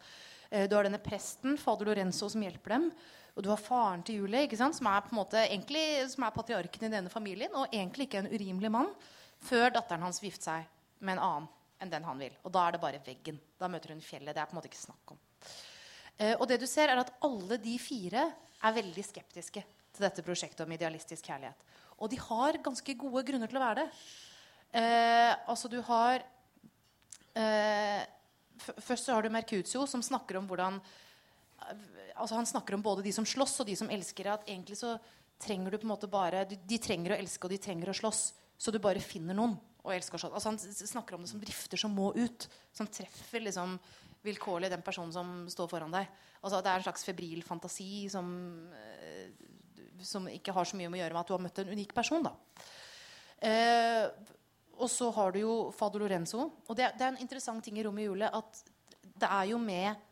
Eh, 0.50 0.66
du 0.66 0.74
har 0.74 0.88
denne 0.88 1.02
presten, 1.04 1.60
fader 1.62 1.92
Lorenzo, 1.92 2.32
som 2.34 2.42
hjelper 2.42 2.74
dem. 2.74 2.90
Og 3.38 3.46
du 3.46 3.52
har 3.52 3.62
faren 3.62 4.02
til 4.04 4.24
Julie, 4.24 4.48
ikke 4.48 4.58
sant? 4.58 4.80
Som, 4.80 4.90
er 4.90 5.06
på 5.06 5.14
en 5.14 5.22
måte, 5.22 5.46
egentlig, 5.46 5.86
som 6.10 6.26
er 6.26 6.34
patriarken 6.34 6.90
i 6.90 6.92
denne 6.98 7.14
familien, 7.14 7.54
og 7.54 7.70
egentlig 7.70 8.10
ikke 8.10 8.24
en 8.24 8.34
urimelig 8.34 8.74
mann, 8.74 8.92
før 9.46 9.70
datteren 9.78 10.10
hans 10.10 10.24
vil 10.24 10.34
seg 10.36 10.66
med 11.06 11.20
en 11.20 11.26
annen 11.28 11.50
enn 11.80 11.94
den 11.94 12.10
han 12.10 12.20
vil. 12.20 12.34
Og 12.44 12.52
da 12.52 12.66
er 12.66 12.76
det 12.76 12.82
bare 12.82 13.06
veggen. 13.06 13.38
Da 13.62 13.70
møter 13.72 13.94
hun 13.94 14.04
fjellet. 14.04 14.34
Det 14.34 14.42
er 14.42 14.50
på 14.50 14.58
en 14.58 14.60
måte 14.60 14.74
ikke 14.74 14.82
snakk 14.82 15.14
om. 15.14 15.22
Eh, 16.18 16.34
og 16.34 16.50
det 16.50 16.58
du 16.60 16.66
ser, 16.68 16.90
er 16.90 17.06
at 17.06 17.14
alle 17.24 17.62
de 17.62 17.78
fire 17.80 18.26
er 18.60 18.76
veldig 18.82 19.06
skeptiske 19.06 19.64
til 20.00 20.08
dette 20.08 20.24
prosjektet 20.26 20.64
om 20.64 20.74
idealistisk 20.74 21.28
kjærlighet. 21.28 21.68
Og 22.00 22.12
de 22.12 22.20
har 22.24 22.62
ganske 22.64 22.96
gode 23.00 23.26
grunner 23.28 23.52
til 23.52 23.60
å 23.60 23.64
være 23.66 23.84
det. 23.84 23.88
Eh, 24.80 25.34
altså, 25.52 25.68
du 25.72 25.82
har 25.84 26.24
eh, 27.36 28.08
Først 28.60 29.08
så 29.08 29.16
har 29.16 29.24
du 29.24 29.32
Mercutio, 29.32 29.86
som 29.88 30.04
snakker 30.04 30.36
om 30.36 30.48
hvordan 30.50 30.82
altså 32.20 32.36
Han 32.36 32.48
snakker 32.48 32.76
om 32.76 32.84
både 32.84 33.06
de 33.06 33.14
som 33.16 33.28
slåss, 33.28 33.62
og 33.64 33.70
de 33.70 33.78
som 33.80 33.90
elsker. 33.92 34.28
At 34.32 34.48
egentlig 34.48 34.78
så 34.80 34.98
trenger 35.40 35.72
du 35.72 35.80
på 35.80 35.88
en 35.88 35.94
måte 35.94 36.12
bare 36.12 36.46
De, 36.48 36.58
de 36.68 36.80
trenger 36.82 37.16
å 37.16 37.20
elske, 37.20 37.48
og 37.48 37.56
de 37.56 37.62
trenger 37.64 37.92
å 37.92 37.96
slåss. 37.96 38.22
Så 38.60 38.72
du 38.76 38.80
bare 38.84 39.04
finner 39.04 39.38
noen 39.38 39.56
å 39.88 39.94
elske 39.96 40.18
og 40.18 40.24
slåss. 40.24 40.36
Altså, 40.36 40.52
han 40.52 40.92
snakker 40.94 41.16
om 41.16 41.24
det 41.24 41.32
som 41.32 41.44
drifter 41.44 41.80
som 41.80 41.96
må 41.96 42.12
ut. 42.18 42.48
Som 42.76 42.92
treffer 42.92 43.44
liksom 43.46 43.78
vilkårlig 44.26 44.72
den 44.72 44.84
personen 44.84 45.16
som 45.16 45.46
står 45.52 45.72
foran 45.72 45.96
deg. 45.96 46.10
Altså, 46.42 46.60
det 46.60 46.72
er 46.72 46.82
en 46.82 46.88
slags 46.88 47.08
febril 47.08 47.44
fantasi 47.48 48.10
som, 48.12 48.28
eh, 48.76 49.32
som 50.08 50.28
ikke 50.32 50.54
har 50.56 50.68
så 50.68 50.78
mye 50.80 50.90
med 50.90 51.00
å 51.00 51.04
gjøre 51.04 51.16
med 51.16 51.22
at 51.22 51.32
du 51.32 51.36
har 51.36 51.44
møtt 51.44 51.62
en 51.64 51.72
unik 51.76 51.96
person. 51.98 52.28
Eh, 53.40 54.06
og 54.80 54.92
så 54.92 55.10
har 55.16 55.34
du 55.36 55.42
jo 55.42 55.56
Fado 55.76 56.00
Lorenzo. 56.00 56.46
Og 56.68 56.78
det, 56.78 56.94
det, 56.98 57.04
er 57.06 57.14
en 57.14 57.24
interessant 57.24 57.64
ting 57.64 57.80
i 57.80 57.84
Romeo 57.86 58.12
og 58.12 58.16
Julie 58.16 58.32
at 58.40 58.62
det 59.20 59.28
er 59.28 59.52
jo 59.52 59.60
med 59.62 60.08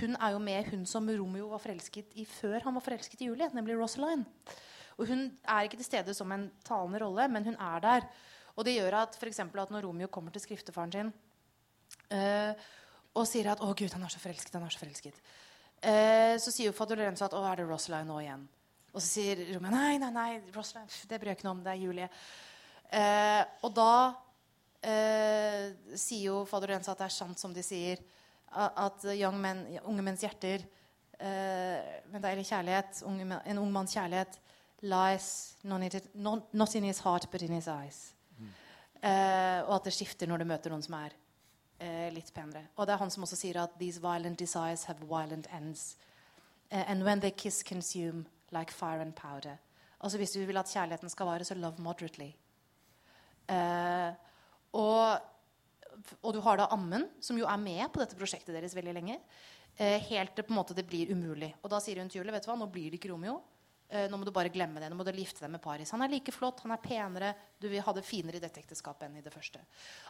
hun 0.00 0.16
er 0.18 0.32
jo 0.34 0.38
med 0.42 0.66
hun 0.72 0.86
som 0.88 1.06
Romeo 1.06 1.48
var 1.52 1.62
forelsket 1.62 2.16
i 2.18 2.24
før 2.26 2.64
han 2.64 2.74
var 2.74 2.82
forelsket 2.82 3.20
i 3.22 3.28
Julie, 3.28 3.46
nemlig 3.54 3.76
Rosaline. 3.78 4.26
Og 4.98 5.06
hun 5.10 5.28
er 5.44 5.66
ikke 5.66 5.78
til 5.78 5.86
stede 5.86 6.14
som 6.16 6.32
en 6.34 6.48
talende 6.66 6.98
rolle, 7.04 7.28
men 7.30 7.46
hun 7.46 7.54
er 7.54 7.84
der. 7.84 8.08
Og 8.56 8.64
det 8.66 8.74
gjør 8.74 9.02
at, 9.02 9.16
for 9.20 9.60
at 9.62 9.70
når 9.70 9.86
Romeo 9.86 10.08
kommer 10.08 10.34
til 10.34 10.42
skriftefaren 10.42 10.92
sin 10.92 11.12
uh, 12.10 12.52
og 13.16 13.24
sier 13.28 13.52
at 13.52 13.60
'Å, 13.60 13.72
Gud, 13.76 13.92
han 13.92 14.02
er 14.02 14.12
så 14.12 14.20
forelsket', 14.20 14.54
han 14.58 14.66
er 14.66 14.74
så 14.74 14.82
forelsket, 14.82 15.20
uh, 15.86 16.34
så 16.40 16.50
sier 16.50 16.70
jo 16.70 16.76
Fado 16.76 16.96
Lorenzo 16.96 17.24
at 17.24 17.36
'Å, 17.36 17.44
er 17.52 17.56
det 17.56 17.68
Rosaline 17.68 18.08
nå 18.08 18.18
igjen?' 18.24 18.48
Og 18.96 19.02
så 19.04 19.08
sier 19.18 19.42
Romeo 19.52 19.70
'Nei, 19.70 19.98
nei, 20.00 20.10
nei, 20.10 20.30
Rosalind, 20.54 20.92
det 21.08 21.18
bryr 21.20 21.34
jeg 21.34 21.38
ikke 21.38 21.48
noe 21.48 21.58
om. 21.58 21.64
Det 21.64 21.72
er 21.74 21.82
Julie'. 21.82 22.08
Eh, 22.96 23.42
og 23.66 23.74
da 23.76 23.92
eh, 24.80 25.74
sier 25.98 26.30
jo 26.30 26.44
fader 26.48 26.72
Rensa 26.72 26.94
at 26.94 27.02
det 27.02 27.08
er 27.10 27.16
sant 27.16 27.38
som 27.38 27.52
de 27.52 27.64
sier, 27.66 28.00
at 28.56 29.02
men, 29.34 29.64
unge 29.84 30.02
menns 30.06 30.22
hjerter 30.22 30.62
eh, 31.18 31.80
Men 32.08 32.22
det 32.22 32.30
er 32.30 32.40
kjærlighet, 32.40 33.02
unge, 33.04 33.40
en 33.44 33.58
ung 33.58 33.72
manns 33.72 33.92
kjærlighet 33.92 34.38
lies 34.80 35.56
not, 35.64 36.74
in 36.74 36.84
his 36.84 37.00
heart, 37.00 37.30
but 37.30 37.42
in 37.42 37.52
his 37.52 37.68
eyes. 37.68 38.14
Mm. 38.38 38.52
og 39.66 39.74
at 39.74 39.84
det 39.84 39.92
skifter 39.92 40.26
når 40.26 40.38
du 40.38 40.44
møter 40.44 40.70
noen 40.70 40.82
som 40.82 40.94
er 40.94 41.12
eh, 41.80 42.08
litt 42.14 42.32
penere. 42.34 42.68
Og 42.76 42.86
det 42.86 42.94
er 42.94 43.02
han 43.02 43.10
som 43.10 43.26
også 43.26 43.36
sier 43.36 43.60
at 43.60 43.76
these 43.78 44.00
violent 44.00 44.38
desires 44.38 44.84
have 44.84 45.00
violent 45.00 45.48
ends. 45.52 45.96
Eh, 46.70 46.84
and 46.90 47.04
when 47.04 47.20
they 47.20 47.30
kiss, 47.30 47.62
consume 47.62 48.26
like 48.54 48.74
fire 48.74 49.02
and 49.02 49.14
powder. 49.16 49.58
Altså 50.00 50.18
Hvis 50.20 50.36
du 50.36 50.44
vil 50.44 50.60
at 50.60 50.70
kjærligheten 50.70 51.10
skal 51.10 51.26
vare, 51.26 51.44
så 51.44 51.54
love 51.54 51.82
moderately. 51.82 52.32
Uh, 53.46 54.12
og, 54.76 55.18
og, 56.20 56.30
du 56.34 56.40
har 56.42 56.58
da 56.58 56.68
Ammen, 56.74 57.06
som 57.22 57.38
jo 57.38 57.46
er 57.46 57.60
med 57.62 57.86
på 57.92 58.02
dette 58.02 58.18
prosjektet 58.18 58.54
deres 58.54 58.74
veldig 58.76 58.94
lenge. 58.96 59.20
Uh, 59.78 59.96
helt 60.08 60.34
til 60.34 60.44
på 60.46 60.54
en 60.54 60.60
måte 60.60 60.76
det 60.76 60.86
blir 60.88 61.12
umulig. 61.14 61.52
Og 61.62 61.70
da 61.72 61.80
sier 61.82 62.02
hun 62.02 62.10
til 62.10 62.20
Julie 62.20 62.34
vet 62.34 62.44
du 62.44 62.50
hva, 62.50 62.58
nå 62.60 62.68
blir 62.72 62.90
det 62.90 63.00
ikke 63.00 63.12
Romeo. 63.14 63.38
Uh, 63.86 64.04
nå 64.10 64.18
må 64.18 64.26
du 64.26 64.34
bare 64.34 64.52
glemme 64.52 64.82
det. 64.82 64.90
Nå 64.90 64.98
må 64.98 65.06
du 65.06 65.14
gifte 65.16 65.46
deg 65.46 65.54
med 65.54 65.62
Paris. 65.64 65.94
Han 65.94 66.04
er 66.04 66.12
like 66.12 66.34
flott, 66.34 66.60
han 66.66 66.74
er 66.74 66.82
penere. 66.82 67.32
Du 67.62 67.70
vil 67.72 67.84
ha 67.86 67.96
det 67.96 68.04
finere 68.04 68.40
i 68.40 68.42
dette 68.42 68.60
ekteskapet 68.60 69.08
enn 69.08 69.22
i 69.22 69.24
det 69.24 69.32
første. 69.32 69.62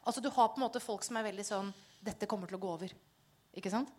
Altså 0.03 0.25
Du 0.25 0.33
har 0.33 0.51
på 0.51 0.59
en 0.59 0.67
måte 0.67 0.83
folk 0.83 1.07
som 1.07 1.21
er 1.21 1.29
veldig 1.29 1.47
sånn 1.47 1.71
Dette 2.03 2.29
kommer 2.31 2.51
til 2.51 2.59
å 2.59 2.65
gå 2.65 2.73
over. 2.73 2.99
Ikke 3.57 3.73
sant? 3.73 3.93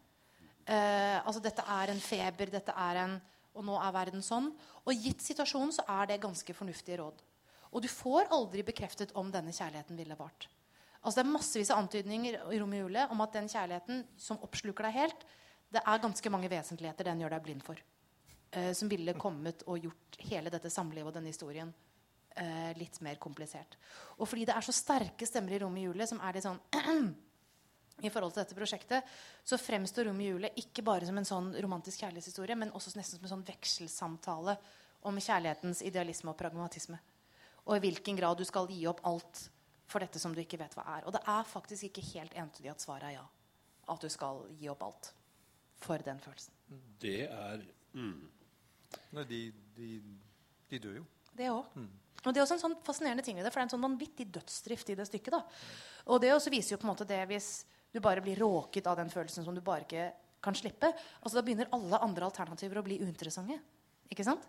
Altså 0.67 1.39
Dette 1.39 1.63
er 1.71 1.91
en 1.93 2.01
feber. 2.03 2.51
Dette 2.51 2.73
er 2.75 2.99
en 3.05 3.13
Og 3.57 3.65
nå 3.65 3.77
er 3.81 3.95
verden 3.95 4.23
sånn. 4.25 4.51
Og 4.85 5.07
gitt 5.07 5.23
situasjonen 5.25 5.73
så 5.75 5.85
er 5.97 6.11
det 6.11 6.21
ganske 6.23 6.53
fornuftige 6.55 7.01
råd. 7.01 7.23
Og 7.73 7.83
du 7.83 7.89
får 7.91 8.29
aldri 8.33 8.63
bekreftet 8.65 9.11
om 9.19 9.31
denne 9.33 9.53
kjærligheten 9.55 9.97
ville 9.99 10.15
vart. 10.19 10.47
Altså 11.01 11.19
Det 11.19 11.25
er 11.25 11.33
massevis 11.33 11.71
av 11.73 11.81
antydninger 11.83 12.39
i 12.53 12.59
rom 12.61 12.73
og 12.73 12.81
jule 12.85 13.03
om 13.13 13.21
at 13.23 13.35
den 13.35 13.49
kjærligheten 13.51 14.05
som 14.19 14.39
oppsluker 14.43 14.87
deg 14.87 14.95
helt, 14.97 15.27
det 15.71 15.83
er 15.83 16.01
ganske 16.03 16.31
mange 16.31 16.49
vesentligheter 16.51 17.09
den 17.09 17.21
gjør 17.21 17.35
deg 17.35 17.43
blind 17.43 17.63
for. 17.65 17.79
Eh, 18.51 18.71
som 18.73 18.89
ville 18.89 19.15
kommet 19.19 19.65
og 19.67 19.83
gjort 19.83 20.17
hele 20.29 20.51
dette 20.53 20.71
samlivet 20.71 21.11
og 21.11 21.17
denne 21.17 21.33
historien 21.33 21.73
eh, 22.35 22.71
litt 22.79 22.99
mer 23.03 23.19
komplisert. 23.19 23.75
Og 24.17 24.27
fordi 24.29 24.45
det 24.47 24.55
er 24.55 24.63
så 24.65 24.75
sterke 24.75 25.27
stemmer 25.27 25.57
i 25.57 25.59
rom 25.63 25.75
og 25.75 25.89
jule 25.89 26.07
som 26.07 26.21
er 26.23 26.37
litt 26.37 26.47
sånn 26.47 26.61
i 28.05 28.11
forhold 28.13 28.35
til 28.35 28.43
dette 28.43 28.57
prosjektet, 28.57 29.13
så 29.43 29.57
fremstår 29.57 30.09
Romeo 30.11 30.35
og 30.35 30.37
Julie 30.37 30.63
ikke 30.63 30.85
bare 30.85 31.07
som 31.07 31.17
en 31.17 31.25
sånn 31.25 31.51
romantisk 31.63 32.03
kjærlighetshistorie, 32.03 32.57
men 32.59 32.73
også 32.77 32.93
nesten 32.97 33.17
som 33.17 33.25
en 33.25 33.35
sånn 33.35 33.47
vekselsamtale 33.47 34.57
om 35.09 35.21
kjærlighetens 35.21 35.81
idealisme 35.85 36.33
og 36.33 36.37
pragmatisme 36.37 36.99
og 37.67 37.75
i 37.75 37.83
hvilken 37.83 38.17
grad 38.17 38.39
du 38.39 38.45
skal 38.47 38.69
gi 38.71 38.85
opp 38.89 39.03
alt 39.07 39.43
for 39.87 40.03
dette 40.03 40.19
som 40.19 40.33
du 40.35 40.39
ikke 40.41 40.59
vet 40.59 40.73
hva 40.75 40.85
er. 40.97 41.05
Og 41.07 41.13
det 41.15 41.21
er 41.27 41.47
faktisk 41.47 41.89
ikke 41.89 42.03
helt 42.13 42.35
entydig 42.39 42.71
at 42.71 42.83
svaret 42.83 43.09
er 43.09 43.17
ja. 43.19 43.27
At 43.91 44.03
du 44.03 44.09
skal 44.11 44.45
gi 44.59 44.67
opp 44.71 44.83
alt 44.87 45.11
for 45.79 46.01
den 46.03 46.19
følelsen. 46.23 46.55
Det 46.99 47.27
er 47.27 47.61
mm. 47.93 48.17
Nei, 49.15 49.23
de, 49.27 49.39
de, 49.75 49.87
de, 50.71 50.79
dør 50.79 50.99
jo. 51.01 51.05
Det 51.37 51.47
òg. 51.51 51.75
Mm. 51.75 51.87
Og 52.23 52.33
det 52.33 52.39
er 52.39 52.43
også 52.43 52.57
en 52.57 52.63
sånn 52.63 52.77
fascinerende 52.83 53.23
ting 53.23 53.39
i 53.39 53.43
det, 53.43 53.51
for 53.51 53.59
det 53.59 53.65
er 53.65 53.69
en 53.69 53.75
sånn 53.75 53.85
vanvittig 53.85 54.27
dødsdrift 54.35 54.91
i 54.91 54.97
det 54.99 55.05
stykket. 55.07 55.37
da. 55.37 55.41
Og 56.11 56.19
det 56.23 56.33
også 56.33 56.51
viser 56.51 56.75
jo 56.75 56.79
på 56.81 56.87
en 56.87 56.91
måte 56.91 57.07
det 57.07 57.19
hvis 57.29 57.51
du 57.93 58.01
bare 58.03 58.23
blir 58.23 58.39
råket 58.41 58.87
av 58.89 58.97
den 58.99 59.11
følelsen 59.11 59.45
som 59.45 59.55
du 59.55 59.61
bare 59.63 59.85
ikke 59.87 60.09
kan 60.43 60.55
slippe. 60.55 60.91
Altså 61.21 61.39
Da 61.39 61.45
begynner 61.45 61.71
alle 61.75 62.01
andre 62.03 62.27
alternativer 62.27 62.79
å 62.79 62.85
bli 62.85 62.99
uinteressante. 63.01 63.59
Ikke 64.11 64.25
sant? 64.27 64.45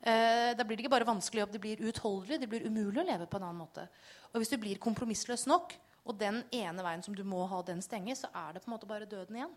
Eh, 0.00 0.56
da 0.56 0.64
blir 0.64 0.78
det 0.78 0.86
ikke 0.86 0.94
bare 0.94 1.08
vanskelig 1.08 1.42
jobb, 1.42 1.52
det 1.52 1.60
blir 1.60 1.82
uutholdelig, 1.84 2.40
det 2.40 2.48
blir 2.48 2.64
umulig 2.64 3.02
å 3.02 3.04
leve 3.04 3.28
på 3.28 3.36
en 3.36 3.50
annen 3.50 3.60
måte. 3.60 3.84
Og 4.32 4.40
hvis 4.40 4.52
du 4.52 4.56
blir 4.60 4.80
kompromissløs 4.80 5.44
nok, 5.50 5.74
og 6.08 6.16
den 6.16 6.40
ene 6.56 6.84
veien 6.84 7.04
som 7.04 7.14
du 7.16 7.20
må 7.28 7.42
ha, 7.50 7.60
den 7.66 7.82
stenger, 7.84 8.16
så 8.16 8.30
er 8.32 8.56
det 8.56 8.62
på 8.64 8.70
en 8.70 8.76
måte 8.78 8.88
bare 8.88 9.08
døden 9.08 9.36
igjen. 9.36 9.52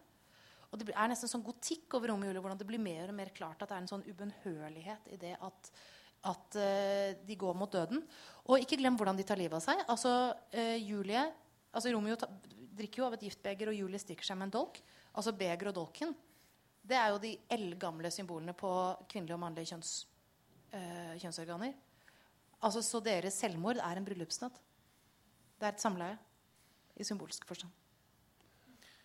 Og 0.74 0.82
Det 0.82 0.90
er 0.90 1.10
nesten 1.10 1.30
sånn 1.30 1.46
gotikk 1.46 1.94
over 1.96 2.10
romjula, 2.10 2.42
hvordan 2.42 2.60
det 2.60 2.68
blir 2.68 2.82
mer 2.82 3.12
og 3.12 3.16
mer 3.16 3.30
klart 3.36 3.62
at 3.62 3.70
det 3.70 3.76
er 3.78 3.84
en 3.84 3.92
sånn 3.92 4.08
ubønnhørlighet 4.10 5.12
i 5.14 5.20
det 5.22 5.36
at, 5.38 5.70
at 6.32 6.58
uh, 6.58 7.10
de 7.24 7.38
går 7.38 7.54
mot 7.56 7.70
døden. 7.70 8.02
Og 8.50 8.64
ikke 8.64 8.80
glem 8.82 8.98
hvordan 8.98 9.20
de 9.20 9.26
tar 9.28 9.38
livet 9.38 9.60
av 9.60 9.62
seg. 9.62 9.84
Altså, 9.86 10.34
uh, 10.34 10.78
Julie, 10.82 11.28
altså 11.74 11.92
Romeo 11.94 12.18
drikker 12.78 13.02
jo 13.02 13.08
av 13.08 13.18
et 13.18 13.26
giftbeger, 13.28 13.70
og 13.70 13.78
Julie 13.78 14.02
stikker 14.02 14.28
seg 14.28 14.40
med 14.40 14.50
en 14.50 14.56
dolk. 14.58 14.80
Altså 15.14 15.36
beger 15.38 15.70
og 15.70 15.78
dolken. 15.78 16.14
Det 16.84 16.98
er 17.00 17.14
jo 17.14 17.22
de 17.22 17.36
eldgamle 17.54 18.12
symbolene 18.12 18.56
på 18.58 18.72
kvinnelige 19.12 19.38
og 19.38 19.44
mannlige 19.44 19.72
kjønns 19.72 19.94
øh, 20.74 21.14
kjønnsorganer. 21.22 21.76
Altså, 22.64 22.82
så 22.84 23.00
deres 23.04 23.38
selvmord 23.40 23.80
er 23.84 24.00
en 24.00 24.06
bryllupsnatt. 24.08 24.60
Det 25.60 25.68
er 25.68 25.76
et 25.76 25.84
samleie 25.84 26.18
i 27.00 27.08
symbolsk 27.08 27.48
forstand. 27.48 27.72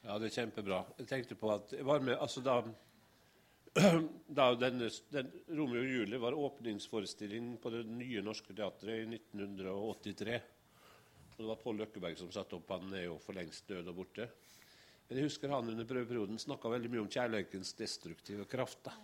Ja, 0.04 0.16
det 0.18 0.28
er 0.28 0.36
kjempebra. 0.40 0.82
Jeg 0.98 1.08
tenkte 1.10 1.36
på 1.38 1.50
at 1.52 1.72
jeg 1.74 1.86
var 1.86 2.02
med, 2.02 2.16
altså 2.18 2.42
da, 2.42 2.60
da 4.38 4.46
denne, 4.58 4.90
den, 5.12 5.32
Romeo 5.50 5.82
og 5.82 5.90
Julie 5.90 6.20
var 6.22 6.38
åpningsforestilling 6.38 7.56
på 7.62 7.72
det 7.74 7.84
nye 7.90 8.22
Norske 8.26 8.54
Teatret 8.54 9.04
i 9.04 9.18
1983. 9.18 10.38
Og 11.38 11.44
det 11.44 11.50
var 11.52 11.60
Pål 11.62 11.78
Løkkeberg 11.84 12.18
som 12.18 12.32
satte 12.34 12.58
opp. 12.58 12.70
Han 12.74 12.90
er 12.98 13.06
jo 13.06 13.18
for 13.22 13.38
lengst 13.38 13.70
død 13.70 13.92
og 13.92 14.00
borte. 14.02 14.26
Men 15.08 15.20
jeg 15.20 15.30
husker 15.30 15.54
han 15.54 15.70
under 15.70 15.86
prøveperioden 15.88 16.42
snakka 16.42 16.68
veldig 16.74 16.90
mye 16.92 17.04
om 17.06 17.12
kjærlighetens 17.14 17.72
destruktive 17.78 18.44
kraft. 18.50 18.82
da 18.84 18.96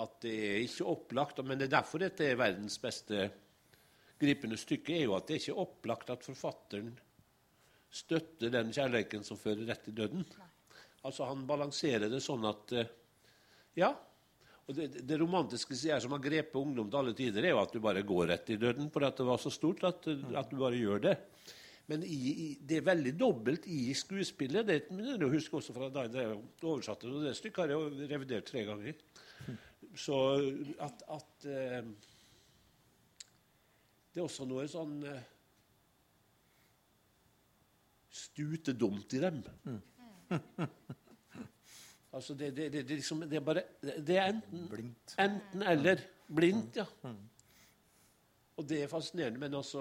at 0.00 0.20
det 0.24 0.32
er 0.32 0.62
ikke 0.64 0.88
opplagt, 0.88 1.40
men 1.44 1.58
det 1.60 1.68
er 1.68 1.76
derfor 1.76 2.00
dette 2.00 2.24
er 2.24 2.38
verdens 2.40 2.78
beste 2.80 3.26
gripende 4.20 4.56
stykke, 4.56 4.94
er 4.96 5.04
jo 5.04 5.16
at 5.16 5.26
det 5.28 5.36
er 5.36 5.42
ikke 5.42 5.64
opplagt 5.66 6.12
at 6.14 6.24
forfatteren 6.24 6.94
støtter 7.92 8.52
den 8.54 8.72
kjærligheten 8.72 9.26
som 9.26 9.40
fører 9.40 9.66
rett 9.68 9.84
til 9.84 9.96
døden. 9.98 10.24
Altså 11.04 11.26
Han 11.28 11.44
balanserer 11.48 12.08
det 12.08 12.22
sånn 12.24 12.46
at 12.48 12.72
eh, 12.78 12.92
Ja. 13.76 13.92
Og 14.68 14.76
det, 14.76 14.86
det 15.02 15.18
romantiske 15.18 15.76
sida 15.76 15.98
som 16.00 16.14
har 16.14 16.22
grepet 16.22 16.60
ungdom 16.60 16.90
til 16.90 17.00
alle 17.00 17.16
tider, 17.18 17.44
er 17.44 17.56
jo 17.56 17.62
at 17.62 17.72
du 17.74 17.80
bare 17.82 18.04
går 18.06 18.28
rett 18.30 18.52
i 18.54 18.60
døden, 18.60 18.92
for 18.94 19.06
at 19.06 19.18
det 19.18 19.26
var 19.26 19.40
så 19.42 19.50
stort 19.50 19.82
at, 19.88 20.06
at 20.08 20.52
du 20.52 20.56
bare 20.60 20.78
gjør 20.78 21.02
det. 21.08 21.16
Men 21.90 22.04
i, 22.06 22.18
i, 22.30 22.46
det 22.62 22.78
er 22.78 22.86
veldig 22.86 23.12
dobbelt 23.18 23.66
i 23.66 23.90
skuespillet. 23.98 24.68
Det, 24.68 24.78
det 24.94 25.18
du 25.18 25.26
husker 25.32 25.58
også 25.58 25.74
fra 25.74 25.90
da 25.92 26.06
jeg 26.06 26.38
oversatte 26.62 27.10
det. 27.10 27.24
Det 27.26 27.34
stykket 27.40 27.64
har 27.64 27.74
jeg 27.74 28.10
revidert 28.12 28.48
tre 28.48 28.62
ganger 28.68 28.94
så 29.94 30.18
at, 30.80 31.02
at 31.08 31.44
eh, 31.44 31.84
Det 34.12 34.20
er 34.20 34.26
også 34.26 34.44
noe 34.48 34.66
sånn 34.68 34.98
eh, 35.08 35.22
stutedumt 38.12 39.14
i 39.16 39.22
dem. 39.22 39.38
Mm. 39.64 39.80
Altså 42.12 42.34
det, 42.36 42.50
det, 42.56 42.72
det, 42.72 42.82
det, 42.88 42.96
liksom, 43.00 43.22
det 43.28 43.38
er 43.38 43.44
bare 43.44 43.62
Det 43.80 44.16
er 44.16 44.34
enten, 44.34 44.66
Blindt. 44.68 45.14
enten 45.18 45.62
eller. 45.62 46.02
Blindt, 46.28 46.76
ja. 46.76 46.84
Og 48.56 48.68
det 48.68 48.82
er 48.82 48.88
fascinerende, 48.88 49.40
men 49.40 49.54
altså 49.54 49.80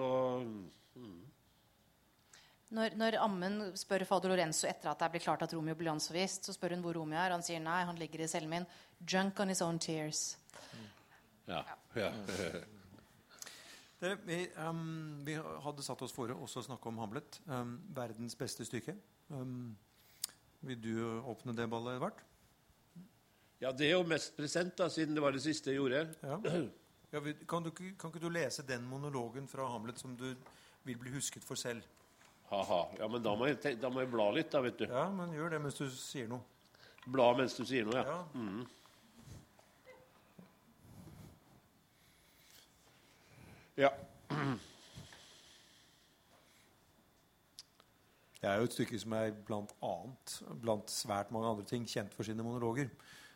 Når, 2.71 2.95
når 2.95 3.17
Ammen 3.19 3.57
spør 3.75 4.05
fader 4.07 4.31
Lorenzo 4.31 4.67
etter 4.67 4.89
at 4.91 4.99
det 4.99 5.05
er 5.05 5.11
blitt 5.11 5.25
klart 5.27 5.41
at 5.43 5.53
Romeo 5.53 5.75
blir 5.75 5.89
landsforvist, 5.89 6.47
så 6.47 6.55
spør 6.55 6.77
hun 6.77 6.85
hvor 6.85 6.95
Romeo 6.95 7.19
er. 7.19 7.33
Han 7.35 7.43
sier 7.43 7.59
nei, 7.59 7.81
han 7.83 7.99
ligger 7.99 8.23
i 8.23 8.29
cellen 8.31 8.49
min. 8.49 8.67
Drunk 8.99 9.39
on 9.43 9.51
his 9.51 9.61
own 9.61 9.79
tears. 9.79 10.37
Ja. 11.49 11.65
ja. 11.99 12.13
Dere, 14.01 14.17
vi, 14.25 14.47
um, 14.57 15.19
vi 15.27 15.35
hadde 15.35 15.83
satt 15.85 16.01
oss 16.01 16.15
for 16.15 16.31
å 16.31 16.47
snakke 16.47 16.89
om 16.89 17.03
Hamlet. 17.03 17.41
Um, 17.45 17.75
verdens 17.93 18.37
beste 18.39 18.65
stykke. 18.65 18.95
Ehm, 19.35 19.75
vil 20.61 20.81
du 20.81 20.93
åpne 21.31 21.55
det 21.57 21.67
ballet, 21.69 21.97
Edvard? 21.97 22.27
ja, 23.61 23.69
det 23.71 23.85
er 23.87 23.91
jo 23.93 24.05
mest 24.09 24.33
present, 24.37 24.73
da, 24.77 24.87
siden 24.89 25.13
det 25.13 25.21
var 25.21 25.35
det 25.35 25.43
siste 25.43 25.69
jeg 25.69 25.81
gjorde. 25.81 26.05
Ja. 26.23 26.39
Ja, 27.11 27.19
kan, 27.43 27.59
du, 27.59 27.73
kan 27.75 28.07
ikke 28.07 28.21
du 28.23 28.29
lese 28.31 28.63
den 28.63 28.85
monologen 28.87 29.43
fra 29.51 29.65
Hamlet 29.67 29.97
som 29.99 30.13
du 30.15 30.29
vil 30.87 30.95
bli 30.95 31.11
husket 31.11 31.43
for 31.43 31.59
selv? 31.59 31.83
Ha-ha. 32.47 32.77
Ja, 33.01 33.09
men 33.11 33.19
da 33.19 33.33
må, 33.35 33.49
jeg, 33.49 33.75
da 33.81 33.89
må 33.91 33.99
jeg 33.99 34.11
bla 34.13 34.29
litt, 34.31 34.47
da, 34.53 34.61
vet 34.63 34.79
du. 34.79 34.85
Ja, 34.87 35.09
men 35.11 35.33
gjør 35.35 35.51
det 35.51 35.59
mens 35.59 35.75
du 35.75 35.89
sier 35.91 36.29
noe. 36.31 36.39
Bla 37.11 37.25
mens 37.35 37.57
du 37.59 37.65
sier 37.67 37.83
noe, 37.83 37.99
ja. 37.99 38.15
Ja. 43.75 43.83
Ja. 43.83 43.91
Det 48.41 48.49
er 48.49 48.57
jo 48.57 48.63
et 48.65 48.73
stykke 48.73 48.99
som 48.99 49.13
er 49.13 49.31
blant 49.45 49.71
annet, 49.85 50.35
blant 50.63 50.89
svært 50.89 51.29
mange 51.31 51.49
andre 51.51 51.65
ting, 51.69 51.83
kjent 51.85 52.13
for 52.17 52.23
sine 52.25 52.41
monologer. 52.43 52.89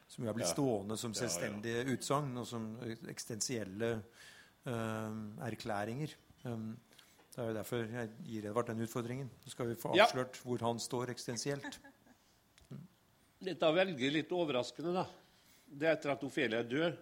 Som 0.10 0.24
jo 0.26 0.30
er 0.32 0.34
blitt 0.38 0.48
Ja. 0.48 0.54
stående 0.54 0.98
som 0.98 1.12
Ja, 1.14 1.22
ja. 1.22 1.28
selvstendige 1.28 1.86
utsagn 1.94 2.38
og 2.38 2.46
som 2.48 2.66
eksistensielle 3.10 3.92
eh, 4.66 5.18
erklæringer. 5.46 6.14
Um, 6.46 6.76
det 7.36 7.42
er 7.44 7.48
jo 7.52 7.54
derfor 7.54 7.86
jeg 7.92 8.10
gir 8.26 8.46
Edvard 8.50 8.68
den 8.68 8.82
utfordringen. 8.82 9.30
Så 9.44 9.50
skal 9.52 9.68
vi 9.68 9.76
få 9.76 9.96
Ja. 9.96 10.06
avslørt 10.06 10.40
hvor 10.44 10.58
han 10.66 10.80
står 10.80 11.10
eksistensielt. 11.14 11.80
Dette 13.46 13.70
velger 13.76 14.12
litt 14.12 14.30
overraskende, 14.34 14.94
da. 14.94 15.06
Det 15.70 15.88
er 15.88 15.98
etter 15.98 16.12
at 16.16 16.24
Ofelia 16.24 16.64
dør, 16.64 16.96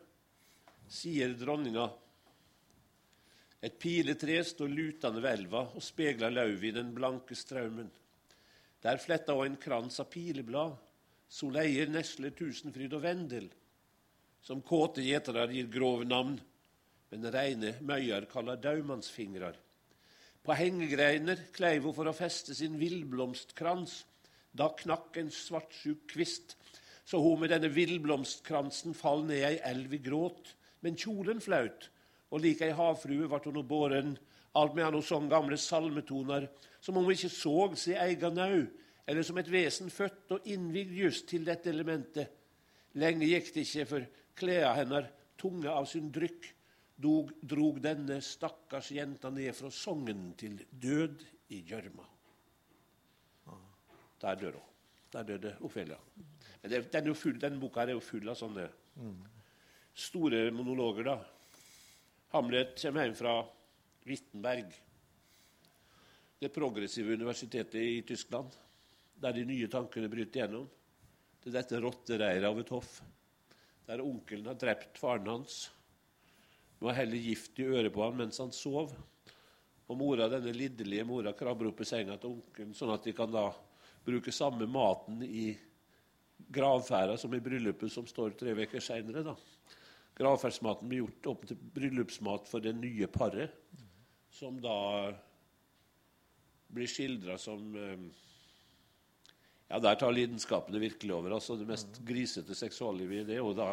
sier 0.89 1.33
dronninga 1.39 1.85
Et 3.63 3.75
piletre 3.79 4.41
står 4.43 4.67
lutende 4.67 5.21
ved 5.23 5.37
elva 5.37 5.61
og 5.71 5.83
spegler 5.83 6.33
lauvet 6.33 6.65
i 6.67 6.73
den 6.75 6.89
blanke 6.95 7.35
straumen. 7.37 7.87
Der 8.83 8.99
fletta 8.99 9.37
òg 9.37 9.45
en 9.47 9.59
krans 9.61 10.01
av 10.03 10.09
pileblad, 10.11 10.73
soleier, 11.31 11.87
nesle, 11.87 12.33
tusenfryd 12.35 12.97
og 12.97 13.05
vendel. 13.05 13.45
Som 14.43 14.65
kåte 14.67 15.05
gjetere 15.05 15.47
gir 15.53 15.69
grove 15.71 16.03
navn, 16.03 16.35
men 17.13 17.29
reine 17.31 17.77
møyer 17.87 18.27
kaller 18.27 18.59
daumannsfingrar. 18.59 19.55
På 20.43 20.57
hengegreiner 20.59 21.45
kleiv 21.55 21.87
hun 21.87 21.95
for 21.95 22.11
å 22.11 22.15
feste 22.17 22.51
sin 22.57 22.75
villblomstkrans. 22.81 24.01
Da 24.51 24.67
knakk 24.75 25.15
en 25.21 25.31
svartsjuk 25.31 26.03
kvist, 26.11 26.57
så 27.07 27.21
hun 27.23 27.39
med 27.39 27.53
denne 27.55 27.71
villblomstkransen 27.71 28.91
fall 28.97 29.23
ned 29.29 29.47
ei 29.47 29.55
elv 29.71 29.95
i 29.95 30.03
gråt. 30.03 30.51
Men 30.83 30.99
kjolen 30.99 31.39
flaut, 31.39 31.87
og 32.33 32.41
lik 32.41 32.63
ei 32.65 32.73
havfrue 32.73 33.29
vart 33.29 33.45
hun 33.45 33.59
båren, 33.67 34.15
alt 34.57 34.73
medan 34.73 34.97
hun 34.97 35.05
sang 35.05 35.29
gamle 35.29 35.57
salmetoner, 35.57 36.47
som 36.81 36.97
om 36.97 37.05
hun 37.05 37.13
ikke 37.13 37.29
såg 37.29 37.77
sin 37.77 37.99
egen 38.01 38.37
nau, 38.37 38.63
eller 39.05 39.25
som 39.25 39.37
et 39.37 39.51
vesen 39.51 39.91
født 39.93 40.33
og 40.37 40.47
innvigd 40.49 40.95
just 40.97 41.27
til 41.29 41.45
dette 41.45 41.69
elementet. 41.69 42.31
Lenge 42.97 43.27
gikk 43.29 43.51
det 43.53 43.65
ikke, 43.67 43.85
for 43.89 44.07
klærne 44.37 44.73
hennes, 44.79 45.11
tunge 45.37 45.69
av 45.69 45.85
sin 45.89 46.09
drykk, 46.13 46.45
dog, 47.03 47.33
drog 47.41 47.81
denne 47.83 48.19
stakkars 48.23 48.91
jenta 48.95 49.31
ned 49.33 49.53
fra 49.57 49.69
songen 49.73 50.31
til 50.39 50.59
død 50.71 51.25
i 51.53 51.61
gjørma. 51.67 52.05
Der 54.23 54.39
dør 54.39 54.55
hun. 54.55 54.69
Der 55.13 55.25
døde 55.27 55.55
Ofelia. 55.61 55.97
Men 56.61 56.71
det, 56.71 56.85
den, 56.93 57.03
er 57.03 57.11
jo 57.11 57.17
full, 57.17 57.35
den 57.41 57.59
boka 57.59 57.83
er 57.83 57.91
jo 57.93 58.01
full 58.01 58.29
av 58.31 58.37
sånne 58.39 58.69
store 59.93 60.45
monologer, 60.55 61.09
da. 61.11 61.17
Hamlet 62.33 62.81
kommer 62.81 63.03
hjem 63.03 63.15
fra 63.15 63.45
Wittenberg, 64.09 64.71
det 66.39 66.49
progressive 66.49 67.13
universitetet 67.13 67.75
i 67.75 68.01
Tyskland, 68.01 68.49
der 69.21 69.35
de 69.37 69.43
nye 69.45 69.67
tankene 69.69 70.09
bryter 70.09 70.41
gjennom. 70.41 70.65
Det 71.43 71.51
er 71.51 71.59
dette 71.59 71.83
rottereiret 71.83 72.47
av 72.49 72.57
et 72.57 72.73
hoff, 72.73 72.95
der 73.85 74.01
onkelen 74.01 74.49
har 74.49 74.57
drept 74.57 74.97
faren 74.97 75.29
hans. 75.29 75.59
Nå 76.81 76.89
er 76.89 77.03
heller 77.03 77.21
gift 77.21 77.61
i 77.61 77.69
øret 77.69 77.93
på 77.93 78.01
han 78.01 78.17
mens 78.23 78.41
han 78.41 78.49
sov. 78.49 78.97
Og 79.85 79.99
mora, 80.01 80.25
denne 80.33 80.57
lidderlige 80.57 81.05
mora 81.05 81.37
krabber 81.37 81.69
opp 81.69 81.85
i 81.85 81.91
senga 81.91 82.17
til 82.17 82.39
onkelen, 82.39 82.73
sånn 82.73 82.97
at 82.97 83.05
de 83.05 83.13
kan 83.13 83.29
da 83.29 83.51
bruke 84.09 84.33
samme 84.33 84.65
maten 84.65 85.21
i 85.21 85.51
gravferda 86.49 87.13
som 87.13 87.37
i 87.37 87.45
bryllupet 87.45 87.93
som 87.93 88.09
står 88.09 88.33
tre 88.41 88.57
uker 88.57 88.81
seinere. 88.81 89.37
Gravferdsmaten 90.17 90.89
blir 90.89 91.03
gjort 91.03 91.29
opp 91.31 91.45
til 91.49 91.61
bryllupsmat 91.75 92.49
for 92.49 92.61
det 92.63 92.75
nye 92.77 93.07
paret, 93.09 93.53
som 94.33 94.59
da 94.61 94.75
blir 96.73 96.89
skildra 96.89 97.39
som 97.41 97.73
eh, 97.77 98.11
Ja, 99.73 99.79
der 99.81 99.95
tar 99.97 100.11
lidenskapene 100.13 100.77
virkelig 100.77 101.13
over. 101.15 101.33
altså 101.33 101.55
Det 101.57 101.65
mest 101.65 101.95
grisete 102.05 102.53
seksuallivet 102.53 103.25
det 103.25 103.39
er 103.39 103.41
jo 103.41 103.55
da 103.57 103.71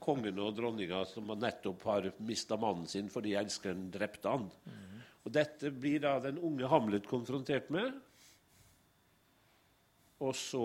kongen 0.00 0.38
og 0.40 0.54
dronninga 0.56 1.02
som 1.10 1.28
nettopp 1.36 1.82
har 1.84 2.06
mista 2.24 2.56
mannen 2.56 2.86
sin 2.88 3.10
fordi 3.12 3.34
elskeren 3.36 3.90
drepte 3.92 4.30
han. 4.30 4.46
Og 5.24 5.34
dette 5.36 5.68
blir 5.68 6.00
da 6.00 6.14
den 6.22 6.38
unge 6.40 6.68
Hamlet 6.70 7.04
konfrontert 7.08 7.68
med. 7.74 7.92
Og 10.24 10.32
så 10.38 10.64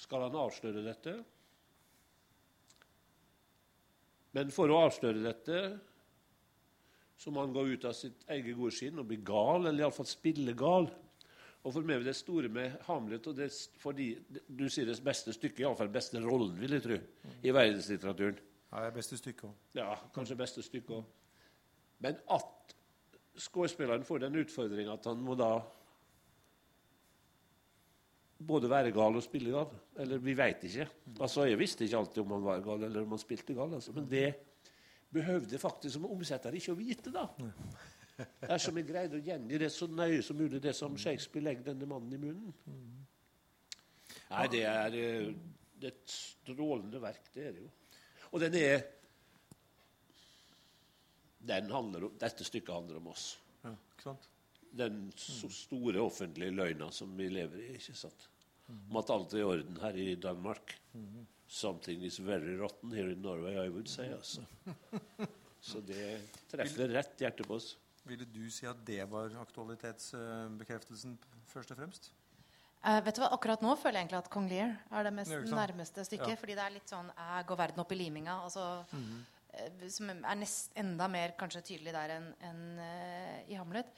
skal 0.00 0.28
han 0.28 0.40
avsløre 0.46 0.86
dette. 0.86 1.18
Men 4.36 4.52
for 4.54 4.70
å 4.70 4.82
avsløre 4.86 5.22
dette 5.24 5.62
så 7.20 7.32
må 7.34 7.42
han 7.44 7.52
gå 7.52 7.66
ut 7.74 7.84
av 7.84 7.94
sitt 7.96 8.22
eget 8.32 8.56
gode 8.56 8.72
skinn 8.72 9.00
og 9.02 9.08
bli 9.10 9.18
gal, 9.26 9.66
eller 9.66 9.84
iallfall 9.84 10.08
spille 10.08 10.54
gal. 10.56 10.86
Og 11.60 11.74
for 11.74 11.84
meg 11.84 11.98
er 11.98 12.06
det 12.08 12.16
store 12.16 12.48
med 12.48 12.78
Hamlet 12.86 13.26
og 13.28 13.36
det, 13.36 13.50
fordi 13.82 14.14
du 14.48 14.64
sier 14.72 14.88
det 14.88 14.96
beste 15.04 15.34
stykket, 15.36 15.66
iallfall 15.66 15.90
beste 15.92 16.22
rollen, 16.24 16.54
vil 16.56 16.78
jeg 16.78 16.86
tro, 16.86 16.96
i 17.44 17.52
verdenslitteraturen. 17.52 18.38
Ja, 18.70 18.84
det 18.86 18.88
er 18.88 18.96
beste 18.96 19.18
stykket 19.20 19.50
òg. 19.50 19.58
Ja, 19.76 19.90
kanskje 20.14 20.38
beste 20.40 20.64
stykket 20.64 20.94
òg. 20.96 21.10
Men 22.00 22.16
at 22.32 22.74
skuespilleren 23.40 24.06
får 24.08 24.24
den 24.24 24.40
utfordringa 24.40 24.96
at 24.96 25.10
han 25.10 25.20
må 25.26 25.36
da 25.36 25.58
både 28.46 28.70
være 28.70 28.92
gal 28.94 29.16
og 29.16 29.24
spille 29.24 29.52
gal. 29.54 29.72
Eller 30.00 30.22
vi 30.22 30.34
veit 30.36 30.64
ikke. 30.64 30.86
Altså, 31.20 31.44
Jeg 31.48 31.58
visste 31.60 31.84
ikke 31.84 31.98
alltid 31.98 32.22
om 32.22 32.36
han 32.36 32.44
var 32.44 32.62
gal 32.64 32.84
eller 32.88 33.04
om 33.04 33.14
han 33.16 33.22
spilte 33.22 33.54
gal. 33.56 33.74
Altså. 33.74 33.92
Men 33.96 34.08
det 34.10 34.34
behøvde 35.12 35.58
faktisk 35.58 35.96
som 35.96 36.06
omsetter 36.10 36.54
ikke 36.56 36.74
å 36.74 36.78
vite, 36.78 37.12
da. 37.14 37.26
Dersom 38.44 38.76
jeg 38.78 38.88
greide 38.88 39.16
å 39.16 39.24
gjengi 39.24 39.58
det 39.58 39.70
så 39.72 39.88
nøye 39.88 40.22
som 40.22 40.36
mulig, 40.36 40.60
det 40.62 40.74
som 40.76 40.96
Shakespeare 41.00 41.44
legger 41.44 41.70
denne 41.70 41.88
mannen 41.88 42.12
i 42.14 42.20
munnen. 42.20 42.54
Nei, 44.30 44.46
det 44.52 44.64
er, 44.68 44.94
eh, 44.94 45.30
det 45.80 45.88
er 45.88 45.94
et 45.94 46.12
strålende 46.14 47.00
verk, 47.02 47.30
det 47.34 47.46
er 47.48 47.54
det 47.56 47.64
jo. 47.64 47.70
Og 48.30 48.42
den 48.44 48.54
er 48.60 48.84
den 51.40 51.70
handler 51.72 52.04
om, 52.04 52.18
Dette 52.20 52.44
stykket 52.44 52.74
handler 52.74 53.00
om 53.00 53.08
oss. 53.14 53.38
Ja, 53.64 53.72
ikke 53.72 54.10
sant? 54.10 54.28
Den 54.78 55.12
så 55.16 55.48
store 55.50 56.00
offentlige 56.00 56.54
løgna 56.54 56.90
som 56.94 57.16
vi 57.18 57.28
lever 57.28 57.64
i. 57.64 57.72
ikke 57.78 57.96
sant? 57.98 58.28
Om 58.70 58.96
at 59.00 59.10
alt 59.10 59.34
er 59.34 59.42
i 59.42 59.42
orden 59.42 59.80
her 59.82 59.96
i 59.98 60.14
Danmark. 60.14 60.76
Something 61.50 62.04
is 62.06 62.20
very 62.22 62.54
rotten 62.60 62.92
here 62.94 63.10
in 63.12 63.22
Norway, 63.22 63.56
I 63.58 63.68
would 63.68 63.88
say. 63.88 64.06
altså. 64.14 64.44
Så 65.60 65.80
det 65.84 66.20
treffer 66.48 66.88
rett 66.94 67.20
hjertet 67.20 67.46
på 67.46 67.58
oss. 67.58 67.74
Ville 68.08 68.24
du 68.24 68.44
si 68.50 68.66
at 68.66 68.78
det 68.86 69.02
var 69.10 69.34
aktualitetsbekreftelsen 69.42 71.18
først 71.50 71.74
og 71.74 71.80
fremst? 71.82 72.12
Uh, 72.80 72.96
vet 73.04 73.18
du 73.18 73.20
hva, 73.20 73.28
Akkurat 73.34 73.60
nå 73.60 73.74
føler 73.76 73.98
jeg 73.98 74.06
egentlig 74.06 74.20
at 74.22 74.30
Kong 74.32 74.46
Lear 74.48 74.70
er 74.96 75.04
det 75.04 75.12
mest 75.12 75.34
Ja, 75.34 75.40
nærmeste 75.52 76.04
stykket. 76.06 76.32
Ja. 76.32 76.38
Fordi 76.40 76.56
det 76.56 76.64
er 76.64 76.72
litt 76.78 76.88
sånn 76.88 77.10
jeg 77.12 77.48
Går 77.50 77.60
verden 77.60 77.82
opp 77.82 77.92
i 77.92 77.98
liminga? 78.00 78.38
Altså, 78.46 78.64
eh, 79.52 79.84
som 79.92 80.08
er 80.14 80.38
nest, 80.40 80.72
enda 80.80 81.10
mer 81.12 81.34
kanskje 81.36 81.60
tydelig 81.74 81.92
der 81.92 82.14
enn 82.16 82.30
en, 82.48 82.64
uh, 82.80 83.36
i 83.52 83.58
Hamlet. 83.60 83.92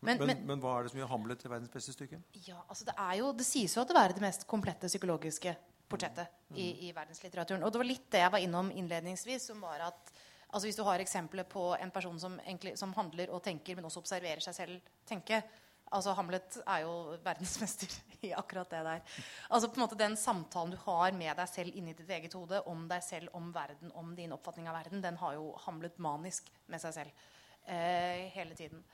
Men, 0.00 0.16
Men, 0.16 0.26
men, 0.26 0.44
men 0.48 0.62
hva 0.62 0.78
er 0.78 0.86
det 0.86 0.92
som 0.94 1.00
gjør 1.02 1.10
Hamlet 1.12 1.42
til 1.42 1.52
verdens 1.52 1.72
beste 1.72 1.92
stykke? 1.92 2.20
ja, 2.46 2.56
altså 2.68 2.86
det, 2.88 2.94
er 2.96 3.18
jo, 3.20 3.32
det 3.36 3.44
sies 3.44 3.76
jo 3.76 3.82
at 3.82 3.92
det 3.92 4.00
er 4.00 4.14
det 4.16 4.24
mest 4.24 4.46
komplette 4.48 4.88
psykologiske 4.88 5.54
portrettet 5.90 6.30
i, 6.54 6.88
i 6.88 6.92
verdenslitteraturen. 6.96 7.64
Og 7.66 7.72
det 7.72 7.82
var 7.82 7.88
litt 7.88 8.06
det 8.14 8.22
jeg 8.22 8.32
var 8.32 8.44
innom 8.44 8.70
innledningsvis. 8.72 9.50
som 9.50 9.60
var 9.60 9.82
at 9.90 10.12
altså 10.50 10.66
Hvis 10.66 10.78
du 10.78 10.84
har 10.86 11.02
eksempler 11.02 11.44
på 11.44 11.74
en 11.76 11.90
person 11.90 12.18
som, 12.18 12.38
egentlig, 12.46 12.78
som 12.78 12.94
handler 12.94 13.30
og 13.30 13.42
tenker, 13.42 13.76
men 13.76 13.84
også 13.84 14.00
observerer 14.02 14.40
seg 14.42 14.56
selv 14.56 14.94
tenke, 15.06 15.42
Altså 15.90 16.12
Hamlet 16.14 16.54
er 16.70 16.84
jo 16.84 17.16
verdensmester 17.24 17.90
i 18.28 18.30
akkurat 18.38 18.70
det 18.70 18.82
der. 18.86 19.00
Altså 19.50 19.68
på 19.68 19.78
en 19.78 19.82
måte 19.82 19.98
Den 19.98 20.16
samtalen 20.16 20.74
du 20.74 20.78
har 20.84 21.10
med 21.16 21.34
deg 21.34 21.50
selv 21.50 21.74
inni 21.74 21.96
ditt 21.98 22.10
eget 22.14 22.36
hode 22.38 22.60
om 22.70 22.84
deg 22.90 23.02
selv, 23.02 23.32
om 23.34 23.48
verden, 23.54 23.90
om 23.98 24.12
din 24.14 24.32
oppfatning 24.36 24.68
av 24.70 24.78
verden, 24.78 25.02
den 25.02 25.18
har 25.18 25.34
jo 25.34 25.50
Hamlet 25.64 25.98
manisk 25.98 26.52
med 26.70 26.82
seg 26.82 26.94
selv 26.94 27.24
eh, 27.66 28.30
hele 28.36 28.54
tiden. 28.54 28.84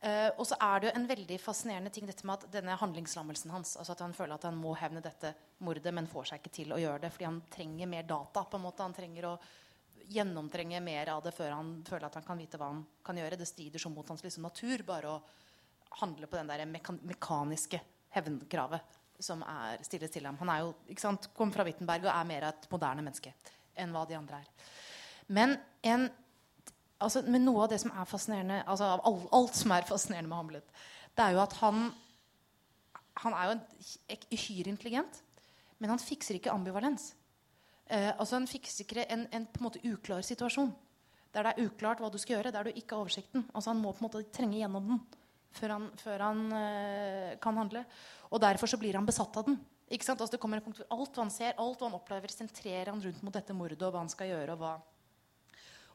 Eh, 0.00 0.28
og 0.36 0.44
så 0.46 0.58
er 0.60 0.80
det 0.80 0.88
jo 0.88 0.94
en 0.98 1.08
veldig 1.08 1.38
fascinerende 1.40 1.90
ting 1.90 2.08
dette 2.08 2.26
med 2.28 2.38
at 2.40 2.50
denne 2.58 2.76
handlingslammelsen 2.78 3.52
hans. 3.54 3.76
altså 3.76 3.94
At 3.96 4.04
han 4.04 4.16
føler 4.16 4.36
at 4.36 4.48
han 4.48 4.58
må 4.60 4.74
hevne 4.76 5.04
dette 5.04 5.32
mordet, 5.64 5.94
men 5.94 6.10
får 6.10 6.30
seg 6.30 6.42
ikke 6.42 6.56
til 6.58 6.74
å 6.74 6.80
gjøre 6.80 7.06
det 7.06 7.12
fordi 7.14 7.28
han 7.28 7.40
trenger 7.52 7.90
mer 7.90 8.08
data. 8.08 8.44
på 8.44 8.58
en 8.58 8.66
måte 8.66 8.82
Han 8.82 8.96
trenger 8.96 9.30
å 9.30 9.38
gjennomtrenge 10.06 10.80
mer 10.80 11.08
av 11.16 11.22
det 11.24 11.32
før 11.34 11.56
han 11.56 11.70
føler 11.86 12.06
at 12.06 12.14
han 12.14 12.26
kan 12.26 12.38
vite 12.38 12.60
hva 12.60 12.70
han 12.70 12.84
kan 13.02 13.18
gjøre. 13.18 13.38
Det 13.40 13.48
strider 13.48 13.82
så 13.82 13.90
mot 13.90 14.08
hans 14.08 14.22
liksom, 14.22 14.46
natur 14.46 14.84
bare 14.86 15.16
å 15.16 15.22
handle 16.02 16.26
på 16.26 16.36
den 16.36 16.50
der 16.50 16.66
mekan 16.66 17.00
mekaniske 17.02 17.80
hevnkravet 18.14 19.02
som 19.18 19.42
er 19.48 19.80
stilles 19.84 20.12
til 20.12 20.26
ham. 20.28 20.36
Han 20.42 20.50
er 20.52 20.62
jo, 20.62 20.74
ikke 20.92 21.02
sant, 21.02 21.30
kom 21.36 21.52
fra 21.54 21.64
Wittenberg 21.66 22.04
og 22.04 22.12
er 22.12 22.28
mer 22.28 22.50
et 22.50 22.68
moderne 22.72 23.04
menneske 23.04 23.32
enn 23.76 23.92
hva 23.94 24.04
de 24.08 24.16
andre 24.18 24.42
er. 24.42 24.50
Men, 25.32 25.56
en, 25.82 26.06
altså, 26.98 27.22
men 27.26 27.44
noe 27.44 27.64
av 27.64 27.72
det 27.72 27.80
som 27.82 27.92
er 27.92 28.08
fascinerende 28.08 28.62
altså 28.64 28.88
av 28.96 29.04
alt, 29.08 29.28
alt 29.36 29.58
som 29.58 29.74
er 29.76 29.88
fascinerende 29.88 30.30
med 30.32 30.40
Hamlet, 30.40 30.82
det 31.16 31.24
er 31.24 31.36
jo 31.36 31.44
at 31.44 31.56
han 31.62 31.86
han 33.22 33.36
er 33.36 33.52
jo 33.52 34.16
uhyre 34.36 34.72
intelligent, 34.72 35.22
men 35.80 35.92
han 35.92 36.00
fikser 36.00 36.36
ikke 36.38 36.52
ambivalens. 36.52 37.14
Eh, 37.86 38.10
altså 38.16 38.36
Han 38.36 38.48
fikser 38.50 38.84
ikke 38.84 39.06
en, 39.06 39.26
en, 39.32 39.46
på 39.46 39.60
en 39.60 39.68
måte 39.68 39.82
uklar 39.84 40.24
situasjon. 40.26 40.72
Der 41.34 41.46
det 41.46 41.52
er 41.52 41.68
uklart 41.68 42.00
hva 42.00 42.10
du 42.10 42.18
skal 42.18 42.38
gjøre, 42.38 42.52
der 42.52 42.66
du 42.66 42.72
ikke 42.74 42.96
har 42.96 43.04
oversikten. 43.04 43.44
Altså 43.54 43.70
Han 43.70 43.80
må 43.80 43.92
på 43.92 44.02
en 44.02 44.08
måte 44.08 44.24
trenge 44.34 44.58
gjennom 44.58 44.90
den 44.90 45.00
før 45.56 45.72
han, 45.72 45.86
før 45.96 46.20
han 46.20 46.40
uh, 46.52 47.30
kan 47.40 47.56
handle. 47.56 47.80
Og 48.28 48.40
derfor 48.42 48.68
så 48.68 48.76
blir 48.76 48.96
han 48.98 49.06
besatt 49.08 49.38
av 49.40 49.46
den. 49.46 49.56
Ikke 49.88 50.04
sant? 50.04 50.20
Altså 50.20 50.36
det 50.36 50.40
kommer 50.42 50.60
en 50.60 50.66
punkt 50.66 50.82
hvor 50.82 50.90
Alt 50.92 51.16
hva 51.16 51.24
han 51.24 51.32
ser, 51.32 51.54
alt 51.62 51.80
hva 51.80 51.88
han 51.88 51.96
opplever, 51.96 52.32
sentrerer 52.32 52.90
han 52.90 53.00
rundt 53.00 53.22
mot 53.24 53.32
dette 53.32 53.56
mordet 53.56 53.80
og 53.80 53.94
hva 53.94 54.02
han 54.02 54.12
skal 54.12 54.32
gjøre. 54.34 54.56
Og, 54.56 54.60
hva. 54.60 54.74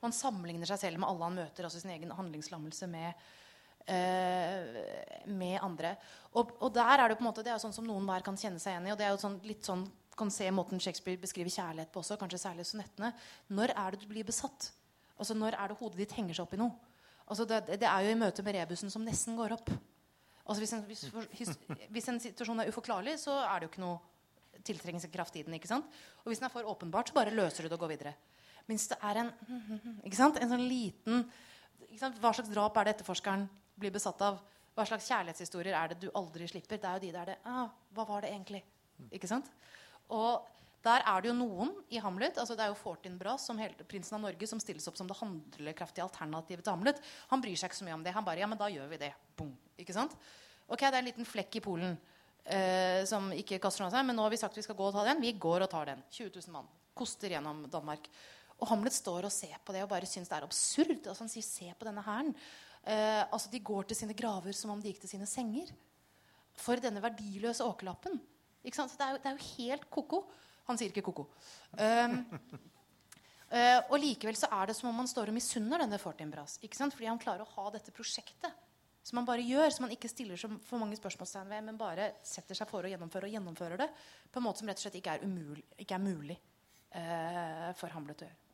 Han 0.01 0.15
sammenligner 0.15 0.69
seg 0.69 0.81
selv 0.81 1.01
med 1.01 1.09
alle 1.09 1.27
han 1.27 1.39
møter, 1.43 1.67
altså 1.67 1.81
sin 1.81 1.93
egen 1.93 2.11
handlingslammelse 2.17 2.89
med, 2.89 3.23
uh, 3.85 4.81
med 5.29 5.57
andre. 5.61 5.95
Og, 6.33 6.55
og, 6.59 6.69
der 6.75 6.93
er 6.97 7.11
det 7.11 7.19
på 7.19 7.25
en 7.25 7.29
måte, 7.29 7.45
det 7.45 7.53
er 7.53 7.61
sånn 7.61 7.75
som 7.75 7.87
noen 7.87 8.07
hver 8.09 8.25
kan 8.25 8.39
kjenne 8.39 8.61
seg 8.61 8.75
igjen 8.75 8.89
i. 8.89 8.93
og 8.95 9.01
det 9.01 9.07
er 9.07 9.15
jo 9.15 9.23
sånn, 9.23 9.39
litt 9.47 9.67
sånn 9.67 9.85
kan 10.17 10.31
se 10.33 10.49
måten 10.53 10.81
Shakespeare 10.81 11.19
beskriver 11.21 11.53
kjærlighet 11.53 11.91
på 11.93 12.01
også, 12.01 12.17
kanskje 12.19 12.41
særlig 12.41 12.67
sonettene. 12.69 13.13
Når 13.53 13.73
er 13.73 13.93
det 13.93 14.03
du 14.03 14.09
blir 14.09 14.27
besatt? 14.27 14.71
Altså 15.17 15.37
Når 15.37 15.55
er 15.57 15.71
det 15.71 15.77
hodet 15.79 16.01
ditt 16.01 16.15
henger 16.17 16.37
seg 16.37 16.45
opp 16.45 16.55
i 16.57 16.61
noe? 16.61 16.91
Altså 17.31 17.45
det, 17.47 17.61
det, 17.79 17.87
er 17.87 18.05
jo 18.05 18.11
i 18.11 18.19
møte 18.19 18.43
med 18.43 18.57
rebusen 18.57 18.91
som 18.91 19.05
nesten 19.07 19.37
går 19.39 19.55
opp. 19.55 19.69
Altså 20.41 20.59
hvis 20.63 20.73
en, 20.75 20.81
hvis, 20.89 21.03
hvis, 21.93 22.07
en, 22.11 22.19
situasjon 22.19 22.63
er 22.63 22.71
uforklarlig, 22.73 23.15
så 23.21 23.37
er 23.45 23.61
det 23.61 23.69
jo 23.69 23.71
ikke 23.71 23.83
noe 23.85 24.61
tiltrekningskraft 24.67 25.37
i 25.39 25.45
den. 25.47 25.55
ikke 25.55 25.69
sant? 25.69 25.87
Og 26.25 26.31
hvis 26.31 26.41
den 26.41 26.49
er 26.49 26.53
for 26.53 26.67
åpenbart, 26.67 27.09
så 27.09 27.17
bare 27.17 27.33
løser 27.33 27.63
du 27.63 27.71
det 27.71 27.77
og 27.77 27.85
går 27.85 27.93
videre. 27.93 28.13
Mens 28.69 28.87
det 28.91 28.97
er 29.01 29.23
en 29.23 29.31
ikke 30.05 30.19
sant? 30.19 30.39
En 30.41 30.51
sånn 30.51 30.67
liten 30.67 31.25
Hva 32.21 32.33
slags 32.33 32.51
drap 32.51 32.77
er 32.77 32.87
det 32.87 32.95
etterforskeren 32.97 33.47
blir 33.79 33.93
besatt 33.93 34.21
av? 34.25 34.39
Hva 34.75 34.85
slags 34.87 35.09
kjærlighetshistorier 35.09 35.75
er 35.75 35.91
det 35.91 35.99
du 36.05 36.09
aldri 36.15 36.47
slipper? 36.47 36.79
Det 36.79 36.87
er 36.87 36.99
jo 36.99 37.05
de 37.07 37.13
der 37.17 37.33
det 37.33 37.37
ah, 37.49 37.67
Hva 37.95 38.07
var 38.07 38.25
det 38.25 38.31
egentlig? 38.31 38.63
Ikke 39.11 39.29
sant? 39.29 39.49
Og 40.11 40.47
der 40.81 41.03
er 41.05 41.21
det 41.21 41.29
jo 41.29 41.35
noen 41.37 41.73
i 41.93 41.99
Hamlet 42.01 42.39
altså 42.41 42.55
Det 42.57 42.65
er 42.65 42.71
jo 42.71 42.79
Fortinbras, 42.79 43.45
som 43.45 43.59
hele, 43.61 43.85
prinsen 43.87 44.17
av 44.17 44.23
Norge, 44.23 44.47
som 44.49 44.61
stilles 44.61 44.87
opp 44.89 44.97
som 44.97 45.09
det 45.09 45.17
handlekraftige 45.19 46.05
alternativet 46.05 46.65
til 46.65 46.73
Hamlet. 46.73 47.01
Han 47.29 47.43
bryr 47.43 47.59
seg 47.59 47.69
ikke 47.69 47.81
så 47.81 47.87
mye 47.87 47.97
om 47.99 48.05
det. 48.05 48.15
Han 48.15 48.25
bare 48.25 48.41
Ja, 48.41 48.49
men 48.49 48.59
da 48.59 48.69
gjør 48.71 48.89
vi 48.89 49.01
det. 49.03 49.11
Boom. 49.37 49.53
Ikke 49.81 49.93
sant? 49.95 50.15
Ok, 50.71 50.81
det 50.81 50.95
er 50.95 51.01
en 51.03 51.09
liten 51.11 51.27
flekk 51.27 51.59
i 51.59 51.63
Polen 51.63 51.97
eh, 52.45 53.03
som 53.09 53.29
ikke 53.35 53.59
kaster 53.61 53.85
av 53.85 53.93
seg, 53.93 54.05
men 54.07 54.17
nå 54.17 54.25
har 54.25 54.33
vi 54.33 54.39
sagt 54.41 54.57
vi 54.57 54.65
skal 54.65 54.77
gå 54.79 54.87
og 54.87 54.95
ta 54.95 55.05
den. 55.05 55.21
Vi 55.21 55.35
går 55.37 55.67
og 55.67 55.71
tar 55.71 55.91
den. 55.91 56.01
20 56.09 56.31
000 56.39 56.55
mann. 56.55 56.69
Koster 56.97 57.35
gjennom 57.35 57.65
Danmark. 57.71 58.09
Og 58.61 58.69
Hamlet 58.69 58.93
står 58.93 59.25
og 59.25 59.33
ser 59.33 59.57
på 59.65 59.73
det 59.73 59.81
og 59.83 59.89
bare 59.89 60.09
syns 60.09 60.29
det 60.29 60.37
er 60.37 60.45
absurd. 60.45 60.99
Altså, 61.01 61.23
han 61.23 61.31
sier 61.33 61.45
'se 61.45 61.73
på 61.73 61.85
denne 61.85 62.03
hæren'. 62.05 62.35
Eh, 62.83 63.23
altså, 63.31 63.49
de 63.49 63.59
går 63.59 63.83
til 63.87 63.97
sine 63.97 64.13
graver 64.13 64.53
som 64.53 64.71
om 64.71 64.81
de 64.81 64.89
gikk 64.89 65.01
til 65.01 65.09
sine 65.09 65.25
senger. 65.25 65.69
For 66.57 66.75
denne 66.75 67.01
verdiløse 67.01 67.65
åkerlappen. 67.65 68.19
Ikke 68.63 68.75
sant? 68.75 68.97
Det 68.97 69.05
er, 69.05 69.11
jo, 69.11 69.17
det 69.17 69.25
er 69.25 69.37
jo 69.37 69.49
helt 69.57 69.89
ko-ko. 69.89 70.25
Han 70.67 70.77
sier 70.77 70.91
ikke 70.93 71.01
ko-ko. 71.01 71.27
Um, 71.73 72.17
uh, 73.49 73.79
og 73.89 73.97
likevel 73.99 74.37
så 74.37 74.49
er 74.51 74.69
det 74.69 74.75
som 74.77 74.89
om 74.89 74.99
han 75.01 75.09
står 75.09 75.31
og 75.31 75.37
misunner 75.37 75.81
denne 75.81 75.97
Fortinbras. 75.97 76.59
Fordi 76.61 77.09
han 77.09 77.21
klarer 77.21 77.41
å 77.41 77.53
ha 77.55 77.71
dette 77.71 77.91
prosjektet 77.91 78.51
som 79.01 79.17
han 79.17 79.25
bare 79.25 79.41
gjør, 79.41 79.71
som 79.73 79.87
han 79.87 79.95
ikke 79.95 80.11
stiller 80.11 80.37
så 80.37 80.51
for 80.67 80.77
mange 80.77 80.99
spørsmålstegn 80.99 81.49
ved, 81.49 81.65
men 81.65 81.79
bare 81.79 82.11
setter 82.27 82.57
seg 82.57 82.69
for 82.69 82.85
å 82.85 82.91
gjennomføre 82.91 83.25
og 83.25 83.33
gjennomfører 83.33 83.81
det 83.81 83.89
på 84.29 84.37
en 84.37 84.45
måte 84.45 84.61
som 84.61 84.69
rett 84.69 84.77
og 84.77 84.85
slett 84.85 84.99
ikke 84.99 85.15
er, 85.17 85.25
umulig, 85.25 85.65
ikke 85.81 85.97
er 85.97 86.03
mulig 86.05 86.37
uh, 86.93 87.71
for 87.79 87.89
Hamlet 87.95 88.21
å 88.21 88.29
gjøre. 88.29 88.50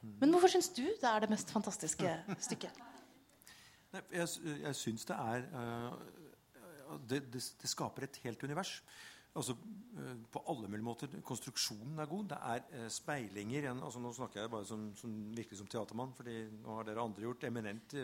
Men 0.00 0.32
hvorfor 0.32 0.48
syns 0.54 0.70
du 0.72 0.84
det 0.86 1.08
er 1.08 1.24
det 1.24 1.30
mest 1.32 1.52
fantastiske 1.52 2.14
stykket? 2.40 2.80
Nei, 3.90 4.02
jeg 4.14 4.58
jeg 4.62 4.76
syns 4.78 5.06
det 5.08 5.16
er 5.18 5.46
uh, 5.50 6.98
det, 7.10 7.24
det, 7.32 7.42
det, 7.62 7.70
skaper 7.70 8.06
et 8.06 8.20
helt 8.24 8.44
univers. 8.46 8.76
Altså, 9.34 9.56
uh, 9.98 10.14
på 10.30 10.42
alle 10.48 10.70
mulige 10.70 10.86
måter. 10.86 11.16
Konstruksjonen 11.26 11.98
er 11.98 12.10
god. 12.10 12.30
Det 12.30 12.38
er 12.52 12.62
uh, 12.76 12.86
speilinger. 12.92 13.68
Altså, 13.72 14.02
nå 14.02 14.12
snakker 14.14 14.44
jeg 14.44 14.52
bare 14.54 14.68
som, 14.68 14.88
som, 14.96 15.16
virkelig 15.36 15.58
som 15.58 15.68
teatermann, 15.70 16.14
fordi 16.16 16.44
nå 16.54 16.78
har 16.78 16.86
dere 16.86 17.04
andre 17.04 17.26
gjort 17.26 17.48
eminent 17.50 17.98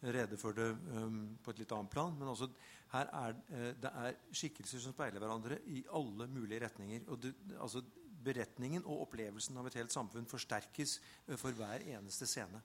rede 0.00 0.36
for 0.40 0.56
det 0.56 0.70
um, 0.96 1.34
på 1.44 1.52
et 1.52 1.58
litt 1.60 1.72
annet 1.76 1.92
plan. 1.92 2.14
Men 2.16 2.30
altså, 2.32 2.48
her 2.92 3.10
er 3.18 3.34
det 3.80 3.90
er 4.04 4.20
skikkelser 4.32 4.80
som 4.80 4.94
speiler 4.94 5.20
hverandre 5.20 5.58
i 5.68 5.82
alle 5.96 6.28
mulige 6.28 6.62
retninger. 6.64 7.04
og 7.08 7.20
det, 7.24 7.34
altså, 7.60 7.82
Beretningen 8.24 8.84
og 8.84 9.06
opplevelsen 9.06 9.56
av 9.56 9.68
et 9.68 9.78
helt 9.80 9.94
samfunn 9.94 10.28
forsterkes 10.28 10.98
for 11.40 11.56
hver 11.56 11.84
eneste 11.94 12.28
scene. 12.28 12.60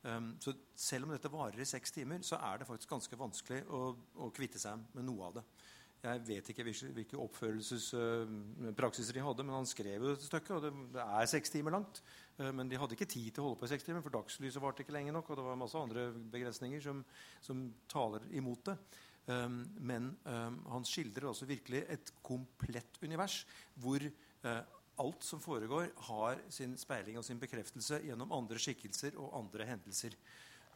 Um, 0.00 0.30
så 0.40 0.54
selv 0.80 1.04
om 1.04 1.10
dette 1.12 1.28
varer 1.28 1.60
i 1.60 1.68
seks 1.68 1.92
timer, 1.92 2.22
så 2.24 2.38
er 2.40 2.60
det 2.60 2.68
faktisk 2.68 2.88
ganske 2.88 3.18
vanskelig 3.20 3.66
å, 3.68 3.80
å 4.24 4.30
kvitte 4.32 4.60
seg 4.60 4.80
med 4.94 5.04
noe 5.04 5.26
av 5.26 5.34
det. 5.36 5.44
Jeg 6.00 6.22
vet 6.24 6.46
ikke 6.48 6.64
hvilke, 6.64 7.18
oppførelsespraksiser 7.20 9.12
uh, 9.12 9.18
de 9.18 9.24
hadde, 9.26 9.44
men 9.44 9.58
han 9.58 9.68
skrev 9.68 10.06
jo 10.06 10.14
et 10.14 10.24
stykke, 10.24 10.56
og 10.56 10.64
det, 10.64 11.02
er 11.04 11.28
seks 11.28 11.52
timer 11.52 11.76
langt. 11.76 12.00
Uh, 12.38 12.48
men 12.56 12.70
de 12.70 12.80
hadde 12.80 12.96
ikke 12.96 13.10
tid 13.12 13.28
til 13.28 13.42
å 13.42 13.50
holde 13.50 13.60
på 13.60 13.68
i 13.68 13.72
seks 13.74 13.84
timer, 13.84 14.00
for 14.06 14.16
dagslyset 14.16 14.64
varte 14.64 14.86
ikke 14.86 14.96
lenge 14.96 15.12
nok. 15.12 15.28
Og 15.28 15.36
det 15.36 15.44
var 15.50 15.60
masse 15.60 15.76
andre 15.84 16.08
begrensninger 16.32 16.80
som, 16.86 17.04
som 17.44 17.68
taler 17.92 18.24
imot 18.40 18.64
det. 18.70 18.78
Um, 19.28 19.60
men 19.84 20.08
um, 20.24 20.56
han 20.72 20.88
skildrer 20.88 21.28
altså 21.28 21.44
virkelig 21.46 21.84
et 21.92 22.08
komplett 22.24 22.96
univers 23.04 23.42
hvor 23.78 24.00
alt 25.00 25.24
som 25.24 25.40
foregår, 25.42 25.90
har 26.10 26.44
sin 26.52 26.76
speiling 26.78 27.18
og 27.18 27.24
sin 27.26 27.40
bekreftelse 27.40 28.02
gjennom 28.04 28.32
andre 28.36 28.60
skikkelser 28.60 29.16
og 29.20 29.34
andre 29.40 29.66
hendelser. 29.72 30.16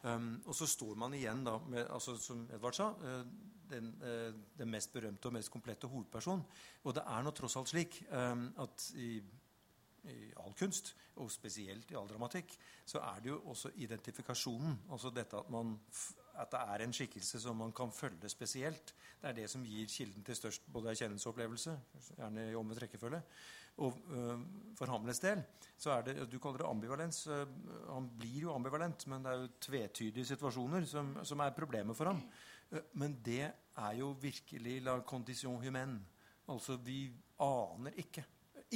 Um, 0.05 0.35
og 0.45 0.53
så 0.53 0.67
står 0.69 0.97
man 1.01 1.15
igjen 1.17 1.41
da 1.45 1.55
med, 1.65 1.87
altså, 1.89 2.13
som 2.21 2.43
Edvard 2.53 2.77
sa, 2.77 2.91
uh, 2.93 3.23
den, 3.71 3.87
uh, 4.03 4.35
den, 4.57 4.69
mest 4.69 4.93
berømte 4.93 5.31
og 5.31 5.33
mest 5.33 5.49
komplette 5.53 5.89
hovedperson. 5.89 6.43
Og 6.83 6.93
det 6.93 7.01
er 7.09 7.25
nå 7.25 7.33
tross 7.33 7.55
alt 7.57 7.71
slik 7.71 7.97
um, 8.11 8.45
at 8.61 8.85
i, 9.01 9.15
i, 10.11 10.19
all 10.43 10.53
kunst, 10.59 10.93
og 11.15 11.31
spesielt 11.31 11.89
i 11.89 11.97
all 11.97 12.09
dramatikk, 12.09 12.53
så 12.85 13.01
er 13.01 13.23
det 13.23 13.31
jo 13.31 13.39
også 13.49 13.71
identifikasjonen. 13.81 14.77
Altså 14.91 15.09
dette 15.15 15.39
at, 15.39 15.49
man, 15.49 15.73
at 16.35 16.51
det 16.53 16.61
er 16.75 16.85
en 16.85 16.93
skikkelse 16.93 17.41
som 17.41 17.57
man 17.57 17.73
kan 17.73 17.93
følge 17.95 18.29
spesielt. 18.29 18.93
Det 19.21 19.31
er 19.31 19.37
det 19.39 19.49
som 19.49 19.63
gir 19.65 19.89
kilden 19.89 20.27
til 20.27 20.37
størst 20.37 20.67
både 20.73 20.91
erkjennelse 20.91 21.29
og 21.29 21.33
opplevelse. 21.33 21.77
Gjerne 22.17 22.49
i 22.51 22.57
omvendt 22.59 22.83
rekkefølge. 22.83 23.23
Og 23.83 23.97
uh, 24.11 24.39
For 24.77 24.91
Hamlets 24.91 25.19
del 25.23 25.41
så 25.75 25.97
er 25.97 26.05
det 26.07 26.29
Du 26.31 26.37
kaller 26.39 26.63
det 26.63 26.69
ambivalens. 26.69 27.25
Uh, 27.27 27.43
han 27.89 28.07
blir 28.17 28.45
jo 28.45 28.53
ambivalent, 28.55 29.07
men 29.11 29.25
det 29.25 29.31
er 29.31 29.41
jo 29.41 29.53
tvetydige 29.67 30.29
situasjoner 30.31 30.85
som, 30.87 31.17
som 31.27 31.43
er 31.43 31.55
problemet 31.55 31.97
for 31.97 32.11
ham. 32.11 32.21
Uh, 32.71 32.79
men 33.01 33.17
det 33.25 33.43
er 33.49 33.97
jo 33.99 34.13
virkelig 34.21 34.79
la 34.85 34.99
condition 35.01 35.59
humaine. 35.63 35.99
Altså, 36.47 36.77
vi 36.77 37.09
aner 37.41 37.99
ikke. 37.99 38.23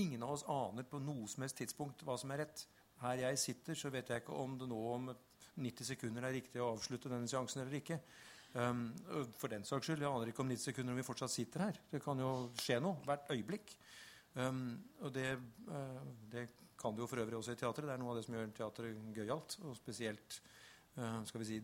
Ingen 0.02 0.24
av 0.26 0.36
oss 0.36 0.46
aner 0.50 0.86
på 0.90 1.00
noe 1.02 1.28
som 1.30 1.46
helst 1.46 1.60
tidspunkt 1.62 2.04
hva 2.06 2.18
som 2.20 2.32
er 2.34 2.44
rett. 2.44 2.66
Her 3.00 3.24
jeg 3.24 3.40
sitter, 3.40 3.78
så 3.80 3.92
vet 3.94 4.10
jeg 4.12 4.24
ikke 4.24 4.36
om 4.36 4.58
det 4.60 4.68
nå 4.68 4.80
om 4.92 5.12
90 5.60 5.88
sekunder 5.94 6.28
er 6.28 6.36
riktig 6.36 6.60
å 6.62 6.74
avslutte 6.74 7.12
denne 7.12 7.30
seansen 7.30 7.64
eller 7.64 7.80
ikke. 7.80 8.00
Um, 8.54 8.90
for 9.38 9.52
den 9.52 9.64
saks 9.68 9.86
skyld, 9.86 10.02
Jeg 10.02 10.10
aner 10.10 10.32
ikke 10.32 10.42
om 10.42 10.50
90 10.50 10.72
sekunder 10.72 10.94
om 10.94 11.00
vi 11.00 11.06
fortsatt 11.06 11.32
sitter 11.32 11.68
her. 11.68 11.80
Det 11.92 12.02
kan 12.04 12.20
jo 12.20 12.50
skje 12.58 12.80
noe 12.82 12.98
hvert 13.06 13.30
øyeblikk. 13.32 13.76
Um, 14.40 14.80
og 15.04 15.12
det, 15.14 15.34
uh, 15.68 16.02
det, 16.32 16.48
kan 16.80 16.96
det 16.96 17.04
jo 17.04 17.10
for 17.12 17.20
øvrig 17.20 17.36
også 17.36 17.52
i 17.52 17.60
teatret. 17.60 17.88
Det 17.88 17.94
er 17.94 18.00
noe 18.00 18.14
av 18.14 18.20
det 18.20 18.26
som 18.28 18.36
gjør 18.38 18.52
teatret 18.56 19.00
gøyalt, 19.16 19.58
og 19.66 19.76
spesielt 19.76 20.40
uh, 20.96 21.20
skal 21.28 21.42
vi 21.42 21.48
si, 21.50 21.60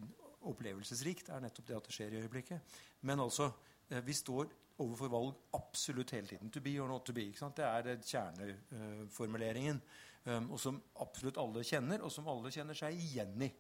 opplevelsesrikt, 0.46 1.30
er 1.32 1.44
nettopp 1.46 1.70
det 1.70 1.78
at 1.78 1.88
det 1.88 1.96
skjer 1.96 2.16
i 2.16 2.24
øyeblikket. 2.24 2.80
Men 3.08 3.24
altså, 3.24 3.48
uh, 3.92 4.02
vi 4.06 4.16
står 4.18 4.50
overfor 4.84 5.12
valg 5.14 5.38
absolutt 5.56 6.12
hele 6.18 6.28
tiden. 6.28 6.52
To 6.52 6.64
be 6.64 6.74
or 6.84 6.90
not 6.92 7.06
to 7.08 7.16
be. 7.16 7.30
Det 7.32 7.64
er 7.64 7.94
kjerneformuleringen. 8.02 9.80
Um, 10.26 10.50
og 10.52 10.60
som 10.60 10.82
absolutt 11.00 11.38
alle 11.38 11.64
kjenner, 11.64 12.02
og 12.02 12.12
som 12.12 12.28
alle 12.28 12.52
kjenner 12.52 12.76
seg 12.76 12.98
igjen 12.98 13.46
i. 13.46 13.52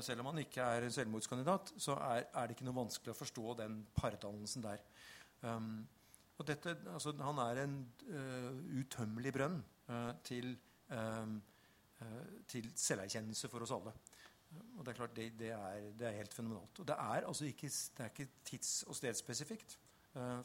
Selv 0.00 0.22
om 0.22 0.28
man 0.30 0.38
ikke 0.38 0.62
er 0.62 0.84
selvmordskandidat, 0.94 1.72
så 1.82 1.96
er, 1.98 2.28
er, 2.30 2.46
det 2.46 2.54
ikke 2.54 2.64
noe 2.68 2.76
vanskelig 2.76 3.12
å 3.12 3.18
forstå 3.18 3.54
den 3.58 3.80
pardannelsen 3.96 4.62
der. 4.64 4.84
Um, 5.42 5.82
og 6.42 6.48
dette, 6.48 6.74
altså, 6.90 7.14
han 7.22 7.38
er 7.44 7.62
en 7.62 7.76
uh, 8.10 8.78
utømmelig 8.80 9.32
brønn 9.36 9.60
uh, 9.88 10.10
til, 10.26 10.56
um, 10.90 11.36
uh, 12.02 12.24
til 12.50 12.66
selverkjennelse 12.74 13.50
for 13.52 13.62
oss 13.62 13.74
alle. 13.76 13.94
Og 14.76 14.82
det 14.84 14.92
er 14.92 14.98
klart, 14.98 15.14
det, 15.16 15.30
det, 15.38 15.52
er, 15.54 15.86
det 15.96 16.08
er, 16.08 16.18
helt 16.18 16.34
fenomenalt. 16.34 16.82
Og 16.82 16.88
det 16.88 16.96
er 16.98 17.28
altså 17.28 17.46
ikke, 17.48 17.70
det 17.70 18.04
er 18.04 18.10
ikke 18.10 18.28
tids- 18.44 18.82
og 18.88 18.98
stedsspesifikt. 18.98 19.78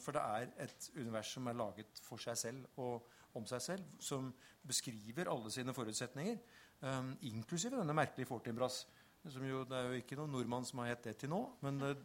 for 0.00 0.12
det 0.16 0.20
er 0.20 0.64
et 0.64 0.90
univers 0.96 1.26
som 1.26 1.46
er 1.46 1.52
laget 1.52 1.98
for 2.02 2.16
seg 2.16 2.38
selv 2.40 2.78
og 2.80 3.04
om 3.36 3.44
seg 3.46 3.60
selv, 3.60 3.84
som 4.00 4.30
beskriver 4.66 5.28
alle 5.28 5.50
sine 5.52 5.74
forutsetninger, 5.76 6.38
um, 6.80 7.10
inklusive 7.20 7.76
denne 7.76 7.94
merkelige 7.94 8.26
Fortinbras. 8.26 8.86
Jo, 9.28 9.60
det 9.68 9.76
er 9.76 9.90
jo 9.90 9.96
ikke 10.00 10.16
noen 10.16 10.32
nordmann 10.32 10.64
som 10.64 10.80
har 10.80 10.92
hett 10.92 11.04
det 11.04 11.18
til 11.20 11.28
nå, 11.28 11.38
men 11.60 11.82
uh, 11.84 11.96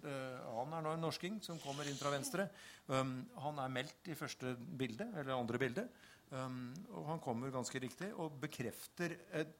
han 0.57 0.73
er 0.75 0.83
nå 0.83 0.91
en 0.95 1.05
norsking 1.05 1.37
som 1.45 1.59
kommer 1.63 1.87
inn 1.87 1.95
fra 1.95 2.11
venstre. 2.11 2.49
Um, 2.89 3.21
han 3.39 3.61
er 3.63 3.71
meldt 3.71 4.09
i 4.11 4.17
første 4.19 4.51
bilde, 4.59 5.07
eller 5.13 5.37
andre 5.37 5.61
bilde, 5.61 5.85
um, 6.33 6.73
og 6.91 7.07
han 7.13 7.21
kommer 7.23 7.53
ganske 7.53 7.79
riktig 7.79 8.09
og 8.19 8.35
bekrefter 8.43 9.15
et, 9.39 9.55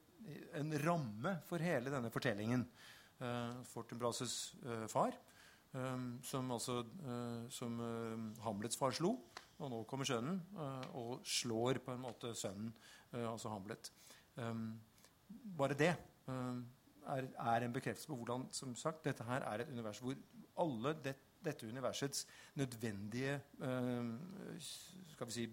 en 0.60 0.76
ramme 0.84 1.38
for 1.48 1.64
hele 1.64 1.94
denne 1.94 2.12
fortellingen. 2.12 2.68
Uh, 3.22 3.64
Fortinbras' 3.72 4.52
uh, 4.66 4.84
far, 4.92 5.16
um, 5.72 6.18
som 6.26 6.52
altså 6.52 6.82
som 7.54 7.80
Hamlets 8.44 8.80
far 8.80 8.96
slo. 8.96 9.16
Og 9.64 9.70
nå 9.72 9.84
kommer 9.88 10.08
sønnen 10.10 10.42
og 10.98 11.22
slår 11.30 11.78
på 11.86 11.94
en 11.94 12.02
måte 12.04 12.34
sønnen, 12.36 12.74
altså 13.14 13.54
Hamlet. 13.54 13.92
Um, 14.36 14.74
bare 15.56 15.78
det 15.78 15.94
um, 16.26 16.64
er, 17.08 17.28
er, 17.40 17.66
en 17.66 17.74
bekreftelse 17.74 18.08
på 18.08 18.16
hvordan 18.16 18.48
som 18.52 18.76
sagt, 18.76 19.06
dette 19.06 19.24
her 19.28 19.46
er 19.50 19.64
et 19.64 19.72
univers 19.72 20.00
hvor 20.00 20.16
alle 20.60 20.96
det, 21.04 21.16
dette 21.46 21.68
universets 21.68 22.28
nødvendige 22.56 23.42
øh, 23.60 24.14
skal 25.14 25.28
vi 25.28 25.32
si, 25.32 25.44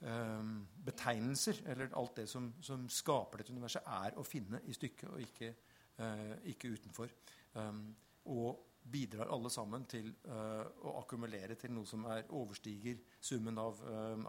øh, 0.00 0.44
betegnelser, 0.84 1.62
eller 1.66 1.96
alt 1.96 2.16
det 2.16 2.28
som, 2.28 2.54
som, 2.60 2.88
skaper 2.88 3.38
dette 3.38 3.52
universet, 3.52 3.82
er 3.86 4.16
å 4.16 4.24
finne 4.24 4.62
i 4.64 4.72
stykket 4.76 5.08
og 5.10 5.20
ikke, 5.20 5.54
øh, 5.98 6.36
ikke 6.54 6.72
utenfor. 6.72 7.12
Um, 7.54 7.96
og 8.30 8.66
bidrar 8.92 9.32
alle 9.34 9.50
sammen 9.50 9.84
til 9.90 10.06
uh, 10.28 10.62
å 10.86 10.92
akkumulere 11.00 11.56
til 11.58 11.72
noe 11.74 11.86
som 11.86 12.04
er, 12.08 12.22
overstiger 12.30 13.00
summen 13.20 13.58
av, 13.58 13.80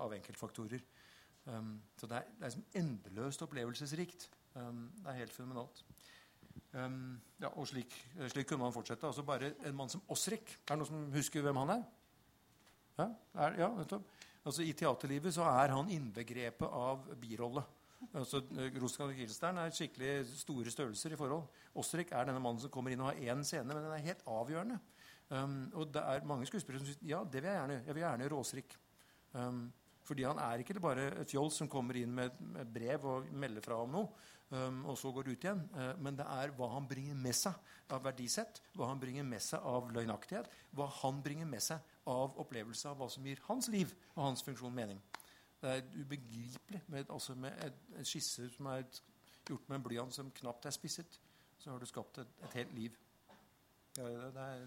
av 0.02 0.16
enkeltfaktorer. 0.16 0.84
Um, 1.46 1.76
så 1.98 2.10
det 2.10 2.18
er, 2.18 2.34
det 2.40 2.50
er 2.50 2.82
endeløst 2.82 3.46
opplevelsesrikt. 3.46 4.28
Um, 4.56 4.90
det 4.98 5.14
er 5.14 5.22
helt 5.22 5.34
fenomenalt. 5.34 5.84
Um, 6.72 7.20
ja, 7.42 7.50
og 7.52 7.68
slik, 7.68 7.94
slik, 8.32 8.48
kunne 8.48 8.64
man 8.64 8.74
fortsette. 8.76 9.08
Altså 9.08 9.26
bare 9.28 9.54
En 9.68 9.76
mann 9.76 9.90
som 9.92 10.04
Osrik. 10.08 10.56
Er 10.64 10.76
det 10.76 10.80
noen 10.82 10.90
som 10.90 11.12
husker 11.16 11.44
hvem 11.46 11.60
han 11.64 11.76
er? 11.76 11.84
Ja, 13.00 13.08
er, 13.46 13.60
ja 13.60 13.70
altså 14.46 14.66
I 14.66 14.74
teaterlivet 14.78 15.36
så 15.36 15.46
er 15.50 15.74
han 15.76 15.92
innbegrepet 15.92 16.68
av 16.68 17.06
birolle. 17.22 17.64
Altså, 18.18 18.42
Roskald 18.82 19.14
Kilstern 19.14 19.60
er 19.62 19.74
skikkelig 19.76 20.24
store 20.40 20.72
størrelser 20.74 21.14
i 21.14 21.20
forhold. 21.20 21.44
Osrik 21.78 22.12
er 22.12 22.26
denne 22.26 22.42
mannen 22.42 22.62
som 22.64 22.72
kommer 22.74 22.94
inn 22.94 23.04
og 23.04 23.12
har 23.12 23.36
én 23.36 23.44
scene, 23.46 23.70
men 23.70 23.84
den 23.84 23.94
er 23.94 24.08
helt 24.08 24.24
avgjørende. 24.26 24.80
Um, 25.32 25.60
og 25.78 25.94
det 25.94 26.02
er 26.02 26.26
mange 26.28 26.48
skuespillere 26.50 26.82
som 26.82 26.90
sier 26.90 27.14
ja, 27.14 27.22
det 27.24 27.40
vil 27.40 27.48
jeg 27.48 27.56
gjerne 27.56 27.76
Jeg 27.86 27.96
vil 27.96 28.02
gjerne 28.04 28.26
gjøre 28.26 28.40
Osrik. 28.42 28.74
Um, 29.32 29.62
fordi 30.08 30.26
han 30.26 30.40
er 30.42 30.62
ikke 30.62 30.82
bare 30.82 31.10
et 31.22 31.32
fjoll 31.32 31.52
som 31.54 31.70
kommer 31.70 31.98
inn 32.00 32.14
med, 32.16 32.38
med 32.54 32.70
brev 32.74 33.06
og 33.08 33.32
melder 33.38 33.64
fra 33.66 33.78
om 33.84 33.94
noe, 33.94 34.10
um, 34.50 34.82
og 34.92 34.98
så 35.00 35.12
går 35.14 35.28
det 35.28 35.36
ut 35.36 35.46
igjen. 35.46 35.64
Uh, 35.76 35.94
men 36.02 36.18
det 36.18 36.26
er 36.26 36.54
hva 36.58 36.72
han 36.74 36.90
bringer 36.90 37.18
med 37.18 37.38
seg 37.38 37.76
av 37.92 38.04
verdisett, 38.06 38.62
hva 38.78 38.90
han 38.92 39.02
bringer 39.02 39.28
med 39.28 39.44
seg 39.44 39.64
av 39.68 39.92
løgnaktighet, 39.94 40.50
hva 40.78 40.90
han 41.02 41.22
bringer 41.24 41.50
med 41.50 41.64
seg 41.64 41.94
av 42.10 42.38
opplevelse 42.42 42.90
av 42.90 42.98
hva 43.00 43.10
som 43.14 43.26
gir 43.28 43.42
hans 43.48 43.70
liv 43.74 43.94
og 44.16 44.24
hans 44.26 44.46
funksjon 44.46 44.76
mening. 44.76 45.02
Det 45.62 45.76
er 45.78 45.90
ubegripelig 45.94 46.82
med, 46.90 47.10
altså 47.14 47.36
med 47.38 47.62
en 47.62 48.08
skisse 48.08 48.48
som 48.56 48.72
er 48.72 48.88
gjort 49.48 49.68
med 49.70 49.78
en 49.78 49.84
blyant 49.86 50.16
som 50.16 50.32
knapt 50.42 50.66
er 50.66 50.74
spisset. 50.74 51.20
Så 51.62 51.70
har 51.70 51.78
du 51.80 51.86
skapt 51.86 52.18
et, 52.18 52.32
et 52.48 52.56
helt 52.58 52.74
liv. 52.74 52.96
Ja, 53.98 54.08
det 54.34 54.46
er, 54.48 54.66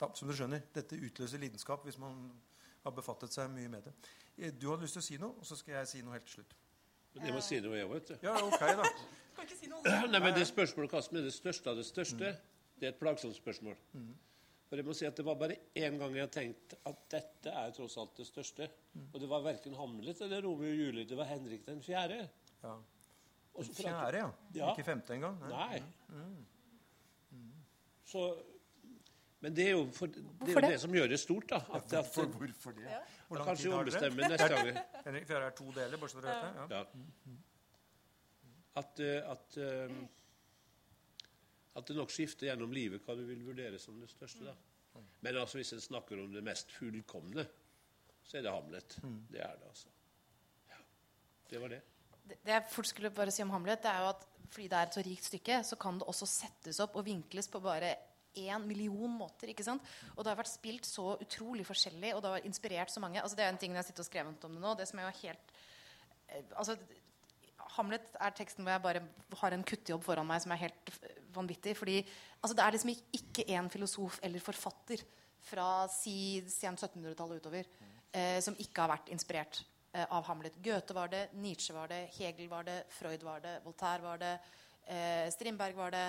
da, 0.00 0.10
som 0.12 0.28
du 0.28 0.34
skjønner, 0.36 0.66
dette 0.74 0.98
utløser 0.98 1.40
lidenskap 1.40 1.86
hvis 1.86 1.98
man 2.02 2.26
har 2.84 2.94
befattet 2.96 3.32
seg 3.34 3.50
mye 3.52 3.70
med 3.72 3.88
det. 3.88 3.94
Eh, 4.36 4.52
du 4.52 4.68
hadde 4.70 4.84
lyst 4.84 4.98
til 4.98 5.04
å 5.04 5.06
si 5.08 5.18
noe, 5.20 5.38
og 5.40 5.48
så 5.48 5.58
skal 5.58 5.78
jeg 5.80 5.90
si 5.90 6.02
noe 6.04 6.16
helt 6.16 6.28
til 6.28 6.40
slutt. 6.40 6.56
Men 7.14 7.28
jeg 7.28 7.36
må 7.36 7.42
si 7.46 7.60
noe, 7.62 7.78
jeg 7.78 7.88
òg, 7.88 7.94
vet 7.94 8.10
du. 8.10 8.14
Ja, 8.26 8.34
ok 8.42 8.62
da. 8.80 8.90
Kan 9.34 9.48
ikke 9.48 9.58
si 9.58 9.70
noe. 9.70 9.82
Nei, 10.12 10.20
men 10.20 10.36
Det 10.36 10.46
spørsmålet 10.50 10.92
Kasper, 10.92 11.20
er 11.20 11.28
det 11.28 11.34
største 11.34 11.72
av 11.72 11.80
det 11.80 11.86
største, 11.88 12.32
mm. 12.34 12.70
det 12.80 12.88
er 12.88 12.94
et 12.94 13.00
plagsomt 13.00 13.36
spørsmål. 13.38 13.76
Mm. 13.94 14.14
For 14.68 14.80
jeg 14.80 14.88
må 14.88 14.96
si 14.96 15.06
at 15.06 15.16
Det 15.16 15.24
var 15.26 15.36
bare 15.38 15.58
én 15.76 15.98
gang 16.00 16.16
jeg 16.16 16.24
har 16.24 16.32
tenkt 16.34 16.74
at 16.88 17.04
dette 17.12 17.52
er 17.52 17.74
tross 17.76 17.96
alt 18.00 18.16
det 18.18 18.26
største. 18.26 18.68
Mm. 18.94 19.06
Og 19.12 19.20
det 19.22 19.28
var 19.30 19.44
verken 19.44 19.76
Hamlet 19.78 20.24
eller 20.26 20.42
Romeo 20.42 20.72
og 20.72 20.82
Julie. 20.82 21.06
Det 21.08 21.18
var 21.18 21.30
Henrik 21.30 21.66
den 21.68 21.82
fjerde. 21.84 22.24
Ja. 22.64 22.74
Den 23.54 23.76
fjerde, 23.76 24.18
ja. 24.18 24.30
ja. 24.56 24.72
Ikke 24.72 24.86
femte 24.88 25.14
engang? 25.14 25.38
Nei. 25.46 25.78
Nei. 25.78 26.24
Mm. 27.30 27.52
Så 28.04 28.24
men 29.44 29.52
det 29.52 29.64
er 29.68 29.74
jo, 29.74 29.82
for, 29.92 30.08
det, 30.08 30.22
er 30.40 30.52
jo 30.54 30.60
det? 30.64 30.68
det, 30.72 30.76
som 30.80 30.94
gjør 30.96 31.10
det 31.12 31.18
stort. 31.20 31.44
da. 31.50 31.58
At, 31.76 31.92
at, 31.92 32.06
for, 32.14 32.30
hvorfor 32.32 32.72
det? 32.72 32.86
Ja. 32.88 33.00
Hvor 33.28 33.36
lang 33.36 33.48
kanskje 33.50 33.72
ombestemme 33.76 34.28
neste 34.32 34.46
gang. 34.48 34.70
Henrik 35.04 35.26
Fjerde 35.28 35.50
er 35.50 35.56
to 35.58 35.66
deler, 35.76 36.00
bare 36.00 36.12
så 36.12 36.22
dere 36.24 36.36
vet 36.44 36.70
det. 36.70 36.78
Ja. 36.78 37.34
At, 38.80 39.02
eh, 39.04 39.32
at, 39.34 39.58
um, 39.90 39.98
at, 41.76 41.84
det 41.90 41.96
nok 41.98 42.14
skifter 42.14 42.48
gjennom 42.48 42.72
livet 42.72 43.04
hva 43.04 43.18
du 43.18 43.20
vil 43.28 43.42
vurdere 43.44 43.82
som 43.82 43.98
det 44.00 44.08
største. 44.14 44.46
da. 44.48 45.04
Men 45.26 45.42
altså, 45.42 45.60
hvis 45.60 45.74
en 45.76 45.84
snakker 45.90 46.24
om 46.24 46.32
det 46.32 46.44
mest 46.48 46.72
fullkomne, 46.72 47.44
så 48.24 48.40
er 48.40 48.48
det 48.48 48.56
Hamlet. 48.56 48.96
Mm. 49.04 49.20
Det 49.28 49.44
er 49.44 49.60
det, 49.60 49.68
altså. 49.74 49.92
Ja, 50.72 50.80
det 51.50 51.62
var 51.66 51.76
det. 51.76 51.82
Det, 52.24 52.40
det 52.40 52.56
jeg 52.56 52.66
fort 52.72 52.88
skulle 52.94 53.12
bare 53.12 53.34
si 53.34 53.44
om 53.44 53.52
Hamlet, 53.52 53.84
det 53.84 53.92
er 53.92 54.06
jo 54.06 54.08
at 54.14 54.24
fordi 54.48 54.70
det 54.72 54.80
er 54.80 54.88
et 54.88 54.96
så 54.96 55.02
rikt 55.04 55.28
stykke, 55.28 55.62
så 55.68 55.76
kan 55.76 56.00
det 56.00 56.08
også 56.08 56.32
settes 56.32 56.80
opp 56.80 56.96
og 56.96 57.04
vinkles 57.04 57.52
på 57.52 57.60
bare 57.60 57.92
én 58.36 58.66
million 58.66 59.10
måter. 59.10 59.50
ikke 59.52 59.66
sant? 59.66 59.82
Og 60.16 60.24
det 60.24 60.32
har 60.32 60.40
vært 60.40 60.52
spilt 60.52 60.88
så 60.88 61.14
utrolig 61.20 61.66
forskjellig, 61.66 62.14
og 62.14 62.22
det 62.22 62.34
har 62.34 62.50
inspirert 62.50 62.92
så 62.92 63.00
mange. 63.00 63.22
altså 63.22 63.36
Det 63.36 63.44
er 63.46 63.54
en 63.54 63.58
ting 63.58 63.74
jeg 63.74 63.88
sitter 63.90 64.04
og 64.04 64.10
skrevet 64.10 64.44
om 64.44 64.54
det 64.54 64.62
nå. 64.62 64.74
det 64.74 64.88
som 64.88 64.98
er 64.98 65.08
jo 65.08 65.16
helt 65.22 65.56
eh, 66.28 66.44
altså 66.56 66.78
Hamlet 67.74 68.12
er 68.22 68.34
teksten 68.36 68.62
hvor 68.62 68.74
jeg 68.74 68.82
bare 68.84 69.02
har 69.40 69.54
en 69.54 69.64
kuttejobb 69.66 70.04
foran 70.04 70.26
meg 70.28 70.42
som 70.42 70.52
er 70.54 70.62
helt 70.62 70.90
vanvittig. 71.34 71.76
fordi 71.76 71.96
altså, 72.42 72.54
Det 72.54 72.64
er 72.64 72.70
liksom 72.70 72.94
ikke 72.94 73.46
én 73.48 73.70
filosof 73.70 74.20
eller 74.22 74.40
forfatter 74.40 75.02
fra 75.44 75.86
si 75.92 76.42
sent 76.48 76.80
1700-tallet 76.80 77.42
utover 77.42 77.66
eh, 78.12 78.40
som 78.40 78.56
ikke 78.58 78.84
har 78.84 78.92
vært 78.94 79.10
inspirert 79.12 79.60
eh, 79.92 80.06
av 80.06 80.24
Hamlet. 80.28 80.56
Goethe 80.64 80.96
var 80.96 81.10
det, 81.12 81.26
Nietzsche 81.34 81.74
var 81.76 81.90
det, 81.90 82.06
Hegel 82.16 82.48
var 82.48 82.64
det, 82.68 82.78
Freud 82.94 83.26
var 83.26 83.42
det, 83.44 83.58
Voltaire 83.64 84.04
var 84.04 84.22
det, 84.22 84.34
eh, 84.86 85.26
Strindberg 85.34 85.76
var 85.76 85.94
det. 85.94 86.06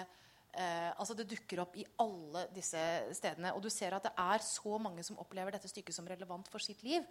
Eh, 0.55 0.91
altså 0.95 1.15
Det 1.17 1.27
dukker 1.27 1.59
opp 1.65 1.73
i 1.75 1.85
alle 1.99 2.45
disse 2.55 2.79
stedene. 3.17 3.51
Og 3.55 3.63
du 3.63 3.69
ser 3.73 3.95
at 3.95 4.07
det 4.07 4.13
er 4.17 4.43
så 4.45 4.77
mange 4.79 5.03
som 5.03 5.19
opplever 5.19 5.55
dette 5.55 5.67
stykket 5.71 5.95
som 5.97 6.07
relevant 6.07 6.47
for 6.51 6.63
sitt 6.63 6.83
liv. 6.85 7.03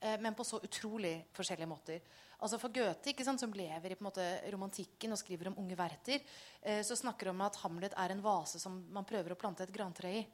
Eh, 0.00 0.16
men 0.20 0.36
på 0.36 0.44
så 0.44 0.60
utrolig 0.64 1.14
forskjellige 1.36 1.68
måter. 1.68 2.00
Altså 2.40 2.60
For 2.60 2.72
Goethe, 2.72 3.12
ikke 3.12 3.24
sant, 3.24 3.40
som 3.40 3.52
lever 3.56 3.92
i 3.92 3.98
måte 4.04 4.24
romantikken 4.52 5.12
og 5.12 5.20
skriver 5.20 5.50
om 5.50 5.58
unge 5.60 5.76
verter, 5.76 6.24
eh, 6.62 6.82
så 6.84 6.96
snakker 6.96 7.30
han 7.30 7.36
om 7.36 7.46
at 7.46 7.60
Hamlet 7.62 7.96
er 7.96 8.12
en 8.12 8.24
vase 8.24 8.60
som 8.60 8.78
man 8.92 9.08
prøver 9.08 9.32
å 9.32 9.40
plante 9.40 9.64
et 9.64 9.72
grantre 9.72 10.12
i. 10.12 10.24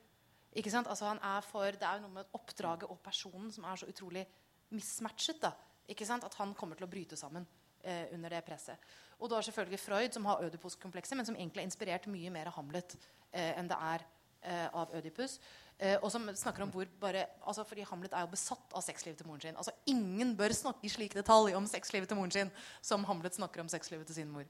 Ikke 0.58 0.70
sant? 0.70 0.86
Altså 0.86 1.08
han 1.08 1.18
er 1.18 1.40
for, 1.46 1.70
Det 1.70 1.82
er 1.82 1.98
jo 1.98 2.06
noe 2.06 2.18
med 2.20 2.38
oppdraget 2.38 2.90
og 2.90 3.02
personen 3.02 3.50
som 3.50 3.64
er 3.64 3.76
så 3.76 3.86
utrolig 3.86 4.26
mismatchet. 4.70 5.40
da, 5.40 5.52
ikke 5.88 6.06
sant? 6.06 6.24
At 6.24 6.34
han 6.34 6.54
kommer 6.54 6.76
til 6.76 6.86
å 6.86 6.90
bryte 6.90 7.16
sammen 7.16 7.46
eh, 7.82 8.06
under 8.14 8.36
det 8.36 8.42
presset. 8.46 8.90
Og 9.18 9.30
du 9.30 9.36
har 9.36 9.44
selvfølgelig 9.46 9.80
Freud, 9.80 10.14
som 10.14 10.26
har 10.26 10.42
Ødipus-komplekset, 10.46 11.16
men 11.16 11.26
som 11.26 11.36
egentlig 11.36 11.62
er 11.62 11.68
inspirert 11.68 12.08
mye 12.10 12.30
mer 12.34 12.50
av 12.50 12.56
Hamlet 12.58 12.96
eh, 13.30 13.52
enn 13.58 13.70
det 13.70 13.78
er 13.78 14.06
eh, 14.42 14.68
av 14.68 14.94
Ødipus. 14.98 15.38
Eh, 15.78 15.96
og 15.98 16.10
som 16.14 16.28
snakker 16.36 16.62
om 16.64 16.72
hvor 16.74 16.86
bare, 17.00 17.24
altså 17.46 17.64
fordi 17.66 17.86
Hamlet 17.88 18.12
er 18.14 18.26
jo 18.26 18.32
besatt 18.34 18.74
av 18.76 18.84
sexlivet 18.84 19.18
til 19.18 19.30
moren 19.30 19.44
sin. 19.44 19.56
Altså 19.58 19.74
Ingen 19.90 20.36
bør 20.38 20.54
snakke 20.54 20.86
i 20.86 20.92
slik 20.92 21.16
detalj 21.16 21.56
om 21.58 21.66
sexlivet 21.70 22.10
til 22.10 22.18
moren 22.18 22.34
sin 22.34 22.52
som 22.80 23.06
Hamlet 23.08 23.38
snakker 23.38 23.64
om 23.64 23.70
sexlivet 23.72 24.06
til 24.10 24.20
sin 24.20 24.30
mor. 24.30 24.46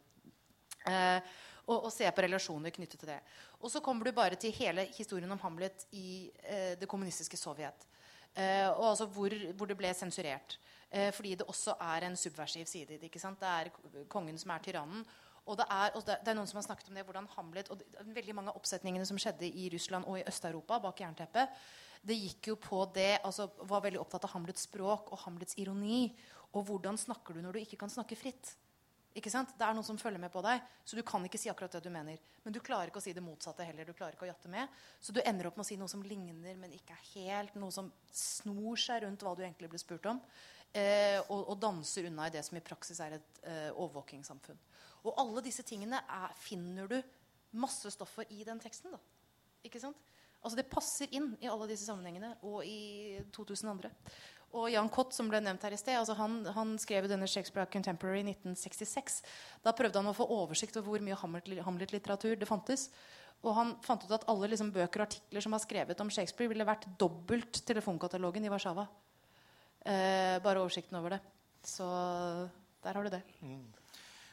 Eh, 0.89 1.33
og, 1.63 1.77
og, 1.77 1.91
se 1.95 2.09
på 2.11 2.25
relasjoner 2.25 2.75
knyttet 2.75 3.01
til 3.01 3.13
det. 3.13 3.21
Og 3.63 3.71
så 3.71 3.81
kommer 3.85 4.09
du 4.09 4.17
bare 4.17 4.39
til 4.41 4.55
hele 4.57 4.89
historien 4.97 5.31
om 5.31 5.41
Hamlet 5.45 5.87
i 5.95 6.31
eh, 6.43 6.73
det 6.81 6.89
kommunistiske 6.91 7.39
Sovjet. 7.39 7.87
Eh, 8.35 8.69
og 8.73 8.91
altså 8.91 9.07
hvor, 9.07 9.35
hvor, 9.57 9.71
det 9.71 9.77
ble 9.79 9.93
sensurert. 9.95 10.59
Eh, 10.93 11.09
fordi 11.17 11.35
det 11.41 11.49
også 11.49 11.75
er 11.81 12.05
en 12.05 12.17
subversiv 12.17 12.67
side 12.69 12.95
i 12.95 13.01
det. 13.01 13.13
Det 13.13 13.49
er 13.49 13.71
kongen 14.13 14.39
som 14.39 14.51
er 14.53 14.65
tyrannen. 14.65 15.05
Og 15.47 15.57
det 15.59 15.65
er, 15.71 15.91
og 15.97 16.05
det 16.07 16.19
er, 16.23 16.37
noen 16.39 16.47
som 16.47 16.61
har 16.61 16.67
snakket 16.69 16.91
om 16.91 16.99
det, 16.99 17.05
hvordan 17.07 17.27
Hamlet 17.35 17.71
og 17.73 17.81
det, 17.81 17.87
veldig 18.15 18.35
mange 18.39 18.53
av 18.53 18.59
oppsetningene 18.61 19.07
som 19.09 19.19
skjedde 19.19 19.49
i 19.49 19.69
Russland 19.73 20.07
og 20.07 20.21
i 20.21 20.27
Øst-Europa 20.29 20.79
bak 20.85 21.01
jernteppet, 21.03 21.57
det 22.07 22.19
gikk 22.19 22.53
jo 22.53 22.57
på 22.59 22.81
det 22.95 23.21
altså 23.23 23.49
Var 23.59 23.83
veldig 23.85 24.01
opptatt 24.01 24.25
av 24.27 24.33
Hamlets 24.35 24.67
språk 24.67 25.13
og 25.15 25.21
Hamlets 25.25 25.59
ironi. 25.59 26.13
Og 26.53 26.67
hvordan 26.69 26.99
snakker 26.99 27.35
du 27.35 27.43
når 27.43 27.57
du 27.57 27.63
ikke 27.63 27.79
kan 27.81 27.91
snakke 27.91 28.19
fritt? 28.19 28.55
Ikke 29.19 29.31
sant? 29.33 29.51
Det 29.59 29.65
er 29.67 29.75
noen 29.77 29.85
som 29.85 29.99
følger 30.01 30.21
med 30.21 30.33
på 30.33 30.41
deg, 30.45 30.63
så 30.89 30.97
du 30.97 31.03
kan 31.05 31.25
ikke 31.27 31.41
si 31.41 31.51
akkurat 31.53 31.75
det 31.77 31.83
du 31.85 31.91
mener. 31.93 32.21
Men 32.45 32.55
du 32.55 32.63
klarer 32.65 32.89
ikke 32.89 33.01
å 33.01 33.05
si 33.05 33.13
det 33.13 33.25
motsatte 33.25 33.65
heller. 33.67 33.85
Du 33.85 33.93
klarer 33.97 34.17
ikke 34.17 34.25
å 34.25 34.31
jatte 34.31 34.49
med. 34.53 34.71
Så 35.05 35.13
du 35.13 35.21
ender 35.21 35.51
opp 35.51 35.59
med 35.59 35.67
å 35.67 35.69
si 35.69 35.77
noe 35.81 35.91
som 35.91 36.05
ligner, 36.07 36.57
men 36.57 36.73
ikke 36.73 36.97
er 36.97 37.11
helt. 37.11 37.59
Noe 37.61 37.75
som 37.75 37.91
snor 38.09 38.81
seg 38.81 39.05
rundt 39.05 39.25
hva 39.25 39.35
du 39.37 39.45
egentlig 39.45 39.69
ble 39.73 39.81
spurt 39.83 40.09
om. 40.09 40.23
Eh, 40.73 41.19
og, 41.29 41.51
og, 41.51 41.57
danser 41.61 42.07
unna 42.09 42.29
i 42.29 42.33
det 42.33 42.41
som 42.47 42.57
i 42.57 42.65
praksis 42.65 43.01
er 43.05 43.19
et 43.19 43.43
eh, 43.45 43.69
overvåkingssamfunn. 43.75 44.61
Og 45.05 45.19
alle 45.21 45.43
disse 45.45 45.65
tingene 45.69 46.01
er, 46.01 46.33
finner 46.41 46.89
du 46.89 46.97
masse 47.61 47.91
stoff 47.93 48.15
for 48.17 48.33
i 48.33 48.45
den 48.47 48.61
teksten. 48.63 48.95
da. 48.95 49.01
Ikke 49.67 49.83
sant? 49.83 49.99
Altså 50.43 50.59
Det 50.59 50.71
passer 50.71 51.13
inn 51.15 51.35
i 51.43 51.51
alle 51.51 51.69
disse 51.71 51.87
sammenhengene 51.87 52.33
og 52.49 52.65
i 52.67 53.21
2000 53.35 53.69
andre. 53.71 53.93
Og 54.53 54.67
Jan 54.69 54.91
Kott, 54.93 55.15
som 55.17 55.31
ble 55.33 55.41
nevnt 55.41 55.63
her 55.65 55.73
i 55.73 55.81
sted, 55.81 55.97
altså 55.97 56.17
han, 56.19 56.43
han, 56.57 56.75
skrev 56.81 57.07
denne 57.09 57.29
Shakespeare 57.31 57.69
Contemporary 57.73 58.21
i 58.21 58.35
1966. 58.35 59.23
Da 59.65 59.73
prøvde 59.77 60.01
han 60.01 60.11
å 60.11 60.17
få 60.17 60.27
oversikt 60.29 60.77
over 60.77 60.93
hvor 60.93 61.05
mye 61.05 61.17
Hamlet-litteratur 61.65 62.37
det 62.41 62.49
fantes. 62.49 62.89
Og 63.43 63.57
han 63.57 63.73
fant 63.85 64.05
ut 64.05 64.13
at 64.13 64.27
alle 64.31 64.51
liksom, 64.53 64.75
bøker 64.75 65.03
og 65.03 65.09
artikler 65.09 65.45
som 65.45 65.57
var 65.57 65.63
skrevet 65.65 66.03
om 66.05 66.13
Shakespeare, 66.13 66.51
ville 66.53 66.69
vært 66.69 66.85
dobbelt 67.01 67.63
telefonkatalogen 67.69 68.45
i 68.45 68.53
Warszawa. 68.53 68.85
Eh, 69.83 70.39
bare 70.43 70.63
oversikten 70.63 70.99
over 70.99 71.17
det. 71.17 71.21
Så 71.67 71.87
der 72.83 72.95
har 72.95 73.03
du 73.03 73.11
det. 73.11 73.23
Mm. 73.43 73.67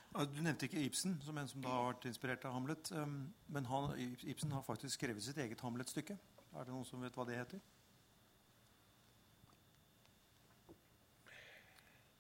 Du 0.09 0.41
nevnte 0.41 0.65
ikke 0.65 0.81
Ibsen 0.81 1.19
som 1.21 1.37
en 1.37 1.47
som 1.47 1.61
da 1.61 1.69
har 1.69 1.91
vært 1.91 2.07
inspirert 2.09 2.45
av 2.49 2.55
Hamlet. 2.55 2.91
Um, 2.97 3.33
men 3.53 3.67
han, 3.69 3.91
Ibsen 4.25 4.51
har 4.51 4.65
faktisk 4.65 4.97
skrevet 4.97 5.23
sitt 5.23 5.37
eget 5.37 5.61
Hamlet-stykke. 5.61 6.17
Er 6.57 6.65
det 6.65 6.73
noen 6.73 6.87
som 6.87 7.01
vet 7.05 7.17
hva 7.17 7.27
det 7.29 7.37
heter? 7.37 7.61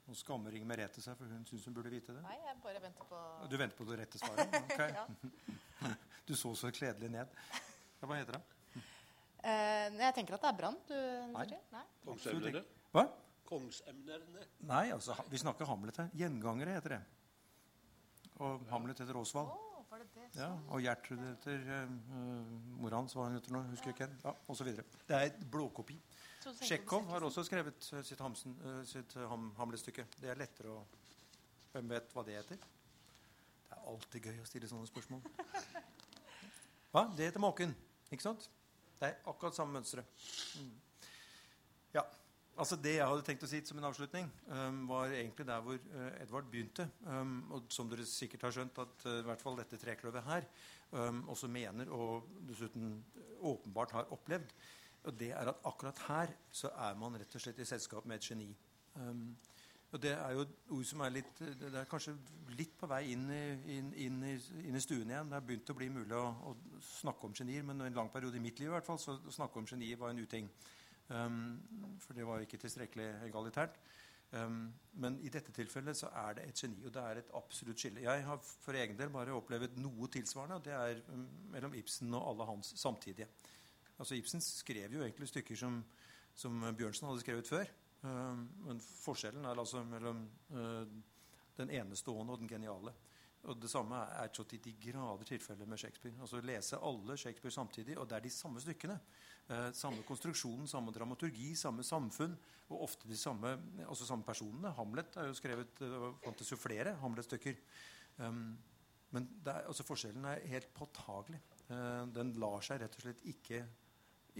Nå 0.09 0.17
skammer 0.17 0.53
Inger 0.57 0.69
Merete 0.69 1.01
seg, 1.05 1.17
for 1.17 1.29
hun 1.29 1.43
syns 1.49 1.65
hun 1.69 1.73
burde 1.73 1.89
vite 1.93 2.13
det. 2.13 2.21
Nei, 2.25 2.37
jeg 2.45 2.61
bare 2.63 2.81
venter 2.81 3.09
på... 3.09 3.17
Du 3.49 3.57
venter 3.61 3.77
på 3.77 3.89
det 3.89 3.99
rette 4.03 4.21
svaret? 4.21 4.61
Okay. 4.73 5.95
Du 6.29 6.35
så 6.37 6.51
så 6.53 6.69
kledelig 6.69 7.07
ned. 7.09 7.29
Hva 8.03 8.17
heter 8.19 8.35
det? 8.35 8.41
Uh, 9.39 9.97
jeg 9.97 10.13
tenker 10.17 10.35
at 10.35 10.43
det 10.43 10.49
er 10.51 10.57
Brann. 10.59 10.75
Nei. 11.33 11.45
Nei. 11.73 11.85
Kongsemnerne. 12.05 12.61
Hva? 12.93 13.05
Kongsemnerne. 13.49 14.45
Nei, 14.69 14.89
altså, 14.93 15.15
vi 15.29 15.41
snakker 15.41 15.67
Hamlet 15.69 15.97
her. 16.01 16.11
Gjengangere 16.17 16.75
heter 16.77 16.95
det. 16.97 17.01
Og 18.45 18.63
Hamlet 18.69 19.01
heter 19.01 19.17
Osvald. 19.19 19.49
Oh, 19.49 19.65
ja, 20.37 20.47
og 20.69 20.83
Gjertrud 20.83 21.21
heter 21.23 21.63
uh, 21.65 21.93
mora 22.79 22.99
hans, 23.01 23.15
hva 23.17 23.25
hun 23.25 23.35
heter 23.39 23.55
nå, 23.55 23.63
husker 23.71 23.89
jeg 23.89 23.97
ikke. 23.97 24.09
Ja, 24.23 24.33
og 24.47 24.57
så 24.57 24.67
videre. 24.67 24.85
Det 25.09 25.17
er 25.17 25.31
et 25.31 25.39
blåkopi. 25.51 25.97
Tsjekhov 26.61 27.09
har 27.09 27.25
også 27.25 27.43
skrevet 27.47 27.89
uh, 27.93 28.03
sitt, 28.05 28.21
Hamsen, 28.21 28.53
uh, 28.63 28.81
sitt 28.87 29.15
ham, 29.31 29.49
Hamlet-stykke. 29.57 30.05
Det 30.21 30.31
er 30.31 30.39
lettere 30.39 30.77
å 30.77 30.83
Hvem 31.69 31.89
vet 31.91 32.13
hva 32.15 32.23
det 32.25 32.33
heter? 32.33 32.61
Det 33.69 33.75
er 33.75 33.89
alltid 33.91 34.25
gøy 34.25 34.39
å 34.41 34.45
stille 34.49 34.69
sånne 34.71 34.87
spørsmål. 34.89 35.19
Hva? 36.93 37.03
Det 37.13 37.27
heter 37.27 37.43
Måken. 37.43 37.75
Ikke 38.09 38.25
sant? 38.25 38.47
Det 38.97 39.11
er 39.11 39.19
akkurat 39.29 39.53
samme 39.53 39.77
mønsteret. 39.77 40.23
Mm. 40.57 40.71
Ja. 41.93 42.01
Altså 42.59 42.75
Det 42.75 42.97
jeg 42.97 43.07
hadde 43.07 43.23
tenkt 43.23 43.43
å 43.45 43.47
si 43.47 43.61
som 43.63 43.77
en 43.79 43.87
avslutning, 43.87 44.25
um, 44.51 44.81
var 44.89 45.13
egentlig 45.15 45.45
der 45.47 45.61
hvor 45.63 45.77
uh, 45.79 46.07
Edvard 46.19 46.49
begynte. 46.51 46.89
Um, 47.07 47.37
og 47.55 47.69
som 47.71 47.87
dere 47.87 48.03
sikkert 48.07 48.43
har 48.49 48.55
skjønt, 48.55 48.81
at 48.83 49.05
uh, 49.07 49.19
i 49.21 49.27
hvert 49.29 49.43
fall 49.43 49.55
dette 49.55 49.79
trekløvet 49.79 50.25
her 50.27 50.47
um, 50.91 51.21
også 51.31 51.47
mener, 51.47 51.87
og 51.95 52.27
dessuten 52.49 52.97
åpenbart 53.47 53.95
har 53.95 54.11
opplevd, 54.11 54.51
og 55.07 55.15
det 55.15 55.29
er 55.31 55.53
at 55.53 55.61
akkurat 55.69 56.01
her 56.09 56.33
så 56.51 56.73
er 56.89 56.97
man 56.99 57.15
rett 57.15 57.37
og 57.39 57.45
slett 57.45 57.61
i 57.63 57.67
selskap 57.69 58.09
med 58.09 58.19
et 58.19 58.27
geni. 58.27 58.49
Um, 58.99 59.29
og 59.89 60.01
Det 60.03 60.11
er 60.11 60.35
jo 60.35 60.43
ord 60.75 60.85
som 60.85 61.01
er 61.01 61.13
litt 61.15 61.39
det 61.39 61.69
er 61.71 61.87
kanskje 61.89 62.11
litt 62.59 62.75
på 62.77 62.89
vei 62.91 62.99
inn 63.13 63.23
i, 63.33 63.39
inn, 63.77 63.87
inn, 64.03 64.19
i, 64.27 64.35
inn 64.67 64.75
i, 64.77 64.83
stuen 64.83 65.09
igjen. 65.09 65.31
Det 65.31 65.39
har 65.39 65.47
begynt 65.47 65.71
å 65.71 65.77
bli 65.79 65.87
mulig 65.89 66.13
å, 66.19 66.27
å 66.51 66.83
snakke 66.83 67.25
om 67.25 67.33
genier, 67.33 67.63
men 67.65 67.87
en 67.87 67.97
lang 67.97 68.11
periode 68.13 68.37
i 68.37 68.43
mitt 68.43 68.59
liv 68.59 68.69
i 68.69 68.75
hvert 68.75 68.85
fall, 68.85 68.99
så 69.01 69.15
å 69.15 69.33
snakke 69.33 69.63
om 69.63 69.71
genier 69.71 69.97
var 69.97 70.11
en 70.11 70.21
uting. 70.21 70.51
For 71.09 72.13
det 72.13 72.25
var 72.27 72.43
ikke 72.43 72.59
tilstrekkelig 72.61 73.07
egalitært. 73.25 73.79
Um, 74.29 74.67
men 75.01 75.15
i 75.25 75.31
dette 75.33 75.49
tilfellet 75.55 75.97
så 75.97 76.11
er 76.21 76.35
det 76.37 76.43
et 76.45 76.59
geni, 76.61 76.83
og 76.85 76.93
det 76.93 77.01
er 77.01 77.21
et 77.21 77.31
absolutt 77.37 77.81
skille. 77.81 78.03
Jeg 78.05 78.25
har 78.27 78.37
for 78.45 78.77
egen 78.77 78.97
del 78.99 79.09
bare 79.09 79.33
opplevd 79.33 79.79
noe 79.81 80.09
tilsvarende, 80.13 80.59
og 80.59 80.67
det 80.67 80.75
er 80.75 81.01
um, 81.09 81.23
mellom 81.55 81.73
Ibsen 81.79 82.13
og 82.13 82.27
alle 82.29 82.49
hans 82.51 82.75
samtidige. 82.77 83.25
Altså 83.97 84.15
Ibsen 84.19 84.43
skrev 84.45 84.93
jo 84.93 85.01
egentlig 85.01 85.31
stykker 85.31 85.57
som, 85.57 85.81
som 86.37 86.61
Bjørnsen 86.77 87.09
hadde 87.09 87.23
skrevet 87.25 87.49
før. 87.49 87.71
Men 87.99 88.77
forskjellen 88.79 89.43
er 89.43 89.59
altså 89.59 89.81
mellom 89.83 90.21
uh, 90.55 90.85
den 91.57 91.73
enestående 91.81 92.31
og 92.31 92.39
den 92.39 92.47
geniale. 92.47 92.93
Og 93.43 93.59
Det 93.59 93.69
samme 93.71 93.95
er 93.95 94.29
så 94.33 94.43
til 94.43 94.61
de 94.63 94.75
grader 94.83 95.23
tilfellet 95.27 95.67
med 95.67 95.77
Shakespeare. 95.77 96.15
Altså 96.21 96.41
Lese 96.41 96.77
alle 96.77 97.17
Shakespeare 97.17 97.51
samtidig, 97.51 97.97
og 97.97 98.09
det 98.09 98.15
er 98.15 98.23
de 98.23 98.29
samme 98.29 98.61
stykkene. 98.61 98.99
Eh, 99.49 99.71
samme 99.73 100.03
konstruksjon, 100.05 100.67
samme 100.69 100.91
dramaturgi, 100.93 101.55
samme 101.57 101.81
samfunn, 101.85 102.35
og 102.69 102.83
ofte 102.85 103.09
de 103.09 103.15
samme, 103.17 103.55
altså 103.81 104.05
samme 104.05 104.25
personene. 104.27 104.69
Hamlet 104.77 105.15
er 105.17 105.25
jo 105.25 105.37
skrevet 105.37 105.81
eh, 105.81 106.03
fantes 106.21 106.51
jo 106.53 106.57
flere 106.59 106.93
Hamlet-stykker. 107.01 107.57
Um, 108.19 108.51
men 109.15 109.25
er, 109.47 109.63
altså 109.63 109.85
forskjellen 109.87 110.27
er 110.29 110.45
helt 110.51 110.69
påtagelig. 110.75 111.39
Uh, 111.65 112.05
den 112.13 112.35
lar 112.37 112.61
seg 112.65 112.83
rett 112.83 112.97
og 112.99 113.07
slett 113.07 113.25
ikke, 113.31 113.63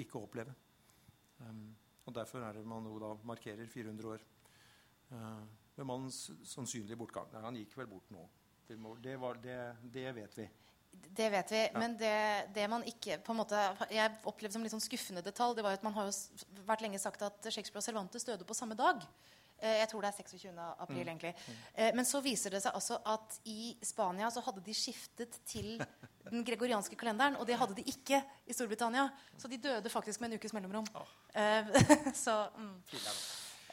ikke 0.03 0.21
oppleve. 0.21 0.53
Um, 1.41 1.71
og 2.05 2.13
Derfor 2.13 2.45
er 2.45 2.59
det 2.59 2.67
man 2.69 2.85
jo 2.85 2.99
da 3.01 3.15
markerer 3.25 3.65
400 3.65 4.13
år 4.13 4.27
uh, 5.15 5.41
ved 5.73 5.89
mannens 5.89 6.27
sannsynlige 6.51 6.99
bortgang. 6.99 7.33
Nei, 7.33 7.45
han 7.47 7.57
gikk 7.57 7.73
vel 7.81 7.89
bort 7.89 8.13
nå. 8.13 8.27
Det, 8.69 8.77
var, 9.17 9.41
det, 9.41 9.57
det 9.89 10.09
vet 10.19 10.37
vi. 10.37 10.45
Det 10.91 11.27
vet 11.29 11.51
vi. 11.51 11.59
Ja. 11.65 11.79
Men 11.79 11.97
det, 11.99 12.15
det, 12.55 12.67
man 12.71 12.85
ikke 12.87 13.17
på 13.23 13.33
en 13.33 13.41
måte, 13.41 13.59
Jeg 13.91 14.13
opplevde 14.23 14.55
som 14.55 14.63
litt 14.63 14.71
sånn 14.71 14.83
skuffende 14.83 15.23
detalj, 15.25 15.57
det 15.57 15.65
var 15.65 15.75
at 15.75 15.83
man 15.83 15.95
har 15.97 16.07
jo 16.07 16.61
vært 16.67 16.85
lenge 16.85 17.01
sagt 17.01 17.25
at 17.25 17.49
Shakespeare 17.49 17.81
og 17.81 17.85
Cervantes 17.85 18.27
døde 18.27 18.47
på 18.47 18.55
samme 18.57 18.77
dag. 18.79 19.03
Eh, 19.59 19.81
jeg 19.81 19.89
tror 19.91 20.05
det 20.05 20.11
er 20.13 20.17
26. 20.23 20.53
april, 20.79 21.01
mm. 21.01 21.09
egentlig. 21.09 21.33
Mm. 21.35 21.57
Eh, 21.73 21.91
men 21.97 22.07
så 22.07 22.21
viser 22.23 22.55
det 22.55 22.61
seg 22.63 22.75
altså 22.75 23.01
at 23.11 23.39
i 23.51 23.73
Spania 23.83 24.29
så 24.31 24.43
hadde 24.45 24.63
de 24.63 24.75
skiftet 24.77 25.41
til 25.49 25.75
den 26.31 26.45
gregorianske 26.47 26.95
kalenderen. 26.99 27.35
Og 27.41 27.47
det 27.49 27.59
hadde 27.59 27.75
de 27.75 27.83
ikke 27.91 28.21
i 28.47 28.55
Storbritannia. 28.55 29.09
Så 29.37 29.51
de 29.51 29.59
døde 29.59 29.91
faktisk 29.91 30.23
med 30.23 30.31
en 30.31 30.39
ukes 30.39 30.55
mellomrom. 30.55 30.87
Oh. 30.95 31.15
så 32.25 32.41
mm. 32.55 32.75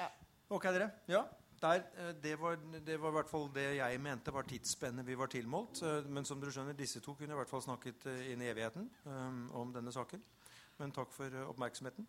ja. 0.01 0.10
Ok, 0.51 0.66
dere. 0.74 0.90
Ja. 1.10 1.22
Der, 1.66 1.82
eh, 2.09 2.14
det, 2.22 2.40
var, 2.40 2.59
det 2.86 3.01
var 3.01 3.09
i 3.09 3.12
hvert 3.12 3.30
fall 3.30 3.48
det 3.55 3.66
jeg 3.76 4.01
mente 4.01 4.34
var 4.34 4.47
tidsspennet 4.47 5.06
vi 5.06 5.18
var 5.18 5.26
tilmålt. 5.32 5.82
Eh, 5.82 6.06
men 6.06 6.24
som 6.24 6.40
dere 6.40 6.55
skjønner, 6.55 6.78
disse 6.78 7.02
to 7.02 7.16
kunne 7.18 7.34
i 7.34 7.40
hvert 7.40 7.51
fall 7.51 7.64
snakket 7.64 8.06
eh, 8.12 8.30
inn 8.32 8.44
i 8.44 8.51
evigheten 8.52 8.86
om 9.56 9.74
denne 9.74 9.94
saken. 9.94 10.22
Men 10.78 10.94
takk 10.94 11.12
for 11.16 11.43
oppmerksomheten. 11.48 12.06